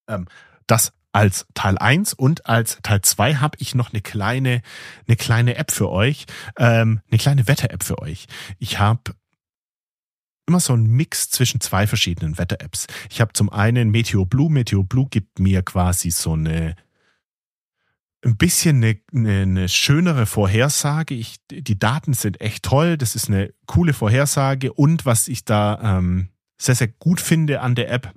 Ähm, 0.08 0.26
das 0.66 0.92
als 1.12 1.46
Teil 1.54 1.76
1 1.78 2.14
und 2.14 2.46
als 2.46 2.78
Teil 2.82 3.02
2 3.02 3.36
habe 3.36 3.58
ich 3.60 3.74
noch 3.74 3.92
eine 3.92 4.00
kleine, 4.00 4.62
eine 5.06 5.16
kleine 5.16 5.56
App 5.56 5.70
für 5.70 5.90
euch, 5.90 6.24
ähm, 6.56 7.00
eine 7.10 7.18
kleine 7.18 7.46
Wetter-App 7.46 7.84
für 7.84 8.00
euch. 8.00 8.26
Ich 8.58 8.78
habe 8.78 9.12
immer 10.46 10.60
so 10.60 10.74
ein 10.74 10.84
Mix 10.86 11.30
zwischen 11.30 11.60
zwei 11.60 11.86
verschiedenen 11.86 12.38
Wetter-Apps. 12.38 12.86
Ich 13.10 13.20
habe 13.20 13.32
zum 13.32 13.50
einen 13.50 13.90
Meteo 13.90 14.24
Blue. 14.24 14.50
Meteo 14.50 14.82
Blue 14.82 15.06
gibt 15.08 15.38
mir 15.38 15.62
quasi 15.62 16.10
so 16.10 16.32
eine 16.32 16.76
ein 18.24 18.36
bisschen 18.36 18.84
eine, 18.84 19.00
eine 19.12 19.68
schönere 19.68 20.26
Vorhersage. 20.26 21.14
Ich, 21.14 21.36
die 21.50 21.78
Daten 21.78 22.14
sind 22.14 22.40
echt 22.40 22.64
toll. 22.64 22.96
Das 22.96 23.16
ist 23.16 23.28
eine 23.28 23.52
coole 23.66 23.92
Vorhersage. 23.92 24.72
Und 24.72 25.04
was 25.04 25.28
ich 25.28 25.44
da 25.44 25.98
ähm, 25.98 26.28
sehr, 26.56 26.76
sehr 26.76 26.88
gut 26.88 27.20
finde 27.20 27.60
an 27.60 27.74
der 27.74 27.90
App, 27.90 28.14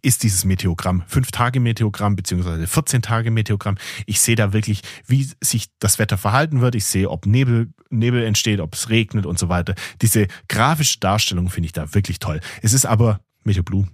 ist 0.00 0.22
dieses 0.22 0.44
Meteogramm. 0.44 1.02
Fünf-Tage-Meteogramm 1.06 2.16
beziehungsweise 2.16 2.64
14-Tage-Meteogramm. 2.64 3.76
Ich 4.06 4.20
sehe 4.20 4.36
da 4.36 4.52
wirklich, 4.52 4.82
wie 5.06 5.28
sich 5.42 5.68
das 5.78 5.98
Wetter 5.98 6.16
verhalten 6.16 6.60
wird. 6.60 6.74
Ich 6.74 6.86
sehe, 6.86 7.10
ob 7.10 7.26
Nebel, 7.26 7.72
Nebel 7.90 8.24
entsteht, 8.24 8.60
ob 8.60 8.74
es 8.74 8.88
regnet 8.88 9.26
und 9.26 9.38
so 9.38 9.48
weiter. 9.48 9.74
Diese 10.00 10.28
grafische 10.48 10.98
Darstellung 10.98 11.50
finde 11.50 11.66
ich 11.66 11.72
da 11.72 11.94
wirklich 11.94 12.18
toll. 12.18 12.40
Es 12.62 12.72
ist 12.72 12.86
aber 12.86 13.20
Meteo 13.44 13.62
Blue. 13.62 13.86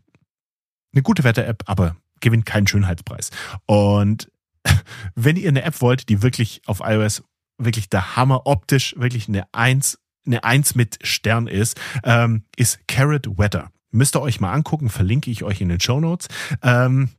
Eine 0.93 1.03
gute 1.03 1.25
Wetter-App, 1.25 1.65
aber 1.67 1.97
gewinnt 2.21 2.47
keinen 2.47 2.67
Schönheitspreis. 2.67 3.31
Und 3.67 4.31
wenn 5.15 5.37
ihr 5.37 5.49
eine 5.49 5.63
App 5.63 5.81
wollt, 5.81 6.09
die 6.09 6.23
wirklich 6.23 6.63
auf 6.67 6.81
iOS 6.83 7.23
wirklich 7.59 7.89
der 7.89 8.17
Hammer 8.17 8.47
optisch, 8.47 8.95
wirklich 8.97 9.29
eine 9.29 9.53
Eins, 9.53 9.99
eine 10.27 10.45
Eins 10.45 10.75
mit 10.75 10.99
Stern 11.03 11.49
ist, 11.49 11.79
ähm, 12.05 12.45
ist 12.57 12.87
Carrot 12.87 13.27
Weather. 13.37 13.71
Müsst 13.91 14.17
ihr 14.17 14.23
euch 14.23 14.41
mal 14.41 14.53
angucken, 14.53 14.91
verlinke 14.91 15.31
ich 15.31 15.45
euch 15.45 15.61
in 15.61 15.69
den 15.69 15.81
Show 15.81 16.01
Notes. 16.01 16.29
Ähm, 16.63 17.11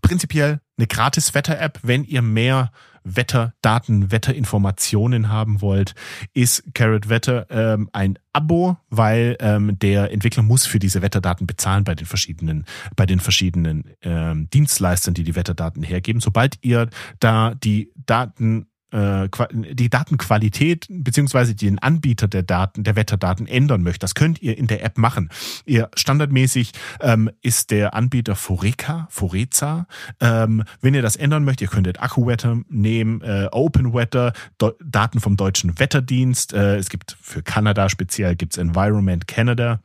prinzipiell 0.00 0.60
eine 0.76 0.86
gratis 0.86 1.34
Wetter-App, 1.34 1.80
wenn 1.82 2.04
ihr 2.04 2.22
mehr 2.22 2.70
Wetterdaten, 3.04 4.10
Wetterinformationen 4.10 5.28
haben 5.28 5.60
wollt, 5.60 5.94
ist 6.32 6.64
Carrot 6.74 7.10
Wetter 7.10 7.46
ähm, 7.50 7.90
ein 7.92 8.18
Abo, 8.32 8.78
weil 8.88 9.36
ähm, 9.40 9.78
der 9.78 10.10
Entwickler 10.10 10.42
muss 10.42 10.64
für 10.66 10.78
diese 10.78 11.02
Wetterdaten 11.02 11.46
bezahlen 11.46 11.84
bei 11.84 11.94
den 11.94 12.06
verschiedenen, 12.06 12.64
bei 12.96 13.04
den 13.04 13.20
verschiedenen 13.20 13.84
ähm, 14.02 14.48
Dienstleistern, 14.50 15.12
die 15.12 15.22
die 15.22 15.36
Wetterdaten 15.36 15.82
hergeben. 15.82 16.20
Sobald 16.20 16.58
ihr 16.62 16.88
da 17.20 17.54
die 17.54 17.92
Daten 17.94 18.66
äh, 18.94 19.28
die 19.52 19.90
Datenqualität 19.90 20.86
beziehungsweise 20.88 21.56
den 21.56 21.80
Anbieter 21.80 22.28
der 22.28 22.44
Daten, 22.44 22.84
der 22.84 22.94
Wetterdaten 22.94 23.48
ändern 23.48 23.82
möchtet. 23.82 24.04
Das 24.04 24.14
könnt 24.14 24.40
ihr 24.40 24.56
in 24.56 24.68
der 24.68 24.84
App 24.84 24.98
machen. 24.98 25.30
Ihr 25.66 25.90
standardmäßig 25.96 26.72
ähm, 27.00 27.28
ist 27.42 27.72
der 27.72 27.94
Anbieter 27.94 28.36
Foreca, 28.36 29.08
Foreza. 29.10 29.88
Ähm, 30.20 30.62
wenn 30.80 30.94
ihr 30.94 31.02
das 31.02 31.16
ändern 31.16 31.44
möchtet, 31.44 31.62
ihr 31.62 31.72
könntet 31.74 32.00
AccuWeather 32.00 32.60
nehmen, 32.68 33.20
äh, 33.22 33.48
OpenWeather, 33.50 34.32
Daten 34.84 35.18
vom 35.18 35.36
deutschen 35.36 35.76
Wetterdienst. 35.80 36.52
Äh, 36.52 36.76
es 36.76 36.88
gibt 36.88 37.16
für 37.20 37.42
Kanada 37.42 37.88
speziell 37.88 38.36
gibt's 38.36 38.58
Environment 38.58 39.26
Canada. 39.26 39.80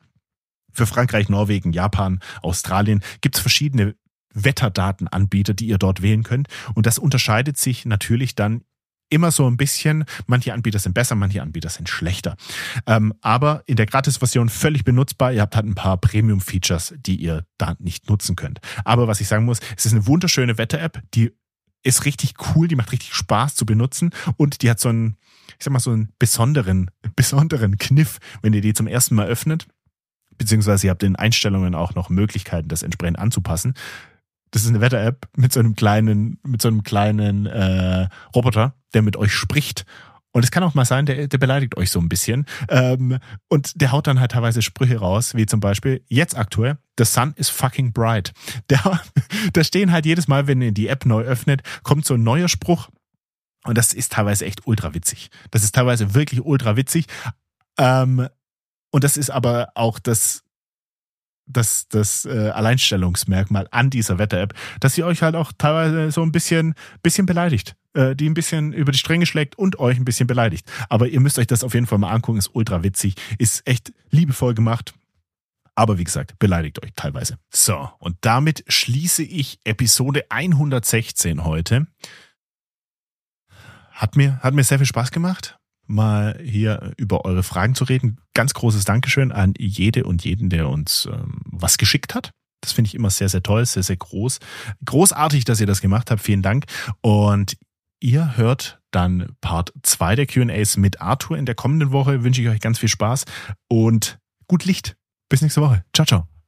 Für 0.72 0.86
Frankreich, 0.86 1.30
Norwegen, 1.30 1.73
Japan, 1.73 2.19
Australien 2.44 3.02
gibt's 3.22 3.40
verschiedene 3.40 3.95
Wetterdatenanbieter, 4.36 5.56
die 5.56 5.65
ihr 5.65 5.80
dort 5.80 6.03
wählen 6.03 6.22
könnt. 6.22 6.48
Und 6.76 6.86
das 6.86 6.99
unterscheidet 6.99 7.57
sich 7.57 7.86
natürlich 7.86 8.36
dann 8.36 8.61
immer 9.10 9.31
so 9.31 9.49
ein 9.49 9.57
bisschen. 9.57 10.06
Manche 10.27 10.53
Anbieter 10.53 10.80
sind 10.80 10.94
besser, 10.94 11.15
manche 11.15 11.41
Anbieter 11.41 11.69
sind 11.69 11.90
schlechter. 11.90 12.36
Ähm, 12.86 13.14
aber 13.22 13.64
in 13.65 13.76
der 13.76 13.86
Gratis-Version 13.86 14.49
völlig 14.49 14.84
benutzbar. 14.84 15.34
Ihr 15.34 15.41
habt 15.41 15.56
halt 15.56 15.65
ein 15.65 15.76
paar 15.76 15.98
Premium-Features, 15.98 16.95
die 16.98 17.15
ihr 17.15 17.45
da 17.57 17.76
nicht 17.80 18.10
nutzen 18.10 18.36
könnt. 18.36 18.60
Aber 18.86 19.07
was 19.07 19.22
ich 19.22 19.27
sagen 19.27 19.45
muss, 19.45 19.60
es 19.77 19.86
ist 19.86 19.94
eine 19.94 20.07
wunderschöne 20.07 20.57
Wetter-App, 20.57 21.02
die 21.14 21.31
ist 21.84 22.06
richtig 22.06 22.34
cool, 22.56 22.68
die 22.68 22.76
macht 22.76 22.91
richtig 22.91 23.14
Spaß 23.14 23.56
zu 23.56 23.65
benutzen 23.65 24.11
und 24.36 24.61
die 24.61 24.69
hat 24.69 24.80
so 24.80 24.90
einen, 24.90 25.15
ich 25.57 25.64
sag 25.64 25.72
mal, 25.72 25.80
so 25.80 25.91
einen 25.91 26.10
besonderen, 26.19 26.91
besonderen 27.15 27.77
Kniff, 27.77 28.19
wenn 28.41 28.53
ihr 28.53 28.61
die 28.61 28.73
zum 28.73 28.88
ersten 28.88 29.15
Mal 29.15 29.27
öffnet. 29.27 29.68
Beziehungsweise 30.38 30.88
ihr 30.88 30.91
habt 30.91 31.03
in 31.03 31.18
Einstellungen 31.18 31.76
auch 31.76 31.95
noch 31.95 32.10
Möglichkeiten, 32.10 32.69
das 32.69 32.84
entsprechend 32.84 33.19
anzupassen 33.19 33.73
das 34.52 34.64
ist 34.64 34.70
eine 34.70 34.82
Wetter-App 34.82 35.28
mit 35.36 35.54
so 35.54 35.60
einem 35.60 35.76
kleinen, 35.76 36.40
mit 36.46 36.62
so 36.62 36.68
einem 36.68 36.84
kleinen 36.84 37.46
äh, 37.46 38.08
Roboter, 38.36 38.76
der 38.94 39.02
mit 39.02 39.18
euch 39.18 39.34
spricht. 39.34 39.86
Und 40.32 40.44
es 40.44 40.52
kann 40.52 40.64
auch 40.64 40.76
mal 40.76 40.86
sein, 40.86 41.06
der, 41.06 41.28
der 41.28 41.38
beleidigt 41.38 41.76
euch 41.78 41.90
so 41.90 42.00
ein 42.00 42.10
bisschen. 42.10 42.46
Ähm, 42.68 43.18
und 43.48 43.82
der 43.82 43.92
haut 43.92 44.08
dann 44.08 44.20
halt 44.20 44.32
teilweise 44.32 44.62
Sprüche 44.62 45.00
raus, 45.00 45.34
wie 45.36 45.46
zum 45.46 45.60
Beispiel, 45.60 46.04
jetzt 46.08 46.38
aktuell, 46.38 46.78
the 46.98 47.06
sun 47.06 47.34
is 47.36 47.50
fucking 47.50 47.94
bright. 47.94 48.32
Der, 48.70 49.02
da 49.54 49.64
stehen 49.64 49.92
halt 49.92 50.06
jedes 50.06 50.28
Mal, 50.28 50.48
wenn 50.48 50.62
ihr 50.62 50.72
die 50.72 50.88
App 50.88 51.06
neu 51.06 51.24
öffnet, 51.24 51.64
kommt 51.84 52.06
so 52.06 52.14
ein 52.14 52.24
neuer 52.24 52.48
Spruch. 52.48 52.90
Und 53.64 53.78
das 53.78 53.94
ist 53.94 54.12
teilweise 54.12 54.46
echt 54.46 54.68
ultra 54.68 54.94
witzig. 54.94 55.30
Das 55.52 55.64
ist 55.64 55.74
teilweise 55.74 56.14
wirklich 56.14 56.46
ultra 56.46 56.76
witzig. 56.78 57.06
Ähm, 57.78 58.28
und 58.92 59.04
das 59.04 59.18
ist 59.18 59.30
aber 59.30 59.70
auch 59.76 60.00
das, 60.00 60.44
das, 61.50 61.88
das 61.90 62.26
äh, 62.26 62.50
Alleinstellungsmerkmal 62.50 63.68
an 63.72 63.90
dieser 63.90 64.18
Wetter-App, 64.18 64.54
dass 64.80 64.94
sie 64.94 65.04
euch 65.04 65.22
halt 65.22 65.36
auch 65.36 65.52
teilweise 65.58 66.12
so 66.12 66.22
ein 66.22 66.32
bisschen, 66.32 66.76
bisschen 67.04 67.26
beleidigt, 67.26 67.76
äh, 67.94 68.16
die 68.16 68.30
ein 68.30 68.34
bisschen 68.34 68.72
über 68.72 68.92
die 68.92 68.98
Stränge 68.98 69.26
schlägt 69.26 69.58
und 69.58 69.80
euch 69.80 69.98
ein 69.98 70.06
bisschen 70.06 70.28
beleidigt. 70.28 70.72
Aber 70.88 71.08
ihr 71.08 71.20
müsst 71.20 71.40
euch 71.40 71.48
das 71.48 71.64
auf 71.64 71.74
jeden 71.74 71.88
Fall 71.88 71.98
mal 71.98 72.12
angucken, 72.12 72.38
ist 72.38 72.54
ultra 72.54 72.84
witzig, 72.84 73.16
ist 73.38 73.68
echt 73.68 73.92
liebevoll 74.12 74.54
gemacht. 74.54 74.94
Aber 75.76 75.98
wie 75.98 76.04
gesagt, 76.04 76.38
beleidigt 76.40 76.84
euch 76.84 76.92
teilweise. 76.96 77.38
So, 77.50 77.90
und 78.00 78.18
damit 78.22 78.64
schließe 78.68 79.24
ich 79.24 79.60
Episode 79.64 80.26
116 80.30 81.44
heute. 81.46 81.88
Hat 83.92 84.16
mir, 84.16 84.40
hat 84.40 84.54
mir 84.54 84.64
sehr 84.64 84.78
viel 84.78 84.88
Spaß 84.88 85.12
gemacht 85.12 85.59
mal 85.90 86.40
hier 86.44 86.94
über 86.98 87.26
eure 87.26 87.44
Fragen 87.44 87.76
zu 87.76 87.84
reden. 87.84 88.18
Ganz 88.34 88.53
großes 88.53 88.86
Dankeschön 88.86 89.32
an 89.32 89.53
jede 89.57 90.03
und 90.03 90.24
jeden, 90.24 90.49
der 90.49 90.70
uns 90.70 91.10
ähm, 91.11 91.41
was 91.45 91.78
geschickt 91.78 92.16
hat. 92.16 92.32
Das 92.61 92.74
finde 92.74 92.88
ich 92.88 92.95
immer 92.95 93.10
sehr, 93.10 93.30
sehr 93.30 93.44
toll, 93.44 93.66
sehr, 93.66 93.84
sehr 93.84 93.98
groß. 93.98 94.40
Großartig, 94.86 95.45
dass 95.45 95.61
ihr 95.61 95.68
das 95.68 95.82
gemacht 95.82 96.11
habt. 96.11 96.22
Vielen 96.22 96.41
Dank. 96.41 96.66
Und 97.02 97.57
ihr 97.99 98.38
hört 98.38 98.80
dann 98.91 99.28
Part 99.41 99.74
2 99.84 100.16
der 100.16 100.26
QAs 100.26 100.78
mit 100.78 101.02
Arthur 101.02 101.38
in 101.38 101.45
der 101.45 101.56
kommenden 101.56 101.91
Woche. 101.91 102.24
Wünsche 102.24 102.41
ich 102.41 102.49
euch 102.49 102.60
ganz 102.60 102.80
viel 102.80 102.90
Spaß 102.90 103.26
und 103.68 104.20
gut 104.48 104.66
Licht. 104.66 104.95
Bis 105.30 105.41
nächste 105.41 105.61
Woche. 105.61 105.84
Ciao, 105.94 106.06
ciao. 106.06 106.39